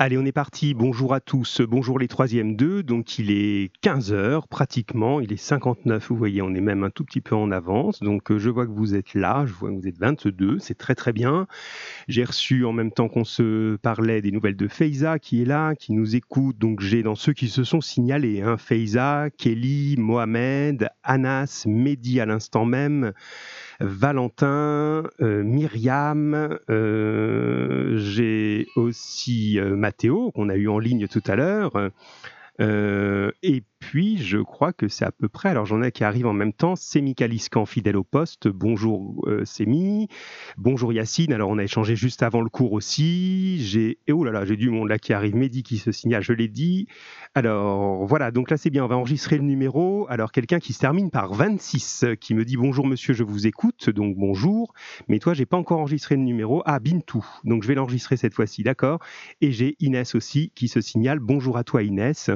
Allez, 0.00 0.16
on 0.16 0.24
est 0.24 0.30
parti. 0.30 0.74
Bonjour 0.74 1.12
à 1.12 1.18
tous. 1.18 1.60
Bonjour 1.60 1.98
les 1.98 2.06
troisièmes 2.06 2.54
deux. 2.54 2.84
Donc, 2.84 3.18
il 3.18 3.32
est 3.32 3.72
15 3.80 4.12
heures 4.12 4.46
pratiquement. 4.46 5.20
Il 5.20 5.32
est 5.32 5.36
59. 5.36 6.06
Vous 6.08 6.14
voyez, 6.14 6.40
on 6.40 6.54
est 6.54 6.60
même 6.60 6.84
un 6.84 6.90
tout 6.90 7.04
petit 7.04 7.20
peu 7.20 7.34
en 7.34 7.50
avance. 7.50 7.98
Donc, 7.98 8.30
euh, 8.30 8.38
je 8.38 8.48
vois 8.48 8.64
que 8.64 8.70
vous 8.70 8.94
êtes 8.94 9.14
là. 9.14 9.44
Je 9.44 9.52
vois 9.52 9.70
que 9.70 9.74
vous 9.74 9.88
êtes 9.88 9.98
22. 9.98 10.60
C'est 10.60 10.78
très, 10.78 10.94
très 10.94 11.12
bien. 11.12 11.48
J'ai 12.06 12.22
reçu 12.22 12.64
en 12.64 12.72
même 12.72 12.92
temps 12.92 13.08
qu'on 13.08 13.24
se 13.24 13.74
parlait 13.78 14.22
des 14.22 14.30
nouvelles 14.30 14.54
de 14.54 14.68
Feiza 14.68 15.18
qui 15.18 15.42
est 15.42 15.46
là, 15.46 15.74
qui 15.74 15.92
nous 15.92 16.14
écoute. 16.14 16.58
Donc, 16.58 16.78
j'ai 16.78 17.02
dans 17.02 17.16
ceux 17.16 17.32
qui 17.32 17.48
se 17.48 17.64
sont 17.64 17.80
signalés 17.80 18.40
hein, 18.40 18.56
Feiza, 18.56 19.30
Kelly, 19.36 19.96
Mohamed, 19.98 20.90
Anas, 21.02 21.64
Mehdi 21.66 22.20
à 22.20 22.26
l'instant 22.26 22.66
même. 22.66 23.14
Valentin, 23.80 25.04
euh, 25.20 25.42
Myriam, 25.44 26.58
euh, 26.68 27.96
j'ai 27.96 28.66
aussi 28.74 29.58
euh, 29.60 29.76
Mathéo 29.76 30.32
qu'on 30.32 30.48
a 30.48 30.56
eu 30.56 30.68
en 30.68 30.78
ligne 30.78 31.06
tout 31.06 31.22
à 31.26 31.36
l'heure. 31.36 31.72
et 32.60 33.62
puis, 33.80 34.18
je 34.18 34.38
crois 34.38 34.72
que 34.72 34.88
c'est 34.88 35.04
à 35.04 35.12
peu 35.12 35.28
près. 35.28 35.48
Alors, 35.48 35.64
j'en 35.64 35.82
ai 35.82 35.92
qui 35.92 36.02
arrivent 36.02 36.26
en 36.26 36.32
même 36.32 36.52
temps. 36.52 36.74
Sémi 36.74 37.14
Kaliscan, 37.14 37.64
fidèle 37.64 37.96
au 37.96 38.02
poste. 38.02 38.48
Bonjour 38.48 39.24
euh, 39.26 39.44
Sémi. 39.44 40.08
Bonjour 40.56 40.92
Yacine. 40.92 41.32
Alors, 41.32 41.48
on 41.48 41.58
a 41.58 41.62
échangé 41.62 41.94
juste 41.94 42.22
avant 42.22 42.40
le 42.40 42.50
cours 42.50 42.72
aussi. 42.72 43.62
J'ai. 43.64 43.98
Et 44.06 44.12
oh 44.12 44.24
là 44.24 44.32
là, 44.32 44.44
j'ai 44.44 44.56
du 44.56 44.68
monde 44.70 44.88
là 44.88 44.98
qui 44.98 45.12
arrive. 45.12 45.36
Mehdi 45.36 45.62
qui 45.62 45.78
se 45.78 45.92
signale, 45.92 46.22
je 46.22 46.32
l'ai 46.32 46.48
dit. 46.48 46.88
Alors, 47.34 48.04
voilà. 48.04 48.30
Donc 48.32 48.50
là, 48.50 48.56
c'est 48.56 48.70
bien. 48.70 48.84
On 48.84 48.88
va 48.88 48.96
enregistrer 48.96 49.38
le 49.38 49.44
numéro. 49.44 50.06
Alors, 50.10 50.32
quelqu'un 50.32 50.58
qui 50.58 50.72
se 50.72 50.80
termine 50.80 51.10
par 51.10 51.32
26 51.32 52.06
qui 52.20 52.34
me 52.34 52.44
dit 52.44 52.56
Bonjour 52.56 52.86
monsieur, 52.86 53.14
je 53.14 53.22
vous 53.22 53.46
écoute. 53.46 53.90
Donc, 53.90 54.16
bonjour. 54.16 54.74
Mais 55.08 55.20
toi, 55.20 55.34
j'ai 55.34 55.46
pas 55.46 55.56
encore 55.56 55.78
enregistré 55.78 56.16
le 56.16 56.22
numéro. 56.22 56.62
Ah, 56.66 56.80
Bintou. 56.80 57.24
Donc, 57.44 57.62
je 57.62 57.68
vais 57.68 57.74
l'enregistrer 57.74 58.16
cette 58.16 58.34
fois-ci. 58.34 58.64
D'accord. 58.64 58.98
Et 59.40 59.52
j'ai 59.52 59.76
Inès 59.78 60.16
aussi 60.16 60.50
qui 60.56 60.66
se 60.66 60.80
signale. 60.80 61.20
Bonjour 61.20 61.56
à 61.56 61.64
toi, 61.64 61.84
Inès. 61.84 62.30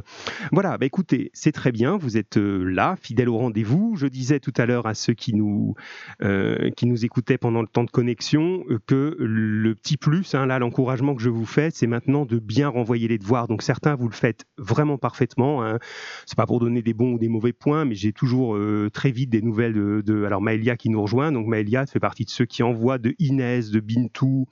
Voilà. 0.53 0.79
Bah 0.79 0.87
écoutez, 0.87 1.32
c'est 1.33 1.53
très 1.53 1.73
bien, 1.73 1.97
vous 1.97 2.19
êtes 2.19 2.37
euh, 2.37 2.63
là, 2.63 2.97
fidèle 3.01 3.31
au 3.31 3.39
rendez-vous. 3.39 3.95
Je 3.97 4.07
disais 4.07 4.39
tout 4.39 4.53
à 4.59 4.67
l'heure 4.67 4.87
à 4.87 4.93
ceux 4.93 5.15
qui 5.15 5.33
nous, 5.35 5.75
euh, 6.23 6.71
qui 6.77 6.85
nous 6.85 7.07
écoutaient 7.07 7.39
pendant 7.39 7.63
le 7.63 7.69
temps 7.69 7.85
de 7.85 7.91
connexion 7.91 8.65
euh, 8.69 8.79
que 8.87 9.17
le 9.19 9.75
petit 9.75 9.97
plus, 9.97 10.35
hein, 10.35 10.45
là, 10.45 10.59
l'encouragement 10.59 11.15
que 11.15 11.23
je 11.23 11.31
vous 11.31 11.47
fais, 11.47 11.71
c'est 11.71 11.87
maintenant 11.87 12.27
de 12.27 12.39
bien 12.39 12.69
renvoyer 12.69 13.09
les 13.09 13.17
devoirs. 13.17 13.49
Donc 13.49 13.63
certains, 13.63 13.95
vous 13.95 14.09
le 14.09 14.15
faites 14.15 14.45
vraiment 14.59 14.99
parfaitement. 14.99 15.65
Hein. 15.65 15.79
C'est 16.27 16.37
pas 16.37 16.45
pour 16.47 16.61
donner 16.61 16.83
des 16.83 16.93
bons 16.93 17.15
ou 17.15 17.19
des 17.19 17.29
mauvais 17.29 17.55
points, 17.55 17.87
mais 17.87 17.95
j'ai 17.95 18.13
toujours 18.13 18.59
très 18.93 19.11
vite 19.11 19.31
des 19.31 19.43
nouvelles 19.43 19.75
de, 19.75 20.25
alors 20.25 20.43
Maëlia 20.43 20.77
qui 20.77 20.91
nous 20.91 21.01
rejoint. 21.01 21.33
Donc 21.33 21.47
Maëlia 21.47 21.87
fait 21.87 22.01
partie 22.01 22.25
de 22.25 22.31
ceux 22.31 22.45
qui 22.45 22.63
envoient 22.63 22.99
de 22.99 23.15
Inès, 23.19 23.71
de 23.71 23.81
Bintou, 23.81 24.47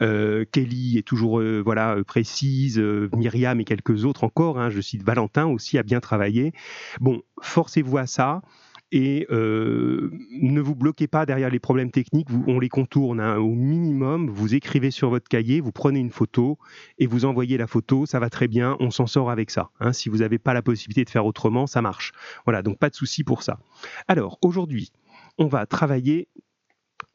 Kelly 0.00 0.98
est 0.98 1.06
toujours 1.06 1.42
voilà 1.64 1.96
précise, 2.06 2.78
Myriam 3.16 3.60
et 3.60 3.64
quelques 3.64 4.04
autres 4.04 4.24
encore. 4.24 4.58
Hein. 4.58 4.70
je 4.70 4.80
cite 4.80 5.02
Valentin 5.02 5.46
aussi 5.46 5.78
a 5.78 5.82
bien 5.82 6.00
travaillé 6.00 6.23
Bon, 7.00 7.22
forcez-vous 7.40 7.98
à 7.98 8.06
ça 8.06 8.42
et 8.92 9.26
euh, 9.30 10.10
ne 10.40 10.60
vous 10.60 10.76
bloquez 10.76 11.08
pas 11.08 11.26
derrière 11.26 11.50
les 11.50 11.58
problèmes 11.58 11.90
techniques, 11.90 12.28
on 12.46 12.60
les 12.60 12.68
contourne 12.68 13.18
hein. 13.18 13.38
au 13.38 13.52
minimum, 13.52 14.30
vous 14.30 14.54
écrivez 14.54 14.92
sur 14.92 15.10
votre 15.10 15.28
cahier, 15.28 15.60
vous 15.60 15.72
prenez 15.72 15.98
une 15.98 16.10
photo 16.10 16.58
et 16.98 17.06
vous 17.06 17.24
envoyez 17.24 17.56
la 17.56 17.66
photo, 17.66 18.06
ça 18.06 18.20
va 18.20 18.30
très 18.30 18.46
bien, 18.46 18.76
on 18.78 18.90
s'en 18.90 19.08
sort 19.08 19.30
avec 19.30 19.50
ça. 19.50 19.70
Hein. 19.80 19.92
Si 19.92 20.08
vous 20.08 20.18
n'avez 20.18 20.38
pas 20.38 20.54
la 20.54 20.62
possibilité 20.62 21.04
de 21.04 21.10
faire 21.10 21.26
autrement, 21.26 21.66
ça 21.66 21.82
marche. 21.82 22.12
Voilà, 22.44 22.62
donc 22.62 22.78
pas 22.78 22.88
de 22.88 22.94
souci 22.94 23.24
pour 23.24 23.42
ça. 23.42 23.58
Alors 24.06 24.38
aujourd'hui, 24.42 24.92
on 25.38 25.48
va 25.48 25.66
travailler 25.66 26.28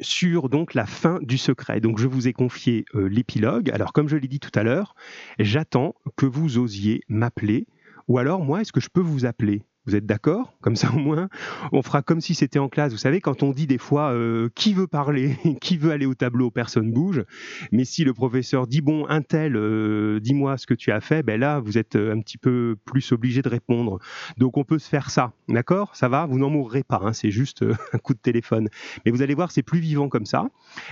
sur 0.02 0.50
la 0.74 0.86
fin 0.86 1.20
du 1.22 1.38
secret. 1.38 1.80
Donc 1.80 1.98
je 1.98 2.08
vous 2.08 2.28
ai 2.28 2.34
confié 2.34 2.86
euh, 2.96 3.08
l'épilogue. 3.08 3.70
Alors 3.72 3.94
comme 3.94 4.08
je 4.08 4.18
l'ai 4.18 4.28
dit 4.28 4.40
tout 4.40 4.52
à 4.56 4.64
l'heure, 4.64 4.96
j'attends 5.40 5.96
que 6.16 6.26
vous 6.26 6.58
osiez 6.58 7.02
m'appeler 7.08 7.68
ou 8.10 8.18
alors, 8.18 8.44
moi, 8.44 8.62
est-ce 8.62 8.74
que 8.74 8.82
je 8.82 8.90
peux 8.90 9.02
vous 9.02 9.26
appeler? 9.26 9.62
Vous 9.86 9.96
êtes 9.96 10.06
d'accord? 10.06 10.58
Comme 10.62 10.76
ça, 10.76 10.90
au 10.96 10.98
moins, 10.98 11.30
on 11.72 11.84
fera 11.84 12.02
comme 12.02 12.22
si 12.22 12.34
c'était 12.34 12.58
en 12.58 12.70
classe. 12.70 12.92
Vous 12.92 12.98
savez, 12.98 13.22
quand 13.22 13.44
on 13.44 13.52
dit 13.52 13.68
des 13.68 13.78
fois 13.78 14.12
euh, 14.14 14.50
qui 14.56 14.74
veut 14.74 14.88
parler, 14.88 15.38
qui 15.62 15.78
veut 15.78 15.92
aller 15.92 16.08
au 16.08 16.16
tableau, 16.16 16.50
personne 16.50 16.92
bouge. 16.92 17.24
Mais 17.72 17.86
si 17.86 18.04
le 18.04 18.14
professeur 18.14 18.66
dit 18.66 18.82
bon, 18.82 19.08
un 19.10 19.22
tel, 19.22 19.56
euh, 19.56 20.20
dis-moi 20.20 20.58
ce 20.58 20.66
que 20.66 20.74
tu 20.74 20.92
as 20.92 21.02
fait, 21.02 21.22
ben 21.22 21.40
là, 21.40 21.60
vous 21.60 21.78
êtes 21.78 21.96
euh, 21.96 22.12
un 22.12 22.20
petit 22.20 22.40
peu 22.40 22.76
plus 22.84 23.12
obligé 23.12 23.44
de 23.44 23.50
répondre. 23.50 24.00
Donc, 24.38 24.58
on 24.58 24.64
peut 24.64 24.80
se 24.80 24.90
faire 24.90 25.12
ça, 25.12 25.34
d'accord? 25.48 25.96
Ça 25.96 26.10
va? 26.10 26.26
Vous 26.26 26.40
n'en 26.40 26.50
mourrez 26.50 26.84
pas. 26.84 27.02
Hein, 27.04 27.14
c'est 27.14 27.32
juste 27.32 27.64
un 27.94 27.98
coup 28.00 28.16
de 28.16 28.20
téléphone. 28.20 28.70
Mais 29.06 29.12
vous 29.12 29.22
allez 29.22 29.36
voir, 29.36 29.52
c'est 29.52 29.64
plus 29.64 29.80
vivant 29.80 30.10
comme 30.10 30.26
ça. 30.26 30.50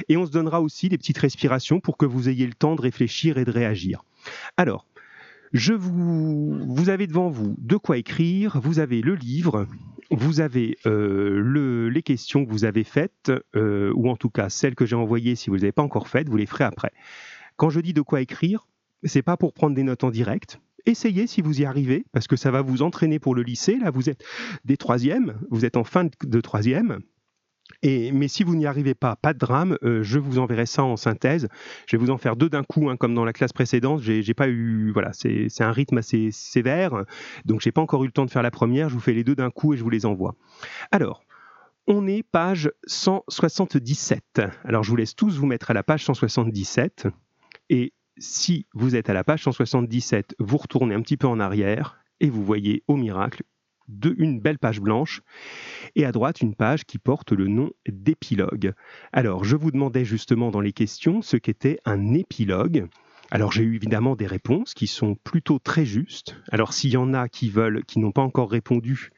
Et 0.07 0.17
on 0.17 0.25
se 0.27 0.31
donnera 0.31 0.61
aussi 0.61 0.87
des 0.87 0.99
petites 0.99 1.17
respirations 1.17 1.79
pour 1.79 1.97
que 1.97 2.05
vous 2.05 2.29
ayez 2.29 2.45
le 2.45 2.53
temps 2.53 2.75
de 2.75 2.81
réfléchir 2.81 3.39
et 3.39 3.45
de 3.45 3.51
réagir. 3.51 4.03
Alors, 4.55 4.85
je 5.53 5.73
vous, 5.73 6.57
vous 6.65 6.89
avez 6.89 7.07
devant 7.07 7.29
vous 7.29 7.55
de 7.57 7.77
quoi 7.77 7.97
écrire, 7.97 8.59
vous 8.61 8.79
avez 8.79 9.01
le 9.01 9.15
livre, 9.15 9.67
vous 10.11 10.39
avez 10.39 10.77
euh, 10.85 11.39
le, 11.41 11.89
les 11.89 12.03
questions 12.03 12.45
que 12.45 12.51
vous 12.51 12.65
avez 12.65 12.83
faites, 12.83 13.31
euh, 13.55 13.91
ou 13.95 14.09
en 14.09 14.15
tout 14.15 14.29
cas 14.29 14.49
celles 14.49 14.75
que 14.75 14.85
j'ai 14.85 14.95
envoyées 14.95 15.35
si 15.35 15.49
vous 15.49 15.55
ne 15.55 15.59
les 15.59 15.65
avez 15.65 15.71
pas 15.71 15.83
encore 15.83 16.07
faites, 16.07 16.29
vous 16.29 16.37
les 16.37 16.45
ferez 16.45 16.63
après. 16.63 16.91
Quand 17.55 17.69
je 17.69 17.79
dis 17.79 17.93
de 17.93 18.01
quoi 18.01 18.21
écrire, 18.21 18.67
c'est 19.03 19.21
pas 19.21 19.37
pour 19.37 19.53
prendre 19.53 19.75
des 19.75 19.83
notes 19.83 20.03
en 20.03 20.11
direct. 20.11 20.59
Essayez 20.85 21.27
si 21.27 21.41
vous 21.41 21.61
y 21.61 21.65
arrivez, 21.65 22.05
parce 22.13 22.27
que 22.27 22.37
ça 22.37 22.51
va 22.51 22.61
vous 22.61 22.81
entraîner 22.81 23.19
pour 23.19 23.35
le 23.35 23.43
lycée. 23.43 23.77
Là, 23.77 23.91
vous 23.91 24.09
êtes 24.09 24.23
des 24.63 24.77
troisièmes, 24.77 25.37
vous 25.49 25.65
êtes 25.65 25.75
en 25.75 25.83
fin 25.83 26.05
de 26.05 26.41
troisième. 26.41 26.99
Et, 27.83 28.11
mais 28.11 28.27
si 28.27 28.43
vous 28.43 28.55
n'y 28.55 28.65
arrivez 28.65 28.95
pas, 28.95 29.15
pas 29.15 29.33
de 29.33 29.39
drame, 29.39 29.77
euh, 29.83 30.01
je 30.01 30.19
vous 30.19 30.39
enverrai 30.39 30.65
ça 30.65 30.83
en 30.83 30.97
synthèse. 30.97 31.47
Je 31.85 31.95
vais 31.95 32.03
vous 32.03 32.11
en 32.11 32.17
faire 32.17 32.35
deux 32.35 32.49
d'un 32.49 32.63
coup, 32.63 32.89
hein, 32.89 32.97
comme 32.97 33.13
dans 33.13 33.25
la 33.25 33.33
classe 33.33 33.53
précédente. 33.53 34.01
J'ai 34.01 34.33
pas 34.33 34.47
eu, 34.47 34.91
voilà, 34.91 35.11
c'est 35.13 35.61
un 35.61 35.71
rythme 35.71 35.97
assez 35.97 36.29
sévère, 36.31 37.03
donc 37.45 37.61
j'ai 37.61 37.71
pas 37.71 37.81
encore 37.81 38.03
eu 38.03 38.07
le 38.07 38.11
temps 38.11 38.25
de 38.25 38.31
faire 38.31 38.43
la 38.43 38.51
première. 38.51 38.89
Je 38.89 38.95
vous 38.95 38.99
fais 38.99 39.13
les 39.13 39.23
deux 39.23 39.35
d'un 39.35 39.51
coup 39.51 39.73
et 39.73 39.77
je 39.77 39.83
vous 39.83 39.89
les 39.89 40.05
envoie. 40.05 40.35
Alors, 40.91 41.23
on 41.87 42.07
est 42.07 42.23
page 42.23 42.71
177. 42.85 44.41
Alors, 44.65 44.83
je 44.83 44.89
vous 44.89 44.97
laisse 44.97 45.15
tous 45.15 45.37
vous 45.37 45.45
mettre 45.45 45.71
à 45.71 45.73
la 45.73 45.83
page 45.83 46.03
177. 46.03 47.07
Et 47.69 47.93
si 48.17 48.65
vous 48.73 48.95
êtes 48.95 49.09
à 49.09 49.13
la 49.13 49.23
page 49.23 49.43
177, 49.43 50.35
vous 50.39 50.57
retournez 50.57 50.95
un 50.95 51.01
petit 51.01 51.17
peu 51.17 51.27
en 51.27 51.39
arrière 51.39 51.99
et 52.19 52.29
vous 52.29 52.43
voyez 52.43 52.83
au 52.87 52.97
miracle 52.97 53.43
de, 53.87 54.15
une 54.17 54.39
belle 54.39 54.59
page 54.59 54.79
blanche 54.79 55.21
et 55.95 56.05
à 56.05 56.11
droite 56.11 56.41
une 56.41 56.55
page 56.55 56.85
qui 56.85 56.97
porte 56.97 57.31
le 57.31 57.47
nom 57.47 57.71
d'épilogue. 57.87 58.73
Alors 59.13 59.43
je 59.43 59.55
vous 59.55 59.71
demandais 59.71 60.05
justement 60.05 60.51
dans 60.51 60.61
les 60.61 60.73
questions 60.73 61.21
ce 61.21 61.37
qu'était 61.37 61.79
un 61.85 62.13
épilogue. 62.13 62.87
Alors 63.29 63.51
j'ai 63.51 63.63
eu 63.63 63.75
évidemment 63.75 64.15
des 64.15 64.25
réponses 64.25 64.73
qui 64.73 64.87
sont 64.87 65.15
plutôt 65.15 65.59
très 65.59 65.85
justes. 65.85 66.37
Alors 66.49 66.71
s'il 66.71 66.91
y 66.91 66.97
en 66.97 67.13
a 67.13 67.27
qui 67.27 67.49
veulent, 67.49 67.83
qui 67.85 67.99
n'ont 67.99 68.13
pas 68.13 68.21
encore 68.21 68.49
répondu 68.49 69.09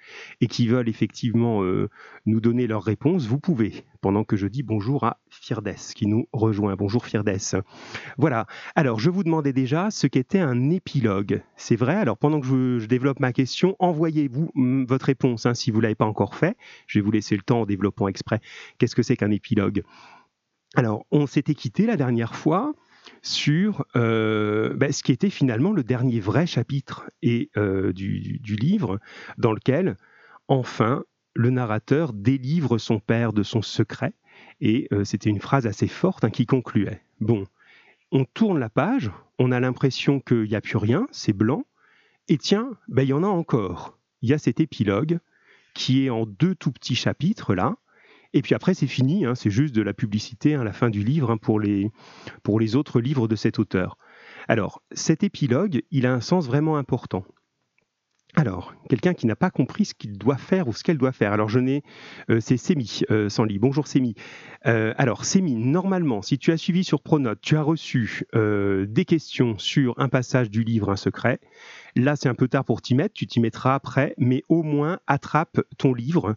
et 0.41 0.47
qui 0.47 0.67
veulent 0.67 0.89
effectivement 0.89 1.63
euh, 1.63 1.89
nous 2.25 2.41
donner 2.41 2.65
leurs 2.65 2.83
réponses, 2.83 3.27
vous 3.27 3.39
pouvez. 3.39 3.83
Pendant 4.01 4.23
que 4.23 4.35
je 4.35 4.47
dis 4.47 4.63
bonjour 4.63 5.03
à 5.03 5.19
Firdes 5.29 5.75
qui 5.93 6.07
nous 6.07 6.27
rejoint. 6.33 6.75
Bonjour 6.75 7.05
Firdes. 7.05 7.37
Voilà. 8.17 8.47
Alors 8.75 8.99
je 8.99 9.11
vous 9.11 9.23
demandais 9.23 9.53
déjà 9.53 9.91
ce 9.91 10.07
qu'était 10.07 10.39
un 10.39 10.71
épilogue. 10.71 11.43
C'est 11.55 11.75
vrai? 11.75 11.95
Alors 11.95 12.17
pendant 12.17 12.41
que 12.41 12.79
je, 12.79 12.87
développe 12.87 13.19
ma 13.19 13.31
question, 13.31 13.75
envoyez-vous 13.77 14.49
mm, 14.55 14.85
votre 14.85 15.05
réponse 15.05 15.45
hein, 15.45 15.53
si 15.53 15.69
vous 15.69 15.81
l'avez 15.81 15.95
pas 15.95 16.05
encore 16.05 16.33
fait. 16.33 16.57
Je 16.87 16.97
vais 16.97 17.05
vous 17.05 17.11
laisser 17.11 17.35
le 17.35 17.43
temps 17.43 17.61
en 17.61 17.65
développant 17.67 18.07
exprès. 18.07 18.41
Qu'est-ce 18.79 18.95
que 18.95 19.03
c'est 19.03 19.17
qu'un 19.17 19.29
épilogue? 19.29 19.83
Alors, 20.75 21.05
on 21.11 21.27
s'était 21.27 21.55
quitté 21.55 21.85
la 21.85 21.97
dernière 21.97 22.35
fois 22.35 22.73
sur 23.22 23.85
euh, 23.96 24.74
ben, 24.75 24.91
ce 24.91 25.03
qui 25.03 25.12
était 25.12 25.30
finalement 25.30 25.72
le 25.72 25.84
dernier 25.84 26.19
vrai 26.19 26.47
chapitre 26.47 27.09
et, 27.22 27.50
euh, 27.57 27.94
du, 27.94 28.40
livre, 28.44 29.00
dans 29.38 29.52
lequel, 29.52 29.97
enfin, 30.47 31.03
le 31.35 31.50
narrateur 31.50 32.13
délivre 32.13 32.78
son 32.78 33.00
père 33.00 33.34
de 33.34 33.44
son 33.44 33.62
secret. 33.62 34.13
Et 34.62 34.88
euh, 34.91 35.03
c'était 35.03 35.30
une 35.30 35.41
phrase 35.41 35.68
assez 35.68 35.88
forte 35.88 36.24
hein, 36.24 36.30
qui 36.30 36.46
concluait. 36.46 37.02
Bon, 37.19 37.46
on 38.12 38.25
tourne 38.25 38.59
la 38.59 38.69
page, 38.69 39.12
on 39.38 39.51
a 39.51 39.59
l'impression 39.59 40.19
qu'il 40.19 40.44
n'y 40.44 40.56
a 40.56 40.62
plus 40.62 40.78
rien, 40.78 41.07
c'est 41.12 41.33
blanc, 41.33 41.65
et 42.27 42.38
tiens, 42.38 42.72
ben, 42.88 43.04
il 43.04 43.10
y 43.10 43.13
en 43.13 43.24
a 43.24 43.27
encore. 43.27 43.98
Il 44.22 44.30
y 44.30 44.33
a 44.33 44.38
cet 44.38 44.60
épilogue 44.60 45.19
qui 45.74 46.06
est 46.06 46.10
en 46.10 46.25
deux 46.25 46.56
tout 46.56 46.72
petits 46.72 46.95
chapitres 46.95 47.56
là, 47.56 47.77
et 48.33 48.41
puis 48.41 48.55
après, 48.55 48.73
c'est 48.73 48.87
fini, 48.87 49.25
hein, 49.25 49.35
c'est 49.35 49.49
juste 49.49 49.75
de 49.75 49.81
la 49.81 49.93
publicité 49.93 50.55
à 50.55 50.61
hein, 50.61 50.63
la 50.63 50.73
fin 50.73 50.89
du 50.89 51.03
livre 51.03 51.31
hein, 51.31 51.37
pour, 51.37 51.59
les, 51.59 51.91
pour 52.43 52.59
les 52.59 52.75
autres 52.75 53.01
livres 53.01 53.27
de 53.27 53.35
cet 53.35 53.59
auteur. 53.59 53.97
Alors, 54.47 54.81
cet 54.91 55.23
épilogue, 55.23 55.81
il 55.91 56.05
a 56.05 56.13
un 56.13 56.21
sens 56.21 56.47
vraiment 56.47 56.77
important. 56.77 57.25
Alors, 58.35 58.75
quelqu'un 58.87 59.15
qui 59.15 59.25
n'a 59.25 59.35
pas 59.35 59.49
compris 59.49 59.85
ce 59.85 59.95
qu'il 59.95 60.15
doit 60.15 60.37
faire 60.37 60.67
ou 60.67 60.73
ce 60.73 60.83
qu'elle 60.83 60.99
doit 60.99 61.11
faire. 61.11 61.33
Alors, 61.33 61.49
je 61.49 61.59
n'ai. 61.59 61.81
Euh, 62.29 62.39
c'est 62.39 62.57
Sémi, 62.57 63.01
euh, 63.09 63.27
Sanli. 63.27 63.57
Bonjour 63.57 63.87
Sémi. 63.87 64.13
Euh, 64.67 64.93
alors, 64.97 65.25
Sémi, 65.25 65.55
normalement, 65.55 66.21
si 66.21 66.37
tu 66.37 66.51
as 66.51 66.57
suivi 66.57 66.83
sur 66.83 67.01
Pronote, 67.01 67.39
tu 67.41 67.57
as 67.57 67.63
reçu 67.63 68.25
euh, 68.35 68.85
des 68.85 69.03
questions 69.03 69.57
sur 69.57 69.95
un 69.97 70.09
passage 70.09 70.51
du 70.51 70.63
livre 70.63 70.91
Un 70.91 70.95
secret. 70.95 71.39
Là, 71.95 72.15
c'est 72.15 72.29
un 72.29 72.35
peu 72.35 72.47
tard 72.47 72.65
pour 72.65 72.83
t'y 72.83 72.93
mettre, 72.93 73.15
tu 73.15 73.25
t'y 73.25 73.39
mettras 73.39 73.73
après, 73.73 74.13
mais 74.19 74.43
au 74.47 74.61
moins 74.61 74.99
attrape 75.07 75.61
ton 75.79 75.95
livre 75.95 76.35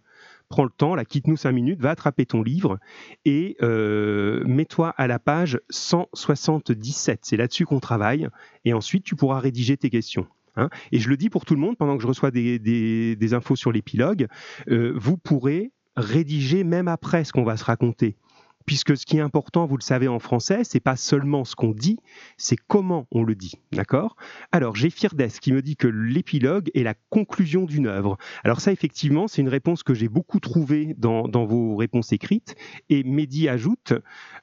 prends 0.52 0.64
le 0.64 0.70
temps, 0.70 0.94
là, 0.94 1.06
quitte-nous 1.06 1.38
cinq 1.38 1.52
minutes, 1.52 1.80
va 1.80 1.92
attraper 1.92 2.26
ton 2.26 2.42
livre 2.42 2.78
et 3.24 3.56
euh, 3.62 4.44
mets-toi 4.44 4.90
à 4.98 5.06
la 5.06 5.18
page 5.18 5.58
177. 5.70 7.20
C'est 7.22 7.38
là-dessus 7.38 7.64
qu'on 7.64 7.80
travaille. 7.80 8.28
Et 8.66 8.74
ensuite, 8.74 9.02
tu 9.02 9.16
pourras 9.16 9.40
rédiger 9.40 9.78
tes 9.78 9.88
questions. 9.88 10.26
Hein. 10.56 10.68
et 10.92 10.98
je 10.98 11.08
le 11.08 11.16
dis 11.16 11.30
pour 11.30 11.46
tout 11.46 11.54
le 11.54 11.60
monde, 11.62 11.78
pendant 11.78 11.96
que 11.96 12.02
je 12.02 12.06
reçois 12.06 12.30
des, 12.30 13.32
infos 13.32 13.56
sur 13.56 13.72
l'épilogue, 13.72 14.26
euh, 14.68 14.92
vous 14.94 15.16
pourrez 15.16 15.72
rédiger 15.96 16.62
même 16.62 16.88
après 16.88 17.24
ce 17.24 17.32
qu'on 17.32 17.44
va 17.44 17.56
se 17.56 17.64
raconter 17.64 18.18
puisque 18.66 18.96
ce 18.96 19.06
qui 19.06 19.18
est 19.18 19.20
important, 19.20 19.66
vous 19.66 19.76
le 19.76 19.82
savez 19.82 20.08
en 20.08 20.18
français, 20.18 20.62
c'est 20.64 20.80
pas 20.80 20.96
seulement 20.96 21.44
ce 21.44 21.56
qu'on 21.56 21.72
dit, 21.72 21.98
c'est 22.36 22.56
comment 22.56 23.06
on 23.10 23.22
le 23.22 23.34
dit, 23.34 23.54
d'accord? 23.72 24.16
Alors 24.50 24.76
j'ai 24.76 24.90
Firdes 24.90 25.22
qui 25.40 25.52
me 25.52 25.62
dit 25.62 25.76
que 25.76 25.88
l'épilogue 25.88 26.70
est 26.74 26.82
la 26.82 26.94
conclusion 27.10 27.64
d'une 27.64 27.86
œuvre. 27.86 28.16
Alors 28.44 28.60
ça, 28.60 28.72
effectivement, 28.72 29.28
c'est 29.28 29.42
une 29.42 29.48
réponse 29.48 29.82
que 29.82 29.94
j'ai 29.94 30.08
beaucoup 30.08 30.40
trouvée 30.40 30.94
dans, 30.98 31.44
vos 31.44 31.76
réponses 31.76 32.12
écrites. 32.12 32.54
Et 32.88 33.02
Mehdi 33.04 33.48
ajoute 33.48 33.92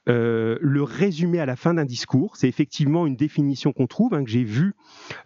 euh, 0.07 0.57
le 0.61 0.83
résumé 0.83 1.39
à 1.39 1.45
la 1.45 1.55
fin 1.55 1.73
d'un 1.73 1.85
discours. 1.85 2.35
C'est 2.35 2.47
effectivement 2.47 3.07
une 3.07 3.15
définition 3.15 3.71
qu'on 3.71 3.87
trouve, 3.87 4.13
hein, 4.13 4.23
que 4.23 4.29
j'ai 4.29 4.43
vue 4.43 4.73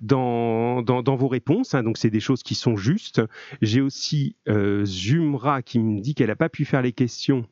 dans, 0.01 0.81
dans, 0.81 1.15
vos 1.15 1.27
réponses. 1.27 1.73
Hein, 1.73 1.83
donc 1.83 1.97
c'est 1.97 2.09
des 2.09 2.19
choses 2.19 2.43
qui 2.43 2.55
sont 2.55 2.75
justes. 2.75 3.21
J'ai 3.61 3.81
aussi 3.81 4.35
euh, 4.47 4.85
Zumra 4.85 5.61
qui 5.61 5.79
me 5.79 5.99
dit 5.99 6.15
qu'elle 6.15 6.27
n'a 6.27 6.35
pas 6.35 6.49
pu 6.49 6.65
faire 6.65 6.81
les 6.81 6.93
questions 6.93 7.45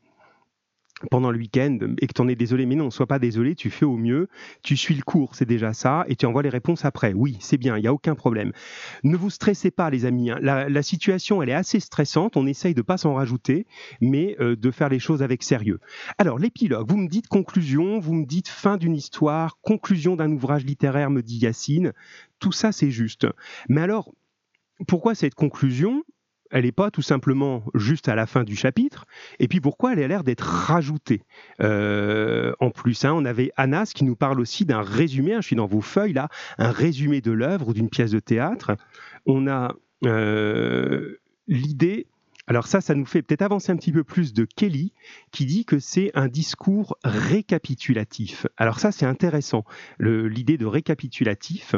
pendant 1.10 1.32
le 1.32 1.38
week-end 1.38 1.78
et 2.00 2.08
que 2.08 2.14
tu 2.14 2.22
en 2.22 2.28
es 2.28 2.36
désolé, 2.36 2.66
mais 2.66 2.76
non, 2.76 2.92
sois 2.92 3.08
pas 3.08 3.20
désolé, 3.20 3.56
tu 3.56 3.70
fais 3.70 3.86
au 3.86 3.98
mieux, 3.98 4.28
tu 4.64 4.78
suis 4.78 4.96
le 4.96 5.02
cours, 5.02 5.36
c'est 5.36 5.46
déjà 5.46 5.74
ça, 5.74 6.06
et 6.08 6.16
tu 6.16 6.26
envoies 6.26 6.44
les 6.44 6.50
réponses 6.50 6.86
après. 6.86 7.14
Oui, 7.14 7.38
c'est 7.40 7.58
bien, 7.58 7.78
il 7.78 7.82
n'y 7.82 7.88
a 7.88 7.94
aucun 7.94 8.16
problème. 8.16 8.52
Ne 9.04 9.16
vous 9.16 9.30
stressez 9.30 9.72
pas, 9.72 9.90
les 9.90 10.06
amis. 10.06 10.32
Hein. 10.32 10.40
La, 10.42 10.82
situation, 10.82 11.42
elle 11.42 11.50
est 11.50 11.54
assez 11.54 11.80
stressante, 11.80 12.36
on 12.36 12.48
essaye 12.48 12.74
de 12.74 12.82
pas 12.82 12.98
s'en 12.98 13.14
rajouter, 13.14 13.68
mais 14.02 14.36
euh, 14.40 14.56
de 14.56 14.72
faire 14.72 14.90
les 14.90 15.00
choses 15.00 15.22
avec 15.22 15.44
sérieux. 15.44 15.80
Alors, 16.18 16.40
l'épilogue, 16.40 16.90
vous 16.90 16.98
me 16.98 17.08
dites 17.08 17.28
conclusion, 17.28 18.00
vous 18.00 18.14
me 18.14 18.26
dites 18.26 18.48
fin 18.48 18.78
d'une 18.78 18.96
histoire, 18.96 19.60
conclusion 19.62 20.16
d'un 20.16 20.32
ouvrage 20.32 20.66
littéraire, 20.66 21.12
me 21.12 21.22
dit 21.22 21.38
Yacine. 21.38 21.94
Tout 22.40 22.52
ça, 22.52 22.72
c'est 22.72 22.90
juste. 22.90 23.28
Mais 23.70 23.82
alors, 23.82 24.12
pourquoi 24.88 25.14
cette 25.16 25.36
conclusion? 25.36 26.04
Elle 26.52 26.66
n'est 26.66 26.72
pas 26.72 26.92
tout 26.92 27.02
simplement 27.02 27.64
juste 27.74 28.10
à 28.10 28.16
la 28.16 28.26
fin 28.26 28.44
du 28.44 28.56
chapitre. 28.56 29.06
Et 29.40 29.48
puis 29.48 29.62
pourquoi 29.62 29.94
elle 29.94 30.04
a 30.04 30.08
l'air 30.08 30.24
d'être 30.24 30.42
rajoutée 30.42 31.24
euh, 31.62 32.54
En 32.60 32.70
plus, 32.70 33.06
hein, 33.06 33.14
on 33.14 33.26
avait 33.26 33.52
Anas 33.58 33.92
qui 33.96 34.04
nous 34.04 34.16
parle 34.16 34.40
aussi 34.40 34.66
d'un 34.66 34.82
résumé. 34.82 35.34
Hein, 35.34 35.42
je 35.42 35.48
suis 35.48 35.56
dans 35.56 35.66
vos 35.66 35.82
feuilles 35.82 36.14
là, 36.14 36.30
un 36.58 36.72
résumé 36.72 37.22
de 37.22 37.32
l'œuvre 37.32 37.70
ou 37.70 37.74
d'une 37.74 37.90
pièce 37.90 38.12
de 38.12 38.20
théâtre. 38.20 38.76
On 39.26 39.48
a 39.48 39.76
euh, 40.06 41.18
l'idée. 41.48 42.08
Alors 42.48 42.68
ça, 42.68 42.82
ça 42.82 42.96
nous 42.96 43.06
fait 43.06 43.22
peut-être 43.22 43.44
avancer 43.44 43.72
un 43.72 43.78
petit 43.78 43.94
peu 43.94 44.04
plus 44.04 44.34
de 44.34 44.44
Kelly, 44.44 44.92
qui 45.32 45.46
dit 45.46 45.64
que 45.64 45.80
c'est 45.80 46.12
un 46.16 46.28
discours 46.28 46.98
récapitulatif. 47.04 48.46
Alors 48.58 48.80
ça, 48.80 48.92
c'est 48.92 49.06
intéressant, 49.06 49.64
l'idée 50.00 50.58
de 50.58 50.66
récapitulatif. 50.66 51.76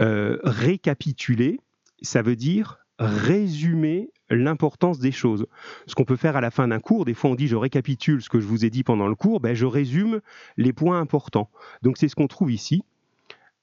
Euh, 0.00 0.38
récapituler, 0.42 1.60
ça 2.02 2.22
veut 2.22 2.36
dire 2.36 2.78
résumer 2.98 4.10
l'importance 4.30 4.98
des 4.98 5.12
choses. 5.12 5.46
Ce 5.86 5.94
qu'on 5.94 6.04
peut 6.04 6.16
faire 6.16 6.36
à 6.36 6.40
la 6.40 6.50
fin 6.50 6.68
d'un 6.68 6.80
cours, 6.80 7.04
des 7.04 7.14
fois 7.14 7.30
on 7.30 7.34
dit 7.34 7.48
je 7.48 7.56
récapitule 7.56 8.22
ce 8.22 8.28
que 8.28 8.40
je 8.40 8.46
vous 8.46 8.64
ai 8.64 8.70
dit 8.70 8.84
pendant 8.84 9.06
le 9.06 9.14
cours, 9.14 9.40
ben 9.40 9.54
je 9.54 9.66
résume 9.66 10.20
les 10.56 10.72
points 10.72 11.00
importants. 11.00 11.50
Donc 11.82 11.96
c'est 11.96 12.08
ce 12.08 12.14
qu'on 12.14 12.28
trouve 12.28 12.52
ici. 12.52 12.82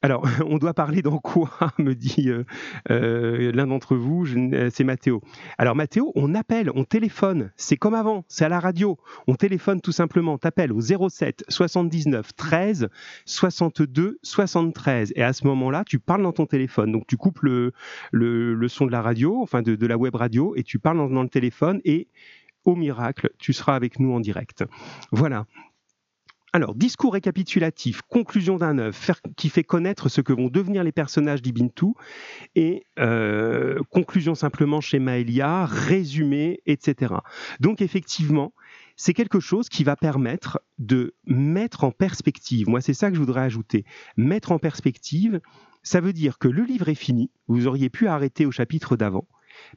Alors, 0.05 0.23
on 0.45 0.59
doit 0.59 0.75
parler 0.75 1.01
dans 1.01 1.17
quoi 1.17 1.49
me 1.79 1.95
dit 1.95 2.29
euh, 2.29 2.43
euh, 2.91 3.51
l'un 3.51 3.65
d'entre 3.65 3.95
vous, 3.95 4.23
euh, 4.27 4.69
c'est 4.71 4.83
Mathéo. 4.83 5.19
Alors 5.57 5.75
Mathéo, 5.75 6.11
on 6.13 6.35
appelle, 6.35 6.69
on 6.75 6.83
téléphone, 6.83 7.51
c'est 7.55 7.75
comme 7.75 7.95
avant, 7.95 8.23
c'est 8.27 8.45
à 8.45 8.49
la 8.49 8.59
radio. 8.59 8.99
On 9.25 9.33
téléphone 9.33 9.81
tout 9.81 9.91
simplement, 9.91 10.37
t'appelles 10.37 10.71
au 10.71 10.79
07 10.79 11.45
79 11.49 12.35
13 12.35 12.89
62 13.25 14.19
73 14.21 15.11
et 15.15 15.23
à 15.23 15.33
ce 15.33 15.47
moment-là, 15.47 15.83
tu 15.87 15.97
parles 15.97 16.21
dans 16.21 16.33
ton 16.33 16.45
téléphone. 16.45 16.91
Donc 16.91 17.07
tu 17.07 17.17
coupes 17.17 17.39
le, 17.41 17.73
le, 18.11 18.67
son 18.67 18.85
de 18.85 18.91
la 18.91 19.01
radio, 19.01 19.41
enfin 19.41 19.63
de, 19.63 19.87
la 19.87 19.97
web 19.97 20.13
radio, 20.13 20.53
et 20.55 20.61
tu 20.61 20.77
parles 20.77 21.11
dans 21.11 21.23
le 21.23 21.29
téléphone 21.29 21.81
et 21.83 22.09
au 22.63 22.75
miracle, 22.75 23.31
tu 23.39 23.53
seras 23.53 23.73
avec 23.73 23.99
nous 23.99 24.13
en 24.13 24.19
direct. 24.19 24.65
Voilà. 25.11 25.47
Alors, 26.55 26.73
discours 26.73 27.11
récapitulatif, 27.11 28.01
conclusion 28.03 28.55
d'un 28.55 28.77
œuvre, 28.77 28.97
qui 29.35 29.49
fait 29.49 29.65
connaître 29.65 30.07
ce 30.07 30.21
que 30.21 30.31
vont 30.31 30.47
devenir 30.47 30.85
les 30.85 30.93
personnages 30.93 31.41
d'Ibintu, 31.41 31.87
et 32.55 32.85
euh, 32.97 33.81
conclusion 33.89 34.35
simplement 34.35 34.79
chez 34.79 34.99
Maëlia, 34.99 35.65
résumé, 35.65 36.61
etc. 36.65 37.15
Donc, 37.59 37.81
effectivement, 37.81 38.53
c'est 38.95 39.13
quelque 39.13 39.41
chose 39.41 39.67
qui 39.67 39.83
va 39.83 39.97
permettre 39.97 40.61
de 40.79 41.13
mettre 41.25 41.83
en 41.83 41.91
perspective, 41.91 42.69
moi 42.69 42.79
c'est 42.79 42.93
ça 42.93 43.09
que 43.09 43.15
je 43.15 43.19
voudrais 43.19 43.41
ajouter, 43.41 43.83
mettre 44.15 44.53
en 44.53 44.57
perspective, 44.57 45.41
ça 45.83 45.99
veut 45.99 46.13
dire 46.13 46.37
que 46.37 46.47
le 46.47 46.63
livre 46.63 46.87
est 46.87 46.95
fini, 46.95 47.31
vous 47.49 47.67
auriez 47.67 47.89
pu 47.89 48.07
arrêter 48.07 48.45
au 48.45 48.51
chapitre 48.51 48.95
d'avant, 48.95 49.27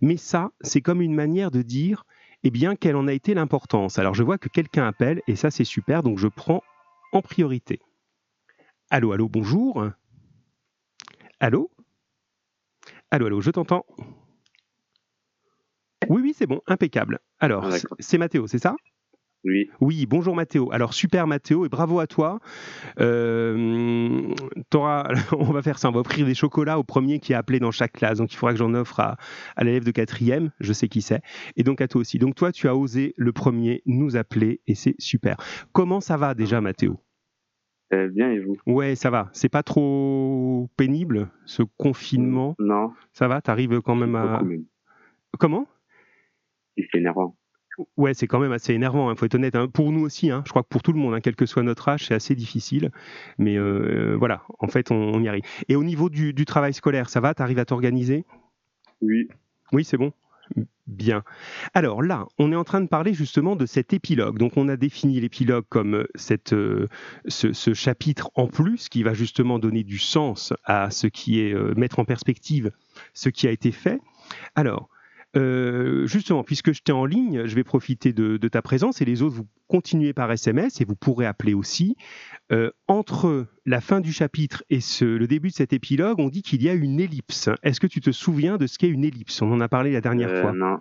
mais 0.01 0.17
ça, 0.17 0.53
c'est 0.61 0.81
comme 0.81 1.03
une 1.03 1.17
manière 1.17 1.51
de 1.51 1.63
dire, 1.63 2.05
eh 2.45 2.51
bien, 2.51 2.77
quelle 2.77 2.97
en 2.97 3.09
a 3.09 3.13
été 3.13 3.35
l'importance 3.35 3.99
Alors, 3.99 4.15
je 4.15 4.23
vois 4.23 4.39
que 4.39 4.49
quelqu'un 4.49 4.87
appelle, 4.87 5.23
et 5.27 5.35
ça, 5.35 5.51
c'est 5.51 5.65
super, 5.65 6.03
donc 6.03 6.19
je 6.19 6.29
prends 6.29 6.63
en 7.13 7.23
priorité. 7.23 7.81
Allô, 8.91 9.13
allô, 9.13 9.29
bonjour. 9.29 9.91
Allô? 11.41 11.71
Allô, 13.11 13.27
allô, 13.27 13.41
je 13.41 13.51
t'entends? 13.51 13.85
Oui, 16.09 16.23
oui, 16.23 16.35
c'est 16.35 16.47
bon, 16.47 16.61
impeccable. 16.67 17.21
Alors, 17.39 17.67
ah, 17.67 17.77
c'est 17.99 18.19
Mathéo, 18.19 18.47
c'est 18.47 18.59
ça? 18.59 18.77
Oui. 19.45 19.71
Oui, 19.81 20.07
bonjour 20.07 20.35
Mathéo. 20.35 20.71
Alors 20.73 20.95
super 20.95 21.27
Mathéo 21.27 21.65
et 21.65 21.69
bravo 21.69 22.01
à 22.01 22.07
toi. 22.07 22.41
Euh, 23.01 24.35
on 24.75 25.53
va 25.53 25.63
faire 25.63 25.79
ça, 25.79 25.89
on 25.89 25.93
va 25.93 26.01
offrir 26.01 26.27
des 26.27 26.35
chocolats 26.35 26.79
au 26.79 26.85
premier 26.85 27.21
qui 27.21 27.35
a 27.35 27.39
appelé 27.39 27.61
dans 27.61 27.71
chaque 27.71 27.93
classe. 27.93 28.19
Donc 28.19 28.33
il 28.33 28.37
faudra 28.37 28.53
que 28.53 28.59
j'en 28.59 28.75
offre 28.75 29.01
à, 29.01 29.17
l'élève 29.63 29.85
de 29.85 29.91
quatrième, 29.91 30.51
je 30.61 30.73
sais 30.73 30.89
qui 30.89 31.03
c'est, 31.03 31.23
et 31.57 31.63
donc 31.63 31.81
à 31.81 31.89
toi 31.89 32.01
aussi. 32.01 32.19
Donc 32.19 32.35
toi, 32.35 32.53
tu 32.53 32.69
as 32.69 32.77
osé 32.77 33.15
le 33.17 33.33
premier 33.33 33.83
nous 33.87 34.17
appeler 34.17 34.61
et 34.67 34.75
c'est 34.75 34.97
super. 34.99 35.37
Comment 35.73 36.01
ça 36.01 36.17
va 36.17 36.35
déjà 36.35 36.61
Mathéo 36.61 37.01
euh, 37.95 38.09
bien 38.09 38.31
et 38.31 38.41
vous? 38.41 38.59
Ouais, 38.67 38.97
ça 38.97 39.09
va. 39.09 39.31
C'est 39.33 39.49
pas 39.49 39.63
trop 39.63 40.69
pénible 40.77 41.31
ce 41.47 41.63
confinement? 41.63 42.55
Non. 42.59 42.93
Ça 43.15 43.29
va? 43.29 43.41
T'arrives 43.41 43.81
quand 43.81 43.95
même 43.95 44.15
à. 44.15 44.43
Comment? 45.39 45.67
C'est 46.77 46.99
énervant. 46.99 47.35
Ouais, 47.97 48.13
c'est 48.13 48.27
quand 48.27 48.41
même 48.41 48.53
assez 48.53 48.73
énervant, 48.73 49.09
il 49.09 49.13
hein, 49.13 49.17
faut 49.17 49.27
être 49.27 49.37
honnête. 49.37 49.55
Hein. 49.55 49.69
Pour 49.69 49.93
nous 49.93 50.01
aussi, 50.01 50.31
hein, 50.31 50.43
je 50.45 50.51
crois 50.51 50.63
que 50.63 50.69
pour 50.69 50.83
tout 50.83 50.93
le 50.93 50.99
monde, 50.99 51.21
quel 51.23 51.37
que 51.37 51.47
soit 51.47 51.63
notre 51.63 51.89
âge, 51.89 52.07
c'est 52.07 52.15
assez 52.15 52.35
difficile. 52.35 52.91
Mais 53.39 53.57
euh, 53.57 54.17
voilà, 54.19 54.43
en 54.59 54.67
fait, 54.67 54.91
on, 54.91 55.23
y 55.23 55.29
arrive. 55.29 55.45
Et 55.69 55.77
au 55.77 55.85
niveau 55.85 56.11
du, 56.11 56.35
travail 56.45 56.75
scolaire, 56.75 57.09
ça 57.09 57.21
va? 57.21 57.35
Tu 57.35 57.43
arrives 57.43 57.59
à 57.59 57.65
t'organiser? 57.65 58.25
Oui. 59.01 59.29
Oui, 59.73 59.85
c'est 59.85 59.97
bon? 59.97 60.13
Bien. 60.87 61.23
Alors 61.75 62.03
là, 62.03 62.27
on 62.39 62.51
est 62.51 62.57
en 62.57 62.65
train 62.65 62.81
de 62.81 62.89
parler 62.89 63.15
justement 63.15 63.55
de 63.55 63.67
cet 63.67 63.93
épilogue. 63.93 64.39
Donc 64.39 64.57
on 64.57 64.69
a 64.69 64.77
défini 64.77 65.21
l'épilogue 65.21 65.67
comme 65.69 65.95
euh, 65.95 66.07
cette, 66.15 66.55
euh, 66.55 66.89
ce, 67.27 67.75
chapitre 67.75 68.31
en 68.35 68.47
plus 68.49 68.89
qui 68.89 69.03
va 69.03 69.13
justement 69.13 69.59
donner 69.59 69.85
du 69.85 69.99
sens 69.99 70.53
à 70.65 70.91
ce 70.91 71.07
qui 71.07 71.41
est, 71.41 71.55
mettre 71.77 71.99
en 71.99 72.05
perspective 72.05 72.73
ce 73.13 73.29
qui 73.29 73.47
a 73.47 73.51
été 73.51 73.71
fait. 73.71 74.01
Alors, 74.57 74.89
euh, 75.37 76.07
justement, 76.07 76.43
puisque 76.43 76.73
je 76.73 76.83
t'ai 76.83 76.93
en 76.93 77.05
ligne, 77.05 77.47
je 77.47 77.55
vais 77.55 77.65
profiter 77.65 78.13
de, 78.13 78.37
ta 78.49 78.63
présence 78.63 79.03
et 79.03 79.05
les 79.05 79.23
autres, 79.23 79.35
vous 79.35 79.47
continuez 79.67 80.13
par 80.13 80.31
SMS 80.33 80.81
et 80.81 80.85
vous 80.85 80.97
pourrez 80.97 81.27
appeler 81.27 81.55
aussi. 81.55 81.97
Euh, 82.51 82.71
entre 82.87 83.47
la 83.67 83.81
fin 83.81 84.01
du 84.01 84.13
chapitre 84.13 84.65
et 84.71 84.79
le 85.03 85.27
début 85.27 85.49
de 85.49 85.55
cet 85.55 85.73
épilogue, 85.73 86.19
on 86.19 86.29
dit 86.29 86.43
qu'il 86.43 86.63
y 86.63 86.69
a 86.69 86.75
une 86.75 86.99
ellipse. 86.99 87.51
Est-ce 87.63 87.81
que 87.81 87.87
tu 87.87 88.01
te 88.01 88.11
souviens 88.11 88.57
de 88.57 88.67
ce 88.67 88.79
qu'est 88.79 88.89
une 88.89 89.05
ellipse? 89.05 89.43
On 89.43 89.53
en 89.53 89.61
a 89.61 89.69
parlé 89.69 89.93
la 89.93 90.01
dernière 90.01 90.31
euh, 90.31 90.43
fois. 90.43 90.53
Non. 90.53 90.81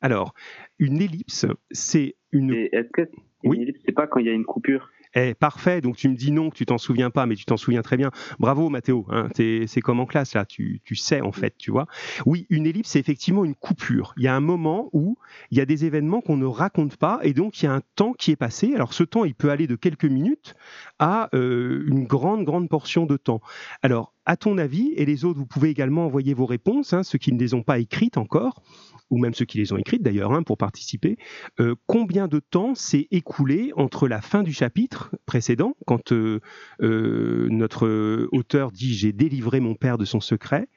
Alors, 0.00 0.32
une 0.78 1.02
ellipse, 1.02 1.46
c'est 1.72 2.14
une. 2.30 2.52
Est-ce 2.52 2.90
que 2.92 3.02
une 3.42 3.50
oui 3.50 3.62
ellipse, 3.62 3.80
c'est 3.84 3.92
pas 3.92 4.06
quand 4.06 4.20
il 4.20 4.26
y 4.26 4.30
a 4.30 4.32
une 4.32 4.44
coupure? 4.44 4.90
Parfait, 5.38 5.80
donc 5.80 5.96
tu 5.96 6.08
me 6.08 6.14
dis 6.14 6.30
non, 6.30 6.50
que 6.50 6.56
tu 6.56 6.66
t'en 6.66 6.78
souviens 6.78 7.10
pas, 7.10 7.26
mais 7.26 7.34
tu 7.34 7.44
t'en 7.44 7.56
souviens 7.56 7.82
très 7.82 7.96
bien. 7.96 8.10
Bravo 8.38 8.68
Mathéo, 8.68 9.06
hein, 9.10 9.28
c'est 9.34 9.80
comme 9.80 10.00
en 10.00 10.06
classe 10.06 10.34
là, 10.34 10.44
tu, 10.44 10.80
tu, 10.84 10.96
sais 10.96 11.20
en 11.20 11.32
fait, 11.32 11.54
tu 11.58 11.70
vois. 11.70 11.86
Oui, 12.26 12.46
une 12.50 12.66
ellipse, 12.66 12.90
c'est 12.90 13.00
effectivement 13.00 13.44
une 13.44 13.54
coupure. 13.54 14.14
Il 14.16 14.24
y 14.24 14.28
a 14.28 14.34
un 14.34 14.40
moment 14.40 14.88
où 14.92 15.18
il 15.50 15.58
y 15.58 15.60
a 15.60 15.66
des 15.66 15.84
événements 15.84 16.20
qu'on 16.20 16.36
ne 16.36 16.46
raconte 16.46 16.96
pas, 16.96 17.20
et 17.22 17.32
donc 17.32 17.62
il 17.62 17.66
y 17.66 17.68
a 17.68 17.72
un 17.72 17.82
temps 17.96 18.12
qui 18.12 18.30
est 18.30 18.36
passé. 18.36 18.74
Alors 18.74 18.92
ce 18.92 19.04
temps, 19.04 19.24
il 19.24 19.34
peut 19.34 19.50
aller 19.50 19.66
de 19.66 19.76
quelques 19.76 20.04
minutes 20.04 20.54
à 20.98 21.28
euh, 21.34 21.84
une 21.86 22.04
grande, 22.04 22.44
grande 22.44 22.68
portion 22.68 23.06
de 23.06 23.16
temps. 23.16 23.40
Alors, 23.82 24.12
à 24.28 24.36
ton 24.36 24.58
avis, 24.58 24.92
et 24.94 25.06
les 25.06 25.24
autres, 25.24 25.38
vous 25.38 25.46
pouvez 25.46 25.70
également 25.70 26.04
envoyer 26.04 26.34
vos 26.34 26.44
réponses, 26.44 26.92
hein, 26.92 27.02
ceux 27.02 27.16
qui 27.16 27.32
ne 27.32 27.38
les 27.38 27.54
ont 27.54 27.62
pas 27.62 27.78
écrites 27.78 28.18
encore, 28.18 28.62
ou 29.08 29.16
même 29.16 29.32
ceux 29.32 29.46
qui 29.46 29.56
les 29.56 29.72
ont 29.72 29.78
écrites 29.78 30.02
d'ailleurs 30.02 30.32
hein, 30.32 30.42
pour 30.42 30.58
participer, 30.58 31.16
euh, 31.60 31.74
combien 31.86 32.28
de 32.28 32.38
temps 32.38 32.74
s'est 32.74 33.08
écoulé 33.10 33.72
entre 33.74 34.06
la 34.06 34.20
fin 34.20 34.42
du 34.42 34.52
chapitre 34.52 35.16
précédent, 35.24 35.76
quand 35.86 36.12
euh, 36.12 36.40
euh, 36.82 37.48
notre 37.50 38.28
auteur 38.30 38.70
dit 38.70 38.92
j'ai 38.94 39.14
délivré 39.14 39.60
mon 39.60 39.74
père 39.74 39.96
de 39.96 40.04
son 40.04 40.20
secret, 40.20 40.68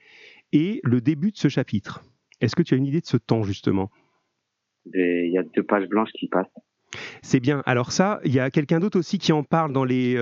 et 0.54 0.80
le 0.86 1.02
début 1.02 1.32
de 1.32 1.38
ce 1.38 1.50
chapitre? 1.50 2.06
Est-ce 2.40 2.56
que 2.56 2.64
tu 2.64 2.74
as 2.74 2.78
une 2.78 2.86
idée 2.86 3.02
de 3.02 3.06
ce 3.06 3.18
temps 3.18 3.44
justement? 3.44 3.92
Il 4.94 5.30
y 5.30 5.38
a 5.38 5.44
deux 5.44 5.64
pages 5.64 5.90
blanches 5.90 6.12
qui 6.18 6.30
passent. 6.30 6.48
C'est 7.22 7.42
bien. 7.42 7.64
Alors 7.66 7.92
ça, 7.92 8.22
il 8.24 8.34
y 8.34 8.40
a 8.40 8.50
quelqu'un 8.50 8.80
d'autre 8.80 8.98
aussi 8.98 9.18
qui 9.18 9.34
en 9.34 9.44
parle 9.44 9.74
dans 9.74 9.86
les, 9.86 10.18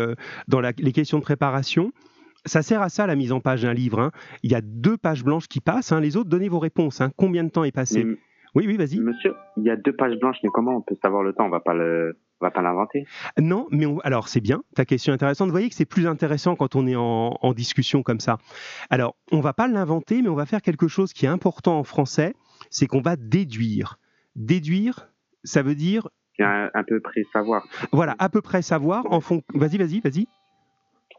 dans 0.48 0.62
les 0.62 0.92
questions 0.92 1.20
de 1.20 1.24
préparation. 1.24 1.94
Ça 2.46 2.62
sert 2.62 2.82
à 2.82 2.90
ça, 2.90 3.08
la 3.08 3.16
mise 3.16 3.32
en 3.32 3.40
page 3.40 3.64
d'un 3.64 3.74
livre. 3.74 4.00
Hein. 4.00 4.12
Il 4.44 4.52
y 4.52 4.56
a 4.56 4.62
deux 4.62 4.98
pages 4.98 5.24
blanches 5.24 5.48
qui 5.48 5.60
passent. 5.60 5.92
Hein. 5.92 6.00
Les 6.00 6.18
autres, 6.18 6.30
donnez 6.30 6.50
vos 6.50 6.60
réponses. 6.60 7.02
Hein. 7.02 7.12
Combien 7.18 7.44
de 7.44 7.50
temps 7.50 7.64
est 7.64 7.72
passé? 7.72 8.06
Oui, 8.56 8.66
oui, 8.66 8.78
vas-y. 8.78 9.00
Monsieur, 9.00 9.36
il 9.58 9.64
y 9.64 9.70
a 9.70 9.76
deux 9.76 9.96
pages 9.96 10.18
blanches, 10.20 10.38
mais 10.44 10.50
comment 10.52 10.76
on 10.76 10.82
peut 10.82 10.96
savoir 11.02 11.24
le 11.24 11.34
temps? 11.34 11.46
On 11.46 11.50
va 11.50 11.60
pas 11.60 11.74
le... 11.74 12.18
On 12.42 12.46
va 12.46 12.52
pas 12.52 12.62
l'inventer 12.62 13.04
Non, 13.38 13.68
mais 13.70 13.86
alors 14.06 14.30
c'est 14.30 14.40
bien, 14.40 14.64
ta 14.74 14.86
question 14.86 15.12
est 15.12 15.16
intéressante. 15.16 15.50
Vous 15.50 15.54
voyez 15.54 15.68
que 15.68 15.76
c'est 15.76 15.84
plus 15.84 16.08
intéressant 16.08 16.56
quand 16.56 16.74
on 16.78 16.88
est 16.88 16.96
en, 16.96 17.38
en 17.42 17.54
discussion 17.54 18.02
comme 18.02 18.22
ça. 18.22 18.38
Alors, 18.90 19.18
on 19.34 19.42
va 19.42 19.52
pas 19.52 19.68
l'inventer, 19.68 20.22
mais 20.22 20.30
on 20.30 20.36
va 20.36 20.46
faire 20.46 20.62
quelque 20.62 20.88
chose 20.88 21.12
qui 21.12 21.26
est 21.26 21.30
important 21.30 21.78
en 21.78 21.84
français, 21.84 22.36
c'est 22.70 22.88
qu'on 22.88 23.02
va 23.02 23.18
déduire. 23.18 24.00
Déduire, 24.38 25.10
ça 25.44 25.64
veut 25.64 25.76
dire 25.76 26.08
à, 26.44 26.84
peu 26.88 27.00
près 27.00 27.24
savoir. 27.34 27.66
Voilà, 27.92 28.16
à 28.20 28.30
peu 28.30 28.42
près 28.42 28.62
savoir 28.62 29.06
en 29.12 29.20
fond. 29.20 29.42
Vas-y, 29.54 29.78
vas-y, 29.78 30.00
vas-y. 30.00 30.28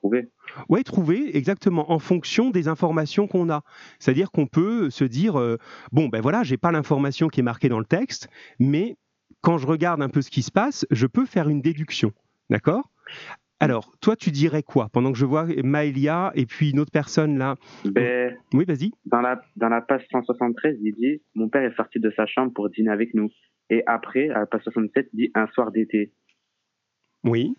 Trouver. 0.01 0.31
Oui, 0.71 0.83
trouver 0.83 1.37
exactement 1.37 1.93
en 1.93 1.99
fonction 1.99 2.49
des 2.49 2.69
informations 2.69 3.27
qu'on 3.27 3.51
a. 3.51 3.63
C'est-à-dire 3.99 4.31
qu'on 4.31 4.47
peut 4.47 4.89
se 4.89 5.05
dire 5.05 5.39
euh, 5.39 5.59
bon 5.93 6.09
ben 6.09 6.23
voilà, 6.23 6.43
j'ai 6.43 6.57
pas 6.57 6.73
l'information 6.73 7.29
qui 7.29 7.41
est 7.41 7.43
marquée 7.43 7.69
dans 7.69 7.79
le 7.79 7.85
texte, 7.85 8.31
mais 8.59 8.97
quand 9.43 9.59
je 9.59 9.67
regarde 9.67 10.01
un 10.01 10.09
peu 10.09 10.23
ce 10.23 10.31
qui 10.31 10.41
se 10.41 10.51
passe, 10.51 10.87
je 10.91 11.07
peux 11.07 11.27
faire 11.27 11.51
une 11.51 11.61
déduction. 11.61 12.13
D'accord? 12.49 12.91
Alors, 13.61 13.93
toi, 14.01 14.17
tu 14.17 14.31
dirais 14.31 14.63
quoi? 14.63 14.89
Pendant 14.91 15.13
que 15.13 15.19
je 15.19 15.27
vois 15.27 15.45
Maëlia 15.63 16.33
et 16.35 16.47
puis 16.47 16.71
une 16.71 16.81
autre 16.81 16.93
personne 16.93 17.37
là. 17.37 17.57
Ben, 17.85 18.35
oui, 18.55 18.65
vas-y. 18.65 18.93
Dans 19.05 19.21
la, 19.21 19.43
dans 19.57 19.69
la 19.69 19.83
page 19.83 20.07
173, 20.11 20.79
il 20.83 20.95
dit 20.95 21.23
Mon 21.35 21.51
père 21.51 21.63
est 21.63 21.77
sorti 21.77 22.01
de 22.01 22.11
sa 22.17 22.25
chambre 22.25 22.55
pour 22.55 22.71
dîner 22.71 22.91
avec 22.91 23.13
nous. 23.13 23.29
Et 23.69 23.83
après, 23.87 24.31
à 24.31 24.39
la 24.41 24.47
page 24.47 24.63
67, 24.63 25.11
il 25.13 25.17
dit 25.17 25.31
un 25.35 25.47
soir 25.49 25.73
d'été. 25.73 26.15
Oui. 27.23 27.55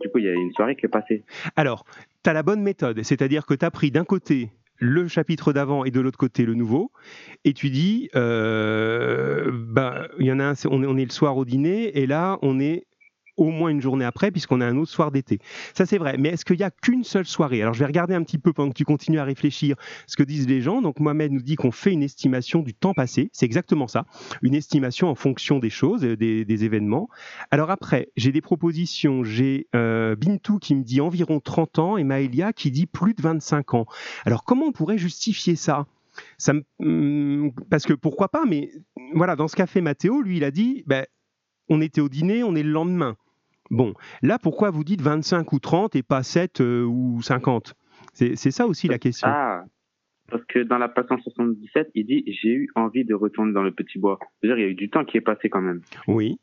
Du 0.00 0.08
coup, 0.08 0.18
il 0.18 0.24
y 0.24 0.28
a 0.28 0.32
une 0.32 0.52
soirée 0.52 0.76
qui 0.76 0.86
est 0.86 0.88
passée. 0.88 1.22
Alors, 1.56 1.84
tu 2.22 2.30
as 2.30 2.32
la 2.32 2.42
bonne 2.42 2.62
méthode, 2.62 3.02
c'est-à-dire 3.02 3.46
que 3.46 3.54
tu 3.54 3.64
as 3.64 3.70
pris 3.70 3.90
d'un 3.90 4.04
côté 4.04 4.50
le 4.78 5.06
chapitre 5.08 5.52
d'avant 5.52 5.84
et 5.84 5.90
de 5.90 6.00
l'autre 6.00 6.18
côté 6.18 6.44
le 6.44 6.54
nouveau, 6.54 6.90
et 7.44 7.52
tu 7.52 7.70
dis, 7.70 8.10
euh, 8.16 9.50
il 10.18 10.26
y 10.26 10.32
en 10.32 10.40
a 10.40 10.44
un, 10.44 10.54
on 10.68 10.96
est 10.96 11.04
le 11.04 11.12
soir 11.12 11.36
au 11.36 11.44
dîner, 11.44 11.98
et 11.98 12.06
là, 12.06 12.38
on 12.42 12.58
est 12.60 12.86
au 13.36 13.50
moins 13.50 13.70
une 13.70 13.80
journée 13.80 14.04
après, 14.04 14.30
puisqu'on 14.30 14.60
a 14.60 14.66
un 14.66 14.76
autre 14.76 14.90
soir 14.90 15.10
d'été. 15.10 15.38
Ça, 15.74 15.86
c'est 15.86 15.98
vrai. 15.98 16.16
Mais 16.18 16.30
est-ce 16.30 16.44
qu'il 16.44 16.56
n'y 16.56 16.62
a 16.62 16.70
qu'une 16.70 17.04
seule 17.04 17.26
soirée? 17.26 17.62
Alors, 17.62 17.74
je 17.74 17.80
vais 17.80 17.86
regarder 17.86 18.14
un 18.14 18.22
petit 18.22 18.38
peu 18.38 18.52
pendant 18.52 18.70
que 18.70 18.76
tu 18.76 18.84
continues 18.84 19.18
à 19.18 19.24
réfléchir 19.24 19.76
ce 20.06 20.16
que 20.16 20.22
disent 20.22 20.48
les 20.48 20.60
gens. 20.60 20.82
Donc, 20.82 21.00
Mohamed 21.00 21.32
nous 21.32 21.42
dit 21.42 21.56
qu'on 21.56 21.72
fait 21.72 21.92
une 21.92 22.02
estimation 22.02 22.60
du 22.60 22.74
temps 22.74 22.94
passé. 22.94 23.30
C'est 23.32 23.46
exactement 23.46 23.88
ça. 23.88 24.06
Une 24.42 24.54
estimation 24.54 25.08
en 25.08 25.14
fonction 25.14 25.58
des 25.58 25.70
choses, 25.70 26.02
des, 26.02 26.64
événements. 26.64 27.08
Alors, 27.50 27.70
après, 27.70 28.10
j'ai 28.16 28.30
des 28.30 28.40
propositions. 28.40 29.24
J'ai 29.24 29.66
euh, 29.74 30.14
Bintou 30.14 30.58
qui 30.58 30.74
me 30.74 30.82
dit 30.82 31.00
environ 31.00 31.40
30 31.40 31.78
ans 31.78 31.96
et 31.96 32.04
Maëlia 32.04 32.52
qui 32.52 32.70
dit 32.70 32.86
plus 32.86 33.14
de 33.14 33.22
25 33.22 33.74
ans. 33.74 33.86
Alors, 34.24 34.44
comment 34.44 34.66
on 34.66 34.72
pourrait 34.72 34.98
justifier 34.98 35.56
ça? 35.56 35.86
Ça 36.38 36.52
hmm, 36.78 37.50
parce 37.70 37.84
que 37.84 37.92
pourquoi 37.92 38.28
pas, 38.28 38.44
mais 38.46 38.70
voilà, 39.14 39.36
dans 39.36 39.48
ce 39.48 39.56
qu'a 39.56 39.66
fait 39.66 39.80
Mathéo, 39.80 40.22
lui, 40.22 40.36
il 40.36 40.44
a 40.44 40.50
dit, 40.50 40.84
ben, 40.86 41.04
on 41.68 41.80
était 41.80 42.00
au 42.00 42.08
dîner, 42.08 42.44
on 42.44 42.54
est 42.54 42.62
le 42.62 42.70
lendemain. 42.70 43.16
Bon, 43.70 43.94
là, 44.22 44.38
pourquoi 44.38 44.70
vous 44.70 44.84
dites 44.84 45.00
25 45.00 45.52
ou 45.52 45.58
30 45.58 45.96
et 45.96 46.02
pas 46.02 46.22
7 46.22 46.60
euh, 46.60 46.84
ou 46.84 47.22
50 47.22 47.74
C'est 48.12 48.36
ça 48.36 48.66
aussi 48.66 48.88
la 48.88 48.98
question. 48.98 49.28
Ah, 49.30 49.64
parce 50.30 50.44
que 50.46 50.60
dans 50.60 50.78
la 50.78 50.88
page 50.88 51.06
177, 51.08 51.90
il 51.94 52.06
dit 52.06 52.24
J'ai 52.26 52.50
eu 52.50 52.70
envie 52.74 53.04
de 53.04 53.14
retourner 53.14 53.52
dans 53.52 53.62
le 53.62 53.72
petit 53.72 53.98
bois. 53.98 54.18
C'est-à-dire, 54.40 54.58
il 54.58 54.62
y 54.62 54.68
a 54.68 54.70
eu 54.70 54.74
du 54.74 54.90
temps 54.90 55.04
qui 55.04 55.16
est 55.16 55.22
passé 55.22 55.48
quand 55.48 55.60
même. 55.60 55.80
Oui. 56.06 56.38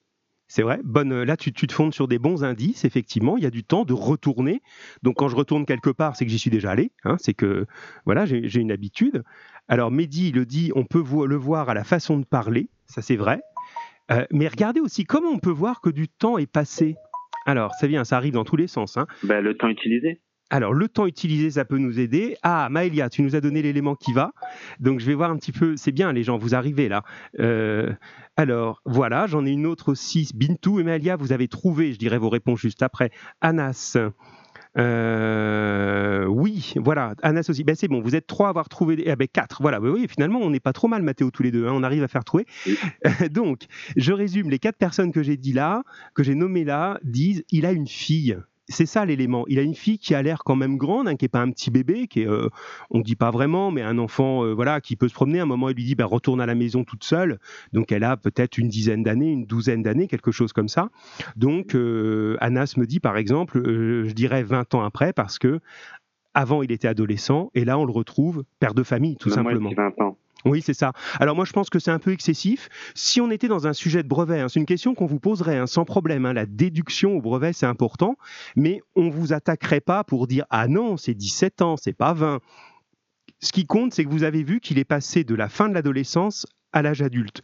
C'est 0.48 0.64
vrai. 0.64 0.82
Bonne, 0.84 1.14
euh, 1.14 1.24
là, 1.24 1.38
tu, 1.38 1.54
te 1.54 1.74
fondes 1.74 1.94
sur 1.94 2.10
des 2.10 2.20
bons 2.20 2.44
indices. 2.44 2.84
Effectivement, 2.84 3.38
il 3.38 3.44
y 3.44 3.48
a 3.48 3.52
du 3.52 3.64
temps 3.64 3.86
de 3.86 3.94
retourner. 3.94 4.62
Donc, 5.02 5.16
quand 5.16 5.30
je 5.30 5.36
retourne 5.38 5.66
quelque 5.66 5.90
part, 5.90 6.18
c'est 6.18 6.26
que 6.26 6.32
j'y 6.32 6.40
suis 6.40 6.50
déjà 6.50 6.72
allé. 6.72 6.92
Hein, 7.06 7.16
c'est 7.20 7.34
que 7.34 7.66
voilà, 8.04 8.26
j'ai 8.26 8.60
une 8.60 8.72
habitude. 8.72 9.24
Alors, 9.70 9.92
Mehdi 9.92 10.34
le 10.34 10.46
dit, 10.46 10.74
on 10.76 10.84
peut 10.84 11.04
le 11.26 11.36
voir 11.38 11.70
à 11.70 11.74
la 11.74 11.86
façon 11.86 12.18
de 12.18 12.26
parler. 12.26 12.68
Ça, 12.86 13.02
c'est 13.02 13.16
vrai. 13.16 13.42
Euh, 14.12 14.26
mais 14.30 14.50
regardez 14.50 14.82
aussi 14.82 15.06
comment 15.06 15.30
on 15.30 15.40
peut 15.40 15.52
voir 15.52 15.80
que 15.80 15.90
du 15.90 16.10
temps 16.10 16.38
est 16.38 16.52
passé? 16.52 16.98
Alors, 17.46 17.74
ça 17.76 17.88
vient, 17.88 18.04
ça 18.04 18.18
arrive 18.18 18.34
dans 18.34 18.44
tous 18.44 18.56
les 18.56 18.68
sens. 18.68 18.98
Hein. 18.98 19.08
Ben, 19.24 19.42
le 19.42 19.56
temps 19.56 19.68
utilisé. 19.68 20.22
Alors, 20.50 20.74
le 20.74 20.90
temps 20.90 21.08
utilisé, 21.08 21.52
ça 21.52 21.64
peut 21.64 21.78
nous 21.78 21.98
aider. 22.00 22.36
Ah, 22.44 22.68
Maëlia, 22.70 23.10
tu 23.10 23.22
nous 23.22 23.38
as 23.38 23.42
donné 23.42 23.62
l'élément 23.62 23.96
qui 23.96 24.12
va. 24.12 24.32
Donc, 24.82 25.00
je 25.00 25.06
vais 25.06 25.14
voir 25.14 25.32
un 25.32 25.38
petit 25.38 25.54
peu. 25.54 25.78
C'est 25.78 25.94
bien, 25.94 26.12
les 26.12 26.24
gens, 26.24 26.38
vous 26.38 26.56
arrivez 26.56 26.90
là. 26.90 27.04
Euh, 27.40 27.90
alors, 28.36 28.82
voilà, 28.86 29.28
j'en 29.28 29.46
ai 29.46 29.52
une 29.52 29.66
autre 29.66 29.90
aussi. 29.90 30.30
Bintou 30.36 30.82
et 30.82 30.84
Maëlia, 30.84 31.16
vous 31.16 31.32
avez 31.32 31.48
trouvé, 31.48 31.94
je 31.94 31.98
dirais 31.98 32.18
vos 32.18 32.30
réponses 32.30 32.60
juste 32.60 32.84
après. 32.84 33.12
Anas. 33.40 33.98
Euh, 34.78 36.26
oui, 36.26 36.74
voilà, 36.78 37.14
Anas 37.22 37.46
aussi. 37.50 37.64
Ben, 37.64 37.76
c'est 37.76 37.88
bon, 37.88 38.02
vous 38.02 38.16
êtes 38.16 38.28
trois 38.28 38.48
à 38.48 38.50
avoir 38.50 38.70
trouvé. 38.70 39.04
Ah 39.10 39.16
ben, 39.16 39.28
quatre, 39.28 39.62
voilà. 39.62 39.80
Oui, 39.80 40.08
finalement, 40.10 40.40
on 40.40 40.50
n'est 40.50 40.60
pas 40.60 40.74
trop 40.74 40.88
mal, 40.88 41.02
Mathéo, 41.04 41.32
tous 41.32 41.44
les 41.44 41.52
deux. 41.52 41.68
Hein, 41.68 41.72
on 41.74 41.84
arrive 41.84 42.04
à 42.04 42.08
faire 42.08 42.24
trouver. 42.24 42.46
Donc, 43.32 43.66
je 43.96 44.14
résume 44.14 44.50
les 44.50 44.60
quatre 44.60 44.78
personnes 44.78 45.12
que 45.12 45.24
j'ai 45.24 45.38
dit 45.38 45.54
là, 45.54 45.84
que 46.16 46.24
j'ai 46.24 46.36
nommées 46.36 46.64
là, 46.64 47.00
disent 47.04 47.44
il 47.52 47.66
a 47.66 47.72
une 47.72 47.88
fille 47.88 48.38
c'est 48.72 48.86
ça 48.86 49.06
l'élément. 49.06 49.46
Il 49.48 49.60
a 49.60 49.62
une 49.62 49.76
fille 49.76 50.00
qui 50.00 50.16
a 50.16 50.22
l'air 50.22 50.44
quand 50.44 50.56
même 50.56 50.78
grande, 50.78 51.08
hein, 51.08 51.16
qui 51.16 51.26
est 51.26 51.30
pas 51.30 51.42
un 51.42 51.52
petit 51.52 51.72
bébé, 51.72 52.08
qui 52.08 52.22
est, 52.22 52.28
euh, 52.28 52.50
on 52.90 53.00
dit 53.00 53.16
pas 53.16 53.32
vraiment, 53.32 53.72
mais 53.72 53.82
un 53.82 53.98
enfant, 53.98 54.44
euh, 54.44 54.54
voilà, 54.54 54.82
qui 54.82 54.96
peut 54.96 55.08
se 55.08 55.14
promener. 55.14 55.40
À 55.40 55.44
un 55.44 55.46
moment, 55.46 55.70
il 55.70 55.76
lui 55.76 55.84
dit, 55.84 55.96
bah, 55.96 56.06
retourne 56.06 56.42
à 56.42 56.46
la 56.46 56.56
maison 56.56 56.84
toute 56.84 57.04
seule. 57.04 57.40
Donc, 57.74 57.92
elle 57.92 58.04
a 58.04 58.18
peut-être 58.18 58.58
une 58.58 58.68
dizaine 58.68 59.04
d'années, 59.04 59.32
une 59.32 59.46
douzaine 59.46 59.84
d'années, 59.84 60.08
quelque 60.08 60.32
chose 60.32 60.54
comme 60.54 60.70
ça. 60.70 60.90
Donc, 61.36 61.76
euh, 61.76 62.38
Anas 62.40 62.74
me 62.78 62.86
dit, 62.86 63.00
par 63.00 63.18
exemple, 63.18 63.62
je 63.64 64.12
dirais 64.14 64.44
20 64.44 64.74
ans 64.76 64.84
après, 64.84 65.14
parce 65.14 65.38
que 65.40 65.60
avant, 66.34 66.64
il 66.64 66.72
était 66.72 66.88
adolescent, 66.88 67.52
et 67.56 67.66
là, 67.66 67.78
on 67.78 67.86
le 67.86 67.92
retrouve 67.92 68.44
père 68.60 68.74
de 68.74 68.84
famille, 68.84 69.18
tout 69.18 69.30
simplement. 69.30 69.72
20 69.76 70.02
ans. 70.02 70.18
Oui, 70.46 70.62
c'est 70.62 70.74
ça. 70.74 70.94
Alors 71.20 71.36
moi, 71.36 71.46
je 71.46 71.54
pense 71.54 71.70
que 71.70 71.80
c'est 71.80 71.92
un 71.92 72.00
peu 72.00 72.12
excessif. 72.12 72.70
Si 72.96 73.22
on 73.22 73.30
était 73.32 73.48
dans 73.48 73.68
un 73.68 73.74
sujet 73.74 74.04
de 74.04 74.08
brevet, 74.08 74.40
hein, 74.40 74.48
c'est 74.50 74.60
une 74.60 74.66
question 74.66 74.96
qu'on 74.96 75.06
vous 75.06 75.20
poserait 75.20 75.58
hein, 75.58 75.68
sans 75.68 75.86
problème. 75.86 76.26
Hein. 76.26 76.34
la 76.34 76.46
déduction 76.46 77.16
au 77.16 77.22
brevet, 77.22 77.54
c'est 77.54 77.66
important, 77.66 78.16
mais 78.56 78.82
on 78.96 79.10
vous 79.10 79.34
attaquerait 79.34 79.82
pas 79.82 80.04
pour 80.04 80.28
dire 80.28 80.46
ah 80.50 80.68
non, 80.68 80.98
c'est 80.98 81.14
17 81.14 81.62
ans, 81.62 81.78
c'est 81.78 81.94
pas 81.94 82.14
20. 82.14 82.40
Ce 83.40 83.52
qui 83.52 83.66
compte, 83.66 83.94
c'est 83.94 84.06
que 84.06 84.10
vous 84.10 84.24
avez 84.24 84.44
vu 84.44 84.60
qu'il 84.60 84.78
est 84.78 84.86
passé 84.86 85.24
de 85.24 85.36
la 85.36 85.50
fin 85.50 85.68
de 85.70 85.74
l'adolescence 85.74 86.46
à 86.74 86.82
l'âge 86.82 87.02
adulte. 87.02 87.42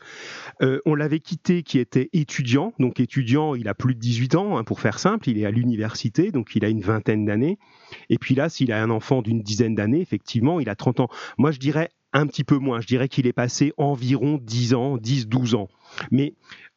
Euh, 0.62 0.80
on 0.86 0.96
l'avait 0.96 1.20
quitté 1.20 1.64
qui 1.64 1.80
était 1.80 2.10
étudiant, 2.14 2.74
donc 2.80 3.00
étudiant, 3.00 3.56
il 3.56 3.68
a 3.68 3.74
plus 3.74 3.96
de 3.96 4.00
18 4.00 4.36
ans, 4.36 4.64
pour 4.64 4.80
faire 4.80 5.00
simple, 5.00 5.30
il 5.30 5.38
est 5.40 5.46
à 5.46 5.52
l'université, 5.52 6.32
donc 6.32 6.56
il 6.56 6.64
a 6.64 6.70
une 6.70 6.82
vingtaine 6.82 7.26
d'années. 7.26 7.58
Et 8.10 8.18
puis 8.18 8.36
là, 8.36 8.50
s'il 8.50 8.72
a 8.72 8.82
un 8.82 8.90
enfant 8.90 9.22
d'une 9.22 9.42
dizaine 9.42 9.76
d'années, 9.76 10.02
effectivement, 10.02 10.60
il 10.60 10.70
a 10.70 10.76
30 10.76 11.02
ans. 11.02 11.10
Moi, 11.38 11.52
je 11.52 11.60
dirais 11.60 11.90
un 12.18 12.28
petit 12.28 12.44
peu 12.44 12.58
moins. 12.58 12.82
Je 12.82 12.88
dirais 12.88 13.08
qu'il 13.08 13.28
est 13.28 13.34
passé 13.34 13.74
environ 13.78 14.40
10 14.42 14.74
ans, 14.74 14.98
10, 14.98 15.28
12 15.28 15.56
ans. 15.56 15.70
Mais 16.12 16.34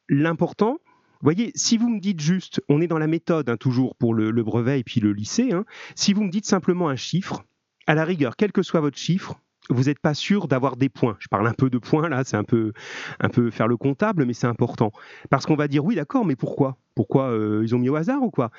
l'important, 0.09 0.79
voyez, 1.23 1.51
si 1.55 1.79
vous 1.79 1.89
me 1.89 1.99
dites 1.99 2.21
juste, 2.21 2.63
on 2.69 2.81
est 2.81 2.87
dans 2.87 2.99
la 2.99 3.07
méthode 3.07 3.49
hein, 3.49 3.57
toujours 3.57 3.97
pour 3.97 4.15
le, 4.15 4.31
brevet 4.43 4.81
et 4.81 4.85
puis 4.85 5.01
le 5.01 5.13
lycée, 5.13 5.53
hein, 5.53 5.65
si 5.95 6.13
vous 6.13 6.25
me 6.25 6.31
dites 6.31 6.47
simplement 6.47 6.89
un 6.89 6.97
chiffre, 6.97 7.43
à 7.87 7.95
la 7.95 8.05
rigueur, 8.05 8.37
quel 8.37 8.53
que 8.53 8.63
soit 8.63 8.81
votre 8.81 8.99
chiffre, 8.99 9.41
vous 9.71 9.85
n'êtes 9.85 9.99
pas 9.99 10.15
sûr 10.15 10.49
d'avoir 10.49 10.77
des 10.77 10.89
points. 10.89 11.17
Je 11.21 11.29
parle 11.29 11.47
un 11.47 11.53
peu 11.53 11.71
de 11.71 11.79
points 11.79 12.09
là, 12.09 12.25
c'est 12.25 12.37
un 12.37 12.45
peu, 12.45 12.73
un 13.21 13.29
peu 13.29 13.51
faire 13.51 13.69
le 13.69 13.77
comptable, 13.77 14.25
mais 14.27 14.33
c'est 14.33 14.47
important. 14.47 14.93
Parce 15.31 15.47
qu'on 15.47 15.55
va 15.55 15.69
dire 15.69 15.85
oui, 15.85 15.95
d'accord, 15.95 16.25
mais 16.25 16.37
pourquoi? 16.37 16.77
Pourquoi 16.95 17.31
euh, 17.31 17.63
ils 17.63 17.75
ont 17.75 17.79
mis 17.79 17.89
au 17.89 17.97
hasard 17.97 18.23
ou 18.23 18.31
quoi? 18.31 18.51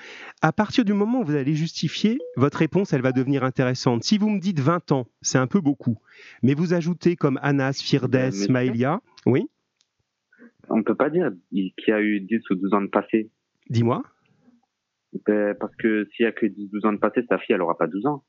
À 0.41 0.51
partir 0.51 0.85
du 0.85 0.93
moment 0.93 1.21
où 1.21 1.25
vous 1.25 1.35
allez 1.35 1.53
justifier, 1.53 2.17
votre 2.37 2.57
réponse, 2.57 2.93
elle 2.93 3.01
va 3.01 3.11
devenir 3.11 3.43
intéressante. 3.43 4.03
Si 4.03 4.17
vous 4.17 4.29
me 4.29 4.39
dites 4.39 4.59
20 4.59 4.91
ans, 4.91 5.07
c'est 5.21 5.37
un 5.37 5.47
peu 5.47 5.61
beaucoup, 5.61 5.97
mais 6.41 6.53
vous 6.53 6.73
ajoutez 6.73 7.15
comme 7.15 7.39
Anas, 7.41 7.81
Firdes, 7.83 8.31
Maïlia, 8.49 9.01
oui? 9.25 9.49
On 10.69 10.77
ne 10.77 10.83
peut 10.83 10.95
pas 10.95 11.09
dire 11.09 11.31
qu'il 11.51 11.73
y 11.87 11.91
a 11.91 12.01
eu 12.01 12.21
10 12.21 12.49
ou 12.49 12.55
12 12.55 12.73
ans 12.73 12.81
de 12.81 12.87
passé. 12.87 13.29
Dis-moi. 13.69 14.03
Ben, 15.25 15.55
parce 15.59 15.75
que 15.75 16.05
s'il 16.11 16.25
n'y 16.25 16.29
a 16.29 16.31
que 16.31 16.45
10-12 16.45 16.87
ans 16.87 16.93
de 16.93 16.97
passé, 16.97 17.21
sa 17.27 17.37
fille, 17.37 17.53
elle 17.53 17.59
n'aura 17.59 17.77
pas 17.77 17.87
12 17.87 18.05
ans. 18.05 18.23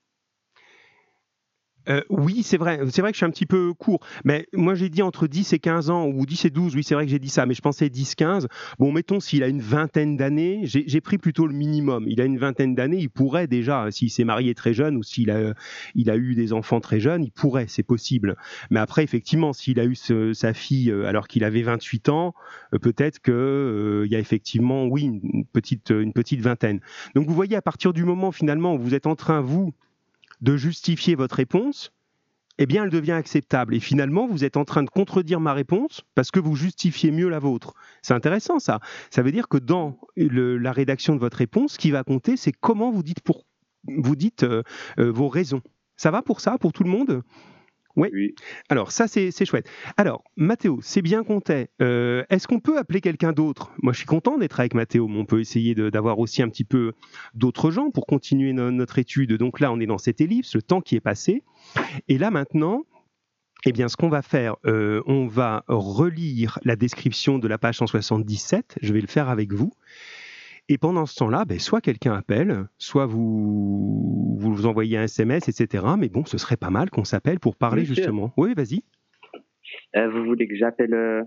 Euh, 1.89 2.03
oui, 2.11 2.43
c'est 2.43 2.57
vrai. 2.57 2.81
C'est 2.91 3.03
vrai 3.03 3.11
que 3.11 3.17
je 3.17 3.19
suis 3.19 3.27
un 3.27 3.31
petit 3.31 3.47
peu 3.47 3.73
court. 3.75 4.01
Mais 4.25 4.47
moi, 4.53 4.75
j'ai 4.75 4.89
dit 4.89 5.03
entre 5.03 5.27
10 5.27 5.53
et 5.53 5.59
15 5.59 5.91
ans, 5.91 6.07
ou 6.07 6.27
10 6.27 6.45
et 6.47 6.51
12. 6.51 6.77
Oui, 6.77 6.85
c'est 6.85 6.95
vrai 6.95 7.05
que 7.05 7.11
j'ai 7.11 7.19
dit 7.19 7.29
ça, 7.29 7.47
mais 7.47 7.55
je 7.55 7.61
pensais 7.61 7.89
10-15. 7.89 8.47
Bon, 8.79 8.93
mettons, 8.93 9.21
s'il 9.21 9.43
a 9.43 9.49
une 9.49 9.61
vingtaine 9.61 10.17
d'années, 10.17 10.61
j'ai 10.65 11.01
pris 11.01 11.19
plutôt 11.19 11.47
le 11.47 11.55
minimum. 11.55 12.05
Il 12.09 12.21
a 12.21 12.25
une 12.25 12.39
vingtaine 12.39 12.75
d'années, 12.75 12.99
il 12.99 13.11
pourrait 13.11 13.47
déjà, 13.47 13.91
s'il 13.91 14.11
s'est 14.11 14.25
marié 14.25 14.55
très 14.55 14.75
jeune 14.75 14.97
ou 14.97 15.03
s'il 15.03 15.31
a, 15.31 15.55
il 15.95 16.11
a 16.11 16.17
eu 16.17 16.35
des 16.35 16.53
enfants 16.53 16.81
très 16.81 17.01
jeunes, 17.01 17.25
il 17.25 17.33
pourrait, 17.33 17.67
c'est 17.69 17.83
possible. 17.83 18.37
Mais 18.71 18.81
après, 18.81 19.03
effectivement, 19.03 19.53
s'il 19.53 19.81
a 19.81 19.85
eu 19.85 19.95
sa 19.95 20.55
fille 20.55 20.91
euh, 20.91 21.07
alors 21.07 21.29
qu'il 21.29 21.45
avait 21.45 21.63
28 21.63 22.09
ans, 22.09 22.35
euh, 22.75 22.79
peut-être 22.79 23.21
qu'il 23.21 24.11
y 24.11 24.17
a 24.17 24.19
effectivement, 24.19 24.87
oui, 24.87 25.03
une 25.03 25.45
petite, 25.53 25.91
une 25.91 26.13
petite 26.13 26.41
vingtaine. 26.41 26.81
Donc, 27.15 27.27
vous 27.27 27.35
voyez, 27.35 27.57
à 27.57 27.63
partir 27.63 27.93
du 27.93 28.05
moment, 28.05 28.33
finalement, 28.33 28.75
où 28.75 28.79
vous 28.79 28.95
êtes 28.95 29.07
en 29.07 29.17
train, 29.17 29.41
vous, 29.41 29.75
de 30.43 30.57
justifier 30.57 31.15
votre 31.15 31.37
réponse, 31.37 31.93
eh 32.59 32.67
bien, 32.67 32.85
elle 32.85 32.91
devient 32.91 33.13
acceptable. 33.13 33.75
Et 33.75 33.81
finalement, 33.81 34.27
vous 34.27 34.45
êtes 34.45 34.57
en 34.57 34.65
train 34.65 34.83
de 34.83 34.91
contredire 34.91 35.41
ma 35.41 35.55
réponse 35.55 36.03
parce 36.15 36.31
que 36.31 36.39
vous 36.39 36.55
justifiez 36.55 37.11
mieux 37.11 37.29
la 37.29 37.39
vôtre. 37.39 37.75
C'est 38.03 38.15
intéressant, 38.15 38.59
ça. 38.59 38.81
Ça 39.11 39.23
veut 39.23 39.33
dire 39.33 39.49
que 39.49 39.57
dans 39.57 39.99
la 40.17 40.73
rédaction 40.73 41.15
de 41.15 41.21
votre 41.21 41.39
réponse, 41.39 41.75
ce 41.75 41.79
qui 41.79 41.91
va 41.91 42.05
compter, 42.05 42.37
c'est 42.37 42.53
comment 42.53 42.91
vous 42.91 43.03
dites, 43.03 44.43
euh, 44.43 44.63
euh, 44.99 45.11
vos 45.11 45.29
raisons. 45.29 45.63
Ça 45.97 46.11
va 46.11 46.21
pour 46.21 46.41
ça, 46.41 46.59
pour 46.59 46.73
tout 46.73 46.85
le 46.85 46.91
monde? 46.91 47.23
Oui. 47.97 48.35
Alors, 48.69 48.93
ça, 48.93 49.07
c'est 49.09 49.45
chouette. 49.45 49.69
Alors, 49.97 50.25
Mathéo, 50.37 50.81
c'est 50.83 51.03
bien 51.03 51.25
qu'on 51.25 51.41
t'ait. 51.41 51.69
Euh, 51.81 52.25
est-ce 52.31 52.49
qu'on 52.49 52.61
peut 52.61 52.79
appeler 52.79 53.01
quelqu'un 53.01 53.33
d'autre? 53.33 53.71
Moi, 53.83 53.93
je 53.93 53.99
suis 53.99 54.07
content 54.07 54.39
d'être 54.39 54.61
avec 54.61 54.75
Mathéo, 54.75 55.09
mais 55.09 55.19
on 55.19 55.27
peut 55.27 55.41
essayer 55.41 55.75
d'avoir 55.75 56.19
aussi 56.19 56.43
un 56.43 56.49
petit 56.49 56.65
peu 56.65 56.93
d'autres 57.35 57.71
gens 57.71 57.91
pour 57.91 58.07
continuer 58.07 58.53
notre 58.53 58.99
étude. 58.99 59.33
Donc 59.35 59.61
là, 59.61 59.73
on 59.73 59.81
est 59.81 59.87
dans 59.87 59.99
cette 59.99 60.21
ellipse, 60.21 60.55
le 60.55 60.63
temps 60.63 60.81
qui 60.81 60.97
est 60.97 61.01
passé. 61.01 61.43
Et 62.09 62.19
là, 62.19 62.31
maintenant, 62.31 62.85
eh 63.65 63.73
bien, 63.73 63.89
ce 63.89 63.97
qu'on 63.97 64.09
va 64.09 64.23
faire, 64.23 64.57
euh, 64.67 65.03
on 65.07 65.27
va 65.27 65.65
relire 65.69 66.59
la 66.65 66.77
description 66.77 67.39
de 67.39 67.47
la 67.47 67.59
page 67.59 67.77
177. 67.77 68.79
Je 68.83 68.93
vais 68.93 69.01
le 69.01 69.07
faire 69.07 69.29
avec 69.29 69.53
vous. 69.53 69.73
Et 70.73 70.79
pendant 70.79 71.05
ce 71.05 71.15
temps-là, 71.17 71.45
ben, 71.45 71.59
soit 71.59 71.83
quelqu'un 71.83 72.15
appelle, 72.15 72.67
soit 72.79 73.05
vous, 73.05 74.39
vous 74.39 74.65
envoyez 74.65 74.97
un 74.97 75.03
SMS, 75.03 75.47
etc. 75.51 75.85
Mais 75.99 76.09
bon, 76.09 76.25
ce 76.25 76.39
serait 76.39 76.57
pas 76.57 76.71
mal 76.71 76.89
qu'on 76.89 77.05
s'appelle 77.05 77.41
pour 77.41 77.57
parler 77.57 77.85
justement. 77.85 78.33
Oui, 78.39 78.55
vas-y. 78.55 78.83
Euh, 79.97 80.09
vous 80.09 80.25
voulez 80.25 80.49
que 80.49 80.57
j'appelle, 80.57 80.95
euh, 80.95 81.25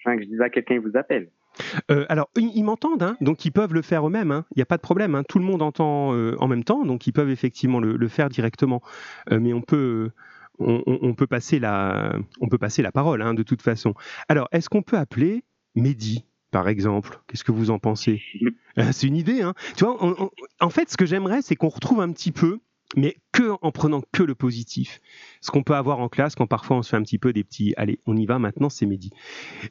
enfin 0.00 0.16
que 0.16 0.24
je 0.24 0.28
dise 0.28 0.40
à 0.40 0.50
quelqu'un, 0.50 0.80
vous 0.80 0.98
appelle? 0.98 1.30
Euh, 1.92 2.04
alors, 2.08 2.30
ils, 2.34 2.64
m'entendent, 2.64 3.04
hein, 3.04 3.16
donc 3.20 3.44
ils 3.44 3.52
peuvent 3.52 3.74
le 3.74 3.82
faire 3.82 4.08
eux-mêmes. 4.08 4.32
Hein. 4.32 4.44
Il 4.56 4.58
n'y 4.58 4.62
a 4.62 4.66
pas 4.66 4.76
de 4.76 4.82
problème. 4.82 5.14
Hein. 5.14 5.22
Tout 5.22 5.38
le 5.38 5.44
monde 5.44 5.62
entend 5.62 6.08
en 6.08 6.48
même 6.48 6.64
temps, 6.64 6.84
donc 6.84 7.06
ils 7.06 7.12
peuvent 7.12 7.30
effectivement 7.30 7.78
le, 7.78 8.08
faire 8.08 8.28
directement. 8.28 8.82
mais 9.30 9.52
on 9.52 9.60
peut, 9.60 10.10
on, 10.58 11.14
peut 11.14 11.28
passer 11.28 11.60
la, 11.60 12.18
on 12.40 12.48
peut 12.48 12.58
passer 12.58 12.82
la 12.82 12.90
parole, 12.90 13.22
de 13.36 13.42
toute 13.44 13.62
façon. 13.62 13.94
Alors, 14.28 14.48
est-ce 14.50 14.68
qu'on 14.68 14.82
peut 14.82 14.98
appeler 14.98 15.44
Mehdi? 15.76 16.26
Par 16.52 16.68
exemple 16.68 17.20
Qu'est-ce 17.26 17.42
que 17.42 17.50
vous 17.50 17.70
en 17.70 17.80
pensez? 17.80 18.22
Euh, 18.78 18.92
C'est 18.92 19.08
une 19.08 19.16
idée, 19.16 19.42
hein 19.42 19.54
Tu 19.76 19.84
vois, 19.84 20.30
en 20.60 20.70
fait, 20.70 20.88
ce 20.88 20.96
que 20.96 21.06
j'aimerais, 21.06 21.42
c'est 21.42 21.56
qu'on 21.56 21.68
retrouve 21.68 22.00
un 22.00 22.12
petit 22.12 22.30
peu, 22.30 22.60
mais 22.96 23.16
que 23.32 23.52
en 23.62 23.72
prenant 23.72 24.02
que 24.12 24.22
le 24.22 24.34
positif. 24.34 25.00
Ce 25.40 25.50
qu'on 25.50 25.62
peut 25.62 25.74
avoir 25.74 25.98
en 26.00 26.08
classe 26.08 26.34
quand 26.34 26.46
parfois 26.46 26.76
on 26.76 26.82
se 26.82 26.90
fait 26.90 26.96
un 26.96 27.02
petit 27.02 27.18
peu 27.18 27.32
des 27.32 27.44
petits. 27.44 27.74
Allez, 27.76 27.98
on 28.06 28.16
y 28.16 28.26
va 28.26 28.38
maintenant, 28.38 28.68
c'est 28.68 28.86
Mehdi. 28.86 29.10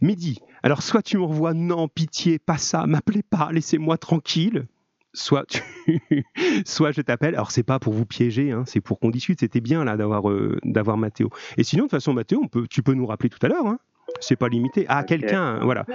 Mehdi, 0.01 0.39
alors 0.63 0.81
soit 0.81 1.01
tu 1.01 1.17
m'envoies 1.17 1.53
non, 1.53 1.87
pitié, 1.87 2.39
pas 2.39 2.57
ça, 2.57 2.85
m'appelez 2.87 3.23
pas, 3.23 3.51
laissez-moi 3.51 3.97
tranquille. 3.97 4.67
Soit 5.13 5.45
tu, 5.45 5.61
soit 6.65 6.91
je 6.91 7.01
t'appelle. 7.01 7.35
Alors 7.35 7.51
c'est 7.51 7.63
pas 7.63 7.79
pour 7.79 7.93
vous 7.93 8.05
piéger, 8.05 8.51
hein, 8.51 8.63
c'est 8.65 8.79
pour 8.79 8.97
qu'on 8.99 9.09
discute. 9.09 9.41
C'était 9.41 9.59
bien 9.59 9.83
là 9.83 9.97
d'avoir 9.97 10.29
euh, 10.29 10.57
d'avoir 10.63 10.95
Mathéo. 10.97 11.29
Et 11.57 11.63
sinon 11.63 11.83
de 11.83 11.89
toute 11.89 11.97
façon 11.97 12.13
Mathéo, 12.13 12.39
on 12.41 12.47
peut, 12.47 12.65
tu 12.69 12.81
peux 12.81 12.93
nous 12.93 13.05
rappeler 13.05 13.29
tout 13.29 13.45
à 13.45 13.49
l'heure. 13.49 13.67
Hein 13.67 13.79
c'est 14.19 14.35
pas 14.35 14.49
limité. 14.49 14.85
À 14.87 15.03
quelqu'un, 15.03 15.59
voilà. 15.63 15.85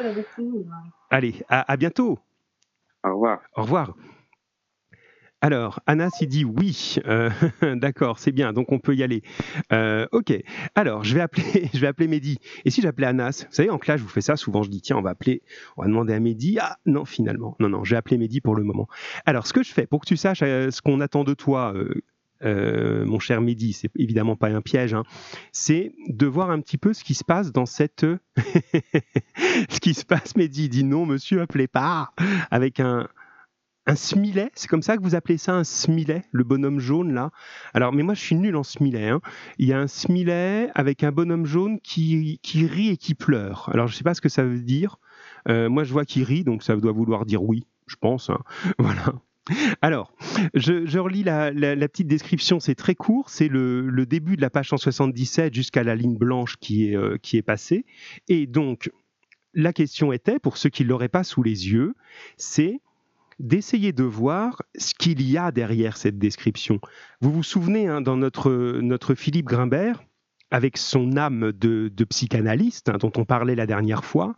Allez, 1.10 1.42
à, 1.48 1.76
bientôt. 1.76 2.18
Au 3.04 3.10
revoir. 3.10 3.40
Au 3.56 3.62
revoir. 3.62 3.94
Alors, 5.42 5.80
Anas, 5.86 6.18
il 6.22 6.28
dit 6.28 6.44
oui. 6.44 6.96
Euh, 7.06 7.30
d'accord, 7.76 8.18
c'est 8.18 8.32
bien, 8.32 8.52
donc 8.52 8.72
on 8.72 8.78
peut 8.78 8.96
y 8.96 9.02
aller. 9.02 9.22
Euh, 9.72 10.06
ok. 10.10 10.32
Alors, 10.74 11.04
je 11.04 11.14
vais 11.14 11.20
appeler, 11.20 11.68
je 11.74 11.78
vais 11.78 11.86
appeler 11.86 12.08
Mehdi. 12.08 12.38
Et 12.64 12.70
si 12.70 12.80
j'appelais 12.80 13.06
Anas? 13.06 13.44
Vous 13.48 13.54
savez, 13.54 13.70
en 13.70 13.78
classe, 13.78 13.98
je 13.98 14.02
vous 14.02 14.10
fais 14.10 14.22
ça. 14.22 14.36
Souvent, 14.36 14.62
je 14.62 14.70
dis 14.70 14.80
tiens, 14.80 14.96
on 14.96 15.02
va 15.02 15.10
appeler, 15.10 15.42
on 15.76 15.82
va 15.82 15.88
demander 15.88 16.14
à 16.14 16.20
Mehdi. 16.20 16.58
Ah 16.60 16.78
non, 16.86 17.04
finalement, 17.04 17.54
non, 17.60 17.68
non, 17.68 17.84
j'ai 17.84 17.96
appelé 17.96 18.16
Mehdi 18.16 18.40
pour 18.40 18.56
le 18.56 18.64
moment. 18.64 18.88
Alors, 19.26 19.46
ce 19.46 19.52
que 19.52 19.62
je 19.62 19.72
fais 19.72 19.86
pour 19.86 20.00
que 20.00 20.06
tu 20.06 20.16
saches 20.16 20.42
euh, 20.42 20.70
ce 20.70 20.80
qu'on 20.80 21.00
attend 21.00 21.22
de 21.22 21.34
toi, 21.34 21.74
euh, 22.44 23.04
mon 23.04 23.18
cher 23.18 23.40
Mehdi, 23.40 23.72
c'est 23.72 23.90
évidemment 23.96 24.36
pas 24.36 24.48
un 24.48 24.60
piège, 24.60 24.94
hein, 24.94 25.04
c'est 25.52 25.92
de 26.08 26.26
voir 26.26 26.50
un 26.50 26.60
petit 26.60 26.78
peu 26.78 26.92
ce 26.92 27.04
qui 27.04 27.14
se 27.14 27.24
passe 27.24 27.52
dans 27.52 27.66
cette. 27.66 28.06
ce 29.68 29.80
qui 29.80 29.94
se 29.94 30.04
passe, 30.04 30.36
Mehdi 30.36 30.68
dit 30.68 30.84
non, 30.84 31.06
monsieur, 31.06 31.40
appelez 31.40 31.68
pas, 31.68 32.12
avec 32.50 32.80
un, 32.80 33.08
un 33.86 33.94
smilet, 33.94 34.50
c'est 34.54 34.68
comme 34.68 34.82
ça 34.82 34.96
que 34.96 35.02
vous 35.02 35.14
appelez 35.14 35.38
ça 35.38 35.54
un 35.54 35.64
smilet, 35.64 36.24
le 36.32 36.44
bonhomme 36.44 36.80
jaune 36.80 37.14
là. 37.14 37.30
Alors, 37.72 37.92
mais 37.92 38.02
moi 38.02 38.14
je 38.14 38.20
suis 38.20 38.34
nul 38.34 38.56
en 38.56 38.64
smilet. 38.64 39.08
Hein. 39.08 39.20
Il 39.58 39.68
y 39.68 39.72
a 39.72 39.78
un 39.78 39.86
smilet 39.86 40.70
avec 40.74 41.04
un 41.04 41.12
bonhomme 41.12 41.46
jaune 41.46 41.80
qui, 41.80 42.40
rit 42.44 42.88
et 42.88 42.96
qui 42.96 43.14
pleure. 43.14 43.70
Alors, 43.72 43.86
je 43.86 43.94
sais 43.94 44.04
pas 44.04 44.14
ce 44.14 44.20
que 44.20 44.28
ça 44.28 44.42
veut 44.42 44.60
dire. 44.60 44.98
Euh, 45.48 45.68
moi, 45.68 45.84
je 45.84 45.92
vois 45.92 46.04
qu'il 46.04 46.24
rit, 46.24 46.42
donc 46.42 46.64
ça 46.64 46.74
doit 46.76 46.92
vouloir 46.92 47.24
dire 47.26 47.42
oui, 47.42 47.64
je 47.86 47.96
pense. 47.96 48.28
Hein. 48.28 48.40
Voilà. 48.78 49.14
Alors, 49.80 50.12
je, 50.54 50.98
relis 50.98 51.22
la, 51.22 51.52
petite 51.88 52.08
description, 52.08 52.60
c'est 52.60 52.74
très 52.74 52.94
court, 52.94 53.30
c'est 53.30 53.48
le, 53.48 54.04
début 54.06 54.36
de 54.36 54.40
la 54.40 54.50
page 54.50 54.68
177 54.70 55.54
jusqu'à 55.54 55.82
la 55.82 55.94
ligne 55.94 56.16
blanche 56.16 56.56
qui 56.56 56.90
est, 56.90 56.96
euh, 56.96 57.16
qui 57.20 57.36
est 57.36 57.42
passée. 57.42 57.84
Et 58.28 58.46
donc, 58.46 58.90
la 59.54 59.72
question 59.72 60.12
était, 60.12 60.38
pour 60.38 60.56
ceux 60.56 60.68
qui 60.68 60.84
ne 60.84 60.88
l'auraient 60.88 61.08
pas 61.08 61.24
sous 61.24 61.42
les 61.42 61.70
yeux, 61.70 61.94
c'est 62.36 62.80
d'essayer 63.38 63.92
de 63.92 64.04
voir 64.04 64.62
ce 64.76 64.94
qu'il 64.94 65.22
y 65.22 65.36
a 65.36 65.52
derrière 65.52 65.96
cette 65.96 66.18
description. 66.18 66.80
Vous 67.20 67.30
vous 67.30 67.42
souvenez, 67.42 67.86
hein, 67.86 68.00
dans 68.00 68.16
notre, 68.16 68.80
notre 68.80 69.14
Philippe 69.14 69.46
Grimbert, 69.46 70.02
avec 70.50 70.76
son 70.76 71.16
âme 71.16 71.52
de, 71.52 71.90
psychanalyste 72.04 72.88
hein, 72.88 72.98
dont 72.98 73.12
on 73.16 73.24
parlait 73.24 73.54
la 73.54 73.66
dernière 73.66 74.04
fois, 74.04 74.34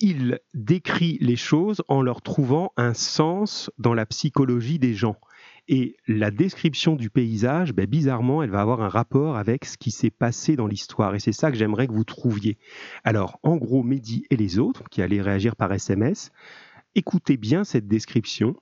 il 0.00 0.38
décrit 0.54 1.18
les 1.20 1.36
choses 1.36 1.82
en 1.88 2.02
leur 2.02 2.22
trouvant 2.22 2.72
un 2.76 2.94
sens 2.94 3.70
dans 3.78 3.94
la 3.94 4.06
psychologie 4.06 4.78
des 4.78 4.94
gens. 4.94 5.16
Et 5.70 5.96
la 6.06 6.30
description 6.30 6.96
du 6.96 7.10
paysage, 7.10 7.74
ben, 7.74 7.84
bizarrement, 7.84 8.42
elle 8.42 8.50
va 8.50 8.62
avoir 8.62 8.80
un 8.80 8.88
rapport 8.88 9.36
avec 9.36 9.66
ce 9.66 9.76
qui 9.76 9.90
s'est 9.90 10.10
passé 10.10 10.56
dans 10.56 10.66
l'histoire. 10.66 11.14
Et 11.14 11.20
c'est 11.20 11.32
ça 11.32 11.50
que 11.50 11.58
j'aimerais 11.58 11.86
que 11.86 11.92
vous 11.92 12.04
trouviez. 12.04 12.56
Alors, 13.04 13.38
en 13.42 13.56
gros, 13.56 13.82
Mehdi 13.82 14.24
et 14.30 14.36
les 14.36 14.58
autres, 14.58 14.84
qui 14.88 15.02
allaient 15.02 15.20
réagir 15.20 15.56
par 15.56 15.72
SMS, 15.72 16.30
écoutez 16.94 17.36
bien 17.36 17.64
cette 17.64 17.86
description 17.86 18.56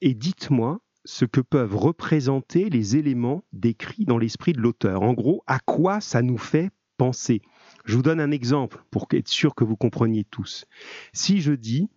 et 0.00 0.14
dites-moi 0.14 0.80
ce 1.06 1.24
que 1.24 1.40
peuvent 1.40 1.76
représenter 1.76 2.68
les 2.68 2.96
éléments 2.96 3.42
décrits 3.52 4.04
dans 4.04 4.18
l'esprit 4.18 4.52
de 4.52 4.60
l'auteur. 4.60 5.02
En 5.02 5.14
gros, 5.14 5.42
à 5.46 5.58
quoi 5.60 6.00
ça 6.00 6.20
nous 6.20 6.38
fait 6.38 6.70
penser 6.98 7.40
je 7.86 7.94
vous 7.94 8.02
donne 8.02 8.20
un 8.20 8.32
exemple 8.32 8.82
pour 8.90 9.06
être 9.12 9.28
sûr 9.28 9.54
que 9.54 9.64
vous 9.64 9.76
compreniez 9.76 10.24
tous. 10.24 10.66
Si 11.12 11.40
je 11.40 11.52
dis, 11.52 11.88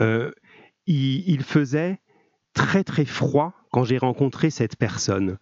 euh, 0.00 0.30
il, 0.86 1.42
faisait 1.42 2.00
très 2.52 2.84
très 2.84 3.06
froid 3.06 3.54
quand 3.72 3.84
j'ai 3.84 3.98
rencontré 3.98 4.50
cette 4.50 4.76
personne, 4.76 5.38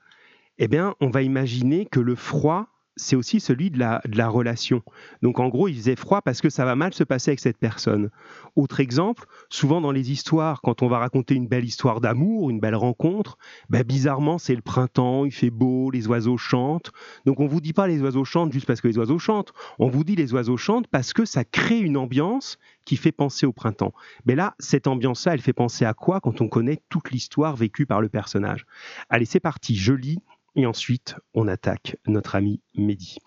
eh 0.59 0.68
bien, 0.68 0.94
on 1.00 1.11
va 1.11 1.22
imaginer 1.22 1.87
que 1.87 2.00
le 2.00 2.14
froid 2.14 2.68
c'est 3.00 3.16
aussi 3.16 3.40
celui 3.40 3.70
de 3.70 3.78
la, 3.78 4.28
relation. 4.28 4.82
Donc 5.22 5.40
en 5.40 5.48
gros, 5.48 5.68
il 5.68 5.74
faisait 5.74 5.96
froid 5.96 6.20
parce 6.22 6.40
que 6.40 6.50
ça 6.50 6.64
va 6.64 6.76
mal 6.76 6.92
se 6.92 7.04
passer 7.04 7.30
avec 7.30 7.40
cette 7.40 7.58
personne. 7.58 8.10
Autre 8.54 8.80
exemple, 8.80 9.24
souvent 9.48 9.80
dans 9.80 9.92
les 9.92 10.12
histoires, 10.12 10.60
quand 10.60 10.82
on 10.82 10.88
va 10.88 10.98
raconter 10.98 11.34
une 11.34 11.48
belle 11.48 11.64
histoire 11.64 12.00
d'amour, 12.00 12.50
une 12.50 12.60
belle 12.60 12.74
rencontre, 12.74 13.38
ben 13.70 13.82
bizarrement 13.82 14.38
c'est 14.38 14.54
le 14.54 14.62
printemps, 14.62 15.24
il 15.24 15.32
fait 15.32 15.50
beau, 15.50 15.90
les 15.90 16.06
oiseaux 16.06 16.36
chantent. 16.36 16.92
Donc 17.26 17.40
on 17.40 17.46
vous 17.46 17.60
dit 17.60 17.72
pas 17.72 17.86
les 17.86 18.00
oiseaux 18.02 18.24
chantent 18.24 18.52
juste 18.52 18.66
parce 18.66 18.80
que 18.80 18.88
les 18.88 18.98
oiseaux 18.98 19.18
chantent, 19.18 19.52
on 19.78 19.88
vous 19.88 20.04
dit 20.04 20.16
les 20.16 20.32
oiseaux 20.32 20.56
chantent 20.56 20.86
parce 20.86 21.12
que 21.12 21.24
ça 21.24 21.44
crée 21.44 21.78
une 21.78 21.96
ambiance 21.96 22.58
qui 22.84 22.96
fait 22.96 23.12
penser 23.12 23.46
au 23.46 23.52
printemps. 23.52 23.92
Mais 24.26 24.34
là, 24.34 24.54
cette 24.58 24.86
ambiance-là, 24.86 25.34
elle 25.34 25.40
fait 25.40 25.52
penser 25.52 25.84
à 25.84 25.94
quoi 25.94 26.20
quand 26.20 26.40
on 26.40 26.48
connaît 26.48 26.82
toute 26.88 27.10
l'histoire 27.10 27.56
vécue 27.56 27.86
par 27.86 28.00
le 28.00 28.08
personnage? 28.08 28.66
Allez, 29.08 29.26
c'est 29.26 29.40
parti, 29.40 29.76
je 29.76 29.92
lis 29.92 30.18
et 30.54 30.66
ensuite, 30.66 31.16
on 31.34 31.48
attaque 31.48 31.96
notre 32.06 32.34
ami 32.34 32.60
Mehdi. 32.74 33.18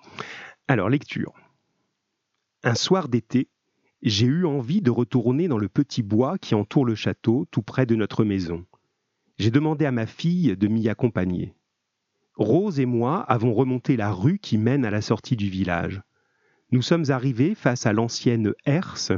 Alors, 0.68 0.90
lecture. 0.90 1.34
Un 2.64 2.76
soir 2.76 3.08
d'été, 3.08 3.50
j'ai 4.02 4.26
eu 4.26 4.46
envie 4.46 4.82
de 4.82 4.92
retourner 4.92 5.48
dans 5.48 5.58
le 5.58 5.70
petit 5.70 6.04
bois 6.04 6.38
qui 6.38 6.56
entoure 6.56 6.86
le 6.86 6.96
château, 6.96 7.48
tout 7.52 7.62
près 7.62 7.86
de 7.86 7.96
notre 7.96 8.24
maison. 8.24 8.66
J'ai 9.38 9.52
demandé 9.52 9.86
à 9.86 9.92
ma 9.92 10.06
fille 10.06 10.56
de 10.56 10.68
m'y 10.68 10.90
accompagner. 10.90 11.54
Rose 12.36 12.80
et 12.80 12.86
moi 12.86 13.22
avons 13.22 13.54
remonté 13.54 13.96
la 13.96 14.12
rue 14.12 14.40
qui 14.40 14.58
mène 14.58 14.86
à 14.86 14.92
la 14.92 15.02
sortie 15.02 15.36
du 15.36 15.50
village. 15.50 16.02
Nous 16.72 16.82
sommes 16.82 17.06
arrivés 17.10 17.56
face 17.56 17.86
à 17.86 17.94
l'ancienne 17.94 18.54
herse, 18.66 19.12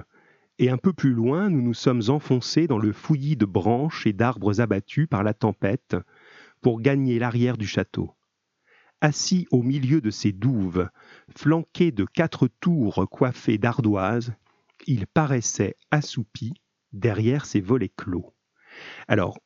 et 0.57 0.69
un 0.69 0.77
peu 0.77 0.93
plus 0.93 1.13
loin, 1.13 1.49
nous 1.49 1.61
nous 1.61 1.73
sommes 1.73 2.03
enfoncés 2.07 2.67
dans 2.67 2.77
le 2.77 2.93
fouillis 2.93 3.35
de 3.35 3.45
branches 3.45 4.05
et 4.05 4.13
d'arbres 4.13 4.61
abattus 4.61 5.07
par 5.07 5.23
la 5.23 5.33
tempête, 5.33 5.95
pour 6.61 6.81
gagner 6.81 7.19
l'arrière 7.19 7.57
du 7.57 7.67
château. 7.67 8.11
Assis 9.01 9.47
au 9.51 9.61
milieu 9.61 10.01
de 10.01 10.09
ces 10.09 10.31
douves, 10.31 10.89
flanqué 11.35 11.91
de 11.91 12.05
quatre 12.05 12.47
tours 12.47 13.07
coiffées 13.09 13.57
d'ardoises, 13.57 14.33
il 14.87 15.07
paraissait 15.07 15.75
assoupi 15.91 16.53
derrière 16.93 17.45
ses 17.45 17.61
volets 17.61 17.91
clos. 17.95 18.33
Alors, 19.07 19.37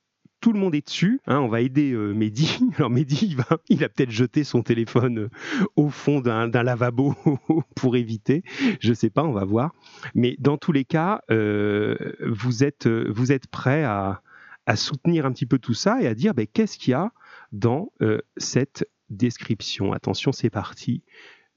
tout 0.42 0.54
le 0.54 0.60
monde 0.60 0.76
est 0.76 0.86
dessus. 0.86 1.20
Hein, 1.28 1.40
on 1.40 1.48
va 1.48 1.62
aider 1.62 1.92
euh, 1.92 2.14
Mehdi. 2.14 2.60
Alors 2.78 2.90
Mehdi, 2.90 3.36
il, 3.70 3.84
a 3.84 3.90
peut-être 3.90 4.12
jeté 4.12 4.44
son 4.44 4.62
téléphone 4.62 5.20
euh, 5.20 5.30
au 5.76 5.90
fond 5.90 6.22
d'un 6.22 6.48
lavabo 6.48 7.16
pour 7.76 7.98
éviter. 7.98 8.44
Je 8.80 8.90
ne 8.90 8.94
sais 8.94 9.10
pas, 9.10 9.24
on 9.24 9.34
va 9.34 9.44
voir. 9.44 9.74
Mais 10.16 10.36
dans 10.40 10.58
tous 10.58 10.72
les 10.72 10.86
cas, 10.86 11.22
euh, 11.30 11.96
vous 12.26 12.64
êtes, 12.64 12.88
vous 12.88 13.32
êtes 13.32 13.48
prêts 13.48 13.84
à, 13.84 14.22
à 14.70 14.76
soutenir 14.76 15.26
un 15.26 15.34
petit 15.34 15.48
peu 15.48 15.58
tout 15.58 15.74
ça 15.74 16.00
et 16.00 16.06
à 16.06 16.14
dire 16.14 16.36
ben, 16.36 16.46
qu'est-ce 16.46 16.78
qu'il 16.78 16.92
y 16.92 16.94
a 16.94 17.12
dans 17.52 17.92
euh, 18.04 18.22
cette 18.38 18.88
description? 19.10 19.94
Attention, 19.94 20.32
c'est 20.32 20.52
parti. 20.52 21.02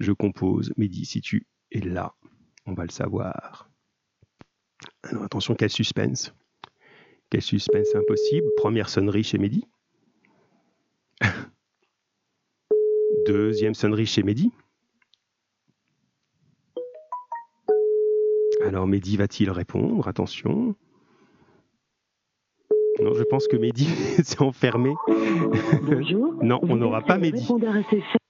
Je 0.01 0.13
compose. 0.13 0.73
Mehdi, 0.79 1.05
si 1.05 1.21
tu 1.21 1.47
es 1.73 1.81
là, 1.81 2.15
on 2.65 2.73
va 2.73 2.85
le 2.85 2.91
savoir. 2.91 3.71
Alors 5.03 5.25
attention, 5.25 5.55
quel 5.55 5.69
suspense. 5.69 6.35
Quel 7.29 7.43
suspense 7.43 7.95
impossible. 7.95 8.47
Première 8.57 8.89
sonnerie 8.89 9.25
chez 9.25 9.37
Mehdi. 9.37 9.67
Deuxième 13.27 13.75
sonnerie 13.75 14.07
chez 14.07 14.23
Mehdi. 14.23 14.53
Alors 18.65 18.87
Mehdi 18.87 19.19
va-t-il 19.19 19.51
répondre? 19.51 20.09
Attention. 20.09 20.75
Non, 23.03 23.15
je 23.15 23.23
pense 23.25 23.49
que 23.49 23.57
Mehdi 23.57 23.87
s'est 24.23 24.41
enfermé. 24.41 24.95
Bonjour. 25.83 26.35
non, 26.43 26.61
on 26.63 26.77
n'aura 26.77 27.03
pas 27.03 27.19
Mehdi. 27.19 27.49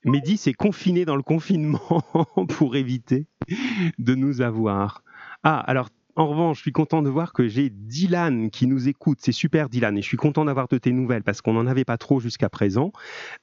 Mehdi 0.04 0.37
s'est 0.37 0.54
confiné 0.54 1.04
dans 1.04 1.16
le 1.16 1.22
confinement 1.22 2.02
pour 2.48 2.76
éviter 2.76 3.26
de 3.98 4.14
nous 4.14 4.40
avoir. 4.40 5.02
Ah, 5.42 5.58
alors 5.58 5.90
en 6.14 6.29
revanche, 6.29 6.59
je 6.59 6.62
suis 6.62 6.72
content 6.72 7.01
de 7.01 7.09
voir 7.09 7.33
que 7.33 7.48
j'ai 7.48 7.70
Dylan 7.70 8.51
qui 8.51 8.66
nous 8.66 8.87
écoute. 8.87 9.18
C'est 9.22 9.33
super, 9.33 9.70
Dylan. 9.70 9.96
Et 9.96 10.03
je 10.03 10.07
suis 10.07 10.18
content 10.18 10.44
d'avoir 10.44 10.68
de 10.68 10.77
tes 10.77 10.92
nouvelles 10.92 11.22
parce 11.22 11.40
qu'on 11.40 11.55
n'en 11.55 11.66
avait 11.66 11.87
pas 11.87 11.96
trop 11.96 12.20
jusqu'à 12.20 12.51
présent. 12.51 12.92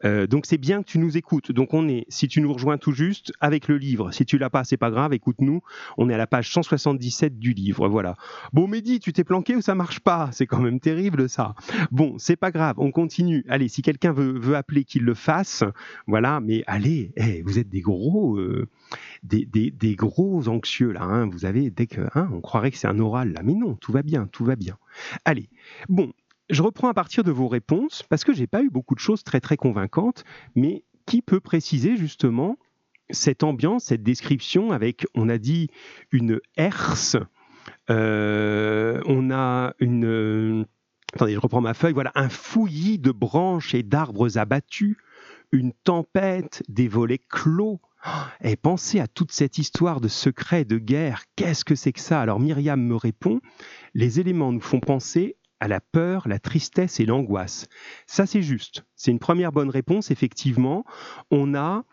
Euh, 0.06 0.28
donc, 0.28 0.46
c'est 0.46 0.60
bien 0.60 0.84
que 0.84 0.88
tu 0.88 1.00
nous 1.00 1.18
écoutes. 1.18 1.52
Donc, 1.52 1.74
on 1.74 1.88
est, 1.88 2.06
si 2.10 2.28
tu 2.28 2.42
nous 2.42 2.54
rejoins 2.54 2.78
tout 2.78 2.92
juste, 2.92 3.34
avec 3.42 3.68
le 3.68 3.78
livre. 3.78 4.12
Si 4.12 4.24
tu 4.24 4.38
l'as 4.38 4.52
pas, 4.52 4.64
c'est 4.64 4.78
pas 4.78 4.92
grave. 4.92 5.14
Écoute-nous. 5.14 5.62
On 5.98 6.10
est 6.12 6.14
à 6.14 6.18
la 6.18 6.28
page 6.28 6.52
177 6.52 7.40
du 7.40 7.54
livre. 7.54 7.88
Voilà. 7.88 8.16
Bon, 8.54 8.68
Mehdi, 8.68 9.00
tu 9.00 9.14
t'es 9.14 9.24
planqué 9.24 9.56
ou 9.56 9.62
ça 9.62 9.74
marche 9.74 10.00
pas? 10.00 10.30
C'est 10.32 10.46
quand 10.46 10.62
même 10.62 10.80
terrible, 10.80 11.28
ça. 11.28 11.56
Bon, 11.90 12.20
c'est 12.20 12.36
pas 12.36 12.52
grave. 12.52 12.76
On 12.78 12.92
continue. 12.92 13.46
Allez, 13.50 13.68
si 13.68 13.82
quelqu'un 13.82 14.12
veut, 14.12 14.56
appeler, 14.56 14.84
qu'il 14.84 15.04
le 15.04 15.16
fasse. 15.16 15.64
Voilà. 16.06 16.40
Mais 16.40 16.64
allez, 16.68 17.14
vous 17.46 17.58
êtes 17.58 17.70
des 17.70 17.82
gros, 17.82 18.38
euh, 18.38 18.68
des, 19.24 19.46
des, 19.46 19.96
gros 19.96 20.48
anxieux, 20.48 20.92
là. 20.92 21.02
Hein. 21.02 21.28
Vous 21.28 21.46
avez, 21.46 21.72
dès 21.72 21.88
que, 21.88 22.02
hein, 22.14 22.30
on 22.32 22.42
croit 22.42 22.59
que 22.68 22.78
c'est 22.78 22.88
un 22.88 23.00
oral 23.00 23.34
là, 23.34 23.42
mais 23.44 23.54
non, 23.54 23.76
tout 23.76 23.92
va 23.92 24.04
bien, 24.04 24.28
tout 24.32 24.46
va 24.46 24.56
bien. 24.56 24.78
Allez, 25.26 25.50
bon, 25.88 26.14
je 26.50 26.62
reprends 26.62 26.90
à 26.90 26.94
partir 26.94 27.24
de 27.24 27.32
vos 27.32 27.48
réponses 27.48 28.04
parce 28.10 28.24
que 28.24 28.34
j'ai 28.34 28.48
pas 28.48 28.62
eu 28.62 28.70
beaucoup 28.70 28.96
de 28.96 29.00
choses 29.00 29.24
très 29.24 29.40
très 29.40 29.58
convaincantes, 29.58 30.24
mais 30.56 30.84
qui 31.06 31.22
peut 31.22 31.40
préciser 31.40 31.96
justement 31.98 32.58
cette 33.10 33.44
ambiance, 33.44 33.86
cette 33.86 34.04
description 34.04 34.72
avec, 34.72 35.06
on 35.16 35.30
a 35.30 35.38
dit, 35.38 35.70
une 36.12 36.40
herse, 36.58 37.18
euh, 37.90 39.02
on 39.06 39.32
a 39.32 39.74
une... 39.80 40.66
Attendez, 41.14 41.34
je 41.34 41.40
reprends 41.40 41.62
ma 41.62 41.74
feuille. 41.74 41.94
Voilà, 41.94 42.12
un 42.14 42.30
fouillis 42.30 43.00
de 43.00 43.12
branches 43.12 43.74
et 43.74 43.82
d'arbres 43.82 44.38
abattus, 44.38 44.98
une 45.52 45.74
tempête, 45.84 46.64
des 46.68 46.88
volets 46.88 47.22
clos, 47.30 47.80
et 48.42 48.56
pensez 48.56 49.00
à 49.00 49.08
toute 49.08 49.32
cette 49.32 49.58
histoire 49.58 50.02
de 50.02 50.08
secret, 50.08 50.66
de 50.66 50.78
guerre. 50.78 51.24
Qu'est-ce 51.36 51.66
que 51.66 51.76
c'est 51.76 51.94
que 51.94 52.00
ça? 52.00 52.22
Alors 52.22 52.40
Myriam 52.40 52.82
me 52.82 52.96
répond, 52.96 53.40
les 53.94 54.20
éléments 54.20 54.52
nous 54.52 54.62
font 54.62 54.80
penser 54.80 55.36
à 55.60 55.68
la 55.68 55.82
peur, 55.82 56.28
la 56.28 56.40
tristesse 56.40 57.00
et 57.00 57.06
l'angoisse. 57.06 57.68
Ça, 58.08 58.26
c'est 58.26 58.42
juste. 58.42 58.86
C'est 58.96 59.12
une 59.12 59.20
première 59.20 59.52
bonne 59.52 59.70
réponse. 59.70 60.10
Effectivement, 60.10 60.86
on 61.32 61.54
a 61.54 61.84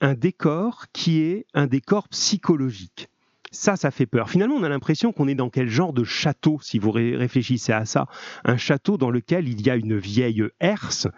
un 0.00 0.14
décor 0.14 0.86
qui 0.92 1.20
est 1.22 1.46
un 1.54 1.66
décor 1.66 2.08
psychologique. 2.08 3.08
Ça, 3.50 3.76
ça 3.76 3.90
fait 3.90 4.06
peur. 4.06 4.28
Finalement, 4.28 4.56
on 4.56 4.62
a 4.62 4.68
l'impression 4.68 5.12
qu'on 5.12 5.28
est 5.28 5.34
dans 5.34 5.50
quel 5.50 5.68
genre 5.68 5.92
de 5.92 6.04
château, 6.04 6.58
si 6.60 6.78
vous 6.78 6.90
réfléchissez 6.90 7.72
à 7.72 7.84
ça. 7.84 8.06
Un 8.44 8.56
château 8.56 8.98
dans 8.98 9.10
lequel 9.10 9.48
il 9.48 9.64
y 9.64 9.70
a 9.70 9.76
une 9.76 9.96
vieille 9.96 10.44
herse, 10.60 11.08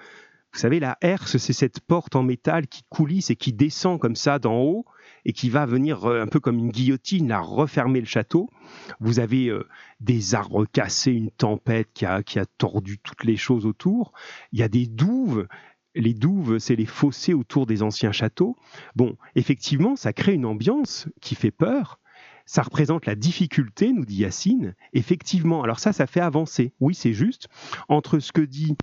vous 0.52 0.58
savez, 0.58 0.80
la 0.80 0.96
herse, 1.02 1.36
c'est 1.36 1.52
cette 1.52 1.80
porte 1.80 2.16
en 2.16 2.22
métal 2.22 2.66
qui 2.66 2.82
coulisse 2.88 3.30
et 3.30 3.36
qui 3.36 3.52
descend 3.52 4.00
comme 4.00 4.16
ça 4.16 4.38
d'en 4.38 4.56
haut 4.56 4.86
et 5.24 5.32
qui 5.32 5.50
va 5.50 5.66
venir 5.66 6.06
euh, 6.06 6.22
un 6.22 6.26
peu 6.26 6.40
comme 6.40 6.58
une 6.58 6.70
guillotine, 6.70 7.28
la 7.28 7.40
refermer 7.40 8.00
le 8.00 8.06
château. 8.06 8.48
Vous 8.98 9.20
avez 9.20 9.48
euh, 9.48 9.68
des 10.00 10.34
arbres 10.34 10.64
cassés, 10.64 11.12
une 11.12 11.30
tempête 11.30 11.88
qui 11.92 12.06
a, 12.06 12.22
qui 12.22 12.38
a 12.38 12.46
tordu 12.46 12.98
toutes 12.98 13.24
les 13.24 13.36
choses 13.36 13.66
autour. 13.66 14.12
Il 14.52 14.58
y 14.58 14.62
a 14.62 14.68
des 14.68 14.86
douves. 14.86 15.46
Les 15.94 16.14
douves, 16.14 16.58
c'est 16.58 16.76
les 16.76 16.86
fossés 16.86 17.34
autour 17.34 17.66
des 17.66 17.82
anciens 17.82 18.12
châteaux. 18.12 18.56
Bon, 18.94 19.16
effectivement, 19.34 19.96
ça 19.96 20.12
crée 20.12 20.34
une 20.34 20.46
ambiance 20.46 21.08
qui 21.20 21.34
fait 21.34 21.50
peur. 21.50 21.98
Ça 22.46 22.62
représente 22.62 23.04
la 23.04 23.14
difficulté, 23.14 23.92
nous 23.92 24.06
dit 24.06 24.16
Yacine. 24.16 24.74
Effectivement, 24.92 25.62
alors 25.62 25.80
ça, 25.80 25.92
ça 25.92 26.06
fait 26.06 26.20
avancer. 26.20 26.72
Oui, 26.80 26.94
c'est 26.94 27.12
juste. 27.12 27.48
Entre 27.88 28.20
ce 28.20 28.32
que 28.32 28.40
dit 28.40 28.76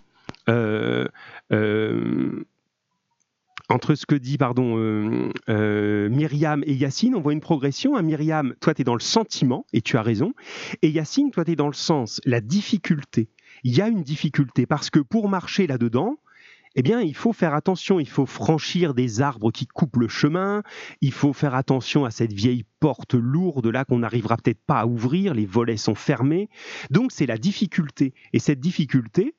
entre 3.69 3.95
ce 3.95 4.05
que 4.05 4.15
dit 4.15 4.37
pardon 4.37 4.75
euh, 4.77 6.09
Myriam 6.09 6.63
et 6.65 6.73
Yacine, 6.73 7.15
on 7.15 7.21
voit 7.21 7.33
une 7.33 7.41
progression. 7.41 7.95
Hein. 7.95 8.03
Myriam, 8.03 8.53
toi, 8.59 8.73
tu 8.73 8.81
es 8.81 8.85
dans 8.85 8.95
le 8.95 8.99
sentiment, 8.99 9.65
et 9.73 9.81
tu 9.81 9.97
as 9.97 10.01
raison. 10.01 10.33
Et 10.81 10.89
Yacine, 10.89 11.31
toi, 11.31 11.45
tu 11.45 11.51
es 11.51 11.55
dans 11.55 11.67
le 11.67 11.73
sens, 11.73 12.21
la 12.25 12.41
difficulté. 12.41 13.29
Il 13.63 13.75
y 13.75 13.81
a 13.81 13.87
une 13.87 14.03
difficulté, 14.03 14.65
parce 14.65 14.89
que 14.89 14.99
pour 14.99 15.29
marcher 15.29 15.67
là-dedans, 15.67 16.17
eh 16.77 16.81
bien, 16.81 17.01
il 17.01 17.15
faut 17.15 17.31
faire 17.31 17.53
attention, 17.53 18.01
il 18.01 18.09
faut 18.09 18.25
franchir 18.25 18.93
des 18.93 19.21
arbres 19.21 19.49
qui 19.49 19.65
coupent 19.65 19.95
le 19.95 20.09
chemin, 20.09 20.61
il 20.99 21.13
faut 21.13 21.31
faire 21.31 21.55
attention 21.55 22.03
à 22.03 22.11
cette 22.11 22.33
vieille 22.33 22.65
porte 22.81 23.13
lourde 23.13 23.67
là 23.67 23.85
qu'on 23.85 23.99
n'arrivera 23.99 24.35
peut-être 24.35 24.61
pas 24.67 24.81
à 24.81 24.85
ouvrir, 24.85 25.33
les 25.33 25.45
volets 25.45 25.77
sont 25.77 25.95
fermés. 25.95 26.49
Donc, 26.91 27.13
c'est 27.13 27.25
la 27.25 27.37
difficulté. 27.37 28.13
Et 28.33 28.39
cette 28.39 28.59
difficulté, 28.59 29.35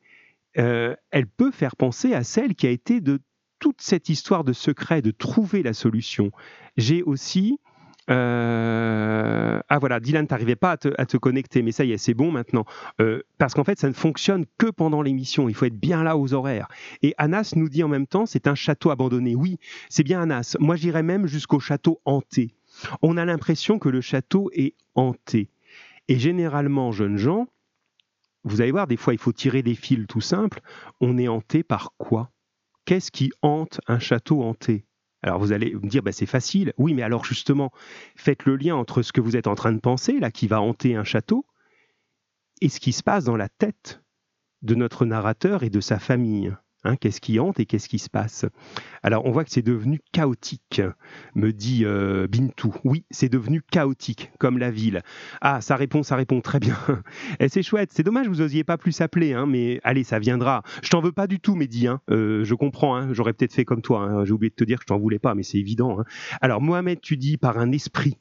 euh, 0.59 0.95
elle 1.11 1.27
peut 1.27 1.51
faire 1.51 1.77
penser 1.77 2.15
à 2.15 2.25
celle 2.25 2.55
qui 2.55 2.67
a 2.67 2.71
été 2.71 3.01
de 3.01 3.21
toute 3.59 3.81
cette 3.81 4.09
histoire 4.09 4.45
de 4.45 4.53
secret, 4.53 5.03
de 5.03 5.11
trouver 5.11 5.63
la 5.63 5.73
solution. 5.73 6.31
J'ai 6.77 7.03
aussi... 7.03 7.59
Euh, 8.09 9.61
ah 9.69 9.79
voilà, 9.81 9.99
Dylan, 9.99 10.29
t'arrivais 10.29 10.55
pas 10.55 10.73
à 10.97 11.07
te, 11.07 11.17
connecter, 11.17 11.63
mais 11.63 11.73
ça 11.73 11.85
y 11.85 11.91
est, 11.91 11.99
c'est 11.99 12.15
bon 12.15 12.31
maintenant. 12.31 12.65
Euh, 13.01 13.23
parce 13.37 13.55
qu'en 13.55 13.65
fait, 13.65 13.81
ça 13.81 13.89
ne 13.89 13.95
fonctionne 13.95 14.45
que 14.59 14.67
pendant 14.67 15.03
l'émission. 15.03 15.49
Il 15.49 15.57
faut 15.57 15.65
être 15.65 15.79
bien 15.79 16.05
là 16.05 16.17
aux 16.17 16.33
horaires. 16.33 16.69
Et 17.03 17.15
Anas 17.19 17.55
nous 17.57 17.69
dit 17.69 17.83
en 17.83 17.89
même 17.89 18.07
temps, 18.07 18.25
c'est 18.25 18.47
un 18.47 18.55
château 18.55 18.91
abandonné. 18.91 19.35
Oui, 19.35 19.59
c'est 19.89 20.05
bien 20.05 20.23
Anas. 20.23 20.57
Moi, 20.61 20.77
j'irais 20.77 21.03
même 21.03 21.27
jusqu'au 21.27 21.59
château 21.59 22.01
hanté. 22.05 22.55
On 23.03 23.17
a 23.17 23.25
l'impression 23.25 23.81
que 23.81 23.89
le 23.89 24.01
château 24.01 24.51
est 24.55 24.75
hanté. 24.95 25.49
Et 26.09 26.19
généralement, 26.19 26.93
jeunes 26.93 27.17
gens, 27.17 27.49
vous 28.47 28.61
allez 28.61 28.71
voir, 28.71 28.87
des 28.87 28.97
fois, 28.97 29.13
il 29.13 29.19
faut 29.19 29.33
tirer 29.33 29.63
des 29.63 29.75
fils 29.75 30.07
tout 30.07 30.21
simples. 30.21 30.61
On 31.01 31.19
est 31.19 31.29
hanté 31.29 31.63
par 31.63 31.93
quoi? 31.99 32.31
Qu'est-ce 32.85 33.11
qui 33.11 33.33
hante 33.43 33.81
un 33.89 33.99
château 33.99 34.43
hanté? 34.43 34.87
Alors 35.23 35.41
vous 35.41 35.51
allez 35.51 35.75
me 35.75 35.89
dire, 35.89 36.03
bah, 36.03 36.13
c'est 36.13 36.27
facile. 36.27 36.73
Oui, 36.79 36.95
mais 36.95 37.03
alors 37.03 37.25
justement, 37.25 37.73
faites 38.15 38.45
le 38.45 38.55
lien 38.57 38.77
entre 38.77 39.03
ce 39.03 39.13
que 39.13 39.21
vous 39.21 39.37
êtes 39.37 39.49
en 39.49 39.57
train 39.57 39.73
de 39.73 39.81
penser, 39.81 40.21
là, 40.21 40.31
qui 40.31 40.47
va 40.47 40.61
hanter 40.61 40.95
un 40.95 41.03
château, 41.03 41.45
et 42.61 42.69
ce 42.69 42.79
qui 42.79 42.93
se 42.93 43.03
passe 43.03 43.25
dans 43.25 43.37
la 43.37 43.49
tête 43.49 44.03
de 44.63 44.75
notre 44.75 45.05
narrateur 45.05 45.65
et 45.65 45.71
de 45.71 45.81
sa 45.81 45.99
famille. 45.99 46.55
Hein, 46.87 46.95
qu'est-ce 46.95 47.21
qui 47.21 47.41
hante 47.41 47.59
et 47.59 47.67
qu'est-ce 47.67 47.89
qui 47.89 47.99
se 47.99 48.09
passe 48.09 48.45
Alors, 49.03 49.27
on 49.27 49.33
voit 49.33 49.43
que 49.43 49.51
c'est 49.51 49.61
devenu 49.61 50.01
chaotique, 50.13 50.81
me 51.35 51.53
dit 51.53 51.85
euh, 51.85 52.29
Bintou. 52.29 52.73
Oui, 52.85 53.05
c'est 53.11 53.29
devenu 53.29 53.61
chaotique, 53.61 54.31
comme 54.39 54.57
la 54.57 54.71
ville. 54.71 55.03
Ah, 55.41 55.61
ça 55.61 55.75
répond, 55.75 56.05
ça 56.05 56.15
répond 56.15 56.41
très 56.41 56.61
bien. 56.61 56.79
et 56.89 56.93
eh, 57.47 57.49
c'est 57.49 57.65
chouette. 57.65 57.91
C'est 57.93 58.05
dommage, 58.05 58.29
vous 58.29 58.41
osiez 58.41 58.63
pas 58.63 58.77
plus 58.79 59.01
appeler, 59.01 59.33
hein, 59.33 59.47
mais 59.47 59.81
allez, 59.83 60.05
ça 60.05 60.21
viendra. 60.21 60.63
Je 60.81 60.91
t'en 60.91 61.01
veux 61.01 61.11
pas 61.11 61.27
du 61.27 61.41
tout, 61.41 61.57
Mehdi. 61.57 61.89
Hein. 61.89 62.01
Euh, 62.11 62.45
je 62.45 62.55
comprends. 62.55 63.13
J'aurais 63.13 63.33
peut-être 63.33 63.53
fait 63.53 63.65
comme 63.65 63.83
toi. 63.83 64.25
J'ai 64.25 64.33
oublié 64.33 64.51
de 64.51 64.55
te 64.55 64.65
dire 64.65 64.79
que 64.79 64.85
je 64.85 64.87
t'en 64.87 64.99
voulais 64.99 65.19
pas, 65.19 65.35
mais 65.35 65.43
c'est 65.43 65.59
évident. 65.59 66.05
Alors, 66.41 66.63
Mohamed, 66.63 67.01
tu 67.01 67.17
dis 67.17 67.37
par 67.37 67.59
un 67.59 67.73
esprit. 67.73 68.17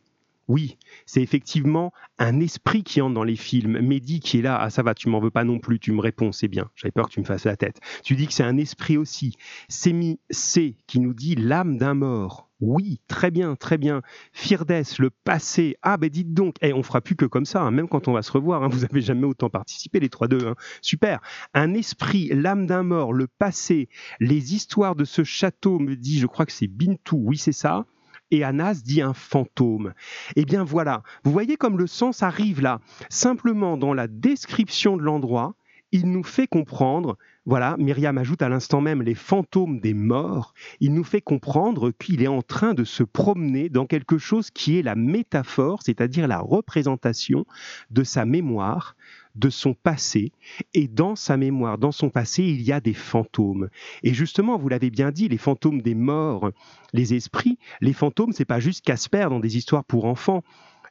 Oui, 0.48 0.78
c'est 1.08 1.22
effectivement 1.22 1.92
un 2.20 2.40
esprit 2.40 2.84
qui 2.84 3.02
entre 3.02 3.16
dans 3.16 3.24
les 3.24 3.36
films. 3.36 3.80
Mehdi 3.80 4.20
qui 4.20 4.40
est 4.40 4.42
là, 4.44 4.60
ah 4.60 4.70
ça 4.70 4.84
va, 4.84 4.94
tu 4.94 5.10
m'en 5.10 5.20
veux 5.20 5.32
pas 5.32 5.44
non 5.44 5.60
plus, 5.60 5.80
tu 5.80 5.92
me 5.92 6.02
réponds, 6.02 6.32
c'est 6.32 6.48
bien. 6.48 6.70
J'avais 6.76 6.92
peur 6.92 7.08
que 7.08 7.14
tu 7.14 7.20
me 7.20 7.26
fasses 7.26 7.46
la 7.46 7.58
tête. 7.58 7.80
Tu 8.04 8.16
dis 8.16 8.28
que 8.28 8.34
c'est 8.34 8.44
un 8.44 8.58
esprit 8.58 8.98
aussi. 8.98 9.36
Semi 9.70 10.20
C 10.30 10.78
qui 10.86 11.00
nous 11.00 11.14
dit 11.14 11.36
l'âme 11.36 11.78
d'un 11.78 11.96
mort. 11.96 12.52
Oui, 12.62 13.02
très 13.08 13.32
bien, 13.32 13.56
très 13.56 13.78
bien. 13.78 14.02
Firdes, 14.32 14.84
le 15.00 15.10
passé. 15.10 15.76
Ah 15.82 15.98
ben 15.98 16.10
dites 16.10 16.34
donc, 16.34 16.56
eh, 16.62 16.74
on 16.74 16.84
fera 16.84 17.02
plus 17.02 17.16
que 17.16 17.26
comme 17.26 17.46
ça, 17.46 17.62
hein, 17.62 17.72
même 17.72 17.90
quand 17.90 18.08
on 18.08 18.14
va 18.14 18.22
se 18.22 18.32
revoir. 18.32 18.64
Hein. 18.64 18.70
vous 18.70 18.86
avez 18.86 19.02
jamais 19.02 19.26
autant 19.26 19.50
participé 19.50 20.00
les 20.00 20.10
trois 20.10 20.28
deux. 20.28 20.48
Hein. 20.48 20.56
Super. 20.82 21.22
Un 21.54 21.74
esprit, 21.74 22.30
l'âme 22.32 22.66
d'un 22.68 22.84
mort, 22.84 23.14
le 23.14 23.28
passé, 23.28 23.90
les 24.20 24.54
histoires 24.54 24.96
de 24.96 25.06
ce 25.06 25.24
château 25.24 25.80
me 25.80 25.96
dit, 25.96 26.20
je 26.20 26.28
crois 26.28 26.46
que 26.46 26.52
c'est 26.52 26.68
Bintou. 26.68 27.18
Oui, 27.18 27.38
c'est 27.38 27.52
ça 27.52 27.86
et 28.32 28.44
Anas 28.44 28.82
dit 28.84 29.02
un 29.02 29.14
fantôme. 29.14 29.94
Eh 30.36 30.46
bien 30.46 30.64
voilà, 30.64 31.04
vous 31.24 31.32
voyez 31.32 31.58
comme 31.58 31.78
le 31.78 31.88
sens 31.88 32.24
arrive 32.24 32.62
là. 32.62 32.80
Simplement 33.10 33.78
dans 33.78 33.94
la 33.94 34.08
description 34.08 34.98
de 34.98 35.04
l'endroit, 35.04 35.56
il 35.92 36.12
nous 36.12 36.24
fait 36.24 36.48
comprendre, 36.48 37.18
voilà, 37.46 37.76
Myriam 37.78 38.18
ajoute 38.18 38.42
à 38.42 38.50
l'instant 38.50 38.82
même 38.82 39.02
les 39.02 39.16
fantômes 39.16 39.80
des 39.80 39.94
morts, 39.94 40.54
il 40.82 40.94
nous 40.94 41.04
fait 41.04 41.22
comprendre 41.22 41.92
qu'il 41.92 42.22
est 42.22 42.28
en 42.28 42.42
train 42.42 42.74
de 42.74 42.84
se 42.84 43.04
promener 43.04 43.70
dans 43.70 43.86
quelque 43.86 44.18
chose 44.18 44.50
qui 44.50 44.78
est 44.78 44.82
la 44.82 44.96
métaphore, 44.96 45.84
c'est-à-dire 45.84 46.28
la 46.28 46.40
représentation 46.40 47.46
de 47.92 48.04
sa 48.04 48.26
mémoire, 48.26 48.96
de 49.36 49.50
son 49.50 49.74
passé, 49.74 50.32
et 50.74 50.88
dans 50.88 51.16
sa 51.16 51.38
mémoire, 51.38 51.78
dans 51.78 51.92
son 51.92 52.10
passé, 52.10 52.44
il 52.44 52.62
y 52.62 52.72
a 52.72 52.80
des 52.80 52.94
fantômes. 52.94 53.70
Et 54.04 54.14
justement, 54.14 54.58
vous 54.58 54.70
l'avez 54.70 54.90
bien 54.90 55.12
dit, 55.12 55.28
les 55.28 55.38
fantômes 55.38 55.82
des 55.82 55.96
morts, 55.96 56.52
les 56.94 57.14
esprits, 57.14 57.58
les 57.82 57.94
fantômes, 57.94 58.32
c'est 58.32 58.46
pas 58.46 58.60
juste 58.60 58.86
Casper 58.86 59.28
dans 59.30 59.40
des 59.40 59.58
histoires 59.58 59.84
pour 59.84 60.06
enfants. 60.06 60.44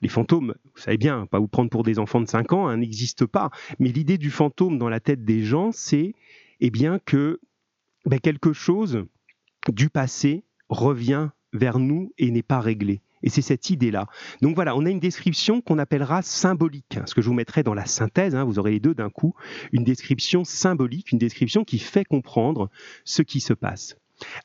Les 0.02 0.08
fantômes, 0.08 0.54
vous 0.74 0.80
savez 0.80 0.98
bien, 0.98 1.26
pas 1.26 1.38
vous 1.38 1.48
prendre 1.48 1.70
pour 1.70 1.82
des 1.82 1.98
enfants 1.98 2.20
de 2.20 2.28
5 2.28 2.52
ans, 2.52 2.68
hein, 2.68 2.76
n'existent 2.76 3.26
pas. 3.26 3.50
Mais 3.78 3.88
l'idée 3.88 4.18
du 4.18 4.30
fantôme 4.30 4.78
dans 4.78 4.88
la 4.88 5.00
tête 5.00 5.24
des 5.24 5.42
gens, 5.42 5.72
c'est 5.72 6.14
eh 6.60 6.70
bien 6.70 6.98
que 6.98 7.40
ben, 8.04 8.20
quelque 8.20 8.52
chose 8.52 9.04
du 9.68 9.88
passé 9.88 10.44
revient 10.68 11.30
vers 11.52 11.78
nous 11.78 12.12
et 12.18 12.30
n'est 12.30 12.42
pas 12.42 12.60
réglé. 12.60 13.00
Et 13.24 13.30
c'est 13.30 13.42
cette 13.42 13.70
idée-là. 13.70 14.06
Donc 14.42 14.54
voilà, 14.54 14.76
on 14.76 14.86
a 14.86 14.90
une 14.90 15.00
description 15.00 15.60
qu'on 15.60 15.78
appellera 15.78 16.22
symbolique, 16.22 16.96
hein, 16.96 17.04
ce 17.06 17.14
que 17.14 17.22
je 17.22 17.28
vous 17.28 17.34
mettrai 17.34 17.64
dans 17.64 17.74
la 17.74 17.86
synthèse, 17.86 18.36
hein, 18.36 18.44
vous 18.44 18.58
aurez 18.58 18.70
les 18.70 18.80
deux 18.80 18.94
d'un 18.94 19.10
coup, 19.10 19.34
une 19.72 19.82
description 19.82 20.44
symbolique, 20.44 21.10
une 21.10 21.18
description 21.18 21.64
qui 21.64 21.78
fait 21.78 22.04
comprendre 22.04 22.70
ce 23.04 23.22
qui 23.22 23.40
se 23.40 23.54
passe. 23.54 23.96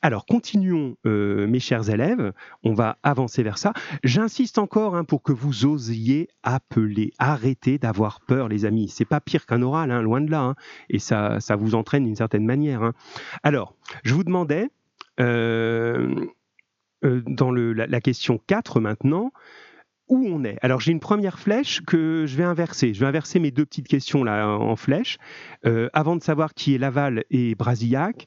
Alors, 0.02 0.26
continuons, 0.26 0.96
euh, 1.06 1.46
mes 1.46 1.60
chers 1.60 1.90
élèves, 1.90 2.32
on 2.64 2.74
va 2.74 2.98
avancer 3.02 3.42
vers 3.42 3.58
ça. 3.58 3.72
J'insiste 4.02 4.58
encore 4.58 4.96
hein, 4.96 5.04
pour 5.04 5.22
que 5.22 5.32
vous 5.32 5.64
osiez 5.64 6.28
appeler. 6.42 7.12
Arrêtez 7.18 7.78
d'avoir 7.78 8.20
peur, 8.20 8.48
les 8.48 8.64
amis. 8.64 8.88
C'est 8.88 9.04
pas 9.04 9.20
pire 9.20 9.46
qu'un 9.46 9.62
oral, 9.62 9.90
loin 10.02 10.20
de 10.20 10.30
là. 10.30 10.54
et 10.88 10.98
ça, 10.98 11.38
ça 11.40 11.56
vous 11.56 11.74
entraîne 11.74 12.04
d'une 12.04 12.16
certaine 12.16 12.44
manière. 12.44 12.92
Alors, 13.42 13.76
je 14.02 14.14
vous 14.14 14.24
demandais, 14.24 14.70
euh, 15.20 16.26
euh, 17.04 17.22
dans 17.26 17.50
la, 17.50 18.00
question 18.00 18.40
4 18.46 18.80
maintenant, 18.80 19.32
où 20.08 20.26
on 20.26 20.44
est? 20.44 20.58
Alors 20.62 20.80
j'ai 20.80 20.92
une 20.92 21.00
première 21.00 21.38
flèche 21.38 21.82
que 21.82 22.24
je 22.26 22.36
vais 22.36 22.44
inverser. 22.44 22.94
Je 22.94 23.00
vais 23.00 23.06
inverser 23.06 23.38
mes 23.38 23.50
deux 23.50 23.64
petites 23.64 23.88
questions 23.88 24.24
là 24.24 24.48
en 24.48 24.76
flèche. 24.76 25.18
Euh, 25.66 25.88
avant 25.92 26.16
de 26.16 26.22
savoir 26.22 26.54
qui 26.54 26.74
est 26.74 26.78
Laval 26.78 27.24
et 27.30 27.54
Brasillac, 27.54 28.26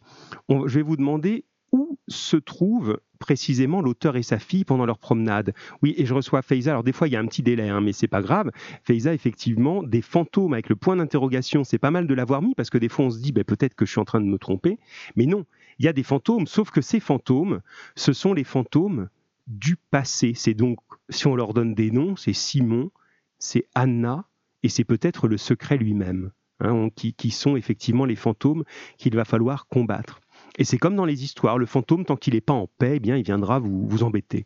je 0.50 0.74
vais 0.74 0.82
vous 0.82 0.98
demander 0.98 1.46
où 1.74 1.98
se 2.08 2.38
trouve 2.38 3.00
précisément 3.20 3.82
l'auteur 3.82 4.16
et 4.16 4.24
sa 4.24 4.38
fille 4.38 4.64
pendant 4.64 4.86
leur 4.86 5.00
promenade. 5.00 5.54
Oui, 5.82 5.96
et 5.98 6.06
je 6.06 6.14
reçois 6.14 6.42
Faiza. 6.42 6.72
Alors 6.72 6.84
des 6.84 6.92
fois 6.92 7.08
il 7.08 7.12
y 7.12 7.16
a 7.16 7.20
un 7.20 7.26
petit 7.26 7.42
délai, 7.42 7.70
hein, 7.70 7.82
mais 7.82 7.94
c'est 7.94 8.08
pas 8.08 8.22
grave. 8.22 8.52
Faiza, 8.84 9.14
effectivement, 9.14 9.82
des 9.82 10.02
fantômes 10.02 10.54
avec 10.54 10.70
le 10.70 10.76
point 10.76 10.96
d'interrogation, 10.96 11.64
c'est 11.64 11.80
pas 11.80 11.90
mal 11.90 12.06
de 12.06 12.14
l'avoir 12.14 12.42
mis 12.42 12.54
parce 12.54 12.70
que 12.70 12.78
des 12.78 12.90
fois 12.90 13.06
on 13.06 13.10
se 13.10 13.20
dit 13.20 13.32
ben, 13.32 13.44
peut-être 13.44 13.76
que 13.76 13.86
je 13.86 13.92
suis 13.92 14.00
en 14.00 14.06
train 14.06 14.22
de 14.22 14.26
me 14.26 14.38
tromper, 14.38 14.78
mais 15.16 15.26
non 15.26 15.46
il 15.84 15.88
y 15.88 15.90
a 15.90 15.94
des 15.94 16.04
fantômes, 16.04 16.48
sauf 16.48 16.72
que 16.72 16.80
ces 16.80 17.02
fantômes, 17.02 17.60
ce 17.98 18.14
sont 18.14 18.34
les 18.34 18.46
fantômes 18.46 19.10
du 19.48 19.76
passé. 19.76 20.32
C'est 20.34 20.54
donc, 20.54 20.80
si 21.10 21.28
on 21.28 21.36
leur 21.36 21.54
donne 21.54 21.76
des 21.76 21.92
noms, 21.92 22.16
c'est 22.16 22.32
Simon, 22.32 22.90
c'est 23.38 23.66
Anna, 23.76 24.30
et 24.64 24.70
c'est 24.70 24.86
peut-être 24.86 25.28
le 25.28 25.38
secret 25.38 25.76
lui-même, 25.76 26.32
hein, 26.62 26.88
qui, 26.96 27.32
sont 27.32 27.58
effectivement 27.58 28.06
les 28.06 28.16
fantômes 28.16 28.64
qu'il 28.98 29.14
va 29.14 29.26
falloir 29.26 29.68
combattre. 29.68 30.22
Et 30.58 30.64
c'est 30.64 30.78
comme 30.78 30.96
dans 30.96 31.04
les 31.04 31.26
histoires, 31.26 31.58
le 31.58 31.66
fantôme, 31.66 32.06
tant 32.06 32.16
qu'il 32.16 32.36
n'est 32.36 32.40
pas 32.40 32.54
en 32.54 32.68
paix, 32.78 32.94
eh 32.96 33.00
bien, 33.02 33.18
il 33.18 33.26
viendra 33.26 33.60
vous, 33.60 33.86
vous 33.86 34.04
embêter. 34.04 34.46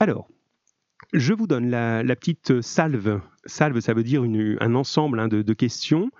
Alors, 0.00 0.26
je 1.12 1.34
vous 1.34 1.46
donne 1.46 1.68
la, 1.70 2.16
petite 2.16 2.60
salve. 2.62 3.20
Salve, 3.44 3.80
ça 3.80 3.92
veut 3.92 4.02
dire 4.02 4.22
un 4.22 4.74
ensemble 4.74 5.20
hein, 5.20 5.28
de, 5.28 5.52
questions, 5.52 6.10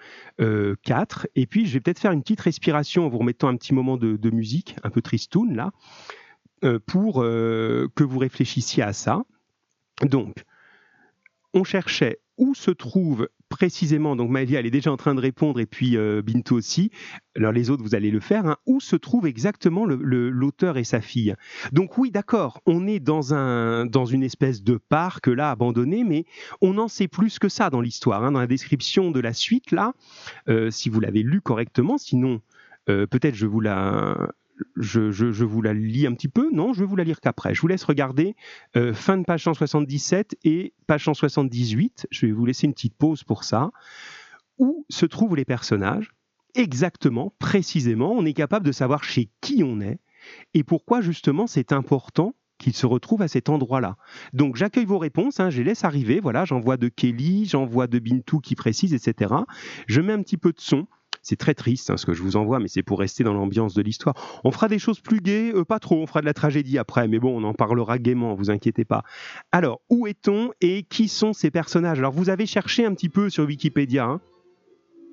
euh, 0.40 0.74
quatre. 0.82 1.28
Et 1.34 1.46
puis, 1.46 1.66
je 1.66 1.74
vais 1.74 1.80
peut-être 1.80 1.98
faire 1.98 2.12
une 2.12 2.22
petite 2.22 2.40
respiration 2.40 3.06
en 3.06 3.08
vous 3.08 3.18
remettant 3.18 3.48
un 3.48 3.56
petit 3.56 3.74
moment 3.74 3.96
de, 3.96 4.30
musique, 4.30 4.76
un 4.82 4.90
peu 4.90 5.02
tristoun, 5.02 5.54
là, 5.54 5.72
euh, 6.64 6.78
pour 6.78 7.22
euh, 7.22 7.88
que 7.94 8.04
vous 8.04 8.18
réfléchissiez 8.18 8.82
à 8.82 8.92
ça. 8.92 9.22
Donc, 10.02 10.44
on 11.54 11.64
cherchait 11.64 12.20
où 12.38 12.54
se 12.54 12.70
trouve 12.70 13.28
précisément, 13.48 14.16
donc 14.16 14.30
Maëlia, 14.30 14.60
elle 14.60 14.66
est 14.66 14.70
déjà 14.70 14.90
en 14.90 14.96
train 14.96 15.14
de 15.14 15.20
répondre, 15.20 15.60
et 15.60 15.66
puis 15.66 15.96
euh, 15.96 16.22
Bintou 16.22 16.56
aussi, 16.56 16.90
alors 17.36 17.52
les 17.52 17.68
autres, 17.68 17.82
vous 17.82 17.94
allez 17.94 18.10
le 18.10 18.20
faire, 18.20 18.46
hein, 18.46 18.56
où 18.66 18.80
se 18.80 18.96
trouve 18.96 19.26
exactement 19.26 19.84
l'auteur 19.84 20.78
et 20.78 20.84
sa 20.84 21.00
fille? 21.00 21.34
Donc 21.72 21.98
oui, 21.98 22.10
d'accord, 22.10 22.60
on 22.64 22.86
est 22.86 23.00
dans, 23.00 23.34
un, 23.34 23.84
dans 23.84 24.06
une 24.06 24.22
espèce 24.22 24.62
de 24.62 24.76
parc 24.76 25.26
là, 25.26 25.50
abandonné, 25.50 26.02
mais 26.02 26.24
on 26.62 26.78
en 26.78 26.88
sait 26.88 27.08
plus 27.08 27.38
que 27.38 27.48
ça 27.48 27.68
dans 27.68 27.80
l'histoire. 27.80 28.24
Hein. 28.24 28.32
dans 28.32 28.40
la 28.40 28.46
description 28.46 29.10
de 29.10 29.20
la 29.20 29.34
suite, 29.34 29.70
là, 29.70 29.92
euh, 30.48 30.70
si 30.70 30.88
vous 30.88 31.00
l'avez 31.00 31.22
lu 31.22 31.40
correctement, 31.40 31.98
sinon... 31.98 32.40
Euh, 32.88 33.06
peut-être 33.06 33.36
je 33.36 33.46
vous 33.46 33.60
la, 33.60 34.32
je, 34.76 35.44
vous 35.44 35.62
la 35.62 35.72
lis 35.72 36.06
un 36.06 36.14
petit 36.14 36.28
peu 36.28 36.50
Non, 36.52 36.72
je 36.72 36.80
vais 36.80 36.86
vous 36.86 36.96
la 36.96 37.04
lire 37.04 37.20
qu'après. 37.20 37.54
Je 37.54 37.60
vous 37.60 37.68
laisse 37.68 37.84
regarder 37.84 38.36
euh, 38.76 38.94
fin 38.94 39.18
de 39.18 39.24
page 39.24 39.44
177 39.44 40.36
et 40.44 40.74
page 40.86 41.04
178. 41.04 42.06
Je 42.10 42.26
vais 42.26 42.32
vous 42.32 42.46
laisser 42.46 42.66
une 42.66 42.74
petite 42.74 42.96
pause 42.96 43.24
pour 43.24 43.44
ça. 43.44 43.70
Où 44.58 44.86
se 44.88 45.06
trouvent 45.06 45.36
les 45.36 45.44
personnages 45.44 46.12
Exactement, 46.54 47.32
précisément, 47.38 48.12
on 48.12 48.26
est 48.26 48.34
capable 48.34 48.66
de 48.66 48.72
savoir 48.72 49.04
chez 49.04 49.30
qui 49.40 49.62
on 49.64 49.80
est 49.80 49.98
et 50.52 50.64
pourquoi 50.64 51.00
justement 51.00 51.46
c'est 51.46 51.72
important 51.72 52.34
qu'ils 52.58 52.74
se 52.74 52.86
retrouvent 52.86 53.22
à 53.22 53.28
cet 53.28 53.48
endroit-là. 53.48 53.96
Donc 54.32 54.56
j'accueille 54.56 54.84
vos 54.84 54.98
réponses, 54.98 55.40
hein, 55.40 55.50
je 55.50 55.58
les 55.58 55.64
laisse 55.64 55.84
arriver, 55.84 56.20
voilà, 56.20 56.44
j'envoie 56.44 56.76
de 56.76 56.88
Kelly, 56.88 57.46
j'envoie 57.46 57.88
de 57.88 57.98
Bintou 57.98 58.38
qui 58.38 58.54
précise, 58.54 58.94
etc. 58.94 59.34
Je 59.88 60.00
mets 60.00 60.12
un 60.12 60.22
petit 60.22 60.36
peu 60.36 60.52
de 60.52 60.60
son, 60.60 60.86
c'est 61.22 61.36
très 61.36 61.54
triste 61.54 61.90
hein, 61.90 61.96
ce 61.96 62.04
que 62.04 62.12
je 62.12 62.22
vous 62.22 62.36
envoie, 62.36 62.58
mais 62.58 62.68
c'est 62.68 62.82
pour 62.82 62.98
rester 62.98 63.24
dans 63.24 63.32
l'ambiance 63.32 63.74
de 63.74 63.82
l'histoire. 63.82 64.14
On 64.44 64.50
fera 64.50 64.68
des 64.68 64.78
choses 64.78 65.00
plus 65.00 65.20
gaies, 65.20 65.52
euh, 65.54 65.64
pas 65.64 65.78
trop, 65.78 65.96
on 65.96 66.06
fera 66.06 66.20
de 66.20 66.26
la 66.26 66.34
tragédie 66.34 66.78
après, 66.78 67.08
mais 67.08 67.18
bon, 67.18 67.40
on 67.40 67.44
en 67.44 67.54
parlera 67.54 67.98
gaiement, 67.98 68.34
vous 68.34 68.50
inquiétez 68.50 68.84
pas. 68.84 69.02
Alors, 69.52 69.80
où 69.88 70.06
est-on 70.06 70.50
et 70.60 70.82
qui 70.82 71.08
sont 71.08 71.32
ces 71.32 71.50
personnages? 71.50 71.98
Alors, 71.98 72.12
vous 72.12 72.28
avez 72.28 72.46
cherché 72.46 72.84
un 72.84 72.94
petit 72.94 73.08
peu 73.08 73.30
sur 73.30 73.44
Wikipédia, 73.44 74.04
hein. 74.04 74.20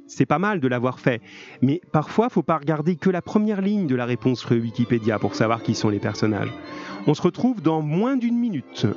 c'est 0.08 0.26
pas 0.26 0.39
mal 0.39 0.60
de 0.60 0.67
l'avoir 0.67 1.00
fait. 1.00 1.22
Mais 1.62 1.80
parfois, 1.91 2.30
faut 2.30 2.43
pas 2.43 2.58
regarder 2.58 2.95
que 2.95 3.10
la 3.10 3.22
première 3.22 3.62
ligne 3.62 3.88
de 3.88 3.95
la 3.95 4.06
réponse 4.06 4.39
sur 4.39 4.52
Wikipédia 4.52 5.19
pour 5.19 5.36
savoir 5.36 5.62
qui 5.62 5.76
sont 5.76 5.89
les 5.89 6.00
personnages. 6.00 6.52
On 7.06 7.13
se 7.13 7.22
retrouve 7.22 7.62
dans 7.62 7.82
moins 7.82 8.17
d'une 8.17 8.38
minute. 8.38 8.88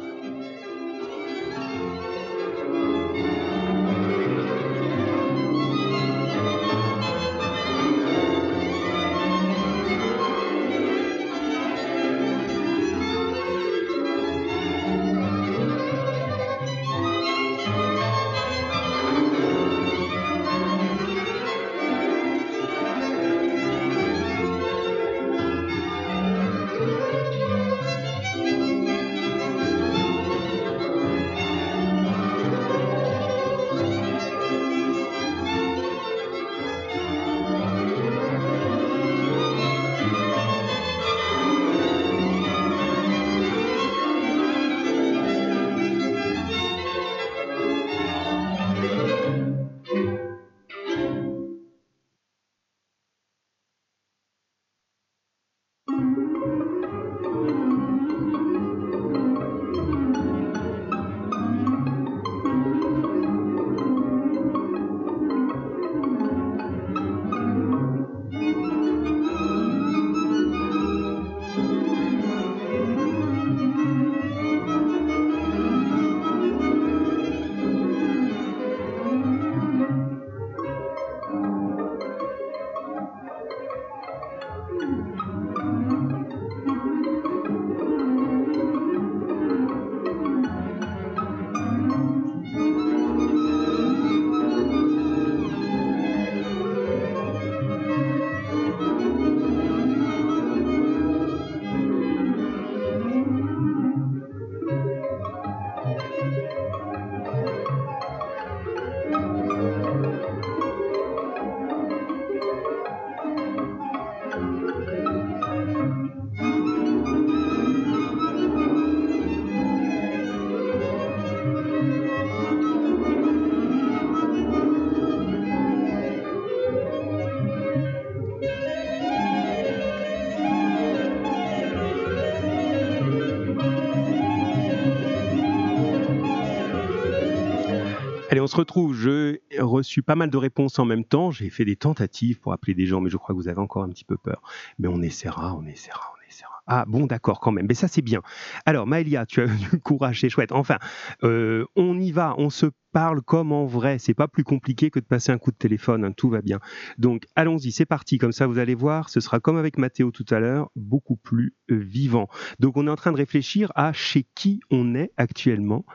Se 138.53 138.57
retrouve. 138.57 138.95
J'ai 138.95 139.41
reçu 139.59 140.03
pas 140.03 140.15
mal 140.15 140.31
de 140.31 140.37
réponses 140.37 140.79
en 140.79 140.85
même 140.85 141.05
temps. 141.05 141.31
J'ai 141.31 141.51
fait 141.51 141.65
des 141.65 141.77
tentatives 141.77 142.39
pour 142.39 142.53
appeler 142.53 142.75
des 142.75 142.87
gens, 142.87 143.01
mais 143.01 143.11
je 143.11 143.17
crois 143.17 143.35
que 143.35 143.41
vous 143.41 143.49
avez 143.49 143.61
encore 143.61 143.83
un 143.83 143.89
petit 143.89 144.05
peu 144.05 144.17
peur. 144.17 144.43
Mais 144.79 144.89
on 144.89 145.01
essaiera, 145.01 145.55
on 145.55 145.65
essaiera, 145.65 146.13
on 146.15 146.29
essaiera. 146.29 146.63
Ah 146.67 146.85
bon, 146.87 147.07
d'accord, 147.07 147.41
quand 147.41 147.51
même. 147.51 147.67
Mais 147.67 147.75
ça, 147.75 147.89
c'est 147.89 148.03
bien. 148.03 148.21
Alors, 148.67 148.87
Maëlia, 148.87 149.25
tu 149.27 149.41
as 149.41 149.47
du 149.71 149.81
courage, 149.81 150.21
c'est 150.21 150.29
chouette. 150.29 150.53
Enfin, 150.53 150.77
euh, 151.25 151.65
on 151.77 151.99
y 151.99 152.13
va, 152.13 152.35
on 152.37 152.51
se 152.51 152.67
parle 152.93 153.23
comme 153.23 153.53
en 153.53 153.65
vrai. 153.65 153.99
C'est 153.99 154.15
pas 154.15 154.29
plus 154.29 154.45
compliqué 154.45 154.91
que 154.91 155.01
de 155.01 155.07
passer 155.07 155.33
un 155.33 155.39
coup 155.39 155.51
de 155.51 155.57
téléphone. 155.57 156.05
Hein, 156.05 156.13
tout 156.13 156.29
va 156.29 156.43
bien. 156.43 156.61
Donc, 156.99 157.25
allons-y, 157.37 157.73
c'est 157.73 157.87
parti. 157.87 158.19
Comme 158.19 158.33
ça, 158.33 158.47
vous 158.47 158.59
allez 158.59 158.75
voir, 158.75 159.09
ce 159.09 159.21
sera 159.21 159.41
comme 159.41 159.57
avec 159.57 159.79
Mathéo 159.79 160.11
tout 160.11 160.27
à 160.29 160.41
l'heure, 160.41 160.71
beaucoup 160.77 161.17
plus 161.17 161.55
euh, 161.71 161.77
vivant. 161.77 162.29
Donc, 162.61 162.77
on 162.77 162.87
est 162.87 162.91
en 162.91 162.97
train 162.97 163.13
de 163.13 163.17
réfléchir 163.17 163.73
à 163.75 163.95
chez 163.95 164.27
qui 164.35 164.61
on 164.71 164.95
est 164.95 165.11
actuellement 165.17 165.87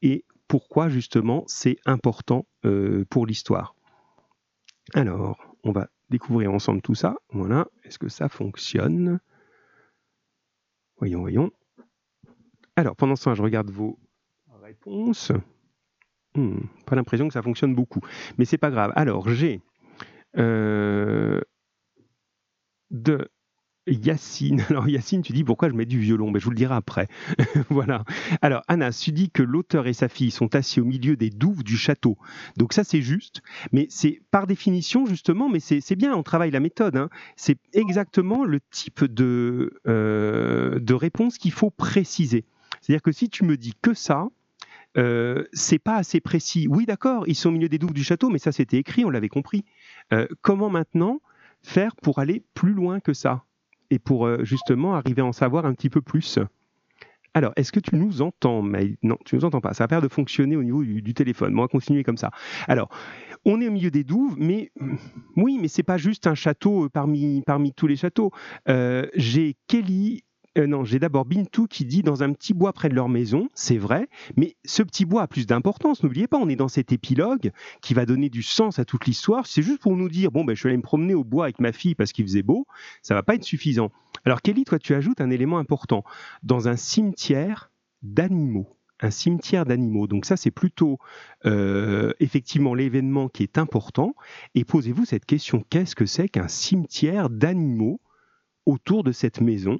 et 0.00 0.24
pourquoi 0.54 0.88
justement 0.88 1.42
c'est 1.48 1.78
important 1.84 2.46
euh, 2.64 3.04
pour 3.10 3.26
l'histoire. 3.26 3.74
Alors, 4.92 5.56
on 5.64 5.72
va 5.72 5.88
découvrir 6.10 6.52
ensemble 6.52 6.80
tout 6.80 6.94
ça. 6.94 7.16
Voilà, 7.30 7.66
est-ce 7.82 7.98
que 7.98 8.08
ça 8.08 8.28
fonctionne? 8.28 9.18
Voyons, 10.98 11.22
voyons. 11.22 11.50
Alors, 12.76 12.94
pendant 12.94 13.16
ce 13.16 13.24
temps, 13.24 13.34
je 13.34 13.42
regarde 13.42 13.68
vos 13.68 13.98
réponses. 14.62 15.32
Hmm, 16.36 16.60
pas 16.86 16.94
l'impression 16.94 17.26
que 17.26 17.34
ça 17.34 17.42
fonctionne 17.42 17.74
beaucoup, 17.74 18.02
mais 18.38 18.44
c'est 18.44 18.56
pas 18.56 18.70
grave. 18.70 18.92
Alors, 18.94 19.28
j'ai 19.30 19.60
euh, 20.36 21.40
de 22.92 23.28
Yacine. 23.86 24.64
Alors 24.70 24.88
Yacine, 24.88 25.22
tu 25.22 25.32
dis 25.32 25.44
pourquoi 25.44 25.68
je 25.68 25.74
mets 25.74 25.86
du 25.86 25.98
violon? 25.98 26.26
Mais 26.26 26.34
ben, 26.34 26.38
je 26.40 26.44
vous 26.44 26.50
le 26.50 26.56
dirai 26.56 26.74
après. 26.74 27.08
voilà. 27.70 28.04
Alors 28.42 28.62
Anas, 28.68 29.00
tu 29.02 29.12
dis 29.12 29.30
que 29.30 29.42
l'auteur 29.42 29.86
et 29.86 29.92
sa 29.92 30.08
fille 30.08 30.30
sont 30.30 30.54
assis 30.54 30.80
au 30.80 30.84
milieu 30.84 31.16
des 31.16 31.30
douves 31.30 31.64
du 31.64 31.76
château. 31.76 32.16
Donc 32.56 32.72
ça 32.72 32.84
c'est 32.84 33.02
juste, 33.02 33.42
mais 33.72 33.86
c'est 33.90 34.20
par 34.30 34.46
définition 34.46 35.06
justement, 35.06 35.48
mais 35.48 35.60
c'est 35.60 35.96
bien, 35.96 36.14
on 36.14 36.22
travaille 36.22 36.50
la 36.50 36.60
méthode. 36.60 36.96
Hein. 36.96 37.10
C'est 37.36 37.58
exactement 37.72 38.44
le 38.44 38.60
type 38.70 39.04
de, 39.04 39.80
euh, 39.86 40.78
de 40.78 40.94
réponse 40.94 41.38
qu'il 41.38 41.52
faut 41.52 41.70
préciser. 41.70 42.44
C'est-à-dire 42.80 43.02
que 43.02 43.12
si 43.12 43.28
tu 43.28 43.44
me 43.44 43.56
dis 43.56 43.74
que 43.80 43.94
ça, 43.94 44.28
euh, 44.96 45.44
c'est 45.52 45.78
pas 45.78 45.96
assez 45.96 46.20
précis. 46.20 46.66
Oui, 46.68 46.86
d'accord, 46.86 47.24
ils 47.26 47.34
sont 47.34 47.48
au 47.48 47.52
milieu 47.52 47.68
des 47.68 47.78
douves 47.78 47.94
du 47.94 48.04
château, 48.04 48.30
mais 48.30 48.38
ça 48.38 48.52
c'était 48.52 48.76
écrit, 48.78 49.04
on 49.04 49.10
l'avait 49.10 49.28
compris. 49.28 49.64
Euh, 50.12 50.26
comment 50.42 50.70
maintenant 50.70 51.20
faire 51.62 51.96
pour 51.96 52.18
aller 52.18 52.44
plus 52.54 52.72
loin 52.72 53.00
que 53.00 53.12
ça? 53.12 53.44
Et 53.90 53.98
pour 53.98 54.26
euh, 54.26 54.44
justement 54.44 54.94
arriver 54.94 55.22
à 55.22 55.26
en 55.26 55.32
savoir 55.32 55.66
un 55.66 55.74
petit 55.74 55.90
peu 55.90 56.00
plus. 56.00 56.38
Alors, 57.34 57.52
est-ce 57.56 57.72
que 57.72 57.80
tu 57.80 57.96
nous 57.96 58.22
entends, 58.22 58.62
mais 58.62 58.96
Non, 59.02 59.18
tu 59.24 59.34
nous 59.34 59.44
entends 59.44 59.60
pas. 59.60 59.74
Ça 59.74 59.84
a 59.84 59.86
l'air 59.88 60.00
de 60.00 60.08
fonctionner 60.08 60.56
au 60.56 60.62
niveau 60.62 60.84
du, 60.84 61.14
téléphone. 61.14 61.58
on 61.58 61.62
va 61.62 61.68
continuer 61.68 62.04
comme 62.04 62.16
ça. 62.16 62.30
Alors, 62.68 62.88
on 63.44 63.60
est 63.60 63.66
au 63.66 63.72
milieu 63.72 63.90
des 63.90 64.04
douves, 64.04 64.36
mais 64.38 64.70
oui, 65.36 65.58
mais 65.60 65.66
c'est 65.66 65.82
pas 65.82 65.96
juste 65.96 66.28
un 66.28 66.36
château 66.36 66.88
parmi, 66.88 67.42
parmi 67.44 67.72
tous 67.72 67.88
les 67.88 67.96
châteaux. 67.96 68.30
Euh, 68.68 69.06
j'ai 69.14 69.56
Kelly 69.66 70.22
euh, 70.56 70.66
non, 70.66 70.84
j'ai 70.84 70.98
d'abord 70.98 71.24
Bintou 71.24 71.66
qui 71.66 71.84
dit 71.84 72.02
dans 72.02 72.22
un 72.22 72.32
petit 72.32 72.54
bois 72.54 72.72
près 72.72 72.88
de 72.88 72.94
leur 72.94 73.08
maison, 73.08 73.48
c'est 73.54 73.76
vrai, 73.76 74.08
mais 74.36 74.56
ce 74.64 74.82
petit 74.82 75.04
bois 75.04 75.22
a 75.22 75.26
plus 75.26 75.46
d'importance. 75.46 76.02
N'oubliez 76.02 76.26
pas, 76.26 76.38
on 76.38 76.48
est 76.48 76.56
dans 76.56 76.68
cet 76.68 76.92
épilogue 76.92 77.50
qui 77.80 77.94
va 77.94 78.06
donner 78.06 78.28
du 78.28 78.42
sens 78.42 78.78
à 78.78 78.84
toute 78.84 79.06
l'histoire. 79.06 79.46
C'est 79.46 79.62
juste 79.62 79.80
pour 79.80 79.96
nous 79.96 80.08
dire, 80.08 80.30
bon, 80.30 80.44
ben, 80.44 80.54
je 80.54 80.62
vais 80.62 80.70
aller 80.70 80.76
me 80.76 80.82
promener 80.82 81.14
au 81.14 81.24
bois 81.24 81.44
avec 81.44 81.58
ma 81.58 81.72
fille 81.72 81.94
parce 81.94 82.12
qu'il 82.12 82.24
faisait 82.24 82.42
beau. 82.42 82.66
Ça 83.02 83.14
va 83.14 83.22
pas 83.22 83.34
être 83.34 83.44
suffisant. 83.44 83.90
Alors, 84.24 84.42
Kelly, 84.42 84.64
toi, 84.64 84.78
tu 84.78 84.94
ajoutes 84.94 85.20
un 85.20 85.30
élément 85.30 85.58
important. 85.58 86.04
Dans 86.42 86.68
un 86.68 86.76
cimetière 86.76 87.70
d'animaux 88.02 88.68
un 89.00 89.10
cimetière 89.10 89.66
d'animaux. 89.66 90.06
Donc 90.06 90.24
ça, 90.24 90.36
c'est 90.36 90.50
plutôt 90.50 90.98
euh, 91.44 92.12
effectivement 92.20 92.74
l'événement 92.74 93.28
qui 93.28 93.42
est 93.42 93.58
important. 93.58 94.14
Et 94.54 94.64
posez-vous 94.64 95.04
cette 95.04 95.26
question, 95.26 95.64
qu'est-ce 95.68 95.94
que 95.94 96.06
c'est 96.06 96.28
qu'un 96.28 96.48
cimetière 96.48 97.28
d'animaux 97.28 98.00
autour 98.66 99.04
de 99.04 99.12
cette 99.12 99.40
maison? 99.40 99.78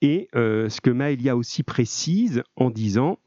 Et 0.00 0.28
euh, 0.34 0.68
ce 0.68 0.80
que 0.80 0.90
Maëlia 0.90 1.36
aussi 1.36 1.62
précise 1.62 2.42
en 2.56 2.70
disant, 2.70 3.18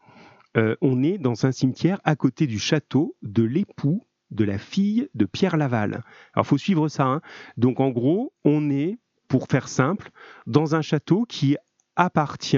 euh, 0.57 0.75
on 0.81 1.03
est 1.03 1.17
dans 1.17 1.45
un 1.45 1.51
cimetière 1.51 1.99
à 2.03 2.15
côté 2.15 2.47
du 2.47 2.59
château 2.59 3.15
de 3.21 3.43
l'époux 3.43 4.05
de 4.31 4.43
la 4.43 4.57
fille 4.57 5.09
de 5.13 5.25
Pierre 5.25 5.57
Laval. 5.57 6.03
Alors, 6.33 6.47
faut 6.47 6.57
suivre 6.57 6.87
ça. 6.87 7.05
Hein. 7.05 7.21
Donc, 7.57 7.79
en 7.79 7.89
gros, 7.89 8.33
on 8.43 8.69
est, 8.69 8.97
pour 9.27 9.47
faire 9.47 9.67
simple, 9.67 10.11
dans 10.47 10.75
un 10.75 10.81
château 10.81 11.25
qui 11.27 11.57
appartient 11.95 12.57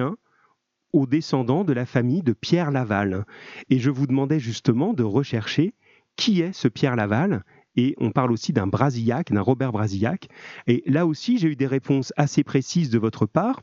aux 0.94 1.06
descendants 1.06 1.64
de 1.64 1.74
la 1.74 1.86
famille 1.86 2.24
de 2.24 2.34
Pierre 2.34 2.72
Laval. 2.72 3.26
Et 3.70 3.80
je 3.80 3.90
vous 3.90 4.08
demandais 4.08 4.40
justement 4.40 4.94
de 4.94 5.04
rechercher 5.04 5.74
qui 6.16 6.42
est 6.42 6.54
ce 6.54 6.68
Pierre 6.68 6.96
Laval 6.96 7.44
et 7.78 7.96
on 8.00 8.12
parle 8.12 8.32
aussi 8.32 8.52
d'un 8.52 8.68
Brasillac, 8.68 9.32
d'un 9.32 9.42
Robert 9.42 9.72
Brasillac. 9.72 10.28
Et 10.66 10.84
là 10.88 11.06
aussi, 11.06 11.38
j'ai 11.38 11.50
eu 11.50 11.56
des 11.56 11.68
réponses 11.68 12.12
assez 12.18 12.44
précises 12.44 12.90
de 12.90 13.00
votre 13.00 13.26
part, 13.26 13.62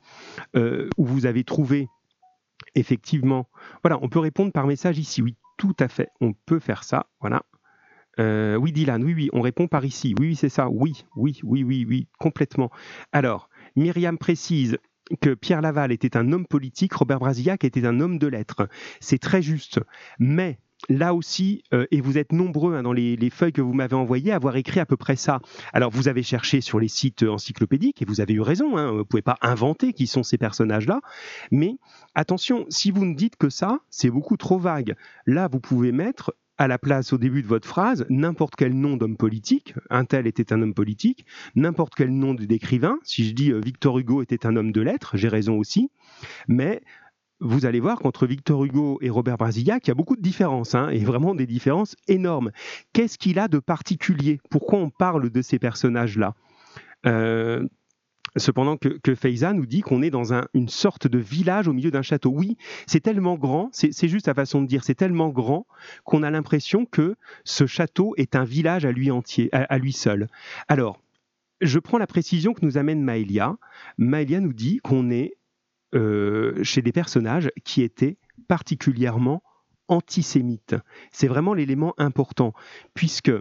euh, 0.56 0.88
où 0.96 1.04
vous 1.04 1.26
avez 1.26 1.44
trouvé 1.44 1.88
effectivement. 2.74 3.48
Voilà, 3.82 3.98
on 4.00 4.08
peut 4.08 4.20
répondre 4.20 4.52
par 4.52 4.66
message 4.66 4.98
ici. 4.98 5.20
Oui, 5.20 5.36
tout 5.58 5.76
à 5.80 5.88
fait, 5.88 6.08
on 6.20 6.32
peut 6.32 6.60
faire 6.60 6.84
ça. 6.84 7.06
Voilà. 7.20 7.42
Euh, 8.20 8.56
oui, 8.56 8.72
Dylan, 8.72 9.02
oui, 9.02 9.12
oui, 9.14 9.28
on 9.32 9.40
répond 9.40 9.66
par 9.66 9.84
ici. 9.84 10.14
Oui, 10.18 10.28
oui, 10.28 10.36
c'est 10.36 10.48
ça. 10.48 10.68
Oui, 10.70 11.04
oui, 11.16 11.40
oui, 11.42 11.64
oui, 11.64 11.84
oui, 11.86 12.08
complètement. 12.18 12.70
Alors, 13.12 13.50
Myriam 13.74 14.18
précise 14.18 14.78
que 15.20 15.34
Pierre 15.34 15.60
Laval 15.60 15.92
était 15.92 16.16
un 16.16 16.32
homme 16.32 16.46
politique, 16.46 16.94
Robert 16.94 17.18
Brasillac 17.18 17.64
était 17.64 17.84
un 17.84 18.00
homme 18.00 18.18
de 18.18 18.26
lettres. 18.26 18.68
C'est 19.00 19.18
très 19.18 19.42
juste. 19.42 19.80
Mais 20.18 20.58
là 20.88 21.14
aussi, 21.14 21.62
euh, 21.72 21.86
et 21.90 22.00
vous 22.00 22.18
êtes 22.18 22.32
nombreux 22.32 22.74
hein, 22.74 22.82
dans 22.82 22.92
les, 22.92 23.30
feuilles 23.30 23.52
que 23.52 23.62
vous 23.62 23.72
m'avez 23.72 23.96
envoyées 23.96 24.32
à 24.32 24.36
avoir 24.36 24.56
écrit 24.56 24.80
à 24.80 24.86
peu 24.86 24.96
près 24.96 25.16
ça. 25.16 25.40
Alors, 25.72 25.90
vous 25.90 26.08
avez 26.08 26.22
cherché 26.22 26.60
sur 26.60 26.78
les 26.78 26.88
sites 26.88 27.22
encyclopédiques, 27.22 28.02
et 28.02 28.04
vous 28.04 28.20
avez 28.20 28.34
eu 28.34 28.40
raison, 28.40 28.76
hein, 28.76 28.90
vous 28.90 28.98
ne 28.98 29.02
pouvez 29.02 29.22
pas 29.22 29.38
inventer 29.42 29.92
qui 29.92 30.06
sont 30.06 30.22
ces 30.22 30.38
personnages-là, 30.38 31.00
mais 31.50 31.76
attention, 32.14 32.66
si 32.68 32.90
vous 32.90 33.04
ne 33.04 33.14
dites 33.14 33.36
que 33.36 33.48
ça, 33.48 33.80
c'est 33.90 34.10
beaucoup 34.10 34.36
trop 34.36 34.58
vague. 34.58 34.94
Là, 35.26 35.48
vous 35.48 35.60
pouvez 35.60 35.92
mettre 35.92 36.32
à 36.58 36.68
la 36.68 36.78
place 36.78 37.12
au 37.12 37.18
début 37.18 37.42
de 37.42 37.48
votre 37.48 37.66
phrase 37.66 38.06
n'importe 38.08 38.54
quel 38.56 38.74
nom 38.74 38.96
d'homme 38.96 39.16
politique, 39.16 39.74
un 39.90 40.04
tel 40.04 40.26
était 40.26 40.52
un 40.52 40.62
homme 40.62 40.74
politique, 40.74 41.26
n'importe 41.56 41.94
quel 41.96 42.10
nom 42.10 42.34
d'écrivain, 42.34 42.98
si 43.02 43.26
je 43.26 43.34
dis 43.34 43.50
euh, 43.50 43.60
Victor 43.60 43.98
Hugo 43.98 44.22
était 44.22 44.46
un 44.46 44.56
homme 44.56 44.72
de 44.72 44.80
lettres, 44.80 45.16
j'ai 45.16 45.28
raison 45.28 45.58
aussi, 45.58 45.90
mais 46.46 46.82
vous 47.44 47.66
allez 47.66 47.80
voir 47.80 47.98
qu'entre 47.98 48.26
Victor 48.26 48.64
Hugo 48.64 48.98
et 49.02 49.10
Robert 49.10 49.36
Brasillac, 49.36 49.86
il 49.86 49.90
y 49.90 49.92
a 49.92 49.94
beaucoup 49.94 50.16
de 50.16 50.22
différences, 50.22 50.74
hein, 50.74 50.88
et 50.88 51.04
vraiment 51.04 51.34
des 51.34 51.46
différences 51.46 51.94
énormes. 52.08 52.50
Qu'est-ce 52.92 53.18
qu'il 53.18 53.38
a 53.38 53.48
de 53.48 53.58
particulier? 53.58 54.40
Pourquoi 54.50 54.78
on 54.78 54.90
parle 54.90 55.30
de 55.30 55.42
ces 55.42 55.58
personnages-là? 55.58 56.34
Euh, 57.06 57.68
Cependant 58.36 58.76
que, 58.76 58.88
que 58.88 59.52
nous 59.52 59.66
dit 59.66 59.80
qu'on 59.80 60.02
est 60.02 60.10
dans 60.10 60.32
une 60.54 60.68
sorte 60.68 61.06
de 61.06 61.18
village 61.18 61.68
au 61.68 61.72
milieu 61.72 61.92
d'un 61.92 62.02
château. 62.02 62.30
Oui, 62.30 62.56
c'est 62.86 63.00
tellement 63.00 63.36
grand, 63.36 63.68
c'est 63.72 64.08
juste 64.08 64.26
la 64.26 64.34
façon 64.34 64.60
de 64.60 64.66
dire, 64.66 64.82
c'est 64.82 64.96
tellement 64.96 65.28
grand 65.28 65.66
qu'on 66.02 66.24
a 66.24 66.30
l'impression 66.30 66.84
que 66.84 67.14
ce 67.44 67.66
château 67.66 68.14
est 68.16 68.34
un 68.34 68.44
village 68.44 68.84
à 68.84 68.90
lui 68.90 69.12
entier, 69.12 69.50
à, 69.52 69.78
lui 69.78 69.92
seul. 69.92 70.26
Alors, 70.66 71.00
je 71.60 71.78
prends 71.78 71.98
la 71.98 72.08
précision 72.08 72.54
que 72.54 72.64
nous 72.64 72.76
amène 72.76 73.02
Maëlia. 73.02 73.56
Maëlia 73.98 74.40
nous 74.40 74.52
dit 74.52 74.80
qu'on 74.82 75.10
est 75.10 75.36
chez 75.94 76.82
des 76.82 76.92
personnages 76.92 77.50
qui 77.64 77.82
étaient 77.82 78.18
particulièrement 78.48 79.42
antisémites. 79.88 80.76
C'est 81.12 81.28
vraiment 81.28 81.54
l'élément 81.54 81.94
important, 81.98 82.52
puisque 82.94 83.32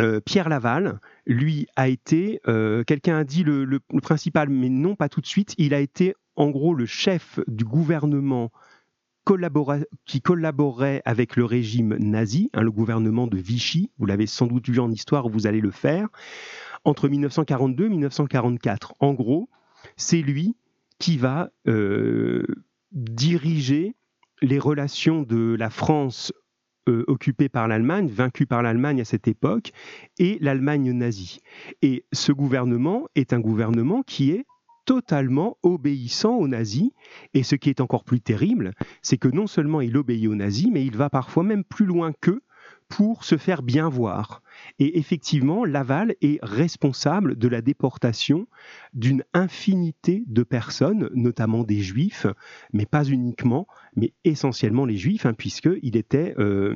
euh, 0.00 0.20
Pierre 0.20 0.48
Laval, 0.48 1.00
lui, 1.26 1.66
a 1.76 1.88
été, 1.88 2.40
euh, 2.48 2.84
quelqu'un 2.84 3.18
a 3.18 3.24
dit 3.24 3.44
le, 3.44 3.80
principal, 4.02 4.48
mais 4.48 4.68
non 4.68 4.96
pas 4.96 5.08
tout 5.08 5.20
de 5.20 5.26
suite, 5.26 5.54
il 5.58 5.74
a 5.74 5.80
été 5.80 6.14
en 6.36 6.50
gros 6.50 6.74
le 6.74 6.86
chef 6.86 7.38
du 7.46 7.64
gouvernement 7.64 8.50
qui 10.04 10.20
collaborait 10.20 11.00
avec 11.06 11.36
le 11.36 11.44
régime 11.46 11.96
nazi, 11.96 12.50
hein, 12.52 12.60
le 12.60 12.70
gouvernement 12.70 13.26
de 13.26 13.38
Vichy, 13.38 13.90
vous 13.98 14.04
l'avez 14.04 14.26
sans 14.26 14.46
doute 14.46 14.68
vu 14.68 14.80
en 14.80 14.90
histoire, 14.90 15.28
vous 15.28 15.46
allez 15.46 15.62
le 15.62 15.70
faire, 15.70 16.08
entre 16.84 17.08
1942 17.08 17.86
et 17.86 17.88
1944. 17.88 18.94
En 19.00 19.14
gros, 19.14 19.48
c'est 19.96 20.20
lui 20.20 20.56
qui 20.98 21.16
va 21.16 21.50
euh, 21.66 22.44
diriger 22.92 23.94
les 24.42 24.58
relations 24.58 25.22
de 25.22 25.56
la 25.58 25.70
France 25.70 26.32
euh, 26.88 27.04
occupée 27.06 27.48
par 27.48 27.66
l'Allemagne, 27.66 28.08
vaincue 28.08 28.46
par 28.46 28.62
l'Allemagne 28.62 29.00
à 29.00 29.04
cette 29.04 29.26
époque, 29.26 29.72
et 30.18 30.38
l'Allemagne 30.40 30.92
nazie. 30.92 31.40
Et 31.80 32.04
ce 32.12 32.30
gouvernement 32.30 33.08
est 33.14 33.32
un 33.32 33.40
gouvernement 33.40 34.02
qui 34.02 34.30
est 34.32 34.44
totalement 34.84 35.56
obéissant 35.62 36.36
aux 36.36 36.48
nazis. 36.48 36.90
Et 37.32 37.42
ce 37.42 37.56
qui 37.56 37.70
est 37.70 37.80
encore 37.80 38.04
plus 38.04 38.20
terrible, 38.20 38.72
c'est 39.00 39.16
que 39.16 39.28
non 39.28 39.46
seulement 39.46 39.80
il 39.80 39.96
obéit 39.96 40.28
aux 40.28 40.34
nazis, 40.34 40.68
mais 40.70 40.84
il 40.84 40.96
va 40.96 41.08
parfois 41.08 41.42
même 41.42 41.64
plus 41.64 41.86
loin 41.86 42.12
qu'eux 42.20 42.42
pour 42.88 43.24
se 43.24 43.36
faire 43.36 43.62
bien 43.62 43.88
voir. 43.88 44.42
Et 44.78 44.98
effectivement, 44.98 45.64
Laval 45.64 46.14
est 46.20 46.38
responsable 46.42 47.36
de 47.36 47.48
la 47.48 47.62
déportation 47.62 48.46
d'une 48.92 49.24
infinité 49.32 50.24
de 50.26 50.42
personnes, 50.42 51.10
notamment 51.14 51.64
des 51.64 51.80
juifs, 51.80 52.26
mais 52.72 52.86
pas 52.86 53.04
uniquement, 53.04 53.66
mais 53.96 54.12
essentiellement 54.24 54.84
les 54.84 54.96
juifs, 54.96 55.26
hein, 55.26 55.34
puisqu'il 55.34 55.96
était 55.96 56.34
euh, 56.38 56.74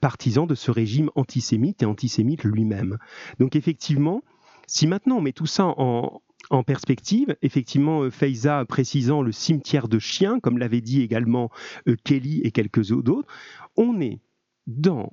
partisan 0.00 0.46
de 0.46 0.54
ce 0.54 0.70
régime 0.70 1.10
antisémite 1.14 1.82
et 1.82 1.86
antisémite 1.86 2.44
lui-même. 2.44 2.98
Donc 3.38 3.56
effectivement, 3.56 4.22
si 4.66 4.86
maintenant 4.86 5.18
on 5.18 5.22
met 5.22 5.32
tout 5.32 5.46
ça 5.46 5.64
en, 5.66 6.20
perspective, 6.66 7.34
effectivement, 7.40 8.10
Feiza 8.10 8.64
précisant 8.66 9.22
le 9.22 9.32
cimetière 9.32 9.88
de 9.88 9.98
chiens, 9.98 10.38
comme 10.40 10.58
l'avait 10.58 10.82
dit 10.82 11.00
également 11.00 11.50
Kelly 12.04 12.42
et 12.42 12.50
quelques 12.50 12.92
autres, 12.92 13.26
on 13.76 14.00
est 14.00 14.20
dans 14.66 15.12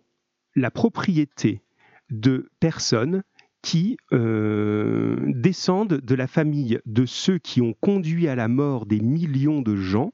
la 0.56 0.72
propriété 0.72 1.62
de 2.10 2.50
personnes 2.60 3.24
qui 3.62 3.98
euh, 4.14 5.18
descendent 5.28 6.00
de 6.00 6.16
la 6.16 6.28
famille 6.28 6.80
de 6.86 7.06
ceux 7.06 7.38
qui 7.40 7.62
ont 7.62 7.74
conduit 7.82 8.28
à 8.28 8.36
la 8.36 8.48
mort 8.48 8.86
des 8.86 9.02
millions 9.02 9.62
de 9.62 9.76
gens, 9.76 10.14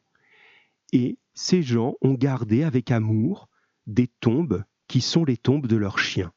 et 0.94 1.18
ces 1.34 1.62
gens 1.62 1.96
ont 2.02 2.14
gardé 2.14 2.64
avec 2.64 2.92
amour 2.92 3.50
des 3.88 4.08
tombes 4.20 4.64
qui 4.88 5.02
sont 5.02 5.26
les 5.26 5.38
tombes 5.38 5.68
de 5.68 5.76
leurs 5.76 6.00
chiens. 6.00 6.32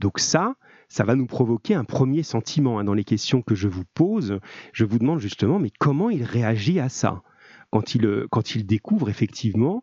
Donc 0.00 0.18
ça, 0.18 0.56
ça 0.88 1.04
va 1.04 1.14
nous 1.14 1.26
provoquer 1.26 1.74
un 1.74 1.84
premier 1.84 2.22
sentiment 2.22 2.78
hein, 2.78 2.84
dans 2.84 2.94
les 2.94 3.04
questions 3.04 3.42
que 3.42 3.54
je 3.54 3.68
vous 3.68 3.84
pose. 3.94 4.38
Je 4.72 4.84
vous 4.84 4.98
demande 4.98 5.20
justement, 5.20 5.58
mais 5.58 5.70
comment 5.78 6.10
il 6.10 6.22
réagit 6.22 6.80
à 6.80 6.88
ça? 6.88 7.22
Quand 7.70 7.94
il, 7.94 8.06
euh, 8.06 8.26
quand 8.30 8.54
il 8.54 8.66
découvre 8.66 9.08
effectivement 9.08 9.82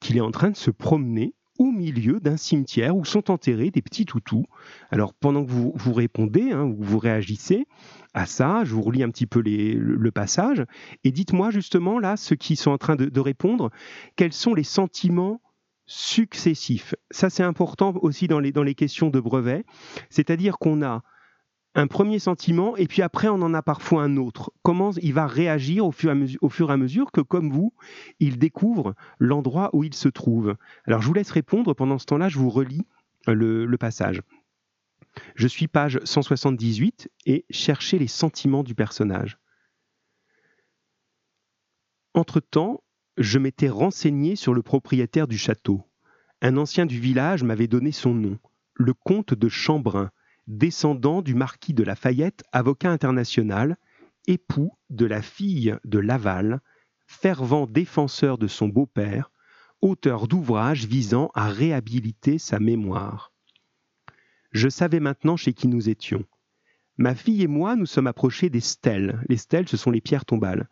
qu'il 0.00 0.16
est 0.16 0.22
en 0.22 0.30
train 0.30 0.50
de 0.50 0.56
se 0.56 0.70
promener 0.70 1.34
au 1.58 1.70
milieu 1.72 2.20
d'un 2.20 2.36
cimetière 2.36 2.96
où 2.96 3.04
sont 3.04 3.30
enterrés 3.30 3.70
des 3.70 3.82
petits 3.82 4.06
toutous. 4.06 4.46
Alors 4.90 5.12
pendant 5.12 5.44
que 5.44 5.50
vous, 5.50 5.72
vous 5.74 5.92
répondez, 5.92 6.52
hein, 6.52 6.72
vous 6.78 6.98
réagissez 6.98 7.66
à 8.14 8.26
ça, 8.26 8.64
je 8.64 8.74
vous 8.74 8.82
relis 8.82 9.02
un 9.02 9.10
petit 9.10 9.26
peu 9.26 9.42
le, 9.42 10.10
passage, 10.10 10.64
et 11.04 11.12
dites-moi 11.12 11.50
justement 11.50 11.98
là, 11.98 12.16
ceux 12.16 12.36
qui 12.36 12.56
sont 12.56 12.70
en 12.70 12.78
train 12.78 12.96
de, 12.96 13.20
répondre, 13.20 13.70
quels 14.16 14.32
sont 14.32 14.54
les 14.54 14.64
sentiments 14.64 15.42
successifs? 15.84 16.94
Ça 17.10 17.28
c'est 17.28 17.42
important 17.42 17.94
aussi 18.00 18.26
dans 18.26 18.40
les, 18.40 18.52
dans 18.52 18.62
les 18.62 18.74
questions 18.74 19.10
de 19.10 19.20
brevet, 19.20 19.64
c'est-à-dire 20.08 20.58
qu'on 20.58 20.82
a 20.82 21.02
un 21.74 21.86
premier 21.86 22.18
sentiment 22.18 22.76
et 22.76 22.86
puis 22.86 23.02
après 23.02 23.28
on 23.28 23.40
en 23.42 23.54
a 23.54 23.62
parfois 23.62 24.02
un 24.02 24.16
autre. 24.16 24.52
Comment 24.62 24.90
il 24.92 25.14
va 25.14 25.26
réagir 25.26 25.86
au 25.86 25.92
fur, 25.92 26.10
et 26.10 26.72
à 26.72 26.76
mesure, 26.76 27.12
que, 27.12 27.20
comme 27.20 27.50
vous, 27.50 27.72
il 28.20 28.38
découvre 28.38 28.94
l'endroit 29.18 29.70
où 29.72 29.84
il 29.84 29.94
se 29.94 30.08
trouve. 30.08 30.56
Alors 30.86 31.02
je 31.02 31.06
vous 31.06 31.14
laisse 31.14 31.30
répondre, 31.30 31.74
pendant 31.74 31.98
ce 31.98 32.06
temps-là 32.06 32.28
je 32.28 32.38
vous 32.38 32.50
relis 32.50 32.86
euh, 33.28 33.34
le, 33.34 33.78
passage. 33.78 34.22
Je 35.34 35.46
suis 35.46 35.68
page 35.68 36.00
178 36.04 37.10
et 37.26 37.44
cherchez 37.50 37.98
les 37.98 38.06
sentiments 38.06 38.62
du 38.62 38.74
personnage. 38.74 39.38
Entre-temps, 42.14 42.82
je 43.16 43.38
m'étais 43.38 43.68
renseigné 43.68 44.36
sur 44.36 44.54
le 44.54 44.62
propriétaire 44.62 45.28
du 45.28 45.38
château. 45.38 45.82
Un 46.40 46.56
ancien 46.56 46.86
du 46.86 46.98
village 47.00 47.42
m'avait 47.42 47.66
donné 47.66 47.92
son 47.92 48.14
nom, 48.14 48.38
le 48.74 48.94
comte 48.94 49.34
de 49.34 49.48
Chambrun, 49.48 50.10
descendant 50.48 51.20
du 51.22 51.34
marquis 51.34 51.74
de 51.74 51.84
Lafayette, 51.84 52.42
avocat 52.52 52.90
international, 52.90 53.76
époux 54.26 54.72
de 54.90 55.04
la 55.06 55.22
fille 55.22 55.76
de 55.84 55.98
Laval, 55.98 56.60
fervent 57.06 57.66
défenseur 57.66 58.38
de 58.38 58.48
son 58.48 58.66
beau-père, 58.66 59.30
auteur 59.82 60.26
d'ouvrages 60.26 60.86
visant 60.86 61.30
à 61.34 61.48
réhabiliter 61.48 62.38
sa 62.38 62.58
mémoire. 62.58 63.32
Je 64.50 64.68
savais 64.68 65.00
maintenant 65.00 65.36
chez 65.36 65.52
qui 65.52 65.68
nous 65.68 65.90
étions. 65.90 66.24
Ma 66.96 67.14
fille 67.14 67.42
et 67.42 67.46
moi 67.46 67.76
nous 67.76 67.86
sommes 67.86 68.06
approchés 68.06 68.50
des 68.50 68.60
stèles. 68.60 69.22
Les 69.28 69.36
stèles, 69.36 69.68
ce 69.68 69.76
sont 69.76 69.90
les 69.90 70.00
pierres 70.00 70.24
tombales. 70.24 70.68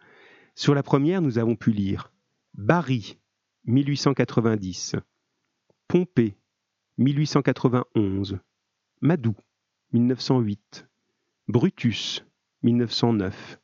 Sur 0.54 0.74
la 0.74 0.82
première, 0.82 1.20
nous 1.20 1.38
avons 1.38 1.54
pu 1.54 1.70
lire 1.70 2.12
Barry, 2.54 3.18
1890. 3.66 4.96
Pompée, 5.86 6.36
1891. 6.96 8.38
Madou, 9.02 9.36
1908. 9.99 10.86
Brutus, 11.49 12.22
1909. 12.62 13.59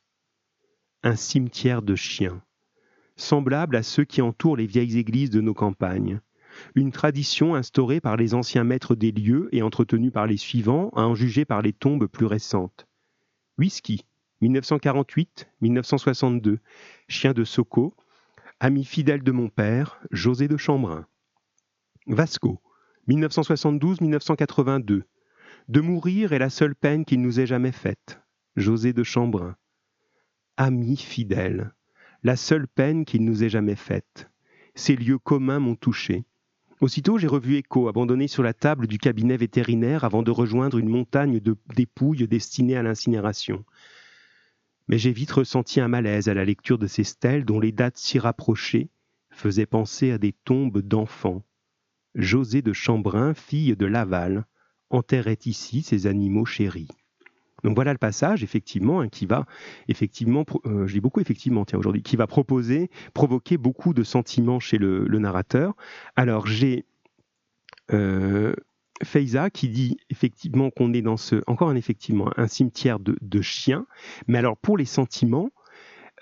Un 1.03 1.15
cimetière 1.15 1.83
de 1.83 1.93
chiens, 1.93 2.41
semblable 3.15 3.75
à 3.75 3.83
ceux 3.83 4.03
qui 4.03 4.23
entourent 4.23 4.57
les 4.57 4.65
vieilles 4.65 4.97
églises 4.97 5.29
de 5.29 5.41
nos 5.41 5.53
campagnes. 5.53 6.21
Une 6.73 6.91
tradition 6.91 7.53
instaurée 7.53 8.01
par 8.01 8.17
les 8.17 8.33
anciens 8.33 8.63
maîtres 8.63 8.95
des 8.95 9.11
lieux 9.11 9.47
et 9.51 9.61
entretenue 9.61 10.09
par 10.09 10.25
les 10.25 10.37
suivants, 10.37 10.89
à 10.95 11.03
en 11.03 11.13
juger 11.13 11.45
par 11.45 11.61
les 11.61 11.71
tombes 11.71 12.07
plus 12.07 12.25
récentes. 12.25 12.87
Whisky, 13.59 14.03
1948-1962. 14.41 16.57
Chien 17.09 17.33
de 17.33 17.43
Soko. 17.43 17.95
Ami 18.59 18.85
fidèle 18.85 19.21
de 19.21 19.31
mon 19.31 19.49
père, 19.49 19.99
José 20.09 20.47
de 20.47 20.57
Chambrun. 20.57 21.05
Vasco, 22.07 22.59
1972-1982. 23.07 25.03
De 25.69 25.79
mourir 25.79 26.33
est 26.33 26.39
la 26.39 26.49
seule 26.49 26.75
peine 26.75 27.05
qu'il 27.05 27.21
nous 27.21 27.39
ait 27.39 27.45
jamais 27.45 27.71
faite. 27.71 28.19
José 28.57 28.91
de 28.91 29.03
Chambrun. 29.03 29.55
Ami 30.57 30.97
fidèle, 30.97 31.73
la 32.21 32.35
seule 32.35 32.67
peine 32.67 33.05
qu'il 33.05 33.23
nous 33.23 33.45
ait 33.45 33.49
jamais 33.49 33.77
faite. 33.77 34.29
Ces 34.75 34.97
lieux 34.97 35.19
communs 35.19 35.59
m'ont 35.59 35.75
touché. 35.75 36.25
Aussitôt, 36.81 37.17
j'ai 37.17 37.27
revu 37.27 37.55
Echo 37.55 37.87
abandonné 37.87 38.27
sur 38.27 38.43
la 38.43 38.53
table 38.53 38.87
du 38.87 38.97
cabinet 38.97 39.37
vétérinaire 39.37 40.03
avant 40.03 40.21
de 40.21 40.31
rejoindre 40.31 40.79
une 40.79 40.89
montagne 40.89 41.39
de 41.39 41.55
dépouilles 41.73 42.27
destinées 42.27 42.75
à 42.75 42.83
l'incinération. 42.83 43.63
Mais 44.89 44.97
j'ai 44.97 45.13
vite 45.13 45.31
ressenti 45.31 45.79
un 45.79 45.87
malaise 45.87 46.27
à 46.27 46.33
la 46.33 46.43
lecture 46.43 46.77
de 46.77 46.87
ces 46.87 47.05
stèles 47.05 47.45
dont 47.45 47.61
les 47.61 47.71
dates 47.71 47.97
si 47.97 48.19
rapprochées 48.19 48.89
faisaient 49.31 49.65
penser 49.65 50.11
à 50.11 50.17
des 50.17 50.33
tombes 50.43 50.81
d'enfants. 50.81 51.41
José 52.15 52.61
de 52.61 52.73
Chambrun, 52.73 53.33
fille 53.33 53.77
de 53.77 53.85
Laval, 53.85 54.45
enterrait 54.93 55.39
ici 55.45 55.81
ses 55.81 56.07
animaux 56.07 56.45
chéris. 56.45 56.87
Donc 57.63 57.75
voilà 57.75 57.93
le 57.93 57.97
passage, 57.97 58.43
effectivement, 58.43 59.01
hein, 59.01 59.09
qui 59.09 59.25
va, 59.25 59.45
effectivement, 59.87 60.45
euh, 60.65 60.85
je 60.85 60.93
dis 60.93 60.99
beaucoup 60.99 61.21
effectivement, 61.21 61.65
tiens, 61.65 61.79
aujourd'hui, 61.79 62.03
qui 62.03 62.15
va 62.15 62.27
proposer, 62.27 62.89
provoquer 63.13 63.57
beaucoup 63.57 63.93
de 63.93 64.03
sentiments 64.03 64.59
chez 64.59 64.77
le, 64.77 65.07
narrateur. 65.17 65.73
Alors 66.15 66.45
j'ai 66.45 66.85
euh, 67.91 68.53
qui 69.53 69.69
dit 69.69 69.97
effectivement 70.09 70.69
qu'on 70.69 70.93
est 70.93 71.01
dans 71.01 71.17
ce, 71.17 71.41
encore 71.47 71.69
un 71.69 71.75
effectivement, 71.75 72.31
un 72.37 72.47
cimetière 72.47 72.99
de, 72.99 73.41
chiens, 73.41 73.85
mais 74.27 74.37
alors 74.37 74.57
pour 74.57 74.77
les 74.77 74.85
sentiments, 74.85 75.49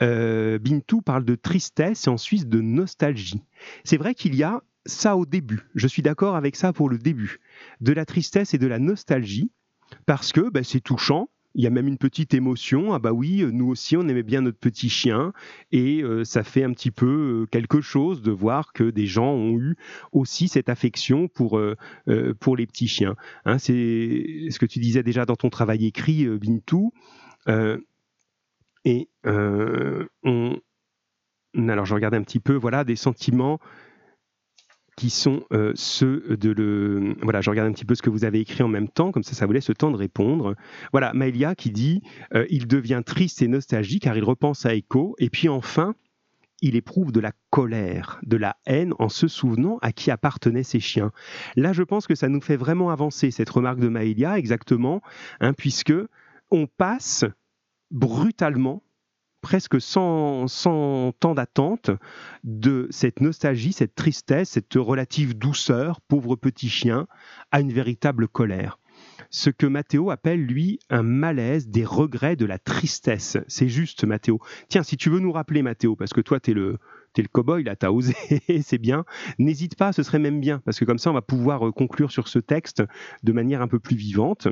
euh, 0.02 0.58
Bintou 0.58 1.02
parle 1.02 1.26
de 1.26 1.36
tristesse 1.36 2.08
et 2.08 2.10
ensuite 2.10 2.50
de 2.50 2.62
nostalgie. 2.62 3.44
C'est 3.84 3.98
vrai 3.98 4.16
qu'il 4.16 4.36
y 4.36 4.44
a 4.44 4.62
ça 4.86 5.18
au 5.18 5.26
début. 5.26 5.62
Je 5.76 5.88
suis 5.88 6.02
d'accord 6.02 6.36
avec 6.36 6.56
ça 6.56 6.74
pour 6.74 6.90
le 6.90 6.98
début. 6.98 7.40
De 7.82 7.94
la 7.94 8.06
tristesse 8.06 8.54
et 8.54 8.58
de 8.58 8.68
la 8.68 8.80
nostalgie, 8.80 9.52
parce 10.06 10.32
que 10.32 10.50
bah, 10.50 10.64
c'est 10.64 10.82
touchant. 10.82 11.30
Il 11.54 11.64
y 11.64 11.68
a 11.68 11.70
même 11.70 11.88
une 11.88 11.98
petite 11.98 12.34
émotion. 12.34 12.94
Ah 12.94 13.00
bah 13.00 13.12
oui, 13.12 13.46
nous 13.52 13.68
aussi, 13.68 13.98
on 13.98 14.08
aimait 14.08 14.24
bien 14.24 14.40
notre 14.40 14.58
petit 14.58 14.88
chien. 14.88 15.34
Et 15.74 16.02
euh, 16.02 16.24
ça 16.24 16.44
fait 16.44 16.64
un 16.64 16.72
petit 16.72 16.92
peu 16.92 17.42
euh, 17.42 17.46
quelque 17.48 17.82
chose 17.82 18.22
de 18.22 18.32
voir 18.32 18.72
que 18.72 18.90
des 18.90 19.06
gens 19.06 19.34
ont 19.34 19.58
eu 19.60 19.76
aussi 20.14 20.48
cette 20.48 20.70
affection 20.70 21.28
pour, 21.28 21.58
euh, 21.58 21.76
pour 22.40 22.56
les 22.56 22.66
petits 22.66 22.88
chiens. 22.88 23.16
Hein, 23.44 23.58
c'est 23.58 24.48
ce 24.50 24.60
que 24.60 24.66
tu 24.66 24.80
disais 24.80 25.04
déjà 25.04 25.26
dans 25.26 25.36
ton 25.36 25.50
travail 25.50 25.86
écrit, 25.86 26.26
Bintou. 26.26 26.94
et 28.86 29.10
on, 29.26 30.58
alors 31.56 31.86
je 31.86 31.94
regardais 31.94 32.18
un 32.18 32.24
petit 32.24 32.40
peu, 32.40 32.54
voilà, 32.54 32.84
des 32.84 32.96
sentiments 32.96 33.60
qui 34.98 35.10
sont 35.10 35.44
euh, 35.54 35.72
ceux 35.76 36.38
de 36.40 36.52
le. 36.52 37.16
Voilà, 37.22 37.42
je 37.42 37.50
regarde 37.50 37.70
un 37.70 37.74
petit 37.74 37.86
peu 37.86 37.96
ce 37.96 38.02
que 38.02 38.10
vous 38.10 38.26
avez 38.26 38.40
écrit 38.40 38.64
en 38.64 38.68
même 38.68 38.90
temps, 38.90 39.12
comme 39.12 39.24
ça, 39.24 39.34
ça 39.34 39.46
vous 39.46 39.54
laisse 39.54 39.70
le 39.70 39.76
temps 39.76 39.92
de 39.92 39.98
répondre. 39.98 40.56
Voilà, 40.92 41.14
Maëlia 41.14 41.56
qui 41.56 41.72
dit 41.72 42.02
euh, 42.34 42.46
Il 42.50 42.68
devient 42.68 43.02
triste 43.06 43.42
et 43.42 43.48
nostalgique 43.48 44.04
car 44.04 44.18
il 44.18 44.24
repense 44.24 44.66
à 44.66 44.76
Echo. 44.76 45.16
Et 45.20 45.30
puis 45.30 45.50
enfin, 45.50 45.96
il 46.62 46.76
éprouve 46.76 47.12
de 47.12 47.20
la 47.20 47.32
colère, 47.50 48.20
de 48.24 48.38
la 48.38 48.56
haine 48.66 48.94
en 49.00 49.10
se 49.10 49.28
souvenant 49.28 49.80
à 49.82 49.92
qui 49.92 50.12
appartenaient 50.12 50.64
ces 50.64 50.80
chiens. 50.80 51.12
Là, 51.56 51.74
je 51.74 51.84
pense 51.84 52.08
que 52.08 52.16
ça 52.16 52.30
nous 52.30 52.42
fait 52.42 52.58
vraiment 52.58 52.90
avancer 52.90 53.32
cette 53.32 53.50
remarque 53.50 53.80
de 53.80 53.88
Maëlia, 53.88 54.38
exactement, 54.38 55.02
hein, 55.40 55.54
puisque 55.54 55.94
on 56.52 56.68
passe 56.68 57.26
brutalement 57.90 58.84
presque 59.42 59.82
sans, 59.82 60.46
temps 61.20 61.36
d'attente 61.36 61.92
de 62.44 62.88
cette 62.92 63.22
nostalgie, 63.22 63.74
cette 63.74 63.96
tristesse, 63.96 64.52
cette 64.52 64.74
relative 64.76 65.38
douceur, 65.38 66.02
pauvre 66.02 66.36
petit 66.36 66.70
chien, 66.70 67.08
à 67.52 67.60
une 67.60 67.74
véritable 67.74 68.28
colère. 68.28 68.78
Ce 69.30 69.50
que 69.50 69.66
Mathéo 69.66 70.12
appelle, 70.12 70.46
lui, 70.46 70.80
un 70.90 71.04
malaise, 71.04 71.70
des 71.70 71.86
regrets, 71.86 72.36
de 72.36 72.46
la 72.46 72.60
tristesse. 72.60 73.38
C'est 73.48 73.70
juste, 73.70 74.04
Mathéo. 74.04 74.40
Tiens, 74.68 74.84
si 74.84 74.98
tu 74.98 75.10
veux 75.10 75.20
nous 75.20 75.32
rappeler, 75.32 75.62
Mathéo, 75.62 75.96
parce 75.96 76.12
que 76.12 76.22
toi, 76.22 76.40
tu 76.40 76.52
es 76.52 76.54
le, 76.54 76.78
t'es 77.14 77.22
le 77.22 77.30
cow-boy, 77.30 77.64
là, 77.64 77.76
t'as 77.76 77.92
osé, 77.92 78.14
c'est 78.62 78.78
bien. 78.78 79.06
N'hésite 79.40 79.76
pas, 79.76 79.94
ce 79.94 80.04
serait 80.04 80.20
même 80.20 80.40
bien, 80.40 80.60
parce 80.66 80.80
que 80.80 80.86
comme 80.86 81.00
ça, 81.00 81.10
on 81.10 81.14
va 81.14 81.22
pouvoir 81.22 81.68
euh, 81.68 81.72
conclure 81.72 82.12
sur 82.12 82.28
ce 82.28 82.40
texte 82.40 82.84
de 83.24 83.32
manière 83.32 83.62
un 83.62 83.68
peu 83.68 83.80
plus 83.80 83.96
vivante. 83.96 84.48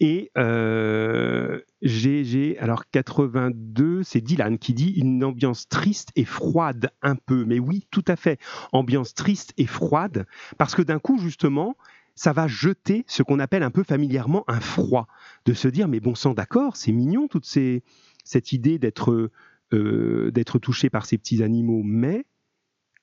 Et 0.00 0.30
euh, 0.38 1.60
j'ai, 1.82 2.56
alors 2.58 2.88
82, 2.90 4.04
c'est 4.04 4.20
Dylan 4.20 4.58
qui 4.58 4.72
dit 4.72 4.90
une 4.90 5.24
ambiance 5.24 5.68
triste 5.68 6.10
et 6.14 6.24
froide 6.24 6.90
un 7.02 7.16
peu. 7.16 7.44
Mais 7.44 7.58
oui, 7.58 7.86
tout 7.90 8.04
à 8.06 8.14
fait, 8.14 8.38
ambiance 8.72 9.14
triste 9.14 9.52
et 9.56 9.66
froide, 9.66 10.26
parce 10.56 10.74
que 10.74 10.82
d'un 10.82 11.00
coup, 11.00 11.18
justement, 11.18 11.76
ça 12.14 12.32
va 12.32 12.46
jeter 12.46 13.04
ce 13.08 13.22
qu'on 13.22 13.38
appelle 13.40 13.62
un 13.62 13.70
peu 13.70 13.82
familièrement 13.82 14.44
un 14.48 14.60
froid, 14.60 15.08
de 15.46 15.52
se 15.52 15.68
dire 15.68 15.88
mais 15.88 16.00
bon 16.00 16.14
sang 16.14 16.34
d'accord, 16.34 16.76
c'est 16.76 16.92
mignon 16.92 17.28
toute 17.28 17.46
ces, 17.46 17.82
cette 18.24 18.52
idée 18.52 18.78
d'être 18.78 19.30
euh, 19.72 20.30
d'être 20.30 20.58
touché 20.58 20.90
par 20.90 21.06
ces 21.06 21.18
petits 21.18 21.42
animaux, 21.42 21.82
mais 21.84 22.24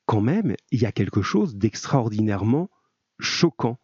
quand 0.06 0.22
même, 0.22 0.56
il 0.72 0.82
y 0.82 0.86
a 0.86 0.92
quelque 0.92 1.22
chose 1.22 1.56
d'extraordinairement 1.56 2.70
choquant. 3.20 3.80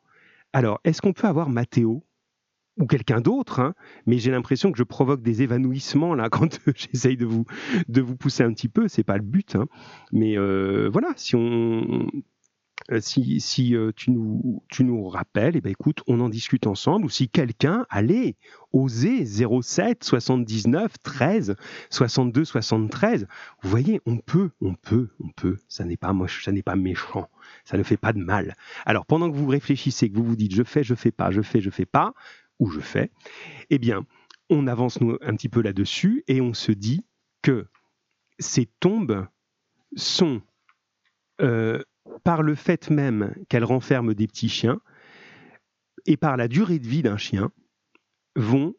Alors, 0.54 0.80
est-ce 0.84 1.02
qu'on 1.02 1.14
peut 1.14 1.28
avoir 1.28 1.50
Mathéo 1.50 2.04
ou 2.78 2.86
quelqu'un 2.86 3.22
d'autre, 3.22 3.60
hein, 3.60 3.74
mais 4.06 4.18
j'ai 4.18 4.32
l'impression 4.32 4.72
que 4.72 4.78
je 4.78 4.84
provoque 4.84 5.22
des 5.22 5.42
évanouissements 5.42 6.16
là 6.16 6.30
quand 6.32 6.60
j'essaye 6.76 7.18
de 7.18 7.26
vous, 7.26 7.46
de 7.90 8.02
vous 8.02 8.16
pousser 8.16 8.44
un 8.44 8.54
petit 8.54 8.70
peu, 8.70 8.88
c'est 8.88 9.04
pas 9.04 9.18
le 9.18 9.24
but, 9.24 9.56
hein. 9.56 9.68
mais 10.12 10.38
euh, 10.38 10.90
voilà, 10.92 11.10
si 11.16 11.36
on, 11.36 12.08
euh, 12.92 13.00
si, 13.00 13.40
si 13.40 13.76
euh, 13.76 13.92
tu, 13.96 14.12
nous, 14.12 14.64
tu 14.70 14.84
nous 14.84 15.08
rappelles, 15.08 15.56
eh 15.56 15.62
ben, 15.62 15.70
écoute, 15.70 16.02
on 16.08 16.20
en 16.20 16.30
discute 16.30 16.68
ensemble. 16.68 17.06
Ou 17.06 17.10
si 17.10 17.30
quelqu'un, 17.30 17.86
allez, 17.90 18.36
oser 18.74 19.26
07 19.26 20.04
79 20.04 20.94
13 21.04 21.56
62 21.90 22.46
73. 22.46 23.28
Vous 23.62 23.70
voyez, 23.70 24.02
on 24.06 24.18
peut, 24.18 24.50
on 24.62 24.74
peut, 24.74 25.10
on 25.20 25.30
peut. 25.30 25.58
Ça 25.68 25.86
n'est 25.86 25.98
pas 25.98 26.14
moche, 26.14 26.44
ça 26.44 26.52
n'est 26.52 26.64
pas 26.64 26.76
méchant. 26.76 27.30
Ça 27.66 27.78
ne 27.78 27.84
fait 27.84 27.98
pas 27.98 28.14
de 28.14 28.20
mal. 28.20 28.56
Alors, 28.86 29.06
pendant 29.06 29.32
que 29.32 29.38
vous 29.38 29.48
réfléchissez, 29.48 30.10
que 30.10 30.18
vous 30.18 30.24
vous 30.24 30.36
dites 30.36 30.54
je 30.54 30.64
fais, 30.64 30.84
je 30.84 30.96
fais 30.96 31.12
pas, 31.12 31.32
je 31.32 31.42
fais, 31.42 31.62
je 31.62 31.70
fais 31.70 31.86
pas, 31.86 32.14
ou 32.62 32.70
je 32.70 32.80
fais, 32.80 33.12
eh 33.72 33.80
bien, 33.80 34.06
on 34.50 34.68
avance 34.68 35.00
un 35.02 35.36
petit 35.36 35.50
peu 35.50 35.62
là-dessus 35.62 36.24
et 36.28 36.40
on 36.40 36.54
se 36.54 36.72
dit 36.72 37.04
que 37.42 37.68
ces 38.40 38.68
tombes 38.80 39.28
sont 39.96 40.42
euh, 41.42 41.84
par 42.24 42.44
le 42.44 42.56
fait 42.56 42.90
même 42.90 43.34
qu'elle 43.50 43.64
renferme 43.64 44.14
des 44.14 44.28
petits 44.28 44.48
chiens 44.48 44.80
et 46.06 46.18
par 46.18 46.38
la 46.38 46.48
durée 46.48 46.80
de 46.80 46.88
vie 46.88 47.02
d'un 47.02 47.18
chien, 47.18 47.52
vont 48.36 48.76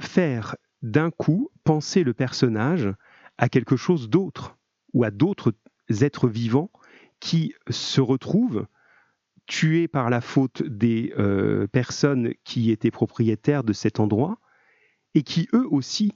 faire 0.00 0.56
d'un 0.82 1.10
coup 1.10 1.50
penser 1.62 2.04
le 2.04 2.14
personnage 2.14 2.92
à 3.38 3.48
quelque 3.48 3.76
chose 3.76 4.10
d'autre 4.10 4.56
ou 4.92 5.04
à 5.04 5.10
d'autres 5.10 5.54
êtres 6.00 6.28
vivants 6.28 6.70
qui 7.20 7.54
se 7.70 8.00
retrouvent 8.00 8.66
tués 9.46 9.88
par 9.88 10.10
la 10.10 10.20
faute 10.20 10.62
des 10.62 11.12
euh, 11.18 11.66
personnes 11.66 12.34
qui 12.44 12.70
étaient 12.70 12.90
propriétaires 12.90 13.64
de 13.64 13.72
cet 13.72 14.00
endroit 14.00 14.38
et 15.14 15.22
qui 15.22 15.48
eux 15.52 15.66
aussi 15.70 16.12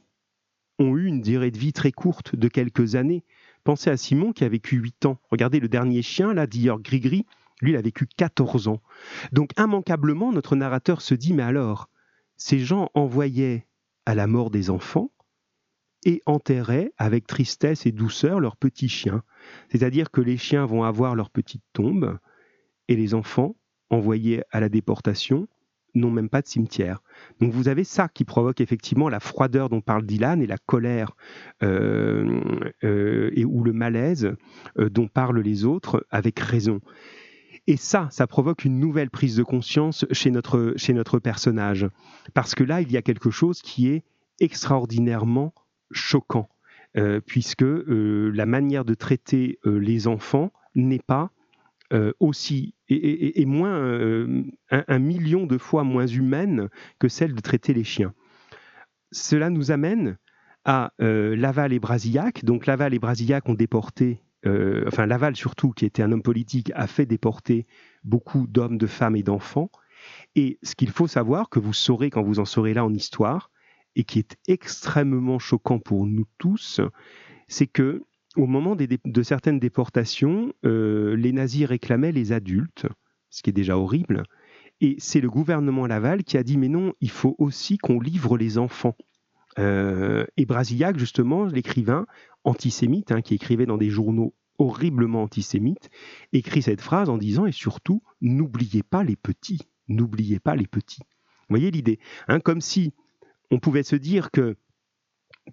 ont 0.79 0.97
eu 0.97 1.07
une 1.07 1.21
durée 1.21 1.51
de 1.51 1.59
vie 1.59 1.73
très 1.73 1.93
courte 1.93 2.37
de 2.37 2.49
quelques 2.49 2.95
années 2.95 3.25
Pensez 3.69 3.91
à 3.91 3.99
Simon 3.99 4.33
qui 4.33 4.45
a 4.45 4.49
vécu 4.49 4.77
8 4.77 5.05
ans. 5.05 5.19
Regardez 5.31 5.61
le 5.61 5.69
dernier 5.69 6.01
chien, 6.01 6.33
là, 6.33 6.47
d'hier 6.47 6.79
Grigri, 6.79 7.27
lui, 7.61 7.73
il 7.73 7.77
a 7.77 7.83
vécu 7.83 8.07
14 8.07 8.67
ans. 8.69 8.81
Donc, 9.33 9.51
immanquablement, 9.59 10.33
notre 10.33 10.57
narrateur 10.57 11.03
se 11.03 11.15
dit, 11.15 11.35
mais 11.35 11.43
alors, 11.43 11.91
ces 12.39 12.61
gens 12.61 12.89
envoyaient 12.95 13.67
à 14.07 14.15
la 14.15 14.27
mort 14.27 14.51
des 14.51 14.71
enfants 14.71 15.11
et 16.07 16.23
enterraient 16.25 16.93
avec 16.97 17.27
tristesse 17.27 17.85
et 17.85 17.93
douceur 17.93 18.41
leurs 18.41 18.57
petits 18.57 18.89
chiens. 18.89 19.23
C'est-à-dire 19.71 20.11
que 20.11 20.23
les 20.23 20.39
chiens 20.39 20.65
vont 20.65 20.85
avoir 20.85 21.15
leur 21.15 21.29
petite 21.29 21.65
tombe 21.75 22.19
et 22.89 22.97
les 22.97 23.15
enfants, 23.15 23.57
envoyés 23.91 24.43
à 24.51 24.61
la 24.61 24.69
déportation, 24.69 25.49
n'ont 25.95 26.11
même 26.11 26.29
pas 26.29 26.43
de 26.43 26.47
cimetière. 26.47 27.03
Donc 27.41 27.53
vous 27.53 27.69
avez 27.69 27.85
ça 27.85 28.09
qui 28.09 28.25
provoque 28.25 28.61
effectivement 28.61 29.09
la 29.09 29.21
froideur 29.21 29.69
dont 29.69 29.81
parle 29.81 30.05
Dylan 30.05 30.43
et 30.43 30.47
la 30.47 30.59
colère 30.59 31.17
euh, 31.63 32.41
euh, 32.85 33.31
et 33.35 33.45
ou 33.45 33.63
le 33.63 33.73
malaise 33.73 34.33
euh, 34.79 34.89
dont 34.89 35.09
parlent 35.09 35.41
les 35.41 35.65
autres 35.65 36.07
avec 36.11 36.39
raison. 36.39 36.81
Et 37.67 37.77
ça, 37.77 38.09
ça 38.11 38.27
provoque 38.27 38.65
une 38.65 38.79
nouvelle 38.79 39.11
prise 39.11 39.37
de 39.37 39.43
conscience 39.43 40.07
chez 40.11 40.31
notre, 40.31 40.73
chez 40.77 40.95
notre 40.95 41.19
personnage. 41.19 41.87
Parce 42.33 42.55
que 42.55 42.65
là, 42.65 42.81
il 42.81 42.91
y 42.91 42.97
a 42.97 43.03
quelque 43.03 43.31
chose 43.31 43.61
qui 43.61 43.89
est 43.89 44.05
extraordinairement 44.41 45.53
choquant, 45.91 46.49
puisque 47.27 47.65
la 47.65 48.47
manière 48.47 48.87
de 48.87 48.95
traiter 48.95 49.59
les 49.65 50.07
enfants 50.07 50.51
n'est 50.75 51.01
pas 51.01 51.31
euh, 51.95 52.13
aussi 52.21 52.75
et, 52.91 53.47
moins 53.47 53.79
euh, 53.79 54.45
un, 54.71 54.99
million 54.99 55.47
de 55.47 55.57
fois 55.57 55.85
moins 55.85 56.07
humaine 56.07 56.69
que 56.99 57.09
celle 57.09 57.35
de 57.35 57.41
traiter 57.41 57.73
les 57.73 57.85
chiens. 57.85 58.13
Cela 59.11 59.49
nous 59.49 59.71
amène 59.71 60.19
à 60.67 60.93
euh, 61.01 61.35
Laval 61.35 61.73
et 61.73 61.79
Brasillac. 61.79 62.45
Donc 62.45 62.67
Laval 62.67 62.93
et 62.93 62.99
Brasillac 62.99 63.49
ont 63.49 63.55
déporté, 63.55 64.23
enfin 64.87 65.07
Laval 65.07 65.35
surtout, 65.35 65.71
qui 65.71 65.87
était 65.87 66.03
un 66.03 66.13
homme 66.13 66.23
politique, 66.23 66.73
a 66.75 66.87
fait 66.87 67.07
déporter 67.07 67.67
beaucoup 68.05 68.47
d'hommes, 68.47 68.77
de 68.77 68.87
femmes 68.87 69.17
et 69.17 69.23
d'enfants. 69.23 69.71
Et 70.35 70.59
ce 70.63 70.75
qu'il 70.75 70.91
faut 70.91 71.07
savoir, 71.09 71.49
que 71.49 71.59
vous 71.59 71.73
saurez 71.73 72.11
quand 72.11 72.23
vous 72.23 72.39
en 72.39 72.45
serez 72.45 72.75
là 72.75 72.85
en 72.85 72.93
histoire, 72.93 73.51
et 73.97 74.05
qui 74.05 74.19
est 74.19 74.37
extrêmement 74.47 75.39
choquant 75.39 75.79
pour 75.79 76.07
nous 76.07 76.27
tous, 76.37 76.83
c'est 77.49 77.67
que 77.67 78.03
au 78.39 78.47
moment 78.47 78.77
de 78.77 79.23
certaines 79.23 79.59
déportations, 79.59 80.53
euh, 80.65 81.17
les 81.17 81.33
nazis 81.33 81.67
réclamaient 81.67 82.13
les 82.13 82.31
adultes, 82.31 82.87
ce 83.31 83.43
qui 83.43 83.51
est 83.51 83.53
déjà 83.53 83.77
horrible. 83.77 84.23
Et 84.81 84.95
c'est 84.99 85.21
le 85.21 85.29
gouvernement 85.29 85.89
Laval 85.89 86.23
qui 86.23 86.37
a 86.39 86.45
dit 86.45 86.57
mais 86.57 86.69
non, 86.69 86.95
il 87.01 87.11
faut 87.11 87.35
aussi 87.39 87.79
qu'on 87.79 87.99
livre 87.99 88.39
les 88.39 88.57
enfants. 88.57 88.97
Euh, 89.59 90.25
et 90.37 90.47
Brasillac, 90.47 90.97
justement, 90.99 91.47
l'écrivain 91.47 92.07
antisémite, 92.45 93.11
hein, 93.11 93.23
qui 93.23 93.35
écrivait 93.35 93.67
dans 93.67 93.77
des 93.77 93.91
journaux 93.91 94.35
horriblement 94.59 95.25
antisémites, 95.25 95.91
écrit 96.33 96.63
cette 96.63 96.81
phrase 96.81 97.09
en 97.09 97.19
disant 97.19 97.45
et 97.45 97.53
surtout, 97.53 98.03
n'oubliez 98.21 98.85
pas 98.85 99.03
les 99.03 99.17
petits, 99.17 99.63
n'oubliez 99.89 100.39
pas 100.39 100.55
les 100.55 100.69
petits. 100.69 101.03
Vous 101.03 101.57
voyez 101.57 101.73
l'idée 101.73 101.99
hein, 102.29 102.39
Comme 102.39 102.61
si 102.61 102.95
on 103.51 103.59
pouvait 103.59 103.83
se 103.83 103.97
dire 103.97 104.31
que 104.31 104.57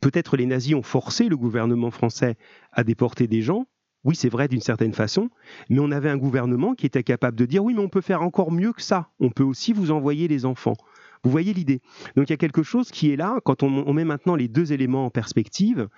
peut-être 0.01 0.37
les 0.37 0.45
nazis 0.45 0.75
ont 0.75 0.83
forcé 0.83 1.29
le 1.29 1.37
gouvernement 1.37 1.91
français 1.91 2.37
à 2.71 2.83
déporter 2.83 3.27
des 3.27 3.41
gens. 3.41 3.65
Oui, 4.03 4.15
c'est 4.15 4.29
vrai 4.29 4.47
d'une 4.47 4.61
certaine 4.61 4.93
façon, 4.93 5.29
mais 5.69 5.79
on 5.79 5.89
avait 5.89 6.09
un 6.09 6.17
gouvernement 6.17 6.75
qui 6.75 6.85
était 6.85 7.01
capable 7.01 7.35
de 7.35 7.45
dire 7.45 7.63
oui, 7.63 7.73
mais 7.73 7.81
on 7.81 7.89
peut 7.89 8.01
faire 8.01 8.21
encore 8.21 8.51
mieux 8.51 8.71
que 8.71 8.83
ça. 8.83 9.09
On 9.19 9.31
peut 9.31 9.43
aussi 9.43 9.73
vous 9.73 9.89
envoyer 9.89 10.27
les 10.27 10.45
enfants. 10.45 10.75
Vous 11.23 11.31
voyez 11.31 11.53
l'idée 11.53 11.81
Donc 12.15 12.29
il 12.29 12.31
y 12.31 12.33
a 12.33 12.37
quelque 12.37 12.61
chose 12.61 12.91
qui 12.91 13.11
est 13.11 13.15
là, 13.15 13.39
quand 13.43 13.63
on, 13.63 13.93
met 13.93 14.05
maintenant 14.05 14.35
les 14.35 14.47
deux 14.47 14.73
éléments 14.73 15.05
en 15.05 15.09
perspective, 15.09 15.89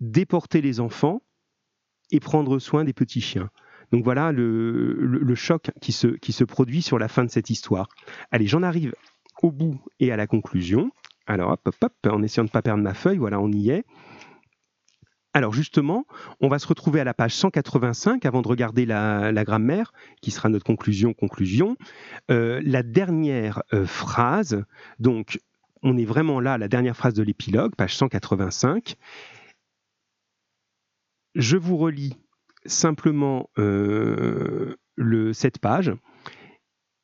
déporter 0.00 0.60
les 0.62 0.80
enfants 0.80 1.22
et 2.10 2.18
prendre 2.18 2.58
soin 2.58 2.82
des 2.82 2.92
petits 2.92 3.20
chiens. 3.20 3.50
Donc 3.92 4.02
voilà 4.02 4.32
le, 4.32 5.34
choc 5.36 5.70
qui 5.80 5.92
se, 5.92 6.08
qui 6.08 6.32
se 6.32 6.42
produit 6.42 6.82
sur 6.82 6.98
la 6.98 7.06
fin 7.06 7.24
de 7.24 7.30
cette 7.30 7.50
histoire. 7.50 7.88
Allez, 8.32 8.48
j'en 8.48 8.64
arrive 8.64 8.94
au 9.42 9.52
bout 9.52 9.80
et 10.00 10.10
à 10.10 10.16
la 10.16 10.26
conclusion. 10.26 10.90
Alors, 11.26 11.52
hop, 11.52 11.60
hop, 11.66 11.76
hop, 11.82 12.12
en 12.12 12.22
essayant 12.22 12.44
de 12.44 12.48
ne 12.48 12.52
pas 12.52 12.62
perdre 12.62 12.82
ma 12.82 12.94
feuille, 12.94 13.18
voilà, 13.18 13.40
on 13.40 13.50
y 13.50 13.70
est. 13.70 13.84
Alors 15.36 15.52
justement, 15.52 16.06
on 16.40 16.46
va 16.46 16.60
se 16.60 16.66
retrouver 16.68 17.00
à 17.00 17.04
la 17.04 17.12
page 17.12 17.34
185 17.34 18.24
avant 18.24 18.40
de 18.40 18.46
regarder 18.46 18.86
la, 18.86 19.44
grammaire, 19.44 19.92
qui 20.22 20.30
sera 20.30 20.48
notre 20.48 20.64
conclusion. 20.64 21.12
Conclusion. 21.12 21.76
Euh, 22.30 22.62
la 22.64 22.84
dernière 22.84 23.60
euh, 23.72 23.84
phrase, 23.84 24.64
donc 25.00 25.40
on 25.82 25.98
est 25.98 26.04
vraiment 26.04 26.38
là, 26.38 26.56
la 26.56 26.68
dernière 26.68 26.96
phrase 26.96 27.14
de 27.14 27.24
l'épilogue, 27.24 27.74
page 27.74 27.96
185. 27.96 28.94
Je 31.34 31.56
vous 31.56 31.78
relis 31.78 32.16
simplement 32.64 33.50
euh, 33.58 34.76
cette 35.32 35.58
page 35.58 35.92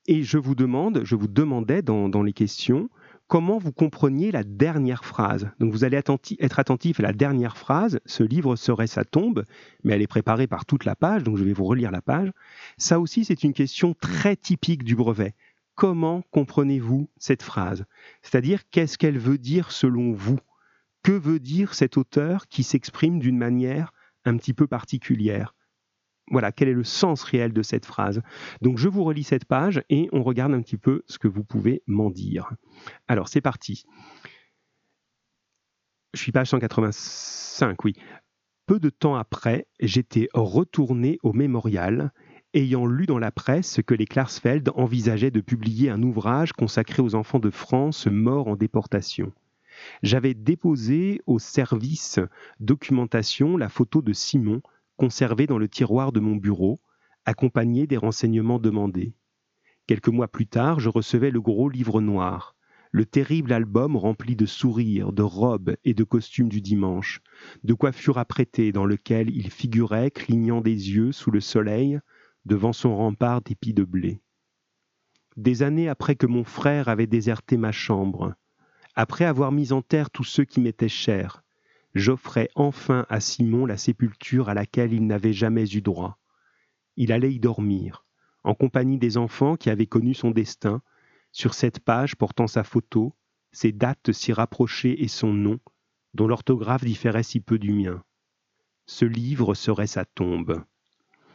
et 0.07 0.23
je 0.23 0.39
vous 0.39 0.55
demande, 0.55 1.01
je 1.03 1.17
vous 1.17 1.27
demandais 1.27 1.83
dans 1.83 2.23
les 2.23 2.33
questions, 2.33 2.89
comment 3.31 3.59
vous 3.59 3.71
compreniez 3.71 4.33
la 4.33 4.43
dernière 4.43 5.05
phrase? 5.05 5.49
Donc 5.61 5.73
vous 5.73 5.85
allez 5.85 5.97
être 5.97 6.59
attentif 6.59 6.99
à 6.99 7.05
la 7.05 7.13
dernière 7.13 7.57
phrase. 7.57 8.01
Ce 8.05 8.25
livre 8.25 8.57
serait 8.57 8.89
sa 8.89 9.05
tombe, 9.05 9.45
mais 9.85 9.95
elle 9.95 10.03
est 10.03 10.09
préparée 10.09 10.49
par 10.49 10.67
toute 10.67 10.85
la 10.85 10.97
page, 10.97 11.23
donc 11.23 11.37
je 11.37 11.45
vais 11.45 11.53
vous 11.53 11.65
relire 11.65 11.93
la 11.93 12.03
page. 12.03 12.33
Ça 12.77 12.99
aussi, 12.99 13.25
c'est 13.25 13.45
une 13.45 13.53
question 13.53 13.95
très 13.95 14.35
typique 14.35 14.83
du 14.83 14.97
brevet. 14.97 15.35
Comment 15.77 16.23
comprenez-vous 16.33 17.09
cette 17.19 17.45
phrase? 17.45 17.85
C'est-à-dire, 18.21 18.69
qu'est-ce 18.69 18.99
qu'elle 18.99 19.19
veut 19.19 19.39
dire 19.39 19.71
selon 19.71 20.13
vous? 20.13 20.41
Que 21.05 21.13
veut 21.13 21.39
dire 21.39 21.75
cet 21.75 21.97
auteur 21.97 22.49
qui 22.49 22.65
s'exprime 22.65 23.21
d'une 23.21 23.39
manière 23.39 23.93
un 24.25 24.37
petit 24.37 24.55
peu 24.55 24.67
particulière? 24.67 25.55
Voilà, 26.31 26.53
quel 26.53 26.69
est 26.69 26.75
le 26.75 26.85
sens 26.85 27.23
réel 27.23 27.53
de 27.53 27.63
cette 27.63 27.87
phrase? 27.87 28.23
Donc 28.63 28.79
je 28.79 28.89
vous 28.89 29.05
relis 29.05 29.25
cette 29.25 29.45
page 29.45 29.83
et 29.91 30.09
on 30.13 30.23
regarde 30.23 30.55
un 30.55 30.63
petit 30.63 30.79
peu 30.79 31.03
ce 31.07 31.19
que 31.19 31.29
vous 31.29 31.45
pouvez 31.45 31.83
m'en 31.87 32.11
dire. 32.11 32.51
Alors 33.09 33.29
c'est 33.29 33.41
parti. 33.41 33.85
Je 36.15 36.21
suis 36.21 36.33
page 36.33 36.51
185, 36.51 37.85
oui. 37.85 37.95
Peu 38.67 38.79
de 38.79 38.91
temps 38.91 39.17
après, 39.17 39.67
j'étais 39.81 40.29
retourné 40.33 41.19
au 41.23 41.33
mémorial 41.33 42.13
ayant 42.55 42.87
lu 42.87 43.07
dans 43.07 43.19
la 43.19 43.31
presse 43.31 43.81
que 43.87 43.95
les 43.95 44.07
Klarsfeld 44.07 44.71
envisageaient 44.75 45.31
de 45.31 45.41
publier 45.41 45.91
un 45.91 46.03
ouvrage 46.03 46.53
consacré 46.53 47.03
aux 47.03 47.15
enfants 47.15 47.39
de 47.39 47.51
France 47.51 48.07
morts 48.07 48.49
en 48.49 48.57
déportation. 48.57 49.33
J'avais 50.03 50.35
déposé 50.35 51.21
au 51.27 51.39
service 51.39 52.19
documentation 52.59 53.57
la 53.57 53.69
photo 53.69 54.03
de 54.03 54.13
Simon, 54.13 54.63
conservée 55.01 55.47
dans 55.47 55.57
le 55.57 55.67
tiroir 55.67 56.13
de 56.13 56.21
mon 56.21 56.37
bureau, 56.37 56.79
accompagnée 57.25 57.87
des 57.87 57.97
renseignements 57.97 58.59
demandés. 58.59 59.15
Quelques 59.87 60.11
mois 60.11 60.29
plus 60.29 60.47
tard, 60.47 60.79
je 60.79 60.91
recevais 60.91 61.31
le 61.31 61.41
gros 61.41 61.71
livre 61.71 62.03
noir, 62.03 62.55
le 62.93 63.07
terrible 63.07 63.55
album 63.55 63.97
rempli 63.97 64.37
de 64.37 64.45
sourires, 64.45 65.15
de 65.15 65.23
robes 65.23 65.75
et 65.85 65.95
de 65.95 66.05
costumes 66.05 66.51
du 66.51 66.61
dimanche, 66.61 67.23
de 67.65 67.73
coiffures 67.73 68.19
apprêtées 68.19 68.73
dans 68.73 68.85
lequel 68.85 69.35
il 69.35 69.51
figurait, 69.51 70.11
clignant 70.11 70.61
des 70.61 70.91
yeux 70.91 71.13
sous 71.13 71.31
le 71.31 71.41
soleil, 71.41 71.99
devant 72.45 72.75
son 72.75 72.95
rempart 72.95 73.41
d'épis 73.41 73.73
de 73.73 73.85
blé. 73.85 74.21
Des 75.39 75.63
années 75.63 75.89
après 75.89 76.15
que 76.15 76.27
mon 76.27 76.45
frère 76.45 76.91
avait 76.91 77.07
déserté 77.07 77.57
ma 77.57 77.73
chambre, 77.73 78.35
après 78.97 79.25
avoir 79.25 79.51
mis 79.51 79.73
en 79.73 79.81
terre 79.81 80.11
tous 80.11 80.25
ceux 80.25 80.45
qui 80.45 80.61
m'étaient 80.61 80.91
chers, 80.91 81.43
j'offrais 81.95 82.49
enfin 82.55 83.07
à 83.09 83.21
Simon 83.21 83.67
la 83.67 83.77
sépulture 83.77 84.49
à 84.49 84.55
laquelle 84.55 84.93
il 84.93 85.07
n'avait 85.07 85.33
jamais 85.33 85.69
eu 85.75 85.83
droit. 85.83 86.19
Il 86.97 87.13
allait 87.13 87.33
y 87.33 87.41
dormir, 87.41 88.05
en 88.45 88.55
compagnie 88.55 88.99
des 88.99 89.17
enfants 89.17 89.57
qui 89.57 89.71
avaient 89.71 89.87
connu 89.87 90.15
son 90.15 90.31
destin, 90.31 90.83
sur 91.33 91.55
cette 91.55 91.81
page 91.81 92.17
portant 92.17 92.47
sa 92.47 92.65
photo, 92.65 93.15
ses 93.53 93.73
dates 93.73 94.13
si 94.13 94.33
rapprochées 94.33 95.03
et 95.03 95.09
son 95.09 95.33
nom, 95.33 95.59
dont 96.15 96.27
l'orthographe 96.27 96.85
différait 96.85 97.23
si 97.23 97.41
peu 97.41 97.59
du 97.59 97.73
mien. 97.73 98.03
Ce 98.87 99.05
livre 99.05 99.55
serait 99.55 99.87
sa 99.87 100.05
tombe. 100.05 100.65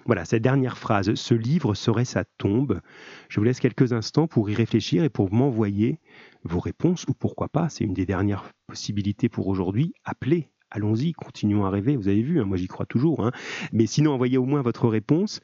Voilà, 0.05 0.23
cette 0.23 0.43
dernière 0.43 0.77
phrase, 0.77 1.15
ce 1.15 1.33
livre 1.33 1.73
serait 1.73 2.05
sa 2.05 2.25
tombe. 2.25 2.79
Je 3.27 3.39
vous 3.39 3.43
laisse 3.43 3.59
quelques 3.59 3.91
instants 3.91 4.27
pour 4.27 4.49
y 4.51 4.53
réfléchir 4.53 5.03
et 5.03 5.09
pour 5.09 5.33
m'envoyer 5.33 5.99
vos 6.43 6.59
réponses, 6.59 7.05
ou 7.07 7.13
pourquoi 7.15 7.49
pas, 7.49 7.69
c'est 7.69 7.83
une 7.85 7.95
des 7.95 8.05
dernières 8.05 8.51
possibilités 8.67 9.29
pour 9.29 9.47
aujourd'hui, 9.47 9.95
appelez, 10.03 10.51
allons-y, 10.69 11.13
continuons 11.13 11.65
à 11.65 11.71
rêver, 11.71 11.95
vous 11.95 12.07
avez 12.07 12.21
vu, 12.21 12.39
hein, 12.39 12.45
moi 12.45 12.57
j'y 12.57 12.67
crois 12.67 12.85
toujours, 12.85 13.25
hein. 13.25 13.31
mais 13.73 13.87
sinon 13.87 14.13
envoyez 14.13 14.37
au 14.37 14.45
moins 14.45 14.61
votre 14.61 14.87
réponse. 14.87 15.39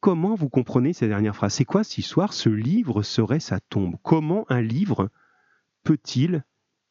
Comment 0.00 0.34
vous 0.34 0.48
comprenez 0.48 0.94
ces 0.94 1.08
dernières 1.08 1.36
phrases? 1.36 1.54
C'est 1.54 1.64
quoi 1.64 1.84
cette 1.84 1.98
histoire? 1.98 2.32
Ce 2.32 2.48
livre 2.48 3.02
serait 3.02 3.40
sa 3.40 3.60
tombe. 3.60 3.96
Comment 4.02 4.46
un 4.48 4.62
livre 4.62 5.10
peut-il 5.84 6.44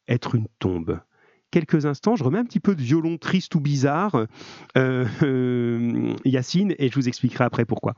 être 0.06 0.36
une 0.36 0.48
tombe? 0.58 1.00
Quelques 1.56 1.86
instants. 1.86 2.16
Je 2.16 2.24
remets 2.24 2.38
un 2.38 2.44
petit 2.44 2.60
peu 2.60 2.74
de 2.74 2.82
violon 2.82 3.16
triste 3.16 3.54
ou 3.54 3.60
bizarre, 3.60 4.26
euh, 4.76 5.06
euh, 5.22 6.12
Yacine, 6.26 6.74
et 6.78 6.90
je 6.90 6.94
vous 6.94 7.08
expliquerai 7.08 7.44
après 7.44 7.64
pourquoi. 7.64 7.94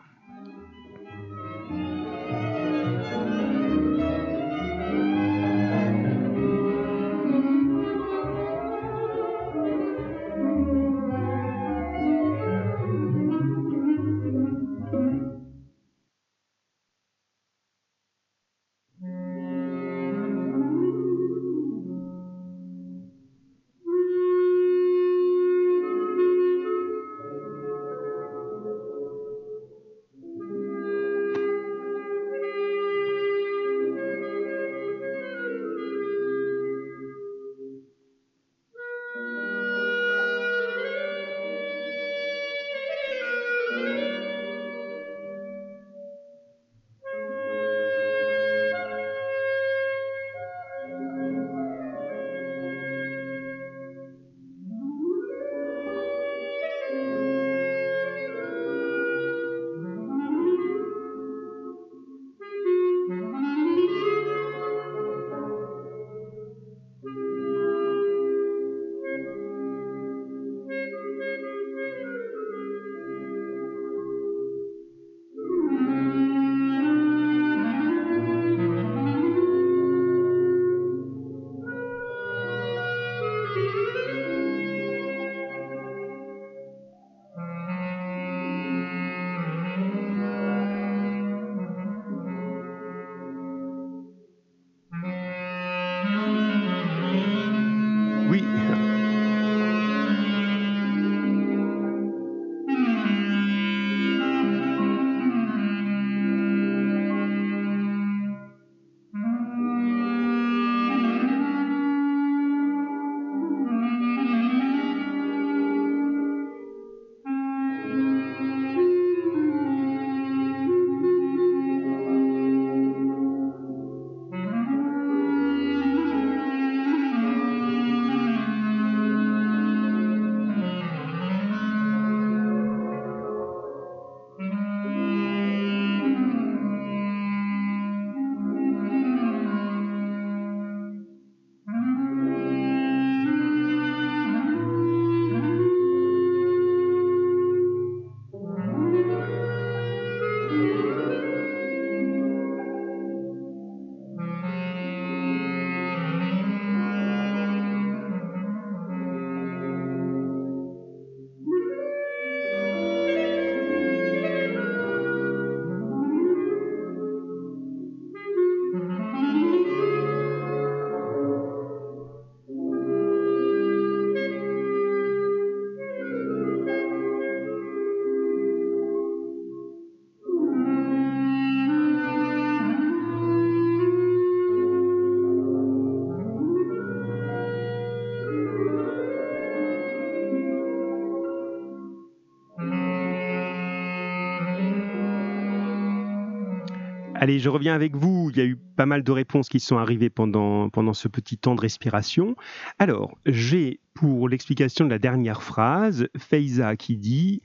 Allez, 197.21 197.41
je 197.41 197.49
reviens 197.49 197.75
avec 197.75 197.97
vous. 197.97 198.31
Il 198.31 198.37
y 198.37 198.41
a 198.41 198.45
eu 198.45 198.55
pas 198.55 198.87
mal 198.87 199.03
de 199.03 199.11
réponses 199.11 199.49
qui 199.49 199.59
sont 199.59 199.77
arrivées 199.77 200.09
pendant, 200.09 200.71
pendant 200.71 200.95
ce 200.95 201.09
petit 201.09 201.37
temps 201.37 201.57
de 201.57 201.61
respiration. 201.61 202.37
Alors, 202.79 203.19
j'ai 203.27 203.81
pour 203.93 204.29
l'explication 204.29 204.85
de 204.85 204.91
la 204.91 205.01
dernière 205.01 205.43
phrase, 205.43 206.07
Feiza 206.17 206.77
qui 206.77 206.97
dit 206.97 207.43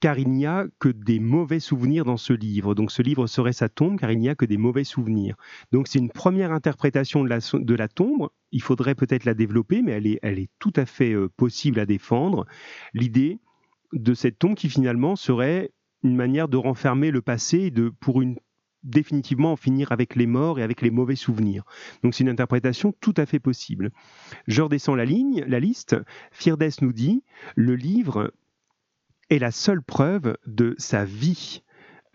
car 0.00 0.18
il 0.18 0.28
n'y 0.30 0.46
a 0.46 0.66
que 0.80 0.88
des 0.88 1.20
mauvais 1.20 1.60
souvenirs 1.60 2.04
dans 2.04 2.16
ce 2.16 2.32
livre. 2.32 2.74
Donc 2.74 2.90
ce 2.90 3.00
livre 3.00 3.28
serait 3.28 3.52
sa 3.52 3.68
tombe, 3.68 4.00
car 4.00 4.10
il 4.10 4.18
n'y 4.18 4.28
a 4.28 4.34
que 4.34 4.44
des 4.44 4.56
mauvais 4.56 4.82
souvenirs. 4.82 5.36
Donc 5.70 5.86
c'est 5.86 6.00
une 6.00 6.10
première 6.10 6.50
interprétation 6.50 7.22
de 7.22 7.28
la, 7.28 7.38
de 7.38 7.74
la 7.76 7.86
tombe. 7.86 8.28
Il 8.50 8.60
faudrait 8.60 8.96
peut-être 8.96 9.24
la 9.24 9.34
développer, 9.34 9.82
mais 9.82 9.92
elle 9.92 10.08
est, 10.08 10.18
elle 10.22 10.40
est 10.40 10.50
tout 10.58 10.72
à 10.74 10.84
fait 10.84 11.12
euh, 11.12 11.28
possible 11.36 11.78
à 11.78 11.86
défendre. 11.86 12.46
L'idée 12.92 13.38
de 13.92 14.14
cette 14.14 14.40
tombe 14.40 14.56
qui 14.56 14.68
finalement 14.68 15.14
serait 15.14 15.70
une 16.02 16.16
manière 16.16 16.48
de 16.48 16.56
renfermer 16.56 17.12
le 17.12 17.22
passé 17.22 17.70
de, 17.70 17.92
pour 18.00 18.20
une 18.20 18.34
définitivement 18.82 19.52
en 19.52 19.56
finir 19.56 19.92
avec 19.92 20.16
les 20.16 20.26
morts 20.26 20.58
et 20.58 20.62
avec 20.62 20.82
les 20.82 20.90
mauvais 20.90 21.16
souvenirs. 21.16 21.64
Donc 22.02 22.14
c'est 22.14 22.24
une 22.24 22.30
interprétation 22.30 22.92
tout 23.00 23.14
à 23.16 23.26
fait 23.26 23.40
possible. 23.40 23.90
Je 24.46 24.62
redescends 24.62 24.94
la 24.94 25.04
ligne, 25.04 25.44
la 25.46 25.60
liste. 25.60 25.96
Firdes 26.30 26.62
nous 26.80 26.92
dit 26.92 27.22
le 27.56 27.76
livre 27.76 28.32
est 29.30 29.38
la 29.38 29.50
seule 29.50 29.82
preuve 29.82 30.36
de 30.46 30.74
sa 30.78 31.04
vie 31.04 31.62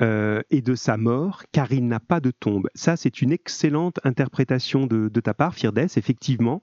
euh, 0.02 0.42
et 0.50 0.62
de 0.62 0.76
sa 0.76 0.96
mort, 0.98 1.44
car 1.52 1.72
il 1.72 1.88
n'a 1.88 2.00
pas 2.00 2.20
de 2.20 2.32
tombe. 2.32 2.70
Ça, 2.76 2.96
c'est 2.96 3.22
une 3.22 3.32
excellente 3.32 4.00
interprétation 4.04 4.86
de, 4.86 5.10
ta 5.20 5.34
part, 5.34 5.56
Firdes. 5.56 5.80
Effectivement, 5.80 6.62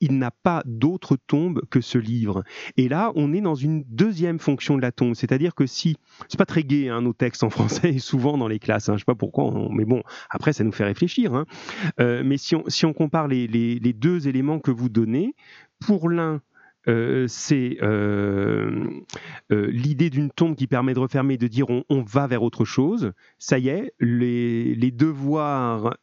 il 0.00 0.18
n'a 0.18 0.30
pas 0.30 0.62
d'autre 0.66 1.16
tombe 1.16 1.62
que 1.70 1.80
ce 1.80 1.98
livre. 1.98 2.44
Et 2.76 2.88
là, 2.88 3.12
on 3.14 3.32
est 3.32 3.40
dans 3.40 3.54
une 3.54 3.84
deuxième 3.88 4.38
fonction 4.38 4.76
de 4.76 4.82
la 4.82 4.92
tombe, 4.92 5.14
c'est-à-dire 5.14 5.54
que 5.54 5.66
si, 5.66 5.96
c'est 6.28 6.38
pas 6.38 6.46
très 6.46 6.62
gai, 6.62 6.88
hein, 6.88 7.00
nos 7.00 7.12
textes 7.12 7.42
en 7.42 7.50
français, 7.50 7.98
souvent 7.98 8.36
dans 8.36 8.48
les 8.48 8.58
classes, 8.58 8.88
hein, 8.88 8.94
je 8.94 8.98
sais 8.98 9.04
pas 9.04 9.14
pourquoi, 9.14 9.52
mais 9.70 9.84
bon, 9.84 10.02
après, 10.30 10.52
ça 10.52 10.64
nous 10.64 10.72
fait 10.72 10.84
réfléchir. 10.84 11.34
Hein. 11.34 11.46
Euh, 12.00 12.22
mais 12.24 12.36
si 12.36 12.54
on, 12.54 12.92
compare 12.92 13.28
les 13.28 13.92
deux 13.94 14.28
éléments 14.28 14.58
que 14.58 14.70
vous 14.70 14.88
donnez, 14.88 15.34
pour 15.80 16.08
l'un, 16.08 16.40
euh, 16.86 17.26
c'est 17.28 17.78
euh, 17.82 19.00
euh, 19.50 19.66
l'idée 19.70 20.10
d'une 20.10 20.30
tombe 20.30 20.54
qui 20.54 20.66
permet 20.66 20.94
de 20.94 20.98
refermer, 20.98 21.38
de 21.38 21.46
dire 21.46 21.66
on, 21.70 22.02
va 22.02 22.26
vers 22.26 22.42
autre 22.42 22.64
chose. 22.64 23.12
Ça 23.38 23.58
y 23.58 23.68
est, 23.68 23.94
les, 24.00 24.90
devoirs 24.90 25.96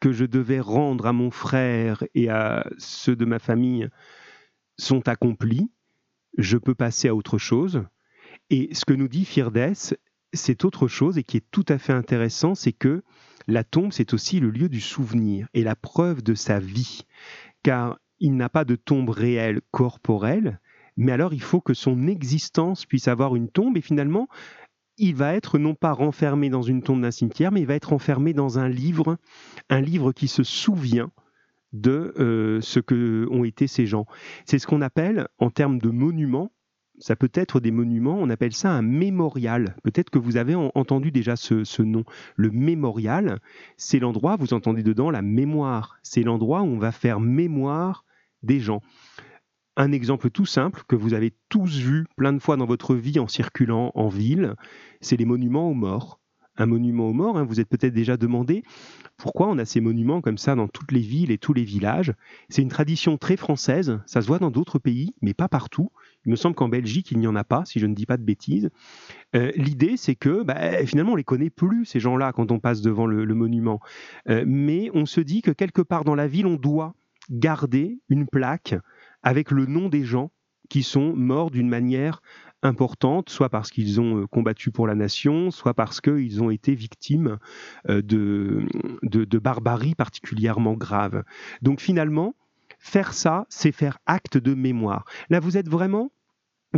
que 0.00 0.12
je 0.12 0.24
devais 0.24 0.60
rendre 0.60 1.06
à 1.06 1.12
mon 1.12 1.30
frère 1.30 2.04
et 2.14 2.30
à 2.30 2.66
ceux 2.78 3.16
de 3.16 3.24
ma 3.24 3.38
famille 3.38 3.88
sont 4.78 5.08
accomplis. 5.08 5.70
Je 6.38 6.56
peux 6.56 6.74
passer 6.74 7.08
à 7.08 7.14
autre 7.14 7.38
chose. 7.38 7.84
Et 8.50 8.74
ce 8.74 8.84
que 8.84 8.94
nous 8.94 9.08
dit 9.08 9.24
Firdes, 9.24 9.74
c'est 10.32 10.64
autre 10.64 10.88
chose 10.88 11.18
et 11.18 11.22
qui 11.22 11.36
est 11.36 11.50
tout 11.50 11.64
à 11.68 11.78
fait 11.78 11.92
intéressant, 11.92 12.54
c'est 12.54 12.72
que 12.72 13.02
la 13.46 13.62
tombe, 13.62 13.92
c'est 13.92 14.14
aussi 14.14 14.40
le 14.40 14.50
lieu 14.50 14.68
du 14.70 14.80
souvenir 14.80 15.48
et 15.52 15.62
la 15.62 15.76
preuve 15.76 16.22
de 16.22 16.34
sa 16.34 16.58
vie. 16.58 17.02
Car 17.62 17.98
il 18.24 18.36
n'a 18.36 18.48
pas 18.48 18.64
de 18.64 18.74
tombe 18.74 19.10
réelle 19.10 19.60
corporelle, 19.70 20.58
mais 20.96 21.12
alors 21.12 21.34
il 21.34 21.42
faut 21.42 21.60
que 21.60 21.74
son 21.74 22.06
existence 22.06 22.86
puisse 22.86 23.06
avoir 23.06 23.36
une 23.36 23.50
tombe 23.50 23.76
et 23.76 23.82
finalement 23.82 24.28
il 24.96 25.14
va 25.14 25.34
être 25.34 25.58
non 25.58 25.74
pas 25.74 25.92
renfermé 25.92 26.48
dans 26.48 26.62
une 26.62 26.82
tombe 26.82 27.02
d'un 27.02 27.10
cimetière, 27.10 27.52
mais 27.52 27.60
il 27.60 27.66
va 27.66 27.74
être 27.74 27.92
enfermé 27.92 28.32
dans 28.32 28.58
un 28.58 28.68
livre, 28.68 29.18
un 29.68 29.82
livre 29.82 30.12
qui 30.12 30.26
se 30.26 30.42
souvient 30.42 31.10
de 31.74 32.14
euh, 32.18 32.62
ce 32.62 32.80
que 32.80 33.28
ont 33.30 33.44
été 33.44 33.66
ces 33.66 33.84
gens. 33.84 34.06
C'est 34.46 34.58
ce 34.58 34.66
qu'on 34.66 34.80
appelle, 34.80 35.28
en 35.38 35.50
termes 35.50 35.78
de 35.78 35.90
monuments, 35.90 36.50
ça 37.00 37.16
peut 37.16 37.32
être 37.34 37.60
des 37.60 37.72
monuments, 37.72 38.16
on 38.18 38.30
appelle 38.30 38.54
ça 38.54 38.70
un 38.70 38.80
mémorial. 38.80 39.76
Peut-être 39.82 40.08
que 40.08 40.18
vous 40.18 40.38
avez 40.38 40.54
entendu 40.54 41.10
déjà 41.10 41.36
ce, 41.36 41.82
nom. 41.82 42.04
Le 42.36 42.50
mémorial, 42.50 43.40
c'est 43.76 43.98
l'endroit, 43.98 44.36
vous 44.36 44.54
entendez 44.54 44.82
dedans 44.82 45.10
la 45.10 45.20
mémoire. 45.20 45.98
C'est 46.02 46.22
l'endroit 46.22 46.62
où 46.62 46.66
on 46.66 46.78
va 46.78 46.92
faire 46.92 47.20
mémoire 47.20 48.04
des 48.44 48.60
gens. 48.60 48.80
Un 49.76 49.90
exemple 49.90 50.30
tout 50.30 50.46
simple 50.46 50.82
que 50.86 50.94
vous 50.94 51.14
avez 51.14 51.34
tous 51.48 51.78
vu 51.78 52.06
plein 52.16 52.32
de 52.32 52.38
fois 52.38 52.56
dans 52.56 52.66
votre 52.66 52.94
vie 52.94 53.18
en 53.18 53.26
circulant 53.26 53.90
en 53.94 54.08
ville, 54.08 54.54
c'est 55.00 55.16
les 55.16 55.24
monuments 55.24 55.68
aux 55.68 55.74
morts 55.74 56.20
un 56.56 56.66
monument 56.66 57.08
aux 57.08 57.12
morts. 57.12 57.36
Hein. 57.36 57.44
Vous 57.44 57.60
êtes 57.60 57.68
peut-être 57.68 57.92
déjà 57.94 58.16
demandé 58.16 58.62
pourquoi 59.16 59.48
on 59.48 59.58
a 59.58 59.64
ces 59.64 59.80
monuments 59.80 60.20
comme 60.20 60.38
ça 60.38 60.54
dans 60.54 60.68
toutes 60.68 60.92
les 60.92 61.00
villes 61.00 61.30
et 61.30 61.38
tous 61.38 61.52
les 61.52 61.64
villages. 61.64 62.12
C'est 62.48 62.62
une 62.62 62.68
tradition 62.68 63.16
très 63.16 63.36
française, 63.36 64.00
ça 64.06 64.20
se 64.20 64.26
voit 64.26 64.38
dans 64.38 64.50
d'autres 64.50 64.78
pays, 64.78 65.14
mais 65.22 65.34
pas 65.34 65.48
partout. 65.48 65.90
Il 66.26 66.30
me 66.30 66.36
semble 66.36 66.54
qu'en 66.54 66.68
Belgique, 66.68 67.10
il 67.10 67.18
n'y 67.18 67.26
en 67.26 67.36
a 67.36 67.44
pas, 67.44 67.64
si 67.64 67.78
je 67.78 67.86
ne 67.86 67.94
dis 67.94 68.06
pas 68.06 68.16
de 68.16 68.24
bêtises. 68.24 68.70
Euh, 69.36 69.52
l'idée, 69.56 69.96
c'est 69.96 70.16
que 70.16 70.42
bah, 70.42 70.84
finalement, 70.86 71.12
on 71.12 71.16
les 71.16 71.24
connaît 71.24 71.50
plus, 71.50 71.84
ces 71.84 72.00
gens-là, 72.00 72.32
quand 72.32 72.50
on 72.50 72.58
passe 72.58 72.80
devant 72.80 73.06
le, 73.06 73.34
monument. 73.34 73.80
Euh, 74.28 74.44
mais 74.46 74.90
on 74.94 75.06
se 75.06 75.20
dit 75.20 75.42
que 75.42 75.50
quelque 75.50 75.82
part 75.82 76.04
dans 76.04 76.14
la 76.14 76.26
ville, 76.26 76.46
on 76.46 76.56
doit 76.56 76.94
garder 77.30 77.98
une 78.08 78.26
plaque 78.26 78.74
avec 79.22 79.50
le 79.50 79.66
nom 79.66 79.88
des 79.88 80.04
gens 80.04 80.30
qui 80.68 80.82
sont 80.82 81.14
morts 81.14 81.50
d'une 81.50 81.68
manière 81.68 82.20
importante, 82.62 83.28
soit 83.28 83.50
parce 83.50 83.70
qu'ils 83.70 84.00
ont 84.00 84.22
euh, 84.22 84.26
combattu 84.26 84.70
pour 84.70 84.86
la 84.86 84.94
nation, 84.94 85.50
soit 85.50 85.74
parce 85.74 86.00
qu'ils 86.00 86.42
ont 86.42 86.50
été 86.50 86.74
victimes 86.74 87.38
euh, 87.90 88.00
de, 88.02 88.66
de, 89.02 89.38
barbarie 89.38 89.94
particulièrement 89.94 90.72
grave. 90.74 91.24
Donc 91.60 91.80
finalement, 91.80 92.34
faire 92.78 93.12
ça, 93.12 93.46
c'est 93.50 93.72
faire 93.72 93.98
acte 94.06 94.38
de 94.38 94.54
mémoire. 94.54 95.04
Là, 95.28 95.40
vous 95.40 95.56
êtes 95.56 95.68
vraiment 95.68 96.10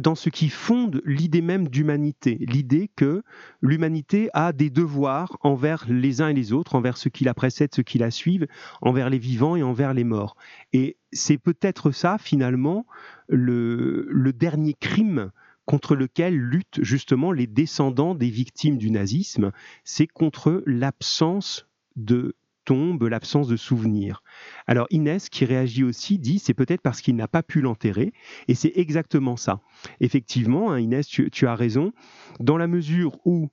dans 0.01 0.15
ce 0.15 0.29
qui 0.29 0.49
fonde 0.49 1.01
l'idée 1.05 1.41
même 1.41 1.69
d'humanité, 1.69 2.39
l'idée 2.41 2.91
que 2.97 3.23
l'humanité 3.63 4.29
a 4.35 4.53
des 4.53 4.71
devoirs 4.71 5.39
envers 5.41 5.87
les 5.89 6.21
uns 6.21 6.29
et 6.29 6.35
les 6.35 6.53
autres, 6.53 6.75
envers 6.75 6.97
ceux 6.97 7.11
qui 7.11 7.25
la 7.25 7.35
précèdent, 7.35 7.75
ceux 7.75 7.83
qui 7.83 7.99
la 7.99 8.11
suivent, 8.11 8.47
envers 8.83 9.11
les 9.11 9.19
vivants 9.19 9.57
et 9.57 9.63
envers 9.63 9.95
les 9.95 10.05
morts. 10.05 10.37
Et 10.73 10.99
c'est 11.13 11.39
peut-être 11.39 11.91
ça, 11.91 12.19
finalement, 12.19 12.87
le, 13.29 14.33
dernier 14.33 14.75
crime 14.75 15.31
contre 15.65 15.97
lequel 15.97 16.37
luttent 16.37 16.83
justement 16.83 17.33
les 17.33 17.47
descendants 17.47 18.15
des 18.15 18.31
victimes 18.31 18.77
du 18.77 18.91
nazisme, 18.91 19.51
c'est 19.83 20.07
contre 20.07 20.63
l'absence 20.67 21.67
de 21.97 22.37
tombe, 22.67 23.05
l'absence 23.05 23.49
de 23.49 23.57
souvenirs. 23.57 24.23
Alors 24.67 24.87
Inès, 24.91 25.31
qui 25.31 25.47
réagit 25.47 25.85
aussi, 25.85 26.19
dit 26.19 26.39
c'est 26.39 26.53
peut-être 26.53 26.83
parce 26.83 27.01
qu'il 27.01 27.17
n'a 27.17 27.29
pas 27.29 27.43
pu 27.43 27.63
l'enterrer, 27.63 28.13
et 28.49 28.55
c'est 28.55 28.73
exactement 28.77 29.37
ça. 29.37 29.61
Effectivement, 30.01 30.73
hein, 30.73 30.81
Inès, 30.81 31.07
tu, 31.07 31.31
tu, 31.31 31.47
as 31.47 31.55
raison, 31.55 31.93
dans 32.41 32.59
la 32.59 32.67
mesure 32.67 33.17
où, 33.25 33.49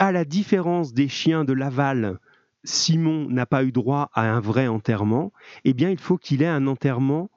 à 0.00 0.10
la 0.10 0.24
différence 0.24 0.92
des 0.92 1.06
chiens 1.08 1.44
de 1.44 1.52
Laval, 1.52 2.18
Simon 2.64 3.28
n'a 3.28 3.46
pas 3.46 3.62
eu 3.62 3.70
droit 3.70 4.10
à 4.14 4.22
un 4.32 4.40
vrai 4.40 4.66
enterrement, 4.66 5.32
eh 5.64 5.74
bien 5.74 5.90
il 5.90 5.98
faut 5.98 6.16
qu'il 6.16 6.42
ait 6.42 6.46
un 6.46 6.66
enterrement 6.66 7.30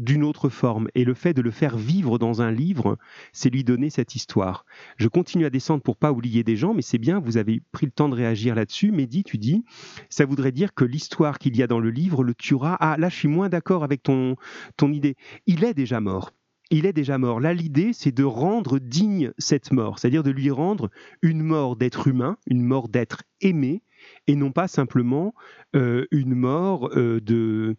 d'une 0.00 0.24
autre 0.24 0.48
forme. 0.48 0.88
Et 0.94 1.04
le 1.04 1.14
fait 1.14 1.34
de 1.34 1.42
le 1.42 1.50
faire 1.50 1.76
vivre 1.76 2.18
dans 2.18 2.42
un 2.42 2.50
livre, 2.50 2.98
c'est 3.32 3.50
lui 3.50 3.62
donner 3.62 3.90
cette 3.90 4.16
histoire. 4.16 4.64
Je 4.96 5.08
continue 5.08 5.44
à 5.44 5.50
descendre 5.50 5.82
pour 5.82 5.96
pas 5.96 6.10
oublier 6.10 6.42
des 6.42 6.56
gens, 6.56 6.74
mais 6.74 6.82
c'est 6.82 6.98
bien, 6.98 7.20
vous 7.20 7.36
avez 7.36 7.60
pris 7.70 7.86
le 7.86 7.92
temps 7.92 8.08
de 8.08 8.14
réagir 8.14 8.54
là-dessus. 8.54 8.90
Mehdi, 8.90 9.22
tu 9.22 9.38
dis, 9.38 9.62
ça 10.08 10.24
voudrait 10.24 10.52
dire 10.52 10.74
que 10.74 10.84
l'histoire 10.84 11.38
qu'il 11.38 11.56
y 11.56 11.62
a 11.62 11.66
dans 11.66 11.80
le 11.80 11.90
livre 11.90 12.24
le 12.24 12.34
tuera. 12.34 12.76
Ah, 12.80 12.96
là, 12.98 13.08
je 13.08 13.16
suis 13.16 13.28
moins 13.28 13.48
d'accord 13.48 13.84
avec 13.84 14.02
ton, 14.02 14.36
ton 14.76 14.90
idée. 14.90 15.16
Il 15.46 15.64
est 15.64 15.74
déjà 15.74 16.00
mort 16.00 16.32
il 16.70 16.86
est 16.86 16.92
déjà 16.92 17.18
mort. 17.18 17.40
Là, 17.40 17.52
l'idée, 17.52 17.92
c'est 17.92 18.12
de 18.12 18.22
rendre 18.22 18.78
digne 18.78 19.32
cette 19.38 19.72
mort, 19.72 19.98
c'est-à-dire 19.98 20.22
de 20.22 20.30
lui 20.30 20.50
rendre 20.50 20.88
une 21.20 21.42
mort 21.42 21.74
d'être 21.74 22.06
humain, 22.06 22.36
une 22.46 22.62
mort 22.62 22.88
d'être 22.88 23.24
aimé, 23.40 23.82
et 24.26 24.36
non 24.36 24.52
pas 24.52 24.68
simplement 24.68 25.34
euh, 25.74 26.06
une 26.10 26.34
mort 26.34 26.90
euh, 26.96 27.20
de, 27.20 27.76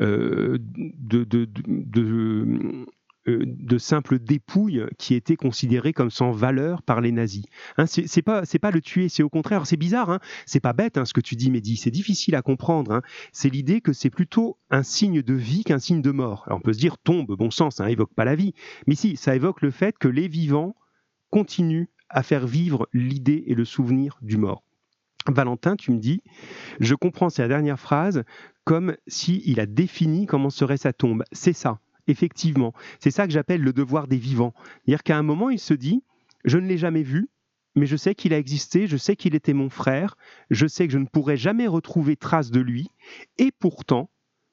euh, 0.00 0.58
de, 0.60 1.24
de, 1.24 1.48
de 3.26 3.78
simple 3.78 4.18
dépouille 4.18 4.84
qui 4.98 5.14
était 5.14 5.36
considérée 5.36 5.92
comme 5.92 6.10
sans 6.10 6.30
valeur 6.30 6.82
par 6.82 7.00
les 7.00 7.12
nazis. 7.12 7.44
Hein, 7.78 7.86
c'est 7.86 8.22
pas 8.22 8.42
pas 8.60 8.70
le 8.70 8.80
tuer, 8.80 9.08
c'est 9.08 9.22
au 9.22 9.28
contraire, 9.28 9.66
c'est 9.66 9.76
bizarre, 9.76 10.10
hein, 10.10 10.20
c'est 10.46 10.60
pas 10.60 10.72
bête 10.72 10.98
hein, 10.98 11.04
ce 11.04 11.12
que 11.12 11.20
tu 11.20 11.36
dis, 11.36 11.50
Mehdi, 11.50 11.76
c'est 11.76 11.90
difficile 11.90 12.34
à 12.34 12.42
comprendre. 12.42 12.92
Hein. 12.92 13.02
c'est 13.32 13.48
l'idée 13.48 13.80
que 13.80 13.92
c'est 13.92 14.10
plutôt 14.10 14.58
un 14.70 14.82
signe 14.82 15.22
de 15.22 15.34
vie 15.34 15.64
qu'un 15.64 15.78
signe 15.78 16.02
de 16.02 16.10
mort. 16.10 16.44
On 16.48 16.60
peut 16.60 16.72
se 16.72 16.78
dire 16.78 16.98
tombe, 16.98 17.34
bon 17.36 17.50
sens, 17.50 17.76
ça 17.76 17.90
évoque 17.90 18.14
pas 18.14 18.24
la 18.24 18.34
vie, 18.34 18.54
mais 18.86 18.94
si, 18.94 19.16
ça 19.16 19.34
évoque 19.34 19.62
le 19.62 19.70
fait 19.70 19.96
que 19.98 20.08
les 20.08 20.28
vivants 20.28 20.76
continuent 21.30 21.88
à 22.08 22.22
faire 22.22 22.46
vivre 22.46 22.88
l'idée 22.92 23.44
et 23.46 23.54
le 23.54 23.64
souvenir 23.64 24.18
du 24.22 24.36
mort. 24.36 24.62
Valentin, 25.30 25.76
tu 25.76 25.90
me 25.90 25.98
dis, 25.98 26.22
je 26.80 26.94
comprends 26.94 27.30
sa 27.30 27.48
dernière 27.48 27.80
phrase 27.80 28.24
comme 28.64 28.96
si 29.06 29.42
il 29.46 29.60
a 29.60 29.66
défini 29.66 30.26
comment 30.26 30.50
serait 30.50 30.76
sa 30.76 30.92
tombe. 30.92 31.24
C'est 31.32 31.52
ça, 31.52 31.80
effectivement. 32.06 32.72
C'est 32.98 33.10
ça 33.10 33.26
que 33.26 33.32
j'appelle 33.32 33.62
le 33.62 33.72
devoir 33.72 34.06
des 34.08 34.16
vivants. 34.16 34.54
C'est-à-dire 34.84 35.02
qu'à 35.02 35.18
un 35.18 35.22
moment, 35.22 35.50
il 35.50 35.58
se 35.58 35.74
dit, 35.74 36.02
je 36.44 36.58
ne 36.58 36.66
l'ai 36.66 36.78
jamais 36.78 37.02
vu, 37.02 37.28
mais 37.74 37.86
je 37.86 37.96
sais 37.96 38.14
qu'il 38.14 38.32
a 38.32 38.38
existé, 38.38 38.86
je 38.86 38.96
sais 38.96 39.16
qu'il 39.16 39.34
était 39.34 39.52
mon 39.52 39.70
frère, 39.70 40.16
je 40.50 40.66
sais 40.66 40.86
que 40.86 40.92
je 40.92 40.98
ne 40.98 41.06
pourrai 41.06 41.36
jamais 41.36 41.66
retrouver 41.66 42.16
trace 42.16 42.50
de 42.50 42.60
lui, 42.60 42.88
et 43.38 43.50
pourtant, 43.50 44.10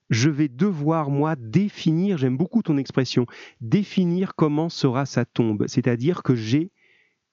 je 0.09 0.30
vais 0.30 0.49
devoir, 0.49 1.09
moi, 1.09 1.36
définir, 1.38 2.17
j'aime 2.17 2.38
beaucoup 2.38 2.61
ton 2.61 2.78
expression, 2.78 3.26
définir 3.61 4.36
comment 4.36 4.69
sera 4.69 5.05
sa 5.05 5.24
tombe. 5.24 5.65
C'est-à-dire 5.67 6.22
que 6.22 6.36
j'ai 6.36 6.72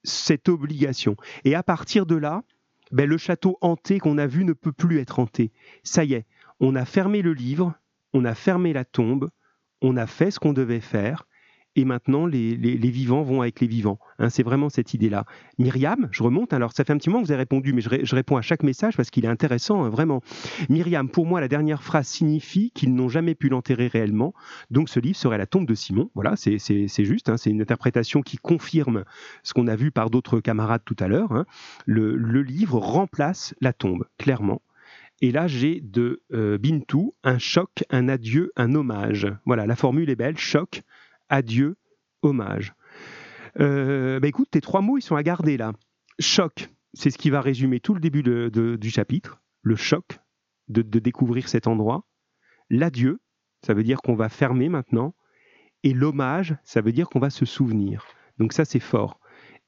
cette 0.05 0.49
obligation. 0.49 1.17
Et 1.45 1.57
à 1.57 1.65
partir 1.65 2.07
de 2.07 2.15
là, 2.15 2.45
ben, 2.93 3.09
le 3.09 3.19
château 3.19 3.59
hanté 3.61 3.99
qu'on 3.99 4.19
a 4.19 4.27
vu 4.27 4.45
ne 4.45 4.53
peut 4.53 4.73
plus 4.73 4.99
être 4.99 5.19
hanté. 5.19 5.53
Ça 5.83 6.05
y 6.05 6.15
est, 6.15 6.27
on 6.61 6.75
a 6.75 6.85
fermé 6.85 7.23
le 7.23 7.33
livre, 7.33 7.75
on 8.13 8.25
a 8.25 8.35
fermé 8.35 8.73
la 8.73 8.85
tombe, 8.85 9.31
on 9.81 9.97
a 9.97 10.07
fait 10.07 10.31
ce 10.31 10.41
qu'on 10.41 10.53
devait 10.53 10.81
faire, 10.81 11.27
et 11.79 11.85
maintenant 11.85 12.27
les, 12.27 12.57
vivants 12.57 13.23
vont 13.23 13.41
avec 13.41 13.61
les 13.61 13.69
vivants. 13.69 14.01
Hein, 14.19 14.31
c'est 14.31 14.43
vraiment 14.43 14.69
cette 14.69 14.95
idée-là. 14.95 15.25
Myriam, 15.59 16.09
je 16.11 16.25
remonte, 16.25 16.53
alors 16.53 16.73
ça 16.73 16.83
fait 16.83 16.93
un 16.93 16.99
petit 16.99 17.09
moment 17.09 17.23
que 17.23 17.27
vous 17.27 17.33
avez 17.33 17.43
répondu, 17.43 17.73
mais 17.73 17.81
je, 17.81 18.15
réponds 18.17 18.37
à 18.37 18.43
chaque 18.43 18.65
message 18.65 18.97
parce 18.97 19.11
qu'il 19.11 19.25
est 19.25 19.29
intéressant, 19.29 19.85
hein, 19.85 19.89
vraiment. 19.89 20.21
Myriam, 20.69 21.09
pour 21.09 21.25
moi, 21.25 21.41
la 21.41 21.47
dernière 21.47 21.85
phrase 21.85 22.09
signifie 22.09 22.73
qu'ils 22.75 22.93
n'ont 22.93 23.09
jamais 23.09 23.37
pu 23.37 23.49
l'enterrer 23.49 23.87
réellement, 23.87 24.35
donc 24.73 24.89
ce 24.89 24.99
livre 24.99 25.17
serait 25.17 25.39
la 25.39 25.47
tombe 25.47 25.67
de 25.67 25.75
Simon. 25.75 26.11
Voilà, 26.17 26.35
c'est 26.35 26.59
juste, 27.05 27.29
hein, 27.29 27.37
c'est 27.37 27.51
une 27.51 27.63
interprétation 27.63 28.23
qui 28.23 28.39
confirme 28.39 29.05
ce 29.45 29.55
qu'on 29.55 29.69
a 29.69 29.77
vu 29.77 29.93
par 29.93 30.11
d'autres 30.11 30.41
camarades 30.41 30.83
tout 30.85 30.97
à 30.99 31.07
l'heure. 31.07 31.45
Le, 31.87 32.17
le 32.17 32.43
livre 32.43 32.81
remplace 32.81 33.55
la 33.61 33.73
tombe, 33.73 34.05
clairement. 34.19 34.63
Et 35.21 35.33
là, 35.33 35.47
j'ai 35.47 35.81
de 35.81 36.23
euh, 36.33 36.59
Bintou 36.59 37.15
un 37.25 37.39
choc, 37.39 37.85
un 37.91 38.09
adieu, 38.09 38.53
un 38.57 38.75
hommage. 38.75 39.27
Voilà, 39.47 39.67
la 39.67 39.75
formule 39.75 40.11
est 40.11 40.17
belle 40.17 40.39
choc, 40.39 40.83
adieu, 41.29 41.77
hommage. 42.23 42.75
Euh, 43.61 44.21
bah 44.21 44.29
écoute, 44.29 44.49
tes 44.51 44.61
trois 44.61 44.81
mots, 44.81 44.99
ils 44.99 45.03
sont 45.03 45.17
à 45.17 45.23
garder 45.23 45.57
là. 45.57 45.73
Choc, 46.19 46.71
c'est 46.93 47.11
ce 47.11 47.19
qui 47.19 47.31
va 47.31 47.41
résumer 47.41 47.81
tout 47.81 47.95
le 47.95 48.01
début 48.01 48.23
du 48.23 48.91
chapitre. 48.91 49.41
Le 49.63 49.77
choc 49.77 50.21
de, 50.69 50.83
découvrir 50.83 51.49
cet 51.49 51.67
endroit. 51.67 52.07
L'adieu, 52.71 53.21
ça 53.65 53.75
veut 53.75 53.83
dire 53.83 54.01
qu'on 54.03 54.15
va 54.15 54.29
fermer 54.29 54.69
maintenant. 54.69 55.15
Et 55.85 55.95
l'hommage, 55.95 56.57
ça 56.65 56.81
veut 56.81 56.93
dire 56.93 57.09
qu'on 57.09 57.21
va 57.21 57.31
se 57.31 57.45
souvenir. 57.45 58.05
Donc 58.39 58.53
ça, 58.53 58.65
c'est 58.65 58.81
fort. 58.81 59.21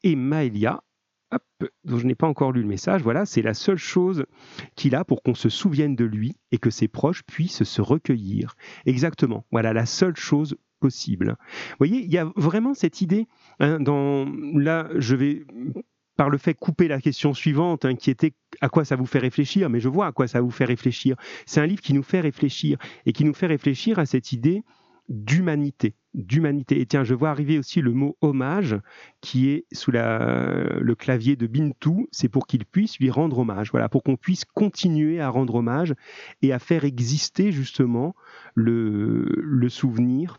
Et 0.02 0.16
Maëlia, 0.16 0.82
hop, 1.30 1.70
dont 1.84 1.98
je 1.98 2.06
n'ai 2.06 2.14
pas 2.14 2.26
encore 2.26 2.52
lu 2.52 2.62
le 2.62 2.68
message, 2.68 3.02
voilà, 3.02 3.26
c'est 3.26 3.42
la 3.42 3.54
seule 3.54 3.76
chose 3.78 4.26
qu'il 4.74 4.94
a 4.94 5.04
pour 5.04 5.22
qu'on 5.22 5.34
se 5.34 5.48
souvienne 5.48 5.96
de 5.96 6.04
lui 6.04 6.36
et 6.50 6.58
que 6.58 6.70
ses 6.70 6.88
proches 6.88 7.22
puissent 7.22 7.64
se 7.64 7.82
recueillir. 7.82 8.56
Exactement, 8.86 9.46
voilà 9.52 9.72
la 9.72 9.86
seule 9.86 10.16
chose 10.16 10.56
possible. 10.80 11.36
Vous 11.38 11.76
voyez, 11.78 12.02
il 12.02 12.10
y 12.10 12.18
a 12.18 12.30
vraiment 12.34 12.74
cette 12.74 13.00
idée, 13.00 13.28
hein, 13.60 13.78
dans, 13.78 14.26
là, 14.54 14.88
je 14.96 15.14
vais 15.14 15.44
par 16.16 16.28
le 16.28 16.36
fait 16.36 16.52
couper 16.52 16.86
la 16.86 17.00
question 17.00 17.32
suivante, 17.32 17.86
hein, 17.86 17.94
qui 17.94 18.10
était 18.10 18.34
à 18.60 18.68
quoi 18.68 18.84
ça 18.84 18.94
vous 18.94 19.06
fait 19.06 19.20
réfléchir, 19.20 19.70
mais 19.70 19.80
je 19.80 19.88
vois 19.88 20.06
à 20.06 20.12
quoi 20.12 20.26
ça 20.26 20.42
vous 20.42 20.50
fait 20.50 20.66
réfléchir. 20.66 21.16
C'est 21.46 21.62
un 21.62 21.66
livre 21.66 21.80
qui 21.80 21.94
nous 21.94 22.02
fait 22.02 22.20
réfléchir 22.20 22.76
et 23.06 23.14
qui 23.14 23.24
nous 23.24 23.32
fait 23.32 23.46
réfléchir 23.46 23.98
à 23.98 24.04
cette 24.04 24.32
idée 24.32 24.62
d'humanité. 25.08 25.94
D'humanité. 26.12 26.78
Et 26.78 26.84
tiens, 26.84 27.04
je 27.04 27.14
vois 27.14 27.30
arriver 27.30 27.58
aussi 27.58 27.80
le 27.80 27.92
mot 27.92 28.18
hommage 28.20 28.76
qui 29.22 29.48
est 29.48 29.64
sous 29.72 29.92
le 29.92 30.94
clavier 30.94 31.36
de 31.36 31.46
Bintou. 31.46 32.06
C'est 32.12 32.28
pour 32.28 32.46
qu'il 32.46 32.66
puisse 32.66 32.98
lui 32.98 33.08
rendre 33.10 33.38
hommage. 33.38 33.70
Voilà, 33.70 33.88
pour 33.88 34.02
qu'on 34.02 34.16
puisse 34.16 34.44
continuer 34.44 35.20
à 35.20 35.30
rendre 35.30 35.54
hommage 35.54 35.94
et 36.42 36.52
à 36.52 36.58
faire 36.58 36.84
exister 36.84 37.50
justement 37.50 38.14
le 38.54 39.68
souvenir 39.70 40.38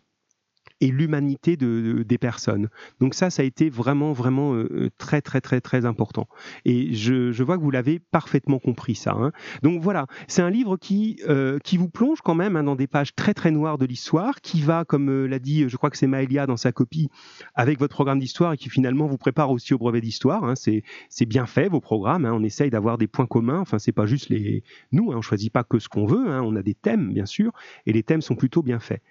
et 0.82 0.88
l'humanité 0.88 1.56
de, 1.56 2.04
des 2.04 2.18
personnes. 2.18 2.68
Donc 3.00 3.14
ça, 3.14 3.30
ça 3.30 3.44
a 3.44 3.46
été 3.46 3.70
vraiment, 3.70 4.12
vraiment 4.12 4.56
euh, 4.56 4.90
très, 4.98 5.22
très, 5.22 5.40
très, 5.40 5.62
très 5.62 5.86
important. 5.86 6.28
Et 6.66 6.94
je, 6.94 7.32
je 7.32 7.44
vois 7.44 7.58
que 7.58 7.64
vous 7.64 7.72
l'avez 7.72 8.00
parfaitement 8.00 8.60
compris, 8.60 8.96
ça. 8.96 9.12
Hein. 9.12 9.32
Donc 9.62 9.82
voilà, 9.82 10.08
c'est 10.28 10.42
un 10.42 10.50
livre 10.50 10.78
qui, 10.78 11.22
euh, 11.30 11.60
qui 11.60 11.78
vous 11.78 11.88
plonge 11.88 12.22
quand 12.22 12.36
même 12.36 12.56
hein, 12.56 12.64
dans 12.64 12.76
des 12.76 12.88
pages 12.88 13.16
très, 13.16 13.34
très 13.34 13.52
noires 13.52 13.78
de 13.78 13.86
l'histoire, 13.86 14.42
qui 14.42 14.62
va, 14.62 14.84
comme 14.84 15.10
euh, 15.10 15.28
l'a 15.28 15.40
dit, 15.40 15.70
je 15.70 15.78
crois 15.78 15.92
que 15.92 15.98
c'est 15.98 16.08
Maëlia 16.08 16.48
dans 16.48 16.58
sa 16.58 16.72
copie, 16.72 17.10
avec 17.54 17.80
votre 17.80 17.94
programme 17.94 18.20
d'histoire 18.20 18.54
et 18.54 18.58
qui 18.58 18.70
finalement 18.70 19.06
vous 19.06 19.18
prépare 19.18 19.52
aussi 19.52 19.74
au 19.76 19.78
brevet 19.78 20.02
d'histoire. 20.02 20.44
Hein. 20.44 20.56
C'est, 20.56 20.84
bien 21.28 21.46
fait, 21.46 21.70
vos 21.70 21.80
programmes. 21.80 22.26
Hein. 22.26 22.34
On 22.34 22.44
essaye 22.44 22.72
d'avoir 22.72 22.98
des 22.98 23.08
points 23.08 23.28
communs. 23.28 23.60
Enfin, 23.60 23.78
c'est 23.78 23.92
pas 23.92 24.08
juste 24.08 24.30
les... 24.30 24.64
Nous, 24.92 25.12
on 25.12 25.22
choisit 25.22 25.54
pas 25.54 25.64
que 25.64 25.78
ce 25.78 25.88
qu'on 25.88 26.06
veut. 26.06 26.28
On 26.42 26.56
a 26.56 26.64
des 26.64 26.74
thèmes, 26.74 27.14
bien 27.14 27.28
sûr, 27.28 27.52
et 27.86 27.94
les 27.94 28.02
thèmes 28.02 28.22
sont 28.22 28.36
plutôt 28.36 28.64
bien 28.64 28.80
faits. 28.80 29.02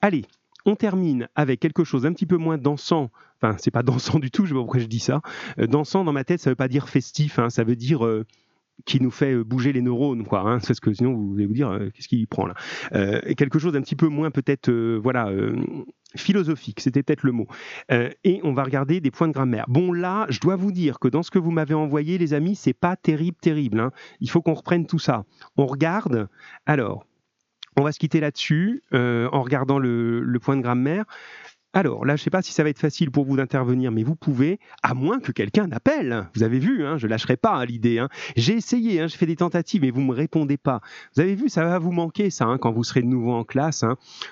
Allez, 0.00 0.24
on 0.66 0.76
termine 0.76 1.28
avec 1.34 1.60
quelque 1.60 1.84
chose 1.84 2.06
un 2.06 2.12
petit 2.12 2.26
peu 2.26 2.36
moins 2.36 2.58
dansant. 2.58 3.10
Enfin, 3.42 3.56
c'est 3.58 3.70
pas 3.70 3.82
dansant 3.82 4.18
du 4.18 4.30
tout, 4.30 4.44
je 4.44 4.50
sais 4.50 4.54
pas 4.54 4.60
pourquoi 4.60 4.80
je 4.80 4.86
dis 4.86 4.98
ça. 4.98 5.20
Euh, 5.58 5.66
dansant 5.66 6.04
dans 6.04 6.12
ma 6.12 6.24
tête, 6.24 6.40
ça 6.40 6.50
veut 6.50 6.56
pas 6.56 6.68
dire 6.68 6.88
festif, 6.88 7.38
hein, 7.38 7.50
ça 7.50 7.64
veut 7.64 7.76
dire 7.76 8.04
euh, 8.04 8.26
qui 8.86 9.00
nous 9.00 9.10
fait 9.10 9.32
euh, 9.32 9.44
bouger 9.44 9.72
les 9.72 9.82
neurones, 9.82 10.24
quoi. 10.24 10.40
Hein, 10.40 10.58
parce 10.66 10.80
que 10.80 10.92
sinon 10.92 11.14
vous 11.14 11.34
allez 11.34 11.46
vous 11.46 11.54
dire 11.54 11.78
qu'est-ce 11.94 12.08
qu'il 12.08 12.26
prend 12.26 12.46
là. 12.46 12.54
quelque 13.36 13.58
chose 13.58 13.72
d'un 13.72 13.82
petit 13.82 13.96
peu 13.96 14.08
moins 14.08 14.30
peut-être, 14.30 14.70
voilà, 14.70 15.30
philosophique, 16.16 16.80
c'était 16.80 17.02
peut-être 17.02 17.22
le 17.22 17.32
mot. 17.32 17.46
et 17.90 18.40
on 18.42 18.52
va 18.52 18.64
regarder 18.64 19.00
des 19.00 19.10
points 19.10 19.28
de 19.28 19.32
grammaire. 19.32 19.66
Bon 19.68 19.92
là, 19.92 20.26
je 20.28 20.40
dois 20.40 20.56
vous 20.56 20.72
dire 20.72 20.98
que 20.98 21.08
dans 21.08 21.22
ce 21.22 21.30
que 21.30 21.38
vous 21.38 21.50
m'avez 21.50 21.74
envoyé, 21.74 22.18
les 22.18 22.32
amis, 22.34 22.56
c'est 22.56 22.72
pas 22.72 22.96
terrible, 22.96 23.36
terrible. 23.40 23.80
Hein. 23.80 23.90
Il 24.20 24.30
faut 24.30 24.40
qu'on 24.40 24.54
reprenne 24.54 24.86
tout 24.86 24.98
ça. 24.98 25.24
On 25.56 25.66
regarde. 25.66 26.28
Alors, 26.66 27.04
on 27.76 27.82
va 27.82 27.92
se 27.92 27.98
quitter 27.98 28.20
là-dessus 28.20 28.82
euh, 28.94 29.28
en 29.32 29.42
regardant 29.42 29.78
le, 29.78 30.38
point 30.42 30.56
de 30.56 30.62
grammaire. 30.62 31.04
Alors 31.72 32.04
là, 32.04 32.16
je 32.16 32.22
ne 32.22 32.24
sais 32.24 32.30
pas 32.30 32.42
si 32.42 32.52
ça 32.52 32.64
va 32.64 32.68
être 32.68 32.80
facile 32.80 33.12
pour 33.12 33.24
vous 33.24 33.36
d'intervenir, 33.36 33.92
mais 33.92 34.02
vous 34.02 34.16
pouvez, 34.16 34.58
à 34.82 34.92
moins 34.92 35.20
que 35.20 35.30
quelqu'un 35.30 35.68
n'appelle. 35.68 36.28
Vous 36.34 36.42
avez 36.42 36.58
vu, 36.58 36.84
hein, 36.84 36.98
je 36.98 37.06
ne 37.06 37.10
lâcherai 37.10 37.36
pas 37.36 37.54
hein, 37.54 37.64
l'idée. 37.64 38.00
Hein. 38.00 38.08
J'ai 38.34 38.54
essayé, 38.54 39.06
j'ai 39.06 39.16
fait 39.16 39.26
des 39.26 39.36
tentatives, 39.36 39.82
mais 39.82 39.92
vous 39.92 40.00
ne 40.00 40.06
me 40.06 40.12
répondez 40.12 40.56
pas. 40.56 40.80
Vous 41.14 41.22
avez 41.22 41.36
vu, 41.36 41.48
ça 41.48 41.64
va 41.64 41.78
vous 41.78 41.92
manquer 41.92 42.30
ça 42.30 42.56
quand 42.60 42.72
vous 42.72 42.82
serez 42.82 43.02
de 43.02 43.06
nouveau 43.06 43.32
en 43.32 43.44
classe, 43.44 43.84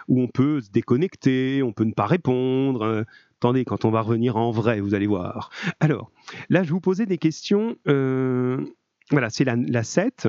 où 0.09 0.21
on 0.21 0.27
peut 0.27 0.61
se 0.61 0.71
déconnecter, 0.71 1.63
on 1.63 1.73
peut 1.73 1.85
ne 1.85 1.93
pas 1.93 2.07
répondre. 2.07 3.05
Attendez, 3.41 3.65
quand 3.65 3.85
on 3.85 3.91
va 3.91 4.01
revenir 4.01 4.37
en 4.37 4.51
vrai, 4.51 4.81
vous 4.81 4.95
allez 4.95 5.07
voir. 5.07 5.51
Alors, 5.79 6.11
là, 6.49 6.65
je 6.65 6.71
vous 6.71 6.81
posais 6.81 7.07
des 7.07 7.19
questions. 7.19 7.77
Euh, 7.87 8.59
voilà, 9.13 9.31
c'est 9.31 9.45
la, 9.45 9.55
la 9.55 9.85
7. 9.85 10.29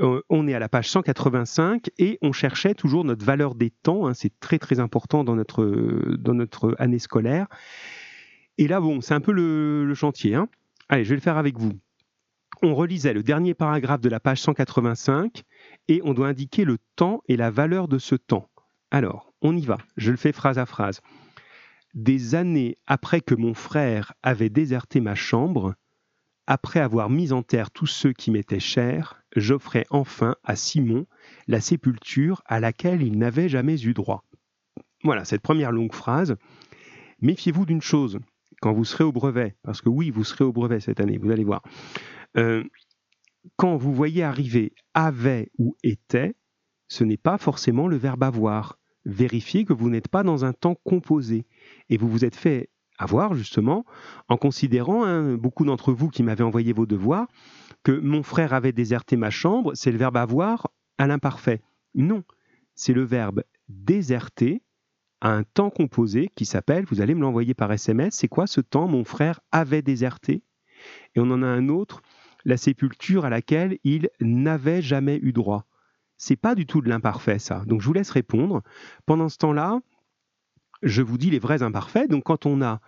Euh, 0.00 0.20
on 0.28 0.46
est 0.46 0.54
à 0.54 0.58
la 0.58 0.68
page 0.68 0.90
185 0.90 1.90
et 1.98 2.18
on 2.20 2.32
cherchait 2.32 2.74
toujours 2.74 3.04
notre 3.04 3.24
valeur 3.24 3.54
des 3.54 3.70
temps. 3.70 4.06
Hein, 4.06 4.14
c'est 4.14 4.38
très 4.40 4.58
très 4.58 4.80
important 4.80 5.24
dans 5.24 5.34
notre, 5.34 5.64
dans 6.18 6.34
notre 6.34 6.74
année 6.78 6.98
scolaire. 6.98 7.46
Et 8.58 8.68
là, 8.68 8.80
bon, 8.80 9.00
c'est 9.00 9.14
un 9.14 9.20
peu 9.20 9.32
le, 9.32 9.92
chantier. 9.94 10.34
Hein. 10.34 10.48
Allez, 10.88 11.04
je 11.04 11.10
vais 11.10 11.16
le 11.16 11.20
faire 11.20 11.38
avec 11.38 11.58
vous. 11.58 11.72
On 12.62 12.74
relisait 12.74 13.12
le 13.12 13.22
dernier 13.22 13.54
paragraphe 13.54 14.00
de 14.00 14.08
la 14.08 14.20
page 14.20 14.40
185 14.40 15.42
et 15.88 16.00
on 16.04 16.14
doit 16.14 16.28
indiquer 16.28 16.64
le 16.64 16.78
temps 16.96 17.22
et 17.28 17.36
la 17.36 17.50
valeur 17.50 17.86
de 17.88 17.98
ce 17.98 18.14
temps. 18.14 18.48
Alors, 18.90 19.34
on 19.42 19.56
y 19.56 19.64
va. 19.64 19.78
Je 19.96 20.10
le 20.10 20.16
fais 20.16 20.32
phrase 20.32 20.58
à 20.58 20.64
phrase. 20.64 21.00
Des 21.94 22.34
années 22.34 22.76
après 22.86 23.20
que 23.20 23.34
mon 23.34 23.52
frère 23.54 24.14
avait 24.22 24.48
déserté 24.48 25.00
ma 25.00 25.14
chambre, 25.14 25.74
après 26.46 26.80
avoir 26.80 27.10
mis 27.10 27.32
en 27.32 27.42
terre 27.42 27.70
tous 27.70 27.86
ceux 27.86 28.12
qui 28.12 28.30
m'étaient 28.30 28.60
chers, 28.60 29.22
j'offrais 29.34 29.86
enfin 29.90 30.36
à 30.44 30.56
Simon 30.56 31.06
la 31.48 31.60
sépulture 31.60 32.42
à 32.46 32.60
laquelle 32.60 33.02
il 33.02 33.18
n'avait 33.18 33.48
jamais 33.48 33.80
eu 33.82 33.94
droit. 33.94 34.24
Voilà, 35.02 35.24
cette 35.24 35.42
première 35.42 35.72
longue 35.72 35.94
phrase. 35.94 36.36
Méfiez-vous 37.20 37.66
d'une 37.66 37.82
chose, 37.82 38.18
quand 38.60 38.72
vous 38.72 38.84
serez 38.84 39.04
au 39.04 39.12
brevet, 39.12 39.56
parce 39.62 39.80
que 39.80 39.88
oui, 39.88 40.10
vous 40.10 40.24
serez 40.24 40.44
au 40.44 40.52
brevet 40.52 40.80
cette 40.80 41.00
année, 41.00 41.18
vous 41.18 41.30
allez 41.30 41.44
voir. 41.44 41.62
Euh, 42.36 42.64
quand 43.56 43.76
vous 43.76 43.94
voyez 43.94 44.22
arriver 44.22 44.72
avait 44.94 45.50
ou 45.58 45.76
était, 45.82 46.34
ce 46.88 47.04
n'est 47.04 47.16
pas 47.16 47.38
forcément 47.38 47.88
le 47.88 47.96
verbe 47.96 48.22
avoir. 48.22 48.78
Vérifiez 49.04 49.64
que 49.64 49.72
vous 49.72 49.88
n'êtes 49.88 50.08
pas 50.08 50.22
dans 50.22 50.44
un 50.44 50.52
temps 50.52 50.74
composé 50.74 51.46
et 51.88 51.96
vous 51.96 52.08
vous 52.08 52.24
êtes 52.24 52.36
fait 52.36 52.70
avoir 52.98 53.34
justement 53.34 53.84
en 54.28 54.36
considérant, 54.36 55.04
hein, 55.04 55.34
beaucoup 55.34 55.64
d'entre 55.64 55.92
vous 55.92 56.08
qui 56.08 56.22
m'avez 56.22 56.44
envoyé 56.44 56.72
vos 56.72 56.86
devoirs, 56.86 57.26
que 57.82 57.92
mon 57.92 58.22
frère 58.22 58.52
avait 58.52 58.72
déserté 58.72 59.16
ma 59.16 59.30
chambre, 59.30 59.72
c'est 59.74 59.92
le 59.92 59.98
verbe 59.98 60.16
avoir 60.16 60.68
à 60.98 61.06
l'imparfait. 61.06 61.62
Non, 61.94 62.24
c'est 62.74 62.92
le 62.92 63.04
verbe 63.04 63.42
déserter 63.68 64.62
à 65.20 65.30
un 65.30 65.42
temps 65.42 65.70
composé 65.70 66.30
qui 66.34 66.44
s'appelle, 66.44 66.84
vous 66.84 67.00
allez 67.00 67.14
me 67.14 67.22
l'envoyer 67.22 67.54
par 67.54 67.72
SMS, 67.72 68.14
c'est 68.14 68.28
quoi 68.28 68.46
ce 68.46 68.60
temps 68.60 68.86
Mon 68.86 69.04
frère 69.04 69.40
avait 69.50 69.82
déserté? 69.82 70.42
Et 71.14 71.20
on 71.20 71.30
en 71.30 71.42
a 71.42 71.46
un 71.46 71.68
autre, 71.68 72.02
la 72.44 72.56
sépulture 72.56 73.24
à 73.24 73.30
laquelle 73.30 73.78
il 73.82 74.10
n'avait 74.20 74.82
jamais 74.82 75.18
eu 75.22 75.32
droit. 75.32 75.66
C'est 76.18 76.36
pas 76.36 76.54
du 76.54 76.66
tout 76.66 76.80
de 76.80 76.88
l'imparfait 76.88 77.38
ça. 77.38 77.62
Donc 77.66 77.80
je 77.80 77.86
vous 77.86 77.92
laisse 77.92 78.10
répondre. 78.10 78.62
Pendant 79.04 79.28
ce 79.28 79.38
temps-là, 79.38 79.80
je 80.82 81.02
vous 81.02 81.18
dis 81.18 81.30
les 81.30 81.38
vrais 81.38 81.62
imparfaits. 81.62 82.10
Donc 82.10 82.24
quand 82.24 82.46
on 82.46 82.62
a 82.62 82.80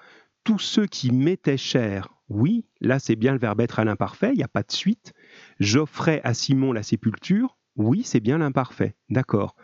tous 0.44 0.58
ceux 0.58 0.86
qui 0.86 1.10
m'étaient 1.10 1.56
chers, 1.56 2.08
oui, 2.28 2.66
là 2.80 2.98
c'est 2.98 3.16
bien 3.16 3.32
le 3.32 3.38
verbe 3.38 3.60
être 3.60 3.78
à 3.78 3.84
l'imparfait, 3.84 4.30
il 4.32 4.36
n'y 4.36 4.42
a 4.42 4.48
pas 4.48 4.62
de 4.62 4.72
suite. 4.72 5.12
J'offrais 5.60 6.20
à 6.24 6.34
Simon 6.34 6.72
la 6.72 6.82
sépulture, 6.82 7.56
oui, 7.76 8.02
c'est 8.02 8.20
bien 8.20 8.38
l'imparfait, 8.38 8.96
d'accord. 9.08 9.54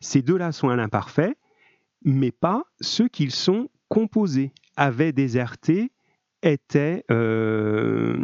Ces 0.00 0.22
deux-là 0.22 0.52
sont 0.52 0.68
à 0.68 0.76
l'imparfait, 0.76 1.36
mais 2.04 2.30
pas 2.30 2.64
ceux 2.80 3.08
qu'ils 3.08 3.32
sont 3.32 3.68
composés, 3.88 4.52
avaient 4.76 5.12
déserté, 5.12 5.92
était, 6.44 7.04
euh, 7.10 8.16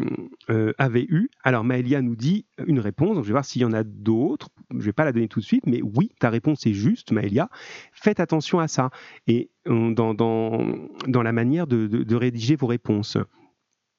euh, 0.51 0.73
avait 0.79 1.05
eu. 1.05 1.31
Alors 1.43 1.65
Maëlia 1.65 2.03
nous 2.03 2.17
dit 2.17 2.47
une 2.67 2.79
réponse, 2.79 3.15
donc 3.15 3.25
je 3.25 3.29
vais 3.29 3.33
voir 3.33 3.45
s'il 3.45 3.63
y 3.63 3.65
en 3.65 3.73
a 3.73 3.83
d'autres. 3.83 4.49
Je 4.71 4.77
ne 4.77 4.83
vais 4.83 4.93
pas 4.93 5.05
la 5.05 5.13
donner 5.13 5.29
tout 5.29 5.41
de 5.41 5.45
suite, 5.45 5.67
mais 5.67 5.81
oui, 5.83 6.13
ta 6.21 6.31
réponse 6.31 6.67
est 6.67 6.75
juste, 6.75 7.13
Maëlia. 7.13 7.49
Faites 7.93 8.21
attention 8.21 8.61
à 8.61 8.69
ça 8.69 8.91
et 9.27 9.51
dans, 9.67 10.15
dans, 10.15 10.67
dans 11.07 11.23
la 11.23 11.33
manière 11.33 11.67
de, 11.67 12.15
rédiger 12.15 12.57
vos 12.57 12.67
réponses. 12.67 13.17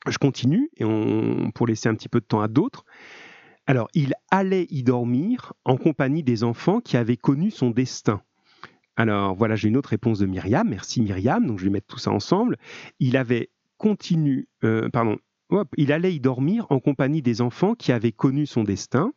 Je 0.07 0.17
continue 0.17 0.69
et 0.77 0.85
pour 1.53 1.67
laisser 1.67 1.89
un 1.89 1.95
petit 1.95 2.09
peu 2.09 2.19
de 2.19 2.25
temps 2.25 2.41
à 2.41 2.47
d'autres. 2.47 2.85
Alors, 3.67 3.87
il 3.93 4.13
allait 4.31 4.67
y 4.69 4.83
dormir 4.83 5.53
en 5.65 5.77
compagnie 5.77 6.23
des 6.23 6.43
enfants 6.43 6.81
qui 6.81 6.97
avaient 6.97 7.17
connu 7.17 7.51
son 7.51 7.69
destin. 7.69 8.21
Alors 8.97 9.35
voilà, 9.35 9.55
j'ai 9.55 9.69
une 9.69 9.77
autre 9.77 9.89
réponse 9.89 10.19
de 10.19 10.25
Myriam. 10.25 10.67
Merci 10.67 11.01
Myriam. 11.01 11.45
Donc 11.45 11.59
je 11.59 11.65
vais 11.65 11.69
mettre 11.69 11.87
tout 11.87 11.99
ça 11.99 12.11
ensemble. 12.11 12.57
Il 12.99 13.17
avait 13.17 13.49
euh, 14.63 14.89
il 15.77 15.91
allait 15.91 16.13
y 16.13 16.19
dormir 16.19 16.65
en 16.69 16.79
compagnie 16.79 17.21
des 17.21 17.41
enfants 17.41 17.75
qui 17.75 17.91
avaient 17.91 18.11
connu 18.11 18.45
son 18.45 18.63
destin. 18.63 19.13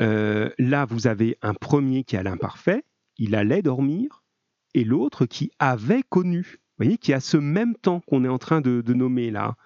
Euh, 0.00 0.50
là, 0.58 0.84
vous 0.84 1.06
avez 1.06 1.38
un 1.42 1.54
premier 1.54 2.04
qui 2.04 2.16
a 2.16 2.22
l'imparfait, 2.22 2.84
il 3.16 3.34
allait 3.34 3.62
dormir, 3.62 4.24
et 4.74 4.84
l'autre 4.84 5.26
qui 5.26 5.50
avait 5.58 6.02
connu. 6.02 6.58
Vous 6.78 6.84
voyez, 6.84 6.98
qui 6.98 7.12
a 7.12 7.20
ce 7.20 7.36
même 7.36 7.74
temps 7.74 8.00
qu'on 8.00 8.24
est 8.24 8.28
en 8.28 8.38
train 8.38 8.60
de, 8.60 8.82
de 8.82 8.94
nommer 8.94 9.30
là. 9.30 9.56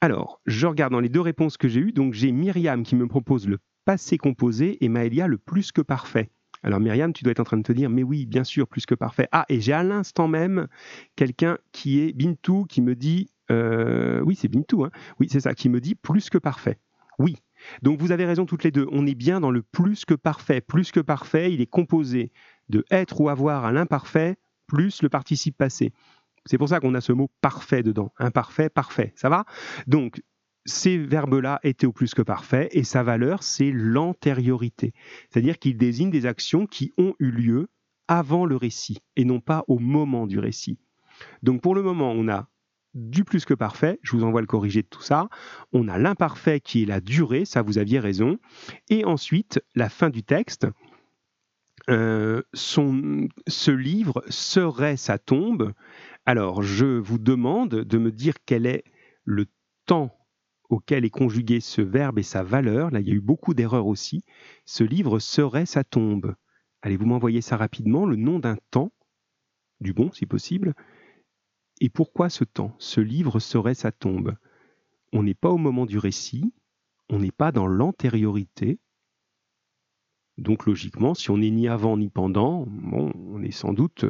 Alors, 0.00 0.40
je 0.46 0.66
regarde 0.66 0.92
dans 0.92 1.00
les 1.00 1.08
deux 1.08 1.20
réponses 1.20 1.56
que 1.56 1.68
j'ai 1.68 1.80
eues. 1.80 1.92
Donc, 1.92 2.12
j'ai 2.12 2.30
Myriam 2.30 2.82
qui 2.82 2.94
me 2.94 3.08
propose 3.08 3.48
le 3.48 3.58
passé 3.84 4.18
composé 4.18 4.84
et 4.84 4.88
Maëlia 4.88 5.26
le 5.26 5.38
plus 5.38 5.72
que 5.72 5.80
parfait. 5.80 6.30
Alors 6.62 6.80
Myriam, 6.80 7.12
tu 7.12 7.24
dois 7.24 7.32
être 7.32 7.40
en 7.40 7.44
train 7.44 7.56
de 7.56 7.62
te 7.62 7.72
dire, 7.72 7.90
mais 7.90 8.02
oui, 8.02 8.26
bien 8.26 8.44
sûr, 8.44 8.68
plus 8.68 8.86
que 8.86 8.94
parfait. 8.94 9.28
Ah, 9.32 9.44
et 9.48 9.60
j'ai 9.60 9.72
à 9.72 9.82
l'instant 9.82 10.28
même 10.28 10.68
quelqu'un 11.16 11.58
qui 11.72 12.00
est 12.00 12.12
Bintou 12.12 12.64
qui 12.68 12.80
me 12.80 12.94
dit, 12.94 13.30
euh, 13.50 14.20
oui, 14.20 14.36
c'est 14.36 14.48
Bintou, 14.48 14.84
hein 14.84 14.90
oui, 15.18 15.28
c'est 15.30 15.40
ça, 15.40 15.54
qui 15.54 15.68
me 15.68 15.80
dit 15.80 15.94
plus 15.94 16.30
que 16.30 16.38
parfait. 16.38 16.78
Oui. 17.18 17.36
Donc 17.82 18.00
vous 18.00 18.12
avez 18.12 18.24
raison 18.24 18.46
toutes 18.46 18.64
les 18.64 18.70
deux, 18.70 18.86
on 18.92 19.06
est 19.06 19.14
bien 19.14 19.40
dans 19.40 19.50
le 19.50 19.62
plus 19.62 20.04
que 20.04 20.14
parfait. 20.14 20.60
Plus 20.60 20.92
que 20.92 21.00
parfait, 21.00 21.52
il 21.52 21.60
est 21.60 21.66
composé 21.66 22.32
de 22.68 22.84
être 22.90 23.20
ou 23.20 23.28
avoir 23.28 23.64
à 23.64 23.72
l'imparfait 23.72 24.36
plus 24.66 25.02
le 25.02 25.08
participe 25.08 25.56
passé. 25.56 25.92
C'est 26.46 26.58
pour 26.58 26.68
ça 26.68 26.80
qu'on 26.80 26.94
a 26.94 27.00
ce 27.00 27.12
mot 27.12 27.30
parfait 27.40 27.82
dedans. 27.82 28.12
Imparfait, 28.18 28.68
parfait. 28.68 29.12
Ça 29.16 29.28
va? 29.28 29.44
Donc, 29.86 30.22
ces 30.64 30.98
verbes-là 30.98 31.60
étaient 31.62 31.86
au 31.86 31.92
plus 31.92 32.14
que 32.14 32.22
parfait 32.22 32.68
et 32.72 32.84
sa 32.84 33.02
valeur, 33.02 33.42
c'est 33.42 33.72
l'antériorité. 33.72 34.92
C'est-à-dire 35.30 35.58
qu'ils 35.58 35.76
désignent 35.76 36.10
des 36.10 36.26
actions 36.26 36.66
qui 36.66 36.92
ont 36.98 37.14
eu 37.18 37.30
lieu 37.30 37.68
avant 38.08 38.46
le 38.46 38.56
récit 38.56 38.98
et 39.16 39.24
non 39.24 39.40
pas 39.40 39.64
au 39.68 39.78
moment 39.78 40.26
du 40.26 40.38
récit. 40.38 40.78
Donc 41.42 41.62
pour 41.62 41.74
le 41.74 41.82
moment, 41.82 42.12
on 42.12 42.28
a 42.28 42.48
du 42.94 43.24
plus 43.24 43.44
que 43.44 43.54
parfait, 43.54 43.98
je 44.02 44.12
vous 44.12 44.24
envoie 44.24 44.42
le 44.42 44.46
corrigé 44.46 44.82
de 44.82 44.86
tout 44.86 45.02
ça. 45.02 45.28
On 45.72 45.88
a 45.88 45.98
l'imparfait 45.98 46.60
qui 46.60 46.82
est 46.82 46.86
la 46.86 47.00
durée, 47.00 47.44
ça 47.44 47.62
vous 47.62 47.78
aviez 47.78 47.98
raison. 47.98 48.38
Et 48.90 49.04
ensuite, 49.04 49.60
la 49.74 49.88
fin 49.88 50.10
du 50.10 50.22
texte. 50.22 50.66
Euh, 51.90 52.42
ce 52.54 53.70
livre 53.70 54.22
serait 54.28 54.96
sa 54.96 55.18
tombe. 55.18 55.72
Alors, 56.26 56.62
je 56.62 56.84
vous 56.84 57.18
demande 57.18 57.70
de 57.70 57.98
me 57.98 58.12
dire 58.12 58.34
quel 58.46 58.66
est 58.66 58.84
le 59.24 59.46
temps 59.86 60.14
auquel 60.72 61.04
est 61.04 61.10
conjugué 61.10 61.60
ce 61.60 61.82
verbe 61.82 62.18
et 62.18 62.22
sa 62.22 62.42
valeur, 62.42 62.90
là 62.90 63.00
il 63.00 63.06
y 63.06 63.10
a 63.10 63.14
eu 63.14 63.20
beaucoup 63.20 63.52
d'erreurs 63.52 63.86
aussi, 63.86 64.24
ce 64.64 64.82
livre 64.82 65.18
serait 65.18 65.66
sa 65.66 65.84
tombe. 65.84 66.34
Allez-vous 66.80 67.04
m'envoyer 67.04 67.42
ça 67.42 67.58
rapidement, 67.58 68.06
le 68.06 68.16
nom 68.16 68.38
d'un 68.38 68.56
temps, 68.70 68.90
du 69.80 69.92
bon 69.92 70.10
si 70.12 70.24
possible, 70.24 70.74
et 71.82 71.90
pourquoi 71.90 72.30
ce 72.30 72.44
temps? 72.44 72.74
Ce 72.78 73.02
livre 73.02 73.38
serait 73.38 73.74
sa 73.74 73.92
tombe. 73.92 74.34
On 75.12 75.22
n'est 75.22 75.34
pas 75.34 75.50
au 75.50 75.58
moment 75.58 75.84
du 75.84 75.98
récit, 75.98 76.54
on 77.10 77.18
n'est 77.18 77.32
pas 77.32 77.52
dans 77.52 77.66
l'antériorité, 77.66 78.78
donc 80.38 80.64
logiquement, 80.64 81.12
si 81.12 81.30
on 81.30 81.36
n'est 81.36 81.50
ni 81.50 81.68
avant 81.68 81.98
ni 81.98 82.08
pendant, 82.08 82.66
on 82.92 83.42
est 83.42 83.50
sans 83.50 83.74
doute 83.74 84.06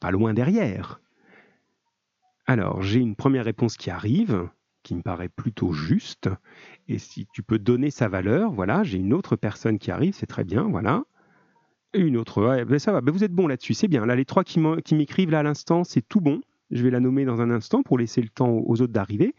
pas 0.00 0.10
loin 0.12 0.32
derrière. 0.32 1.02
Alors, 2.46 2.80
j'ai 2.80 3.00
une 3.00 3.16
première 3.16 3.44
réponse 3.44 3.76
qui 3.76 3.90
arrive 3.90 4.48
qui 4.88 4.94
me 4.94 5.02
paraît 5.02 5.28
plutôt 5.28 5.74
juste. 5.74 6.30
Et 6.88 6.96
si 6.96 7.26
tu 7.34 7.42
peux 7.42 7.58
donner 7.58 7.90
sa 7.90 8.08
valeur, 8.08 8.50
voilà, 8.52 8.84
j'ai 8.84 8.96
une 8.96 9.12
autre 9.12 9.36
personne 9.36 9.78
qui 9.78 9.90
arrive, 9.90 10.14
c'est 10.14 10.26
très 10.26 10.44
bien, 10.44 10.62
voilà. 10.62 11.04
Et 11.92 12.00
une 12.00 12.16
autre, 12.16 12.64
ben 12.64 12.78
ça 12.78 12.92
va, 12.92 13.02
ben 13.02 13.12
vous 13.12 13.22
êtes 13.22 13.34
bon 13.34 13.46
là-dessus, 13.46 13.74
c'est 13.74 13.86
bien. 13.86 14.06
Là, 14.06 14.16
les 14.16 14.24
trois 14.24 14.44
qui 14.44 14.60
m'écrivent 14.60 15.30
là 15.30 15.40
à 15.40 15.42
l'instant, 15.42 15.84
c'est 15.84 16.00
tout 16.00 16.22
bon. 16.22 16.40
Je 16.70 16.82
vais 16.82 16.90
la 16.90 17.00
nommer 17.00 17.26
dans 17.26 17.42
un 17.42 17.50
instant 17.50 17.82
pour 17.82 17.98
laisser 17.98 18.22
le 18.22 18.30
temps 18.30 18.48
aux 18.48 18.80
autres 18.80 18.92
d'arriver. 18.94 19.34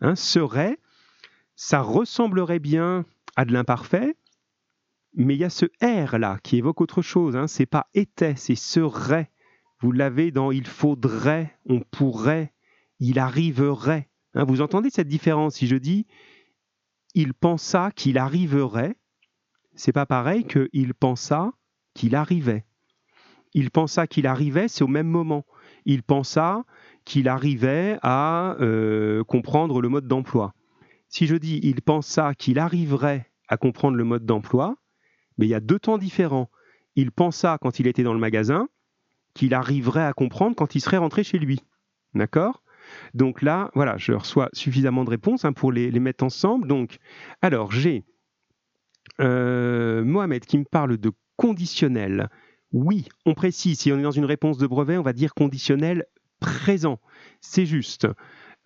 Hein, 0.00 0.14
serait, 0.14 0.78
ça 1.56 1.80
ressemblerait 1.80 2.60
bien 2.60 3.04
à 3.34 3.44
de 3.44 3.52
l'imparfait, 3.52 4.14
mais 5.16 5.34
il 5.34 5.40
y 5.40 5.44
a 5.44 5.50
ce 5.50 5.66
R 5.82 6.18
là 6.18 6.38
qui 6.44 6.58
évoque 6.58 6.80
autre 6.80 7.02
chose. 7.02 7.34
Hein. 7.34 7.48
C'est 7.48 7.66
pas 7.66 7.88
était, 7.94 8.36
c'est 8.36 8.54
serait. 8.54 9.28
Vous 9.80 9.90
l'avez 9.90 10.30
dans 10.30 10.52
il 10.52 10.68
faudrait, 10.68 11.58
on 11.66 11.80
pourrait, 11.80 12.52
il 13.00 13.18
arriverait. 13.18 14.08
Hein, 14.34 14.44
vous 14.44 14.60
entendez 14.60 14.90
cette 14.90 15.08
différence 15.08 15.56
Si 15.56 15.66
je 15.66 15.76
dis 15.76 16.06
il 17.14 17.32
pensa 17.32 17.90
qu'il 17.92 18.18
arriverait, 18.18 18.96
c'est 19.76 19.92
pas 19.92 20.06
pareil 20.06 20.44
que 20.44 20.68
il 20.72 20.94
pensa 20.94 21.52
qu'il 21.94 22.16
arrivait. 22.16 22.64
Il 23.54 23.70
pensa 23.70 24.08
qu'il 24.08 24.26
arrivait, 24.26 24.66
c'est 24.66 24.82
au 24.82 24.88
même 24.88 25.06
moment. 25.06 25.46
Il 25.84 26.02
pensa 26.02 26.64
qu'il 27.04 27.28
arrivait 27.28 27.98
à 28.02 28.56
euh, 28.60 29.22
comprendre 29.22 29.80
le 29.80 29.88
mode 29.88 30.08
d'emploi. 30.08 30.54
Si 31.08 31.26
je 31.26 31.36
dis 31.36 31.60
il 31.62 31.82
pensa 31.82 32.34
qu'il 32.34 32.58
arriverait 32.58 33.30
à 33.46 33.56
comprendre 33.56 33.96
le 33.96 34.04
mode 34.04 34.26
d'emploi, 34.26 34.76
mais 35.38 35.46
il 35.46 35.50
y 35.50 35.54
a 35.54 35.60
deux 35.60 35.78
temps 35.78 35.98
différents. 35.98 36.50
Il 36.96 37.12
pensa 37.12 37.58
quand 37.60 37.78
il 37.78 37.86
était 37.86 38.02
dans 38.02 38.14
le 38.14 38.18
magasin 38.18 38.68
qu'il 39.34 39.54
arriverait 39.54 40.04
à 40.04 40.12
comprendre 40.12 40.56
quand 40.56 40.74
il 40.74 40.80
serait 40.80 40.96
rentré 40.96 41.22
chez 41.22 41.38
lui. 41.38 41.60
D'accord? 42.14 42.63
Donc 43.14 43.42
là, 43.42 43.70
voilà, 43.74 43.96
je 43.96 44.12
reçois 44.12 44.48
suffisamment 44.52 45.04
de 45.04 45.10
réponses 45.10 45.44
hein, 45.44 45.52
pour 45.52 45.72
les, 45.72 45.90
mettre 46.00 46.24
ensemble. 46.24 46.68
Donc, 46.68 46.98
alors, 47.42 47.72
j'ai 47.72 48.04
euh, 49.20 50.04
Mohamed 50.04 50.44
qui 50.44 50.58
me 50.58 50.64
parle 50.64 50.96
de 50.96 51.12
conditionnel. 51.36 52.28
Oui, 52.72 53.08
on 53.24 53.34
précise, 53.34 53.78
si 53.80 53.92
on 53.92 53.98
est 53.98 54.02
dans 54.02 54.10
une 54.10 54.24
réponse 54.24 54.58
de 54.58 54.66
brevet, 54.66 54.98
on 54.98 55.02
va 55.02 55.12
dire 55.12 55.34
conditionnel 55.34 56.06
présent. 56.40 56.98
C'est 57.40 57.66
juste. 57.66 58.06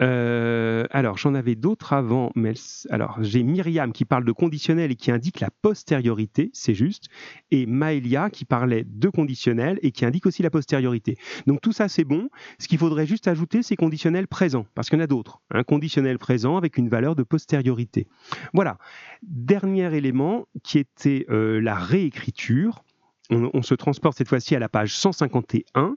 Euh, 0.01 0.85
alors, 0.91 1.19
j'en 1.19 1.35
avais 1.35 1.55
d'autres 1.55 1.93
avant. 1.93 2.31
Mais 2.35 2.55
alors, 2.91 3.19
j'ai 3.21 3.43
Myriam 3.43 3.93
qui 3.93 4.05
parle 4.05 4.25
de 4.25 4.33
conditionnel 4.33 4.91
et 4.91 4.97
qui 4.97 5.11
indique 5.11 5.41
la 5.41 5.51
postériorité, 5.63 6.51
c'est 6.53 6.75
juste. 6.75 7.09
Et 7.51 7.67
Maëlia 7.67 8.31
qui 8.31 8.45
parlait 8.45 8.85
de 8.87 9.09
conditionnel 9.09 9.79
et 9.83 9.91
qui 9.91 10.05
indique 10.05 10.27
aussi 10.27 10.43
la 10.43 10.51
postériorité. 10.51 11.17
Donc, 11.47 11.61
tout 11.61 11.73
ça, 11.73 11.89
c'est 11.89 12.05
bon. 12.05 12.29
Ce 12.59 12.69
qu'il 12.69 12.79
faudrait 12.79 13.07
juste 13.07 13.29
ajouter, 13.29 13.63
c'est 13.63 13.77
conditionnel 13.77 14.29
présent, 14.29 14.67
parce 14.75 14.89
qu'il 14.89 14.99
y 14.99 15.01
en 15.01 15.05
a 15.05 15.09
d'autres. 15.09 15.41
Un 15.51 15.65
conditionnel 15.65 16.19
présent 16.19 16.57
avec 16.57 16.79
une 16.79 16.89
valeur 16.89 17.15
de 17.15 17.23
postériorité. 17.23 18.07
Voilà. 18.55 18.79
Dernier 19.23 19.95
élément 19.97 20.47
qui 20.63 20.79
était 20.79 21.27
euh, 21.31 21.61
la 21.61 21.75
réécriture. 21.75 22.85
On, 23.31 23.61
se 23.61 23.75
transporte 23.75 24.17
cette 24.17 24.29
fois-ci 24.29 24.57
à 24.57 24.59
la 24.59 24.71
page 24.71 24.97
151. 24.97 25.97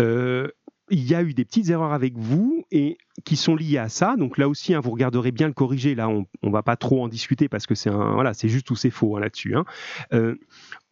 Euh, 0.00 0.48
il 0.90 1.08
y 1.08 1.14
a 1.14 1.22
eu 1.22 1.34
des 1.34 1.44
petites 1.44 1.68
erreurs 1.70 1.92
avec 1.92 2.16
vous 2.16 2.64
et 2.70 2.98
qui 3.24 3.36
sont 3.36 3.56
liées 3.56 3.78
à 3.78 3.88
ça. 3.88 4.16
Donc 4.16 4.38
là 4.38 4.48
aussi, 4.48 4.74
hein, 4.74 4.80
vous 4.80 4.90
regarderez 4.90 5.32
bien 5.32 5.46
le 5.46 5.52
corriger. 5.52 5.94
Là, 5.94 6.08
on, 6.08 6.26
ne 6.42 6.50
va 6.50 6.62
pas 6.62 6.76
trop 6.76 7.02
en 7.02 7.08
discuter 7.08 7.48
parce 7.48 7.66
que 7.66 7.74
c'est 7.74 8.48
juste 8.48 8.70
ou 8.70 8.76
c'est 8.76 8.90
faux 8.90 9.16
hein, 9.16 9.20
là-dessus. 9.20 9.56
Hein. 9.56 9.64
Euh, 10.12 10.36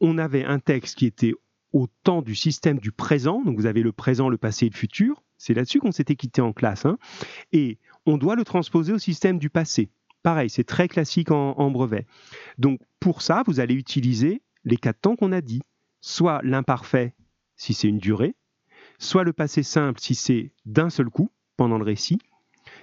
on 0.01 0.18
avait 0.18 0.44
un 0.44 0.59
texte 0.59 0.97
qui 0.99 1.07
était 1.07 1.32
au 1.72 1.86
temps 2.05 2.22
du 2.22 2.34
système 2.34 2.78
du 2.78 2.92
présent. 2.92 3.42
Donc 3.44 3.57
vous 3.57 3.66
avez 3.66 3.82
le 3.82 3.92
présent, 3.92 4.28
le 4.28 4.38
passé 4.38 4.66
et 4.66 4.70
le 4.70 4.76
futur. 4.76 5.22
C'est 5.38 5.55
là-dessus 5.55 5.80
qu'on 5.80 5.92
s'était 5.92 6.16
quitté 6.16 6.40
en 6.40 6.53
classe. 6.53 6.86
Et 7.53 7.78
on 8.07 8.16
doit 8.18 8.36
le 8.36 8.44
transposer 8.44 8.92
au 8.92 8.99
système 8.99 9.38
du 9.38 9.51
passé. 9.51 9.90
Pareil, 10.22 10.51
c'est 10.51 10.64
très 10.64 10.88
classique 10.88 11.30
en, 11.30 11.53
en 11.53 11.70
brevet. 11.70 12.07
Donc 12.59 12.80
pour 13.01 13.22
ça, 13.22 13.42
vous 13.47 13.61
allez 13.61 13.74
utiliser 13.74 14.42
les 14.64 14.76
quatre 14.76 15.01
temps 15.01 15.16
qu'on 15.16 15.32
a 15.32 15.40
dit. 15.40 15.62
Soit 16.01 16.40
l'imparfait 16.44 17.14
si 17.57 17.74
c'est 17.74 17.88
une 17.88 17.99
durée, 17.99 18.36
soit 18.99 19.24
le 19.24 19.32
passé 19.32 19.62
simple 19.62 20.01
si 20.01 20.14
c'est 20.14 20.53
d'un 20.64 20.90
seul 20.90 21.11
coup 21.11 21.30
pendant 21.57 21.78
le 21.78 21.84
récit, 21.84 22.18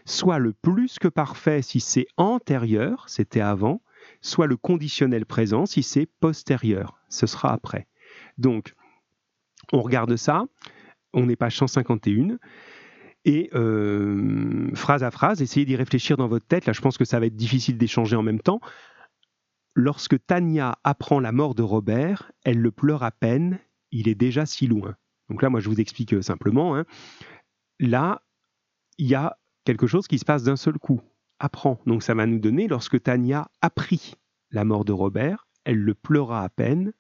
soit 0.06 0.40
le 0.40 0.54
plus 0.54 1.00
que 1.00 1.08
parfait 1.08 1.62
si 1.62 1.80
c'est 1.80 2.08
antérieur, 2.18 3.06
c'était 3.08 3.42
avant, 3.42 3.82
soit 4.22 4.48
le 4.48 4.58
conditionnel 4.58 5.26
présent 5.26 5.66
si 5.66 5.84
c'est 5.84 6.06
postérieur, 6.06 7.00
ce 7.10 7.28
sera 7.28 7.54
après. 7.54 7.88
Donc, 8.38 8.74
on 9.72 9.82
regarde 9.82 10.16
ça, 10.16 10.46
on 11.14 11.30
est 11.30 11.36
page 11.36 11.58
151, 11.58 12.38
et 13.26 13.50
euh, 13.54 14.70
phrase 14.76 15.04
à 15.04 15.12
phrase, 15.12 15.42
essayez 15.42 15.66
d'y 15.66 15.76
réfléchir 15.76 16.18
dans 16.18 16.28
votre 16.28 16.46
tête, 16.46 16.66
là 16.66 16.74
je 16.74 16.82
pense 16.82 16.98
que 16.98 17.06
ça 17.06 17.20
va 17.20 17.28
être 17.28 17.36
difficile 17.36 17.78
d'échanger 17.78 18.16
en 18.16 18.24
même 18.24 18.42
temps. 18.42 18.60
Lorsque 19.76 20.24
Tania 20.26 20.78
apprend 20.84 21.20
la 21.20 21.32
mort 21.32 21.56
de 21.56 21.64
Robert, 21.64 22.32
elle 22.44 22.60
le 22.60 22.72
pleure 22.72 23.04
à 23.04 23.12
peine, 23.12 23.60
il 23.92 24.08
est 24.08 24.16
déjà 24.16 24.46
si 24.46 24.68
loin. 24.68 24.96
Donc 25.34 25.42
là, 25.42 25.50
moi, 25.50 25.60
je 25.60 25.68
vous 25.68 25.82
explique 25.82 26.14
euh, 26.14 26.22
simplement. 26.22 26.76
Hein. 26.76 26.86
Là, 27.80 28.22
il 29.00 29.08
y 29.08 29.16
a 29.16 29.40
quelque 29.66 29.88
chose 29.88 30.08
qui 30.08 30.20
se 30.20 30.26
passe 30.26 30.44
d'un 30.44 30.56
seul 30.56 30.78
coup. 30.78 31.02
Apprend. 31.40 31.80
Donc 31.88 32.04
ça 32.04 32.14
va 32.14 32.28
nous 32.28 32.38
donner, 32.38 32.68
lorsque 32.68 33.02
Tania 33.02 33.50
apprit 33.60 34.14
la 34.52 34.64
mort 34.64 34.86
de 34.86 34.92
Robert, 34.92 35.48
elle 35.66 35.80
le 35.80 35.96
pleura 35.96 36.44
à 36.44 36.50
peine. 36.50 36.94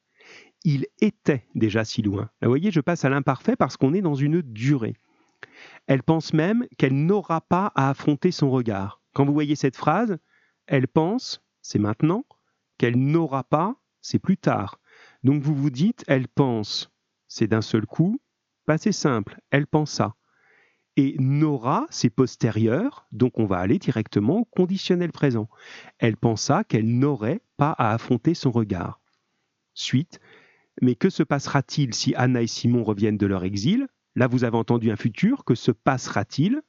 Il 0.63 0.87
était 0.99 1.45
déjà 1.53 1.85
si 1.85 2.01
loin. 2.01 2.23
Là, 2.41 2.47
vous 2.47 2.49
voyez, 2.49 2.71
je 2.71 2.81
passe 2.81 3.05
à 3.05 3.09
l'imparfait 3.09 3.55
parce 3.55 3.77
qu'on 3.77 3.93
est 3.93 4.01
dans 4.01 4.15
une 4.15 4.41
durée. 4.41 4.95
Elle 5.85 6.01
pense 6.01 6.33
même 6.33 6.65
qu'elle 6.79 7.05
n'aura 7.05 7.39
pas 7.39 7.71
à 7.75 7.91
affronter 7.91 8.31
son 8.31 8.49
regard. 8.49 8.99
Quand 9.13 9.25
vous 9.25 9.33
voyez 9.33 9.55
cette 9.55 9.77
phrase, 9.77 10.17
elle 10.65 10.87
pense, 10.87 11.43
c'est 11.61 11.77
maintenant, 11.77 12.25
qu'elle 12.79 12.97
n'aura 12.97 13.43
pas, 13.43 13.75
c'est 14.01 14.17
plus 14.17 14.37
tard. 14.37 14.79
Donc 15.23 15.43
vous 15.43 15.53
vous 15.53 15.69
dites, 15.69 16.03
elle 16.07 16.27
pense 16.27 16.89
c'est 17.33 17.47
d'un 17.47 17.63
seul 17.63 17.87
coup, 17.87 18.21
pas 18.65 18.77
simple, 18.77 19.39
elle 19.51 19.67
pensa. 19.67 20.15
Et 20.95 21.15
n'aura, 21.17 21.87
c'est 21.89 22.11
postérieur, 22.11 23.07
donc 23.11 23.39
on 23.39 23.45
va 23.45 23.57
aller 23.57 23.79
directement 23.79 24.39
au 24.39 24.45
conditionnel 24.45 25.11
présent. 25.11 25.49
Elle 25.97 26.17
pensa 26.17 26.63
qu'elle 26.63 26.87
n'aurait 26.99 27.41
pas 27.57 27.71
à 27.71 27.93
affronter 27.93 28.35
son 28.35 28.51
regard. 28.51 29.01
Suite, 29.73 30.19
mais 30.81 30.95
que 30.95 31.09
se 31.09 31.23
passera-t-il 31.23 31.93
si 31.93 32.13
Anna 32.15 32.41
et 32.41 32.47
Simon 32.47 32.83
reviennent 32.83 33.17
de 33.17 33.25
leur 33.25 33.43
exil? 33.43 33.87
Là, 34.15 34.27
vous 34.27 34.43
avez 34.43 34.57
entendu 34.57 34.91
un 34.91 34.95
futur. 34.95 35.45
Que 35.45 35.55
se 35.55 35.71
passera-t-il? 35.71 36.61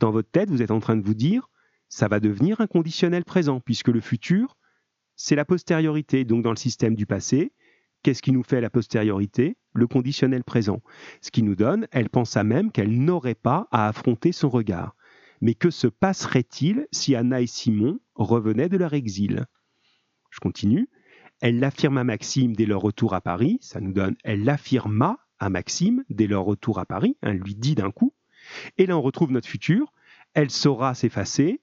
Dans 0.00 0.10
votre 0.10 0.30
tête, 0.30 0.50
vous 0.50 0.62
êtes 0.62 0.70
en 0.70 0.80
train 0.80 0.96
de 0.96 1.04
vous 1.04 1.14
dire, 1.14 1.50
ça 1.88 2.08
va 2.08 2.20
devenir 2.20 2.60
un 2.60 2.66
conditionnel 2.66 3.24
présent, 3.24 3.60
puisque 3.60 3.88
le 3.88 4.00
futur, 4.00 4.56
c'est 5.16 5.36
la 5.36 5.44
postériorité. 5.44 6.24
Donc, 6.24 6.42
dans 6.42 6.50
le 6.50 6.56
système 6.56 6.94
du 6.94 7.06
passé, 7.06 7.52
qu'est-ce 8.02 8.22
qui 8.22 8.32
nous 8.32 8.42
fait 8.42 8.60
la 8.60 8.70
postériorité? 8.70 9.56
Le 9.76 9.86
conditionnel 9.86 10.42
présent. 10.42 10.80
Ce 11.20 11.30
qui 11.30 11.42
nous 11.42 11.54
donne, 11.54 11.86
elle 11.92 12.08
pensa 12.08 12.42
même 12.44 12.72
qu'elle 12.72 12.98
n'aurait 12.98 13.34
pas 13.34 13.68
à 13.70 13.88
affronter 13.88 14.32
son 14.32 14.48
regard. 14.48 14.96
Mais 15.42 15.54
que 15.54 15.70
se 15.70 15.86
passerait-il 15.86 16.86
si 16.92 17.14
Anna 17.14 17.42
et 17.42 17.46
Simon 17.46 18.00
revenaient 18.14 18.70
de 18.70 18.78
leur 18.78 18.94
exil? 18.94 19.44
Je 20.30 20.40
continue. 20.40 20.88
Elle 21.40 21.60
l'affirme 21.60 21.98
à 21.98 22.04
Maxime 22.04 22.56
dès 22.56 22.64
leur 22.64 22.80
retour 22.80 23.12
à 23.12 23.20
Paris. 23.20 23.58
Ça 23.60 23.80
nous 23.80 23.92
donne 23.92 24.16
elle 24.24 24.44
l'affirma 24.44 25.18
à 25.38 25.50
Maxime 25.50 26.04
dès 26.08 26.26
leur 26.26 26.44
retour 26.44 26.78
à 26.78 26.86
Paris. 26.86 27.18
Elle 27.20 27.36
lui 27.36 27.54
dit 27.54 27.74
d'un 27.74 27.90
coup. 27.90 28.14
Et 28.78 28.86
là, 28.86 28.96
on 28.96 29.02
retrouve 29.02 29.30
notre 29.30 29.48
futur. 29.48 29.92
Elle 30.32 30.50
saura 30.50 30.94
s'effacer. 30.94 31.60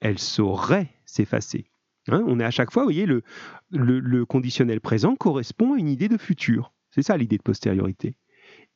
Elle 0.00 0.18
saurait 0.18 0.90
s'effacer. 1.06 1.70
Hein, 2.08 2.24
on 2.26 2.38
est 2.40 2.44
à 2.44 2.50
chaque 2.50 2.70
fois, 2.70 2.82
vous 2.82 2.88
voyez, 2.88 3.06
le, 3.06 4.26
conditionnel 4.26 4.80
présent 4.80 5.16
correspond 5.16 5.74
à 5.74 5.78
une 5.78 5.88
idée 5.88 6.08
de 6.08 6.18
futur. 6.18 6.72
C'est 6.94 7.02
ça 7.02 7.16
l'idée 7.16 7.38
de 7.38 7.42
postériorité. 7.42 8.14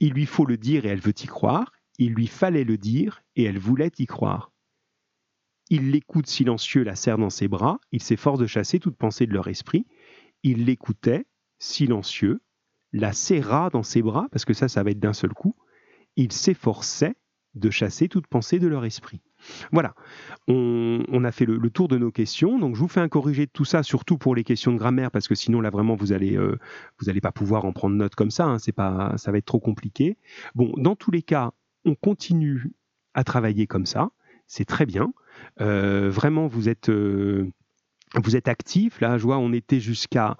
Il 0.01 0.13
lui 0.13 0.27
faut 0.27 0.45
le 0.45 0.57
dire 0.57 0.85
et 0.85 0.89
elle 0.89 0.99
veut 0.99 1.15
y 1.17 1.27
croire. 1.29 1.73
Il 1.99 2.15
lui 2.15 2.27
fallait 2.27 2.65
le 2.65 2.77
dire 2.77 3.23
et 3.37 3.45
elle 3.45 3.61
voulait 3.61 3.93
y 3.97 4.07
croire. 4.07 4.51
Il 5.71 5.93
l'écoute 5.93 6.27
silencieux, 6.27 6.83
la 6.83 6.97
serre 6.97 7.19
dans 7.19 7.31
ses 7.31 7.47
bras. 7.47 7.79
Il 7.93 8.03
s'efforce 8.03 8.41
de 8.41 8.47
chasser 8.47 8.81
toute 8.81 8.97
pensée 8.97 9.29
de 9.29 9.33
leur 9.33 9.47
esprit. 9.47 9.87
Il 10.43 10.65
l'écoutait, 10.65 11.27
silencieux, 11.61 12.41
la 12.93 13.13
serra 13.13 13.71
dans 13.71 13.85
ses 13.85 14.03
bras, 14.03 14.27
parce 14.33 14.45
que 14.45 14.55
ça, 14.55 14.67
ça 14.67 14.83
va 14.83 14.91
être 14.91 14.99
d'un 14.99 15.13
seul 15.13 15.33
coup. 15.33 15.55
Il 16.17 16.33
s'efforçait 16.33 17.15
de 17.55 17.71
chasser 17.71 18.09
toute 18.09 18.27
pensée 18.27 18.59
de 18.59 18.67
leur 18.67 18.85
esprit. 18.85 19.21
Voilà, 19.73 19.95
on, 20.47 21.25
a 21.25 21.33
fait 21.33 21.45
le, 21.45 21.71
tour 21.71 21.89
de 21.89 21.99
nos 21.99 22.11
questions. 22.11 22.59
Donc, 22.59 22.75
je 22.75 22.81
vous 22.81 22.89
fais 22.89 23.01
un 23.01 23.09
corrigé 23.09 23.47
de 23.47 23.51
tout 23.51 23.65
ça, 23.65 23.83
surtout 23.83 24.19
pour 24.19 24.35
les 24.35 24.45
questions 24.45 24.73
de 24.73 24.79
grammaire, 24.79 25.11
parce 25.11 25.29
que 25.29 25.35
sinon, 25.35 25.61
là, 25.61 25.71
vraiment, 25.71 25.95
vous 25.95 26.13
allez, 26.13 26.37
euh, 26.37 26.59
pas 27.23 27.33
pouvoir 27.33 27.65
en 27.65 27.73
prendre 27.73 27.97
note 27.97 28.15
comme 28.15 28.31
ça. 28.31 28.45
Hein. 28.45 28.59
c'est 28.59 28.73
pas, 28.73 29.15
ça 29.17 29.33
va 29.33 29.39
être 29.39 29.47
trop 29.47 29.61
compliqué. 29.61 30.17
Bon, 30.55 30.73
dans 30.77 30.97
tous 30.97 31.11
les 31.11 31.23
cas, 31.23 31.53
on 31.85 31.95
continue 31.95 32.73
à 33.15 33.25
travailler 33.25 33.67
comme 33.67 33.87
ça. 33.87 34.11
C'est 34.47 34.65
très 34.65 34.87
bien. 34.87 35.13
Euh, 35.61 36.11
vraiment, 36.11 36.47
vous 36.47 36.69
êtes, 36.69 36.89
euh, 36.89 37.51
vous 38.15 38.37
êtes 38.37 38.49
actif. 38.49 39.01
Là, 39.01 39.19
je 39.19 39.25
vois, 39.25 39.39
on 39.39 39.53
était 39.53 39.81
jusqu'à 39.81 40.37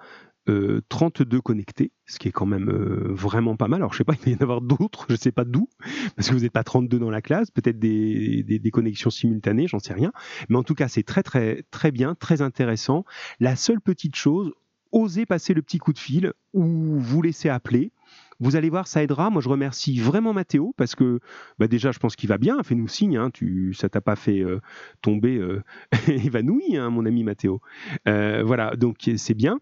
32 0.89 1.37
euh, 1.37 1.41
connectés, 1.41 1.91
ce 2.05 2.19
qui 2.19 2.27
est 2.27 2.31
quand 2.31 2.45
même 2.45 2.69
euh, 2.69 3.13
vraiment 3.13 3.55
pas 3.55 3.67
mal. 3.67 3.81
Alors, 3.81 3.93
je 3.93 3.99
sais 3.99 4.03
pas, 4.03 4.13
il 4.13 4.25
va 4.25 4.31
y 4.31 4.35
en 4.35 4.43
avoir 4.43 4.61
d'autres, 4.61 5.05
je 5.09 5.15
sais 5.15 5.31
pas 5.31 5.45
d'où, 5.45 5.67
parce 6.15 6.29
que 6.29 6.33
vous 6.33 6.41
n'êtes 6.41 6.53
pas 6.53 6.63
32 6.63 6.99
dans 6.99 7.09
la 7.09 7.21
classe, 7.21 7.51
peut-être 7.51 7.79
des, 7.79 8.43
des, 8.43 8.71
connexions 8.71 9.09
simultanées, 9.09 9.67
j'en 9.67 9.79
sais 9.79 9.93
rien. 9.93 10.11
Mais 10.49 10.57
en 10.57 10.63
tout 10.63 10.75
cas, 10.75 10.87
c'est 10.87 11.03
très, 11.03 11.23
très, 11.23 11.63
très 11.71 11.91
bien, 11.91 12.15
très 12.15 12.41
intéressant. 12.41 13.05
La 13.39 13.55
seule 13.55 13.81
petite 13.81 14.15
chose, 14.15 14.53
osez 14.91 15.25
passer 15.25 15.53
le 15.53 15.61
petit 15.61 15.77
coup 15.77 15.93
de 15.93 15.99
fil 15.99 16.33
ou 16.53 16.99
vous 16.99 17.21
laisser 17.21 17.49
appeler. 17.49 17.91
Vous 18.39 18.55
allez 18.55 18.69
voir, 18.69 18.87
ça 18.87 19.03
aidera. 19.03 19.29
Moi, 19.29 19.41
je 19.41 19.49
remercie 19.49 19.99
vraiment 19.99 20.31
Mathéo 20.31 20.73
parce 20.77 20.95
que 20.95 21.19
bah 21.57 21.67
déjà, 21.67 21.91
je 21.91 21.99
pense 21.99 22.15
qu'il 22.15 22.29
va 22.29 22.37
bien. 22.37 22.63
Fais-nous 22.63 22.87
signe. 22.87 23.17
Hein. 23.17 23.31
Tu, 23.31 23.73
ça 23.73 23.89
t'a 23.89 23.99
pas 23.99 24.15
fait 24.15 24.39
euh, 24.39 24.61
tomber 25.01 25.37
euh, 25.37 25.61
évanoui, 26.07 26.77
hein, 26.77 26.89
mon 26.89 27.05
ami 27.05 27.23
Mathéo. 27.23 27.59
Euh, 28.07 28.43
voilà, 28.45 28.75
donc 28.75 29.09
c'est 29.17 29.33
bien. 29.33 29.59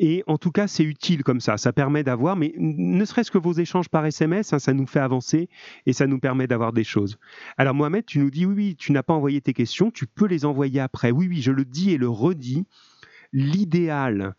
Et 0.00 0.24
en 0.26 0.38
tout 0.38 0.50
cas, 0.50 0.66
c'est 0.66 0.82
utile 0.82 1.22
comme 1.22 1.40
ça. 1.40 1.56
Ça 1.56 1.72
permet 1.72 2.02
d'avoir, 2.02 2.36
mais 2.36 2.52
ne 2.56 3.04
serait-ce 3.04 3.30
que 3.30 3.38
vos 3.38 3.52
échanges 3.52 3.88
par 3.88 4.04
SMS, 4.04 4.52
hein, 4.52 4.58
ça 4.58 4.72
nous 4.72 4.86
fait 4.86 4.98
avancer 4.98 5.48
et 5.86 5.92
ça 5.92 6.08
nous 6.08 6.18
permet 6.18 6.48
d'avoir 6.48 6.72
des 6.72 6.82
choses. 6.82 7.16
Alors 7.58 7.74
Mohamed, 7.74 8.04
tu 8.04 8.18
nous 8.18 8.30
dis 8.30 8.44
oui, 8.44 8.54
oui, 8.54 8.76
tu 8.76 8.90
n'as 8.90 9.04
pas 9.04 9.14
envoyé 9.14 9.40
tes 9.40 9.52
questions, 9.52 9.92
tu 9.92 10.06
peux 10.08 10.26
les 10.26 10.44
envoyer 10.44 10.80
après. 10.80 11.12
Oui, 11.12 11.28
oui, 11.28 11.42
je 11.42 11.52
le 11.52 11.64
dis 11.64 11.92
et 11.92 11.96
le 11.96 12.08
redis. 12.08 12.66
L'idéal, 13.32 14.34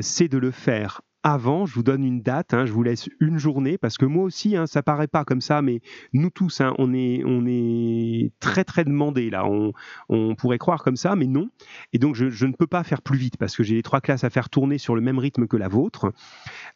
c'est 0.00 0.28
de 0.28 0.38
le 0.38 0.50
faire 0.50 1.02
avant, 1.24 1.64
je 1.64 1.74
vous 1.74 1.82
donne 1.82 2.04
une 2.04 2.20
date, 2.20 2.52
hein, 2.52 2.66
je 2.66 2.72
vous 2.72 2.82
laisse 2.82 3.08
une 3.18 3.38
journée, 3.38 3.78
parce 3.78 3.96
que 3.96 4.04
moi 4.04 4.24
aussi, 4.24 4.56
hein, 4.56 4.66
ça 4.66 4.82
paraît 4.82 5.08
pas 5.08 5.24
comme 5.24 5.40
ça, 5.40 5.62
mais 5.62 5.80
nous 6.12 6.28
tous, 6.28 6.60
hein, 6.60 6.74
on, 6.78 6.92
est, 6.92 7.22
on 7.24 7.46
est 7.46 8.30
très 8.40 8.62
très 8.62 8.84
demandés 8.84 9.30
là. 9.30 9.46
On, 9.46 9.72
pourrait 10.36 10.58
croire 10.58 10.82
comme 10.82 10.96
ça, 10.96 11.16
mais 11.16 11.26
non. 11.26 11.48
Et 11.94 11.98
donc, 11.98 12.14
je, 12.14 12.28
je 12.28 12.46
ne 12.46 12.52
peux 12.52 12.66
pas 12.66 12.84
faire 12.84 13.00
plus 13.00 13.16
vite, 13.16 13.38
parce 13.38 13.56
que 13.56 13.62
j'ai 13.62 13.74
les 13.74 13.82
trois 13.82 14.02
classes 14.02 14.24
à 14.24 14.30
faire 14.30 14.50
tourner 14.50 14.76
sur 14.76 14.94
le 14.94 15.00
même 15.00 15.18
rythme 15.18 15.46
que 15.46 15.56
la 15.56 15.68
vôtre. 15.68 16.12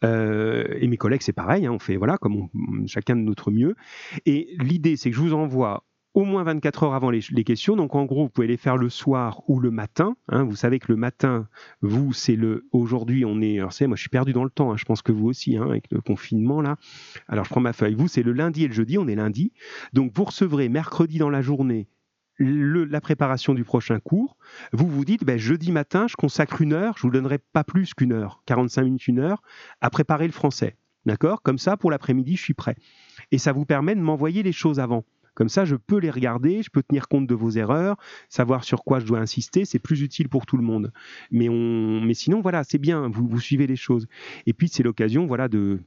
Euh, 0.02 0.66
et 0.80 0.88
mes 0.88 0.96
collègues, 0.96 1.22
c'est 1.22 1.32
pareil, 1.34 1.66
hein, 1.66 1.72
on 1.72 1.78
fait 1.78 1.96
voilà, 1.96 2.16
comme 2.16 2.48
chacun 2.86 3.16
de 3.16 3.22
notre 3.22 3.50
mieux. 3.50 3.76
Et 4.24 4.56
l'idée, 4.60 4.96
c'est 4.96 5.10
que 5.10 5.16
je 5.16 5.20
vous 5.20 5.34
envoie 5.34 5.84
au 6.18 6.24
moins 6.24 6.42
24 6.42 6.82
heures 6.82 6.94
avant 6.94 7.10
les, 7.10 7.44
questions. 7.44 7.76
Donc 7.76 7.94
en 7.94 8.04
gros, 8.04 8.24
vous 8.24 8.28
pouvez 8.28 8.48
les 8.48 8.56
faire 8.56 8.76
le 8.76 8.88
soir 8.88 9.42
ou 9.46 9.60
le 9.60 9.70
matin. 9.70 10.16
Hein. 10.28 10.42
Vous 10.42 10.56
savez 10.56 10.80
que 10.80 10.90
le 10.90 10.96
matin, 10.96 11.46
vous, 11.80 12.12
c'est 12.12 12.34
le. 12.34 12.66
Aujourd'hui, 12.72 13.24
on 13.24 13.40
est. 13.40 13.60
Alors, 13.60 13.72
c'est 13.72 13.86
moi, 13.86 13.94
je 13.94 14.00
suis 14.00 14.10
perdu 14.10 14.32
dans 14.32 14.42
le 14.42 14.50
temps. 14.50 14.72
Hein. 14.72 14.76
Je 14.76 14.84
pense 14.84 15.00
que 15.00 15.12
vous 15.12 15.28
aussi, 15.28 15.56
hein, 15.56 15.66
avec 15.68 15.84
le 15.92 16.00
confinement 16.00 16.60
là. 16.60 16.74
Alors, 17.28 17.44
je 17.44 17.50
prends 17.50 17.60
ma 17.60 17.72
feuille. 17.72 17.94
Vous, 17.94 18.08
c'est 18.08 18.24
le 18.24 18.32
lundi 18.32 18.64
et 18.64 18.66
le 18.66 18.74
jeudi. 18.74 18.98
On 18.98 19.06
est 19.06 19.14
lundi. 19.14 19.52
Donc, 19.92 20.10
vous 20.12 20.24
recevrez 20.24 20.68
mercredi 20.68 21.18
dans 21.18 21.30
la 21.30 21.40
journée 21.40 21.86
la 22.40 23.00
préparation 23.00 23.54
du 23.54 23.62
prochain 23.62 24.00
cours. 24.00 24.36
Vous 24.72 24.88
vous 24.88 25.04
dites, 25.04 25.24
ben, 25.24 25.38
jeudi 25.38 25.70
matin, 25.70 26.06
je 26.08 26.16
consacre 26.16 26.62
une 26.62 26.72
heure. 26.72 26.94
Je 26.96 27.02
vous 27.02 27.10
donnerai 27.10 27.38
pas 27.38 27.62
plus 27.62 27.94
qu'une 27.94 28.12
heure, 28.12 28.42
45 28.46 28.82
minutes, 28.82 29.06
une 29.06 29.20
heure, 29.20 29.42
à 29.80 29.90
préparer 29.90 30.26
le 30.26 30.32
français. 30.32 30.76
D'accord? 31.06 31.42
Comme 31.42 31.58
ça, 31.58 31.76
pour 31.76 31.90
l'après-midi, 31.90 32.36
je 32.36 32.42
suis 32.42 32.54
prêt. 32.54 32.76
Et 33.30 33.38
ça 33.38 33.52
vous 33.52 33.64
permet 33.64 33.94
de 33.94 34.00
m'envoyer 34.00 34.42
les 34.42 34.52
choses 34.52 34.80
avant. 34.80 35.04
Comme 35.38 35.48
ça, 35.48 35.64
je 35.64 35.76
peux 35.76 35.98
les 35.98 36.10
regarder, 36.10 36.64
je 36.64 36.68
peux 36.68 36.82
tenir 36.82 37.06
compte 37.06 37.28
de 37.28 37.34
vos 37.36 37.50
erreurs, 37.50 37.96
savoir 38.28 38.64
sur 38.64 38.82
quoi 38.82 38.98
je 38.98 39.06
dois 39.06 39.20
insister. 39.20 39.64
C'est 39.64 39.78
plus 39.78 40.02
utile 40.02 40.28
pour 40.28 40.46
tout 40.46 40.56
le 40.56 40.64
monde. 40.64 40.90
Mais, 41.30 41.48
on, 41.48 42.00
mais 42.00 42.14
sinon, 42.14 42.40
voilà, 42.40 42.64
c'est 42.64 42.78
bien. 42.78 43.08
Vous, 43.08 43.28
vous 43.28 43.38
suivez 43.38 43.68
les 43.68 43.76
choses. 43.76 44.08
Et 44.46 44.52
puis, 44.52 44.66
c'est 44.66 44.82
l'occasion, 44.82 45.26
voilà, 45.26 45.46
de 45.46 45.78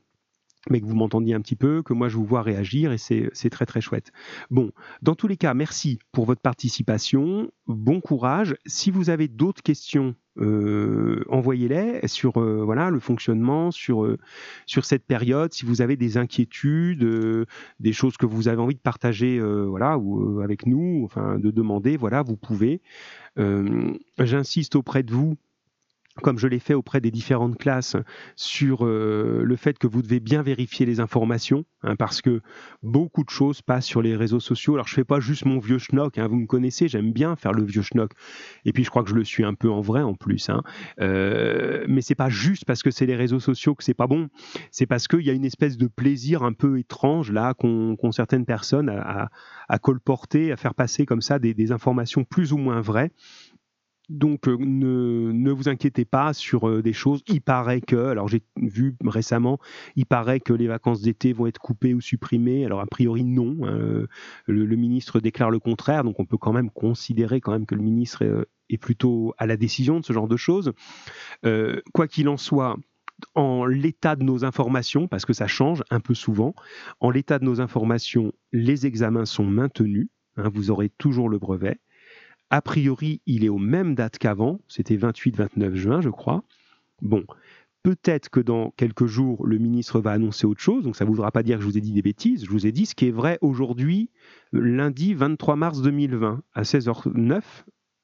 mais 0.70 0.80
que 0.80 0.86
vous 0.86 0.96
m'entendiez 0.96 1.34
un 1.34 1.42
petit 1.42 1.58
peu, 1.58 1.82
que 1.82 1.92
moi 1.92 2.08
je 2.08 2.16
vous 2.16 2.24
vois 2.24 2.44
réagir 2.44 2.92
et 2.92 2.98
c'est 2.98 3.50
très 3.50 3.66
très 3.66 3.82
chouette. 3.82 4.12
Bon, 4.52 4.72
dans 5.02 5.16
tous 5.16 5.28
les 5.28 5.36
cas, 5.36 5.56
merci 5.56 5.98
pour 6.12 6.26
votre 6.26 6.42
participation, 6.42 7.52
bon 7.66 8.00
courage. 8.00 8.56
Si 8.68 8.92
vous 8.92 9.10
avez 9.10 9.28
d'autres 9.28 9.64
questions, 9.64 10.16
euh, 10.38 11.24
envoyez-les 11.30 12.08
sur 12.08 12.38
euh, 12.38 12.64
voilà 12.64 12.90
le 12.90 13.00
fonctionnement, 13.00 13.72
sur 13.72 14.06
euh, 14.06 14.18
sur 14.66 14.86
cette 14.86 15.06
période. 15.06 15.54
Si 15.54 15.66
vous 15.66 15.82
avez 15.82 15.98
des 15.98 16.18
inquiétudes, 16.18 17.06
des 17.80 17.94
choses 17.94 18.18
que 18.18 18.26
vous 18.26 18.48
avez 18.48 18.62
envie 18.62 18.76
de 18.76 18.80
partager, 18.80 19.40
voilà, 19.40 19.98
ou 19.98 20.42
avec 20.42 20.66
nous, 20.66 21.02
enfin 21.06 21.38
de 21.40 21.52
demander, 21.52 21.98
voilà, 21.98 22.22
vous 22.24 22.38
pouvez. 22.38 22.82
J'insiste 23.38 24.76
auprès 24.76 25.04
de 25.04 25.14
vous 25.14 25.38
comme 26.22 26.38
je 26.38 26.48
l'ai 26.48 26.60
fait 26.60 26.74
auprès 26.74 27.02
des 27.02 27.12
différentes 27.12 27.58
classes, 27.58 27.96
sur 28.36 28.86
euh, 28.86 29.44
le 29.44 29.56
fait 29.56 29.78
que 29.78 29.88
vous 29.88 30.02
devez 30.02 30.20
bien 30.20 30.42
vérifier 30.42 30.86
les 30.86 31.00
informations, 31.00 31.66
hein, 31.84 31.96
parce 31.96 32.22
que 32.22 32.42
beaucoup 32.84 33.24
de 33.24 33.30
choses 33.30 33.62
passent 33.62 33.86
sur 33.86 34.02
les 34.02 34.16
réseaux 34.16 34.40
sociaux. 34.40 34.74
Alors 34.74 34.88
je 34.88 34.94
fais 34.94 35.04
pas 35.04 35.20
juste 35.20 35.46
mon 35.46 35.60
vieux 35.60 35.80
schnock, 35.80 36.18
hein, 36.18 36.28
vous 36.28 36.36
me 36.36 36.48
connaissez, 36.48 36.88
j'aime 36.88 37.14
bien 37.14 37.36
faire 37.36 37.54
le 37.54 37.64
vieux 37.64 37.82
schnock, 37.82 38.12
et 38.66 38.74
puis 38.74 38.84
je 38.84 38.90
crois 38.90 39.04
que 39.04 39.10
je 39.10 39.16
le 39.16 39.24
suis 39.24 39.44
un 39.44 39.54
peu 39.54 39.70
en 39.70 39.82
vrai 39.82 40.02
en 40.02 40.14
plus. 40.14 40.50
Hein. 40.50 40.62
Euh, 41.00 41.86
mais 41.88 42.02
c'est 42.02 42.16
pas 42.16 42.30
juste 42.30 42.66
parce 42.66 42.84
que 42.84 42.92
c'est 42.92 43.06
les 43.06 43.16
réseaux 43.16 43.40
sociaux 43.40 43.76
que 43.76 43.84
c'est 43.84 43.94
pas 43.94 44.08
bon, 44.08 44.28
c'est 44.72 44.86
parce 44.86 45.08
qu'il 45.08 45.22
y 45.22 45.30
a 45.30 45.34
une 45.34 45.46
espèce 45.46 45.78
de 45.78 45.88
plaisir 45.88 46.44
un 46.44 46.54
peu 46.54 46.80
étrange 46.80 47.32
là 47.32 47.54
qu'ont 47.54 48.12
certaines 48.12 48.46
personnes 48.46 48.90
à, 48.90 49.30
colporter, 49.80 50.52
à 50.52 50.58
faire 50.58 50.76
passer 50.76 51.06
comme 51.06 51.22
ça 51.22 51.40
des 51.40 51.72
informations 51.72 52.24
plus 52.24 52.52
ou 52.54 52.58
moins 52.58 52.82
vraies 52.82 53.12
donc 54.12 54.48
euh, 54.48 54.58
ne, 54.60 55.52
vous 55.52 55.70
inquiétez 55.70 56.06
pas 56.06 56.34
sur 56.34 56.68
euh, 56.68 56.82
des 56.82 56.94
choses. 56.94 57.24
Il 57.28 57.42
paraît 57.42 57.82
que, 57.82 57.96
alors 57.96 58.28
j'ai 58.28 58.44
vu 58.58 58.96
récemment, 59.06 59.60
il 59.96 60.06
paraît 60.06 60.40
que 60.40 60.54
les 60.54 60.68
vacances 60.68 61.02
d'été 61.02 61.34
vont 61.34 61.48
être 61.48 61.60
coupées 61.60 61.94
ou 61.94 62.02
supprimées. 62.02 62.66
Alors 62.66 62.82
a 62.82 62.86
priori 62.86 63.24
non. 63.24 63.58
Hein. 63.64 64.06
le, 64.48 64.76
ministre 64.76 65.20
déclare 65.20 65.50
le 65.50 65.60
contraire, 65.60 66.04
donc 66.04 66.20
on 66.20 66.26
peut 66.26 66.38
quand 66.38 66.54
même 66.54 66.70
considérer 66.70 67.40
quand 67.40 67.52
même 67.52 67.66
que 67.66 67.76
le 67.76 67.82
ministre 67.82 68.46
est, 68.70 68.78
plutôt 68.78 69.34
à 69.38 69.46
la 69.46 69.58
décision 69.58 70.00
de 70.00 70.06
ce 70.06 70.14
genre 70.14 70.28
de 70.28 70.38
choses. 70.38 70.74
Euh, 71.46 71.82
quoi 71.94 72.08
qu'il 72.08 72.30
en 72.30 72.38
soit, 72.38 72.78
en 73.36 73.66
l'état 73.66 74.16
de 74.16 74.24
nos 74.24 74.44
informations, 74.44 75.08
parce 75.08 75.26
que 75.26 75.34
ça 75.34 75.48
change 75.48 75.84
un 75.90 76.00
peu 76.00 76.14
souvent, 76.14 76.56
en 77.00 77.10
l'état 77.10 77.40
de 77.40 77.46
nos 77.46 77.62
informations, 77.62 78.34
les 78.52 78.86
examens 78.86 79.26
sont 79.26 79.46
maintenus. 79.46 80.08
Hein, 80.38 80.50
vous 80.54 80.72
aurez 80.72 80.90
toujours 80.90 81.30
le 81.30 81.38
brevet. 81.38 81.80
A 82.52 82.62
priori, 82.62 83.22
il 83.26 83.44
est 83.44 83.50
aux 83.50 83.58
mêmes 83.58 83.96
dates 83.96 84.18
qu'avant, 84.18 84.60
c'était 84.68 84.98
28-29 84.98 85.74
juin, 85.74 86.02
je 86.02 86.10
crois. 86.10 86.44
Bon, 87.02 87.26
Peut-être 87.84 88.30
que 88.30 88.40
dans 88.40 88.70
quelques 88.78 89.08
jours, 89.08 89.48
le 89.48 89.58
ministre 89.58 90.00
va 90.00 90.12
annoncer 90.12 90.46
autre 90.46 90.62
chose, 90.62 90.84
donc 90.84 90.96
ça 90.96 91.04
ne 91.04 91.10
voudra 91.10 91.32
pas 91.32 91.42
dire 91.42 91.58
que 91.58 91.64
je 91.64 91.68
vous 91.68 91.80
ai 91.80 91.82
dit 91.82 91.94
des 91.94 92.04
bêtises. 92.04 92.46
Je 92.46 92.50
vous 92.52 92.68
ai 92.68 92.72
dit 92.72 92.86
ce 92.86 92.94
qui 92.94 93.08
est 93.08 93.12
vrai 93.12 93.40
aujourd'hui, 93.42 94.12
lundi 94.54 95.16
23 95.16 95.56
mars 95.56 95.82
2020, 95.82 96.44
à 96.54 96.62
16h09. 96.62 97.42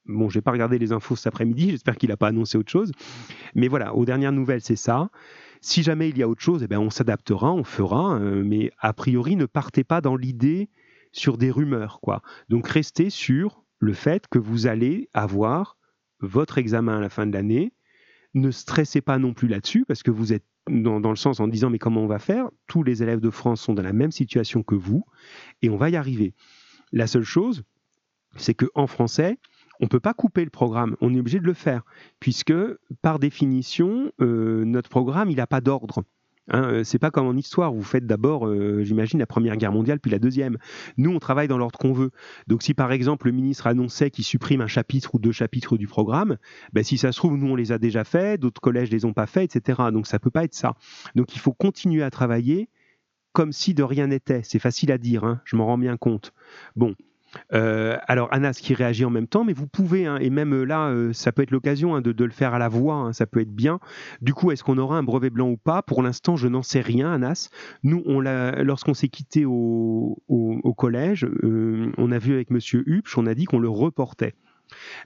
Bon, 0.06 0.30
je 0.30 0.38
n'ai 0.38 0.42
pas 0.42 0.52
regardé 0.52 0.80
les 0.80 0.94
infos 0.94 1.16
cet 1.16 1.28
après-midi, 1.28 1.70
j'espère 1.70 1.96
qu'il 1.98 2.10
n'a 2.10 2.18
pas 2.18 2.30
annoncé 2.30 2.58
autre 2.58 2.72
chose. 2.72 2.92
Mais 3.54 3.68
voilà, 3.68 3.94
aux 3.94 4.06
dernières 4.06 4.32
nouvelles, 4.32 4.62
c'est 4.62 4.76
ça. 4.76 5.12
Si 5.62 5.84
jamais 5.84 6.10
il 6.10 6.18
y 6.18 6.24
a 6.24 6.28
autre 6.28 6.42
chose, 6.42 6.64
eh 6.64 6.68
ben, 6.68 6.80
on 6.80 6.90
s'adaptera, 6.90 7.54
on 7.54 7.64
fera, 7.64 8.18
euh, 8.20 8.44
mais 8.44 8.72
a 8.80 8.94
priori, 8.94 9.36
ne 9.36 9.46
partez 9.46 9.84
pas 9.84 10.02
dans 10.02 10.16
l'idée 10.16 10.70
sur 11.12 11.38
des 11.38 11.52
rumeurs. 11.52 12.00
quoi. 12.02 12.24
Donc 12.50 12.68
restez 12.68 13.12
sur 13.12 13.64
le 13.80 13.94
fait 13.94 14.28
que 14.30 14.40
vous 14.40 14.68
allez 14.68 15.10
avoir 15.14 15.78
votre 16.20 16.58
examen 16.58 16.98
à 16.98 17.02
la 17.02 17.10
fin 17.10 17.28
de 17.28 17.34
l'année, 17.34 17.74
ne 18.34 18.52
stressez 18.52 19.02
pas 19.02 19.18
non 19.20 19.34
plus 19.34 19.48
là-dessus 19.48 19.86
parce 19.86 20.04
que 20.04 20.12
vous 20.12 20.34
êtes 20.34 20.46
dans, 20.70 21.00
le 21.00 21.16
sens 21.16 21.40
en 21.40 21.48
disant 21.48 21.70
mais 21.70 21.80
comment 21.80 22.02
on 22.02 22.08
va 22.08 22.20
faire? 22.20 22.50
Tous 22.68 22.84
les 22.84 23.04
élèves 23.04 23.20
de 23.20 23.30
France 23.30 23.62
sont 23.62 23.74
dans 23.74 23.84
la 23.84 23.94
même 23.94 24.12
situation 24.12 24.64
que 24.64 24.76
vous 24.76 25.06
et 25.62 25.70
on 25.70 25.78
va 25.78 25.90
y 25.90 25.96
arriver. 25.96 26.34
La 26.92 27.08
seule 27.08 27.24
chose, 27.24 27.64
c'est 28.36 28.54
qu'en 28.54 28.88
français, 28.88 29.38
on 29.80 29.86
ne 29.86 29.90
peut 29.90 30.00
pas 30.00 30.14
couper 30.14 30.44
le 30.44 30.50
programme, 30.50 30.96
on 31.02 31.14
est 31.14 31.20
obligé 31.20 31.40
de 31.40 31.46
le 31.46 31.54
faire, 31.54 31.84
puisque 32.20 32.54
par 33.02 33.20
définition, 33.20 34.12
euh, 34.22 34.66
notre 34.66 34.90
programme, 34.90 35.30
il 35.30 35.38
n'a 35.38 35.48
pas 35.48 35.62
d'ordre. 35.62 36.04
Hein, 36.50 36.64
euh, 36.64 36.84
c'est 36.84 37.00
pas 37.00 37.12
comme 37.12 37.28
en 37.28 37.36
histoire, 37.36 37.74
vous 37.74 37.84
faites 37.84 38.06
d'abord, 38.06 38.48
euh, 38.48 38.84
j'imagine, 38.84 39.20
la 39.20 39.26
Première 39.26 39.58
Guerre 39.58 39.72
mondiale, 39.72 40.00
puis 40.00 40.12
la 40.12 40.20
Deuxième. 40.20 40.58
Nous, 40.98 41.12
on 41.12 41.20
travaille 41.20 41.48
dans 41.48 41.58
l'ordre 41.58 41.78
qu'on 41.78 41.94
veut. 41.94 42.12
Donc 42.48 42.64
si 42.64 42.74
par 42.74 42.92
exemple 42.92 43.28
le 43.28 43.34
ministre 43.34 43.68
annonçait 43.68 44.12
qu'il 44.12 44.24
supprime 44.24 44.62
un 44.62 44.68
chapitre 44.68 45.16
ou 45.16 45.20
deux 45.20 45.32
chapitres 45.32 45.78
du 45.78 45.88
programme, 45.88 46.38
ben, 46.74 46.84
si 46.84 46.98
ça 46.98 47.12
se 47.12 47.18
trouve, 47.18 47.38
nous, 47.38 47.48
on 47.48 47.56
les 47.56 47.72
a 47.72 47.78
déjà 47.78 48.04
faits, 48.04 48.40
d'autres 48.40 48.62
collèges 48.62 48.90
les 48.90 49.06
ont 49.06 49.14
pas 49.14 49.28
faits, 49.28 49.56
etc. 49.56 49.84
Donc 49.92 50.08
ça 50.08 50.20
peut 50.20 50.32
pas 50.32 50.44
être 50.44 50.56
ça. 50.56 50.76
Donc 51.16 51.36
il 51.36 51.40
faut 51.40 51.54
continuer 51.54 52.04
à 52.04 52.10
travailler 52.10 52.70
comme 53.34 53.52
si 53.52 53.74
de 53.74 53.84
rien 53.84 54.08
n'était. 54.08 54.42
C'est 54.44 54.60
facile 54.60 54.92
à 54.92 54.98
dire, 54.98 55.24
hein, 55.24 55.42
je 55.46 55.56
m'en 55.56 55.66
rends 55.66 55.78
bien 55.78 55.98
compte. 55.98 56.34
Bon, 56.76 56.96
euh, 57.54 57.98
alors 58.08 58.28
Anas 58.32 58.60
qui 58.62 58.74
réagit 58.74 59.06
en 59.06 59.10
même 59.10 59.28
temps, 59.28 59.44
mais 59.44 59.54
vous 59.54 59.68
pouvez, 59.68 60.06
hein, 60.06 60.18
et 60.20 60.30
même 60.30 60.54
euh, 60.54 60.64
là, 60.64 60.90
euh, 60.90 61.14
ça 61.14 61.32
peut 61.32 61.42
être 61.42 61.52
l'occasion 61.52 61.96
hein, 61.96 62.02
de, 62.02 62.24
le 62.24 62.32
faire 62.32 62.54
à 62.54 62.60
la 62.60 62.70
voix, 62.70 62.96
hein, 62.96 63.14
ça 63.14 63.26
peut 63.26 63.42
être 63.42 63.54
bien. 63.54 63.80
Du 64.22 64.34
coup, 64.34 64.52
est-ce 64.52 64.64
qu'on 64.64 64.78
aura 64.78 64.98
un 64.98 65.04
brevet 65.04 65.30
blanc 65.30 65.50
ou 65.50 65.58
pas? 65.58 65.82
Pour 65.82 66.04
l'instant, 66.04 66.36
je 66.36 66.48
n'en 66.48 66.64
sais 66.64 66.82
rien, 66.82 67.14
Anas. 67.14 67.50
Nous, 67.84 68.04
on 68.06 68.22
lorsqu'on 68.22 68.94
s'est 68.94 69.10
quitté 69.10 69.46
au, 69.46 70.18
collège, 70.78 71.28
on 71.98 72.12
a 72.12 72.20
vu 72.20 72.34
avec 72.34 72.52
Monsieur 72.52 72.84
Hupsch, 72.86 73.18
on 73.18 73.26
a 73.26 73.34
dit 73.34 73.46
qu'on 73.46 73.60
le 73.60 73.70
reportait. 73.70 74.36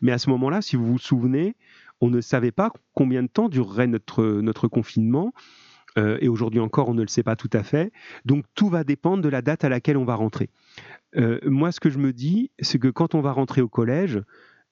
Mais 0.02 0.12
à 0.12 0.18
ce 0.18 0.30
moment-là, 0.32 0.62
si 0.62 0.76
vous 0.76 0.86
vous 0.86 0.98
souvenez, 0.98 1.56
on 2.02 2.10
ne 2.10 2.20
savait 2.20 2.52
pas 2.52 2.72
combien 2.94 3.22
de 3.24 3.28
temps 3.28 3.48
durerait 3.48 3.88
notre 3.88 4.68
confinement. 4.68 5.34
Et 5.98 6.30
aujourd'hui 6.30 6.60
encore, 6.60 6.90
on 6.90 6.94
ne 6.94 7.02
le 7.02 7.08
sait 7.08 7.24
pas 7.24 7.36
tout 7.36 7.50
à 7.54 7.64
fait. 7.64 7.92
Donc 8.26 8.46
tout 8.56 8.70
va 8.70 8.84
dépendre 8.84 9.22
de 9.22 9.30
la 9.30 9.42
date 9.42 9.64
à 9.64 9.70
laquelle 9.70 9.98
on 9.98 10.06
va 10.06 10.16
rentrer. 10.16 10.50
Euh, 11.18 11.40
moi, 11.46 11.72
ce 11.72 11.80
que 11.80 11.90
je 11.90 11.98
me 11.98 12.14
dis, 12.14 12.52
c'est 12.60 12.80
que 12.80 12.88
quand 12.88 13.16
on 13.16 13.22
va 13.22 13.32
rentrer 13.32 13.62
au 13.62 13.68
collège, 13.68 14.22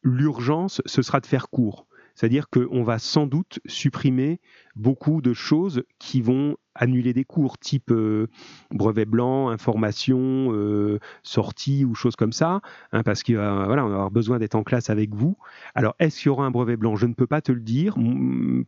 l'urgence, 0.03 0.81
ce 0.85 1.01
sera 1.01 1.19
de 1.19 1.25
faire 1.25 1.49
court. 1.49 1.85
C'est-à-dire 2.15 2.49
qu'on 2.49 2.83
va 2.83 2.99
sans 2.99 3.27
doute 3.27 3.59
supprimer 3.65 4.41
beaucoup 4.75 5.21
de 5.21 5.33
choses 5.33 5.83
qui 5.99 6.19
vont 6.19 6.57
annuler 6.75 7.13
des 7.13 7.23
cours, 7.23 7.57
type 7.57 7.91
euh, 7.91 8.27
brevet 8.71 9.05
blanc, 9.05 9.49
information, 9.49 10.49
euh, 10.51 10.99
sortie 11.23 11.85
ou 11.85 11.95
choses 11.95 12.17
comme 12.17 12.33
ça, 12.33 12.61
hein, 12.91 13.03
parce 13.03 13.23
qu'on 13.23 13.33
voilà, 13.33 13.83
va 13.83 13.93
avoir 13.93 14.11
besoin 14.11 14.37
d'être 14.37 14.55
en 14.55 14.63
classe 14.63 14.89
avec 14.89 15.13
vous. 15.13 15.37
Alors, 15.75 15.95
est-ce 15.99 16.19
qu'il 16.19 16.27
y 16.27 16.29
aura 16.29 16.45
un 16.45 16.51
brevet 16.51 16.75
blanc? 16.75 16.97
Je 16.97 17.05
ne 17.05 17.13
peux 17.13 17.27
pas 17.27 17.41
te 17.41 17.53
le 17.53 17.61
dire. 17.61 17.95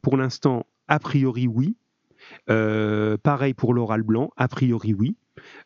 Pour 0.02 0.16
l'instant, 0.16 0.66
a 0.88 1.00
priori, 1.00 1.48
oui. 1.48 1.76
Pareil 2.48 3.54
pour 3.54 3.74
l'oral 3.74 4.04
blanc, 4.04 4.32
a 4.38 4.48
priori, 4.48 4.94
oui. 4.94 5.16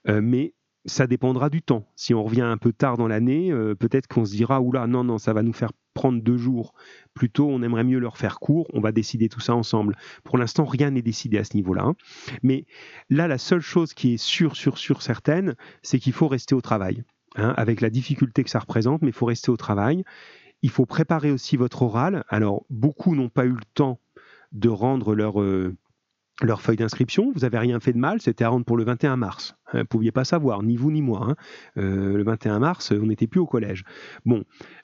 mais 0.05 0.53
ça 0.85 1.07
dépendra 1.07 1.49
du 1.49 1.61
temps. 1.61 1.87
Si 1.95 2.13
on 2.13 2.23
revient 2.23 2.41
un 2.41 2.57
peu 2.57 2.71
tard 2.71 2.97
dans 2.97 3.07
l'année, 3.07 3.51
euh, 3.51 3.75
peut-être 3.75 4.07
qu'on 4.07 4.25
se 4.25 4.31
dira 4.31 4.61
oula, 4.61 4.87
non, 4.87 5.03
non, 5.03 5.17
ça 5.17 5.33
va 5.33 5.41
nous 5.41 5.53
faire 5.53 5.71
prendre 5.93 6.21
deux 6.21 6.37
jours. 6.37 6.73
Plutôt, 7.13 7.49
on 7.49 7.63
aimerait 7.63 7.83
mieux 7.83 7.99
leur 7.99 8.17
faire 8.17 8.39
court. 8.39 8.67
On 8.73 8.81
va 8.81 8.91
décider 8.91 9.27
tout 9.27 9.39
ça 9.39 9.55
ensemble. 9.55 9.95
Pour 10.23 10.37
l'instant, 10.37 10.65
rien 10.65 10.91
n'est 10.91 11.01
décidé 11.01 11.37
à 11.37 11.43
ce 11.43 11.55
niveau-là. 11.55 11.83
Hein. 11.83 11.95
Mais 12.43 12.65
là, 13.09 13.27
la 13.27 13.37
seule 13.37 13.61
chose 13.61 13.93
qui 13.93 14.13
est 14.13 14.17
sûre, 14.17 14.55
sûre, 14.55 14.77
sûre, 14.77 15.01
certaine, 15.01 15.55
c'est 15.81 15.99
qu'il 15.99 16.13
faut 16.13 16.27
rester 16.27 16.53
au 16.53 16.61
travail. 16.61 17.03
Hein, 17.37 17.53
avec 17.57 17.81
la 17.81 17.89
difficulté 17.89 18.45
que 18.45 18.49
ça 18.49 18.59
représente, 18.59 19.01
mais 19.01 19.09
il 19.09 19.13
faut 19.13 19.25
rester 19.25 19.51
au 19.51 19.57
travail. 19.57 20.05
Il 20.61 20.69
faut 20.69 20.85
préparer 20.85 21.31
aussi 21.31 21.57
votre 21.57 21.81
oral. 21.81 22.23
Alors, 22.29 22.65
beaucoup 22.69 23.15
n'ont 23.15 23.29
pas 23.29 23.45
eu 23.45 23.51
le 23.51 23.65
temps 23.73 23.99
de 24.53 24.69
rendre 24.69 25.15
leur, 25.15 25.41
euh, 25.41 25.75
leur 26.41 26.61
feuille 26.61 26.75
d'inscription. 26.75 27.31
Vous 27.33 27.41
n'avez 27.41 27.57
rien 27.57 27.79
fait 27.79 27.93
de 27.93 27.97
mal, 27.97 28.21
c'était 28.21 28.43
à 28.43 28.49
rendre 28.49 28.65
pour 28.65 28.77
le 28.77 28.83
21 28.83 29.15
mars. 29.15 29.55
Hein, 29.67 29.71
vous 29.73 29.79
ne 29.79 29.83
pouviez 29.83 30.11
pas 30.11 30.25
savoir, 30.25 30.63
ni 30.63 30.75
vous 30.75 30.91
ni 30.91 31.01
moi. 31.01 31.27
Hein. 31.29 31.35
Euh, 31.77 32.17
le 32.17 32.23
21 32.23 32.59
mars, 32.59 32.91
on 32.91 33.05
n'était 33.05 33.27
plus 33.27 33.39
au 33.39 33.45
collège. 33.45 33.83
Bon, 34.25 34.43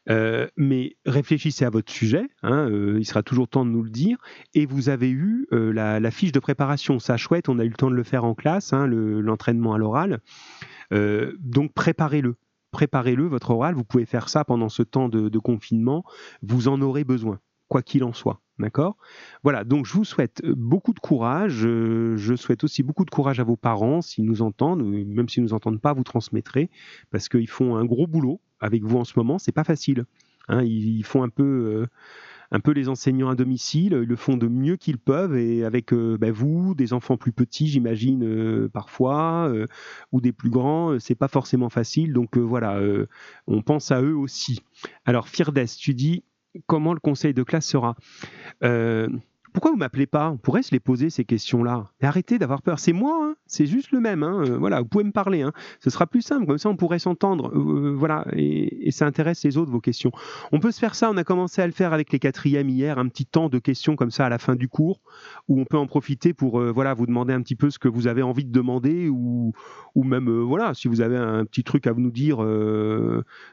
euh, 0.09 0.47
mais 0.55 0.95
réfléchissez 1.05 1.65
à 1.65 1.69
votre 1.69 1.91
sujet, 1.91 2.29
hein, 2.43 2.69
euh, 2.69 2.97
il 2.99 3.05
sera 3.05 3.23
toujours 3.23 3.47
temps 3.47 3.65
de 3.65 3.71
nous 3.71 3.83
le 3.83 3.89
dire, 3.89 4.17
et 4.53 4.65
vous 4.65 4.89
avez 4.89 5.09
eu 5.09 5.47
la, 5.51 6.11
fiche 6.11 6.31
de 6.31 6.39
préparation. 6.39 6.99
Ça, 6.99 7.17
chouette, 7.17 7.49
on 7.49 7.59
a 7.59 7.65
eu 7.65 7.69
le 7.69 7.75
temps 7.75 7.89
de 7.89 7.95
le 7.95 8.03
faire 8.03 8.25
en 8.25 8.33
classe, 8.33 8.73
l'entraînement 8.73 9.73
à 9.73 9.77
l'oral. 9.77 10.19
donc 10.91 11.73
préparez-le. 11.73 12.35
Préparez-le, 12.71 13.27
votre 13.27 13.51
oral. 13.51 13.75
Vous 13.75 13.83
pouvez 13.83 14.05
faire 14.05 14.29
ça 14.29 14.45
pendant 14.45 14.69
ce 14.69 14.83
temps 14.83 15.09
de 15.09 15.39
confinement. 15.39 16.03
Vous 16.41 16.67
en 16.67 16.81
aurez 16.81 17.03
besoin, 17.03 17.39
quoi 17.67 17.81
qu'il 17.81 18.03
en 18.03 18.13
soit. 18.13 18.41
D'accord? 18.61 18.95
Voilà, 19.43 19.63
donc 19.63 19.87
je 19.87 19.93
vous 19.93 20.05
souhaite 20.05 20.41
euh, 20.43 20.53
beaucoup 20.55 20.93
de 20.93 20.99
courage. 20.99 21.65
Euh, 21.65 22.15
je 22.15 22.35
souhaite 22.35 22.63
aussi 22.63 22.83
beaucoup 22.83 23.05
de 23.05 23.09
courage 23.09 23.39
à 23.39 23.43
vos 23.43 23.55
parents 23.55 24.01
s'ils 24.01 24.25
nous 24.25 24.43
entendent, 24.43 24.83
même 24.83 25.27
s'ils 25.27 25.41
ne 25.41 25.47
nous 25.47 25.53
entendent 25.53 25.81
pas, 25.81 25.93
vous 25.93 26.03
transmettrez, 26.03 26.69
parce 27.09 27.27
qu'ils 27.27 27.49
font 27.49 27.75
un 27.75 27.85
gros 27.85 28.05
boulot 28.05 28.39
avec 28.59 28.83
vous 28.83 28.97
en 28.97 29.03
ce 29.03 29.13
moment. 29.17 29.39
C'est 29.39 29.51
pas 29.51 29.63
facile. 29.63 30.05
Hein. 30.47 30.63
ils, 30.63 31.03
font 31.03 31.23
un 31.23 31.29
peu, 31.29 31.43
euh, 31.43 31.87
un 32.51 32.59
peu 32.59 32.71
les 32.71 32.87
enseignants 32.87 33.29
à 33.29 33.35
domicile. 33.35 33.93
Ils 33.99 34.07
le 34.07 34.15
font 34.15 34.37
de 34.37 34.47
mieux 34.47 34.75
qu'ils 34.75 34.99
peuvent 34.99 35.35
et 35.35 35.63
avec 35.63 35.91
bah, 35.91 36.31
vous, 36.31 36.75
des 36.75 36.93
enfants 36.93 37.17
plus 37.17 37.31
petits, 37.31 37.67
j'imagine 37.67 38.69
parfois, 38.69 39.51
ou 40.11 40.21
des 40.21 40.31
plus 40.31 40.51
grands, 40.51 40.99
c'est 40.99 41.15
pas 41.15 41.27
forcément 41.27 41.69
facile. 41.69 42.13
Donc 42.13 42.37
voilà, 42.37 42.79
on 43.47 43.61
pense 43.61 43.91
à 43.91 44.01
eux 44.01 44.15
aussi. 44.15 44.61
Alors 45.05 45.27
Firdes, 45.27 45.65
tu 45.79 45.93
dis 45.93 46.23
comment 46.67 46.93
le 46.93 46.99
conseil 46.99 47.33
de 47.33 47.43
classe 47.43 47.65
sera. 47.65 47.95
Euh, 48.63 49.07
pourquoi 49.53 49.71
vous 49.71 49.77
m'appelez 49.77 50.07
pas? 50.07 50.29
On 50.29 50.37
pourrait 50.37 50.63
se 50.63 50.71
les 50.71 50.79
poser 50.79 51.09
ces 51.09 51.25
questions-là. 51.25 51.91
Arrêtez 52.01 52.39
d'avoir 52.39 52.61
peur. 52.61 52.79
C'est 52.79 52.93
moi, 52.93 53.17
hein. 53.21 53.35
c'est 53.47 53.65
juste 53.65 53.91
le 53.91 53.99
même. 53.99 54.23
Hein. 54.23 54.43
Euh, 54.45 54.57
voilà, 54.57 54.81
vous 54.81 54.87
pouvez 54.87 55.03
me 55.03 55.11
parler. 55.11 55.41
Hein. 55.41 55.51
Ce 55.79 55.89
sera 55.89 56.07
plus 56.07 56.21
simple. 56.21 56.45
Comme 56.45 56.57
ça, 56.57 56.69
on 56.69 56.77
pourrait 56.77 56.99
s'entendre. 56.99 57.51
Euh, 57.53 57.93
voilà, 57.93 58.25
et, 58.33 58.91
ça 58.91 59.05
intéresse 59.05 59.43
les 59.43 59.57
autres 59.57 59.71
vos 59.71 59.81
questions. 59.81 60.11
On 60.51 60.59
peut 60.59 60.71
se 60.71 60.79
faire 60.79 60.95
ça. 60.95 61.09
On 61.11 61.17
a 61.17 61.23
commencé 61.23 61.61
à 61.61 61.67
le 61.67 61.73
faire 61.73 61.91
avec 61.91 62.11
les 62.11 62.19
quatrièmes 62.19 62.69
hier, 62.69 62.97
un 62.97 63.07
petit 63.07 63.25
temps 63.25 63.49
de 63.49 63.59
questions 63.59 63.95
comme 63.95 64.11
ça 64.11 64.25
à 64.25 64.29
la 64.29 64.37
fin 64.37 64.55
du 64.55 64.69
cours, 64.69 65.01
où 65.47 65.59
on 65.59 65.65
peut 65.65 65.77
en 65.77 65.87
profiter 65.87 66.33
pour 66.33 66.59
euh, 66.59 66.71
voilà 66.71 66.93
vous 66.93 67.05
demander 67.05 67.33
un 67.33 67.41
petit 67.41 67.55
peu 67.55 67.69
ce 67.69 67.79
que 67.79 67.87
vous 67.87 68.07
avez 68.07 68.21
envie 68.21 68.45
de 68.45 68.51
demander, 68.51 69.09
ou, 69.09 69.53
ou 69.95 70.03
même 70.03 70.29
voilà 70.29 70.73
si 70.73 70.87
vous 70.87 71.01
avez 71.01 71.17
un 71.17 71.45
petit 71.45 71.63
truc 71.63 71.87
à 71.87 71.93
nous 71.93 72.11
dire 72.11 72.37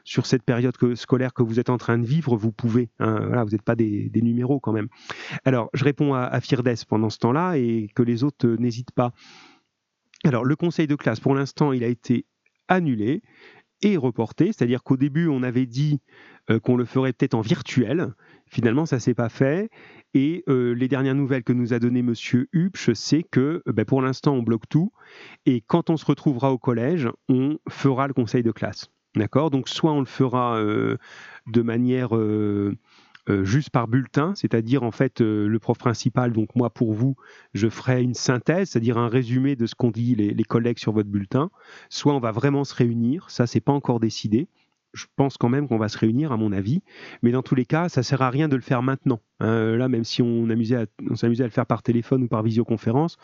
sur 0.05 0.27
cette 0.27 0.43
période 0.43 0.75
scolaire 0.95 1.35
que 1.35 1.43
vous 1.43 1.61
êtes 1.61 1.70
en 1.70 1.77
train 1.77 1.99
de 1.99 2.07
vivre, 2.07 2.37
vous 2.37 2.53
pouvez. 2.53 2.91
voilà, 2.99 3.45
vous 3.45 3.51
n'êtes 3.51 3.62
pas 3.62 3.75
des, 3.75 4.09
des 4.09 4.23
numéros 4.23 4.61
quand 4.61 4.73
même. 4.73 4.89
Alors, 5.45 5.70
je 5.75 5.85
réponds 5.89 6.15
à, 6.15 6.40
Firdes 6.40 6.74
pendant 6.86 7.10
ce 7.10 7.19
temps-là 7.19 7.56
et 7.56 7.89
que 7.94 8.02
les 8.02 8.23
autres 8.23 8.47
euh, 8.47 8.56
n'hésitent 8.59 8.93
pas. 8.93 9.12
Alors, 10.24 10.44
le 10.44 10.55
conseil 10.55 10.86
de 10.86 10.97
classe, 10.97 11.20
pour 11.20 11.35
l'instant, 11.35 11.73
il 11.73 11.82
a 11.82 11.86
été 11.86 12.27
annulé 12.69 13.23
et 13.81 13.97
reporté, 13.97 14.47
c'est-à-dire 14.47 14.82
qu'au 14.82 14.97
début, 14.97 15.28
on 15.28 15.43
avait 15.43 15.65
dit 15.65 16.01
euh, 16.51 16.59
qu'on 16.59 16.77
le 16.77 16.85
ferait 16.85 17.12
peut-être 17.12 17.35
en 17.35 17.40
virtuel. 17.40 18.12
Finalement, 18.47 18.85
ça 18.85 18.98
s'est 18.98 19.15
pas 19.15 19.28
fait. 19.28 19.70
Et 20.12 20.44
euh, 20.48 20.74
les 20.74 20.89
dernières 20.89 21.15
nouvelles 21.15 21.44
que 21.44 21.52
nous 21.52 21.73
a 21.73 21.78
donné 21.78 22.02
Monsieur 22.02 22.48
Hupsch, 22.52 22.93
c'est 22.93 23.23
que 23.23 23.62
ben, 23.66 23.85
pour 23.85 24.02
l'instant, 24.02 24.35
on 24.35 24.43
bloque 24.43 24.69
tout. 24.69 24.93
Et 25.47 25.62
quand 25.62 25.89
on 25.90 25.97
se 25.97 26.05
retrouvera 26.05 26.52
au 26.52 26.59
collège, 26.59 27.09
on 27.28 27.59
fera 27.69 28.09
le 28.09 28.15
conseil 28.15 28.43
de 28.43 28.51
classe. 28.51 28.90
D'accord? 29.16 29.51
Donc, 29.51 29.69
soit 29.69 29.93
on 29.93 30.01
le 30.01 30.06
fera 30.06 30.60
de 30.60 31.62
manière 31.62 32.10
juste 33.45 33.71
par 33.71 33.89
bulletin, 33.89 34.35
c'est-à-dire 34.35 34.83
en 34.83 34.91
fait 34.91 35.21
euh, 35.21 35.47
le 35.47 35.59
prof 35.59 35.77
principal, 35.77 36.33
donc 36.33 36.57
moi 36.57 36.71
pour 36.71 36.95
vous, 36.95 37.17
je 37.53 37.69
ferai 37.69 38.03
une 38.03 38.15
synthèse, 38.15 38.71
c'est-à-dire 38.71 38.97
un 38.97 39.09
résumé 39.09 39.55
de 39.55 39.67
ce 39.67 39.75
qu'ont 39.75 39.91
dit 39.91 40.15
les, 40.15 40.45
collègues 40.45 40.79
sur 40.79 40.93
votre 40.93 41.11
bulletin. 41.11 41.51
Soit 41.91 42.15
on 42.15 42.21
va 42.21 42.33
vraiment 42.33 42.65
se 42.65 42.75
réunir, 42.75 43.29
ça 43.29 43.47
c'est 43.47 43.61
pas 43.61 43.73
encore 43.73 44.01
décidé. 44.01 44.49
Je 44.95 45.05
pense 45.17 45.37
quand 45.37 45.51
même 45.51 45.69
qu'on 45.69 45.77
va 45.77 45.91
se 45.91 45.99
réunir, 45.99 46.33
à 46.33 46.39
mon 46.39 46.51
avis. 46.51 46.83
Mais 47.23 47.31
dans 47.31 47.43
tous 47.43 47.55
les 47.55 47.67
cas, 47.67 47.91
ça 47.91 48.03
sert 48.03 48.23
à 48.23 48.31
rien 48.31 48.49
de 48.49 48.57
le 48.57 48.63
faire 48.63 48.83
maintenant. 48.83 49.21
Hein. 49.41 49.77
là, 49.77 49.87
même 49.89 50.05
si 50.05 50.23
on, 50.23 50.49
on 50.49 51.15
s'amusait 51.15 51.45
à 51.45 51.47
le 51.47 51.53
faire 51.53 51.67
par 51.67 51.83
téléphone 51.83 52.23
ou 52.23 52.29
par 52.29 52.43
visioconférence, 52.43 53.19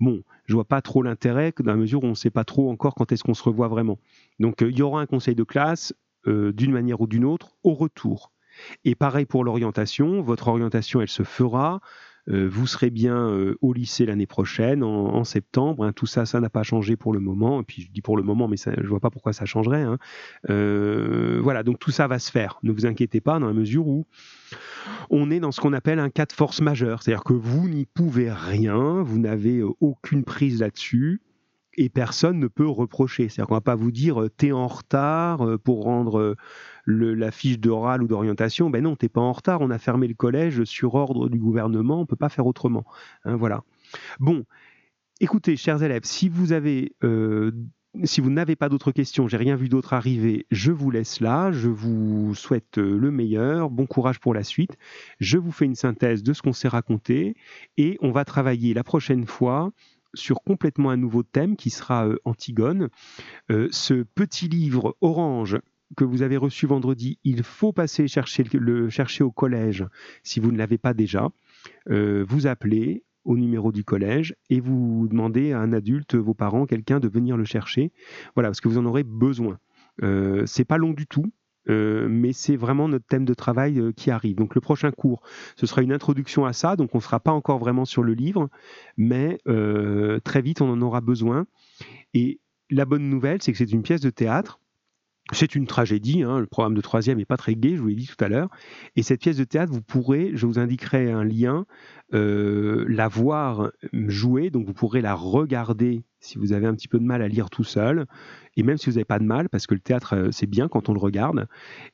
bon, 0.00 0.22
je 0.46 0.54
vois 0.54 0.64
pas 0.64 0.80
trop 0.80 1.02
l'intérêt, 1.02 1.52
dans 1.58 1.72
la 1.72 1.76
mesure 1.76 2.02
où 2.02 2.06
on 2.06 2.10
ne 2.10 2.14
sait 2.14 2.30
pas 2.30 2.44
trop 2.44 2.70
encore 2.70 2.94
quand 2.94 3.12
est-ce 3.12 3.22
qu'on 3.22 3.34
se 3.34 3.42
revoit 3.42 3.68
vraiment. 3.68 3.98
Donc, 4.38 4.62
euh, 4.62 4.70
il 4.70 4.78
y 4.78 4.82
aura 4.82 5.02
un 5.02 5.06
conseil 5.06 5.34
de 5.34 5.44
classe, 5.44 5.92
d'une 6.26 6.72
manière 6.72 7.00
ou 7.00 7.06
d'une 7.06 7.24
autre, 7.24 7.56
au 7.62 7.74
retour. 7.74 8.32
Et 8.84 8.94
pareil 8.94 9.26
pour 9.26 9.44
l'orientation, 9.44 10.22
votre 10.22 10.48
orientation, 10.48 11.00
elle 11.00 11.08
se 11.08 11.22
fera 11.22 11.80
vous 12.26 12.66
serez 12.66 12.90
bien 12.90 13.28
au 13.60 13.72
lycée 13.72 14.06
l'année 14.06 14.26
prochaine, 14.26 14.84
en, 14.84 15.24
septembre. 15.24 15.84
Hein. 15.84 15.92
tout 15.92 16.06
ça, 16.06 16.26
ça 16.26 16.38
n'a 16.38 16.50
pas 16.50 16.62
changé 16.62 16.94
pour 16.96 17.12
le 17.12 17.18
moment. 17.18 17.60
Et 17.60 17.64
puis 17.64 17.82
je 17.82 17.90
dis 17.90 18.02
pour 18.02 18.16
le 18.16 18.22
moment, 18.22 18.46
mais 18.46 18.56
je 18.56 18.86
vois 18.86 19.00
pas 19.00 19.10
pourquoi 19.10 19.32
ça 19.32 19.46
changerait. 19.46 19.82
Hein. 19.82 19.98
voilà, 20.46 21.64
donc 21.64 21.80
tout 21.80 21.90
ça 21.90 22.06
va 22.06 22.20
se 22.20 22.30
faire. 22.30 22.58
Ne 22.62 22.70
vous 22.70 22.86
inquiétez 22.86 23.20
pas, 23.20 23.40
dans 23.40 23.48
la 23.48 23.52
mesure 23.52 23.88
où 23.88 24.06
on 25.08 25.30
est 25.30 25.40
dans 25.40 25.50
ce 25.50 25.60
qu'on 25.60 25.72
appelle 25.72 25.98
un 25.98 26.10
cas 26.10 26.26
de 26.26 26.32
force 26.32 26.60
majeure, 26.60 27.02
c'est-à-dire 27.02 27.24
que 27.24 27.32
vous 27.32 27.68
n'y 27.68 27.86
pouvez 27.86 28.30
rien, 28.30 29.02
vous 29.02 29.18
n'avez 29.18 29.62
aucune 29.80 30.24
prise 30.24 30.60
là-dessus 30.60 31.20
et 31.80 31.88
personne 31.88 32.38
ne 32.38 32.46
peut 32.46 32.68
reprocher. 32.68 33.30
C'est-à-dire 33.30 33.48
qu'on 33.48 33.54
va 33.54 33.62
pas 33.62 33.74
vous 33.74 33.90
dire 33.90 34.20
euh, 34.20 34.28
t'es 34.28 34.52
en 34.52 34.66
retard 34.66 35.46
euh, 35.46 35.56
pour 35.56 35.84
rendre 35.84 36.20
euh, 36.20 36.36
la 36.86 37.30
fiche 37.30 37.58
d'oral 37.58 38.02
ou 38.02 38.06
d'orientation. 38.06 38.68
Ben 38.68 38.84
non, 38.84 38.96
t'es 38.96 39.08
pas 39.08 39.22
en 39.22 39.32
retard. 39.32 39.62
On 39.62 39.70
a 39.70 39.78
fermé 39.78 40.06
le 40.06 40.12
collège 40.12 40.64
sur 40.64 40.94
ordre 40.94 41.30
du 41.30 41.38
gouvernement. 41.38 41.98
On 41.98 42.04
peut 42.04 42.16
pas 42.16 42.28
faire 42.28 42.44
autrement. 42.44 42.84
Hein, 43.24 43.36
voilà. 43.36 43.62
Bon, 44.18 44.44
écoutez, 45.20 45.56
chers 45.56 45.82
élèves, 45.82 46.02
si 46.04 46.28
vous 46.28 46.52
avez 46.52 46.94
si 48.04 48.20
vous 48.20 48.30
n'avez 48.30 48.54
pas 48.54 48.68
d'autres 48.68 48.92
questions, 48.92 49.26
j'ai 49.26 49.36
rien 49.36 49.56
vu 49.56 49.68
d'autre 49.68 49.94
arriver, 49.94 50.46
je 50.52 50.70
vous 50.70 50.92
laisse 50.92 51.18
là, 51.18 51.50
je 51.50 51.68
vous 51.68 52.36
souhaite 52.36 52.76
le 52.76 53.10
meilleur, 53.10 53.68
bon 53.68 53.86
courage 53.86 54.20
pour 54.20 54.32
la 54.32 54.44
suite, 54.44 54.76
je 55.18 55.38
vous 55.38 55.50
fais 55.50 55.64
une 55.64 55.74
synthèse 55.74 56.22
de 56.22 56.32
ce 56.32 56.40
qu'on 56.40 56.52
s'est 56.52 56.68
raconté 56.68 57.34
et 57.78 57.98
on 58.00 58.12
va 58.12 58.24
travailler 58.24 58.74
la 58.74 58.84
prochaine 58.84 59.26
fois 59.26 59.72
sur 60.14 60.42
complètement 60.42 60.90
un 60.90 60.96
nouveau 60.96 61.22
thème 61.22 61.56
qui 61.56 61.70
sera 61.70 62.06
euh, 62.06 62.16
Antigone. 62.24 62.88
Euh, 63.50 63.68
ce 63.70 64.02
petit 64.02 64.48
livre 64.48 64.96
orange 65.00 65.58
que 65.96 66.04
vous 66.04 66.22
avez 66.22 66.36
reçu 66.36 66.66
vendredi, 66.66 67.18
il 67.24 67.42
faut 67.42 67.72
passer 67.72 68.06
chercher 68.06 68.44
le 68.52 68.88
chercher 68.88 69.24
au 69.24 69.30
collège 69.30 69.84
si 70.22 70.40
vous 70.40 70.52
ne 70.52 70.58
l'avez 70.58 70.78
pas 70.78 70.94
déjà. 70.94 71.28
Euh, 71.90 72.24
vous 72.28 72.46
appelez 72.46 73.04
au 73.24 73.36
numéro 73.36 73.72
du 73.72 73.84
collège 73.84 74.34
et 74.48 74.60
vous 74.60 75.06
demandez 75.08 75.52
à 75.52 75.60
un 75.60 75.72
adulte, 75.72 76.14
vos 76.14 76.34
parents, 76.34 76.66
quelqu'un 76.66 77.00
de 77.00 77.08
venir 77.08 77.36
le 77.36 77.44
chercher. 77.44 77.92
Voilà, 78.34 78.48
parce 78.48 78.60
que 78.60 78.68
vous 78.68 78.78
en 78.78 78.86
aurez 78.86 79.02
besoin. 79.02 79.58
Euh, 80.02 80.46
c'est 80.46 80.64
pas 80.64 80.78
long 80.78 80.92
du 80.92 81.06
tout. 81.06 81.30
Euh, 81.68 82.08
mais 82.08 82.32
c'est 82.32 82.56
vraiment 82.56 82.88
notre 82.88 83.06
thème 83.06 83.24
de 83.24 83.34
travail 83.34 83.78
euh, 83.78 83.92
qui 83.92 84.10
arrive. 84.10 84.36
Donc 84.36 84.54
le 84.54 84.60
prochain 84.60 84.90
cours, 84.90 85.22
ce 85.56 85.66
sera 85.66 85.82
une 85.82 85.92
introduction 85.92 86.46
à 86.46 86.52
ça, 86.52 86.76
donc 86.76 86.94
on 86.94 86.98
ne 86.98 87.02
sera 87.02 87.20
pas 87.20 87.32
encore 87.32 87.58
vraiment 87.58 87.84
sur 87.84 88.02
le 88.02 88.14
livre, 88.14 88.48
mais 88.96 89.38
euh, 89.46 90.20
très 90.20 90.40
vite 90.40 90.62
on 90.62 90.70
en 90.70 90.80
aura 90.80 91.00
besoin. 91.00 91.46
Et 92.14 92.40
la 92.70 92.84
bonne 92.84 93.08
nouvelle, 93.08 93.42
c'est 93.42 93.52
que 93.52 93.58
c'est 93.58 93.72
une 93.72 93.82
pièce 93.82 94.00
de 94.00 94.10
théâtre 94.10 94.60
c'est 95.32 95.54
une 95.54 95.68
tragédie, 95.68 96.24
hein, 96.24 96.40
le 96.40 96.46
programme 96.46 96.74
de 96.74 96.80
troisième 96.80 97.18
n'est 97.18 97.24
pas 97.24 97.36
très 97.36 97.54
gai, 97.54 97.76
je 97.76 97.80
vous 97.80 97.86
l'ai 97.86 97.94
dit 97.94 98.08
tout 98.08 98.24
à 98.24 98.28
l'heure. 98.28 98.48
Et 98.96 99.04
cette 99.04 99.20
pièce 99.20 99.36
de 99.36 99.44
théâtre, 99.44 99.72
vous 99.72 99.82
pourrez, 99.82 100.32
je 100.34 100.44
vous 100.44 100.58
indiquerai 100.58 101.12
un 101.12 101.22
lien, 101.22 101.66
la 102.10 103.06
voir 103.06 103.70
jouer, 103.92 104.50
donc 104.50 104.66
vous 104.66 104.72
pourrez 104.72 105.02
la 105.02 105.14
regarder 105.14 106.02
si 106.20 106.38
vous 106.38 106.52
avez 106.52 106.66
un 106.66 106.74
petit 106.74 106.88
peu 106.88 106.98
de 106.98 107.04
mal 107.04 107.22
à 107.22 107.28
lire 107.28 107.50
tout 107.50 107.64
seul, 107.64 108.06
et 108.56 108.62
même 108.62 108.76
si 108.76 108.86
vous 108.86 108.92
n'avez 108.92 109.04
pas 109.04 109.18
de 109.18 109.24
mal, 109.24 109.48
parce 109.48 109.66
que 109.66 109.74
le 109.74 109.80
théâtre, 109.80 110.14
euh, 110.14 110.30
c'est 110.30 110.46
bien 110.46 110.68
quand 110.68 110.88
on 110.88 110.92
le 110.92 111.00
regarde, 111.00 111.48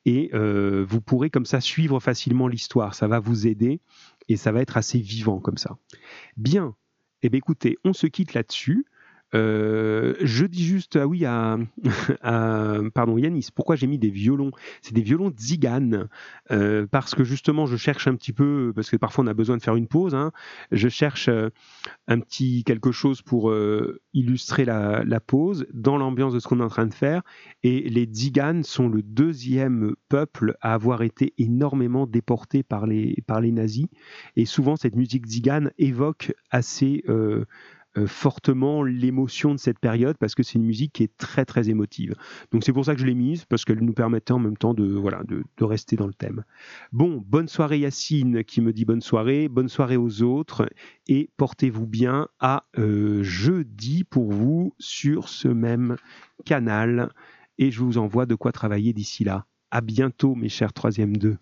et 0.05 0.31
euh, 0.35 0.85
vous 0.89 1.01
pourrez 1.01 1.31
comme 1.31 1.47
ça 1.47 1.61
suivre 1.61 2.01
facilement 2.01 2.49
l'histoire, 2.49 2.95
ça 2.95 3.09
va 3.09 3.21
vous 3.21 3.47
aider, 3.47 3.81
et 4.29 4.37
ça 4.37 4.53
va 4.53 4.61
être 4.61 4.77
assez 4.77 4.99
vivant 4.99 5.41
comme 5.41 5.59
ça. 5.59 5.79
Bien, 6.37 6.75
eh 7.23 7.29
bien 7.29 7.39
écoutez, 7.39 7.77
on 7.85 7.93
se 7.93 8.07
quitte 8.07 8.35
là-dessus. 8.35 8.87
Euh, 9.37 10.15
je 10.21 10.47
dis 10.47 10.65
juste, 10.65 10.97
ah 10.97 11.07
oui, 11.07 11.25
à, 11.27 11.59
pardon, 12.95 13.19
Yanis, 13.19 13.49
pourquoi 13.55 13.77
j'ai 13.77 13.87
mis 13.87 13.99
des 13.99 14.11
violons? 14.11 14.51
C'est 14.81 14.95
des 14.95 15.03
violons 15.03 15.33
Zigan, 15.37 16.07
euh, 16.51 16.87
parce 16.91 17.15
que 17.15 17.23
justement, 17.23 17.67
je 17.67 17.77
cherche 17.77 18.07
un 18.09 18.15
petit 18.15 18.33
peu, 18.33 18.73
parce 18.75 18.91
que 18.91 18.97
parfois 18.97 19.25
on 19.25 19.27
a 19.27 19.35
besoin 19.35 19.57
de 19.57 19.63
faire 19.63 19.77
une 19.77 19.89
pause, 19.89 20.15
hein, 20.15 20.33
je 20.73 20.89
cherche 20.89 21.29
euh, 21.29 21.51
un 22.09 22.21
petit 22.21 22.65
quelque 22.65 22.93
chose 22.93 23.21
pour 23.23 23.53
illustrer 24.13 24.65
la, 24.65 25.21
pause 25.27 25.67
dans 25.73 25.97
l'ambiance 25.97 26.33
de 26.35 26.39
ce 26.39 26.47
qu'on 26.47 26.61
est 26.61 26.65
en 26.65 26.69
train 26.69 26.87
de 26.87 26.95
faire. 26.95 27.23
Et 27.63 27.89
les 27.89 28.09
Zigan 28.11 28.63
sont 28.63 28.89
le 28.89 29.03
deuxième 29.03 29.95
peuple 30.09 30.57
à 30.61 30.75
avoir 30.75 31.03
été 31.03 31.35
énormément 31.39 32.07
déporté 32.07 32.63
par 32.63 32.87
les, 32.87 33.23
par 33.27 33.41
les 33.41 33.51
nazis. 33.51 33.87
Et 34.37 34.45
souvent, 34.45 34.77
cette 34.77 34.95
musique 34.95 35.27
Zigan 35.27 35.69
évoque 35.79 36.33
assez 36.51 37.03
fortement 38.05 38.83
l'émotion 38.83 39.55
de 39.55 39.59
cette 39.59 39.79
période 39.79 40.17
parce 40.19 40.35
que 40.35 40.43
c'est 40.43 40.55
une 40.55 40.67
musique 40.67 40.93
qui 40.93 41.03
est 41.03 41.17
très 41.17 41.45
très 41.45 41.71
émotive. 41.71 42.15
Donc 42.53 42.65
c'est 42.65 42.73
pour 42.73 42.85
ça 42.85 42.95
que 42.95 43.01
je 43.01 43.07
l'ai 43.07 43.15
mise 43.15 43.45
parce 43.45 43.65
qu'elle 43.65 43.81
nous 43.81 43.93
permettait 43.95 44.33
en 44.33 44.39
même 44.39 44.57
temps 44.57 44.75
de 44.75 44.85
voilà 44.85 45.23
de, 45.25 45.45
rester 45.65 45.97
dans 45.97 46.07
le 46.07 46.13
thème. 46.15 46.45
Bon, 46.93 47.23
bonne 47.27 47.49
soirée 47.49 47.79
Yacine 47.79 48.45
qui 48.45 48.61
me 48.61 48.73
dit 48.73 48.85
bonne 48.85 49.01
soirée, 49.01 49.49
bonne 49.49 49.69
soirée 49.69 49.97
aux 49.97 50.23
autres 50.23 50.69
et 51.09 51.31
portez-vous 51.37 51.87
bien 51.87 52.29
à 52.41 52.65
euh, 52.79 53.23
jeudi 53.23 54.05
pour 54.05 54.31
vous 54.33 54.75
sur 54.79 55.29
ce 55.29 55.49
même 55.49 55.97
canal 56.45 57.11
et 57.59 57.71
je 57.71 57.81
vous 57.81 57.99
envoie 57.99 58.27
de 58.27 58.35
quoi 58.35 58.53
travailler 58.53 58.93
d'ici 58.93 59.25
là. 59.25 59.47
À 59.71 59.81
bientôt 59.81 60.35
mes 60.35 60.49
chers 60.49 60.73
troisième 60.73 61.17
2. 61.17 61.37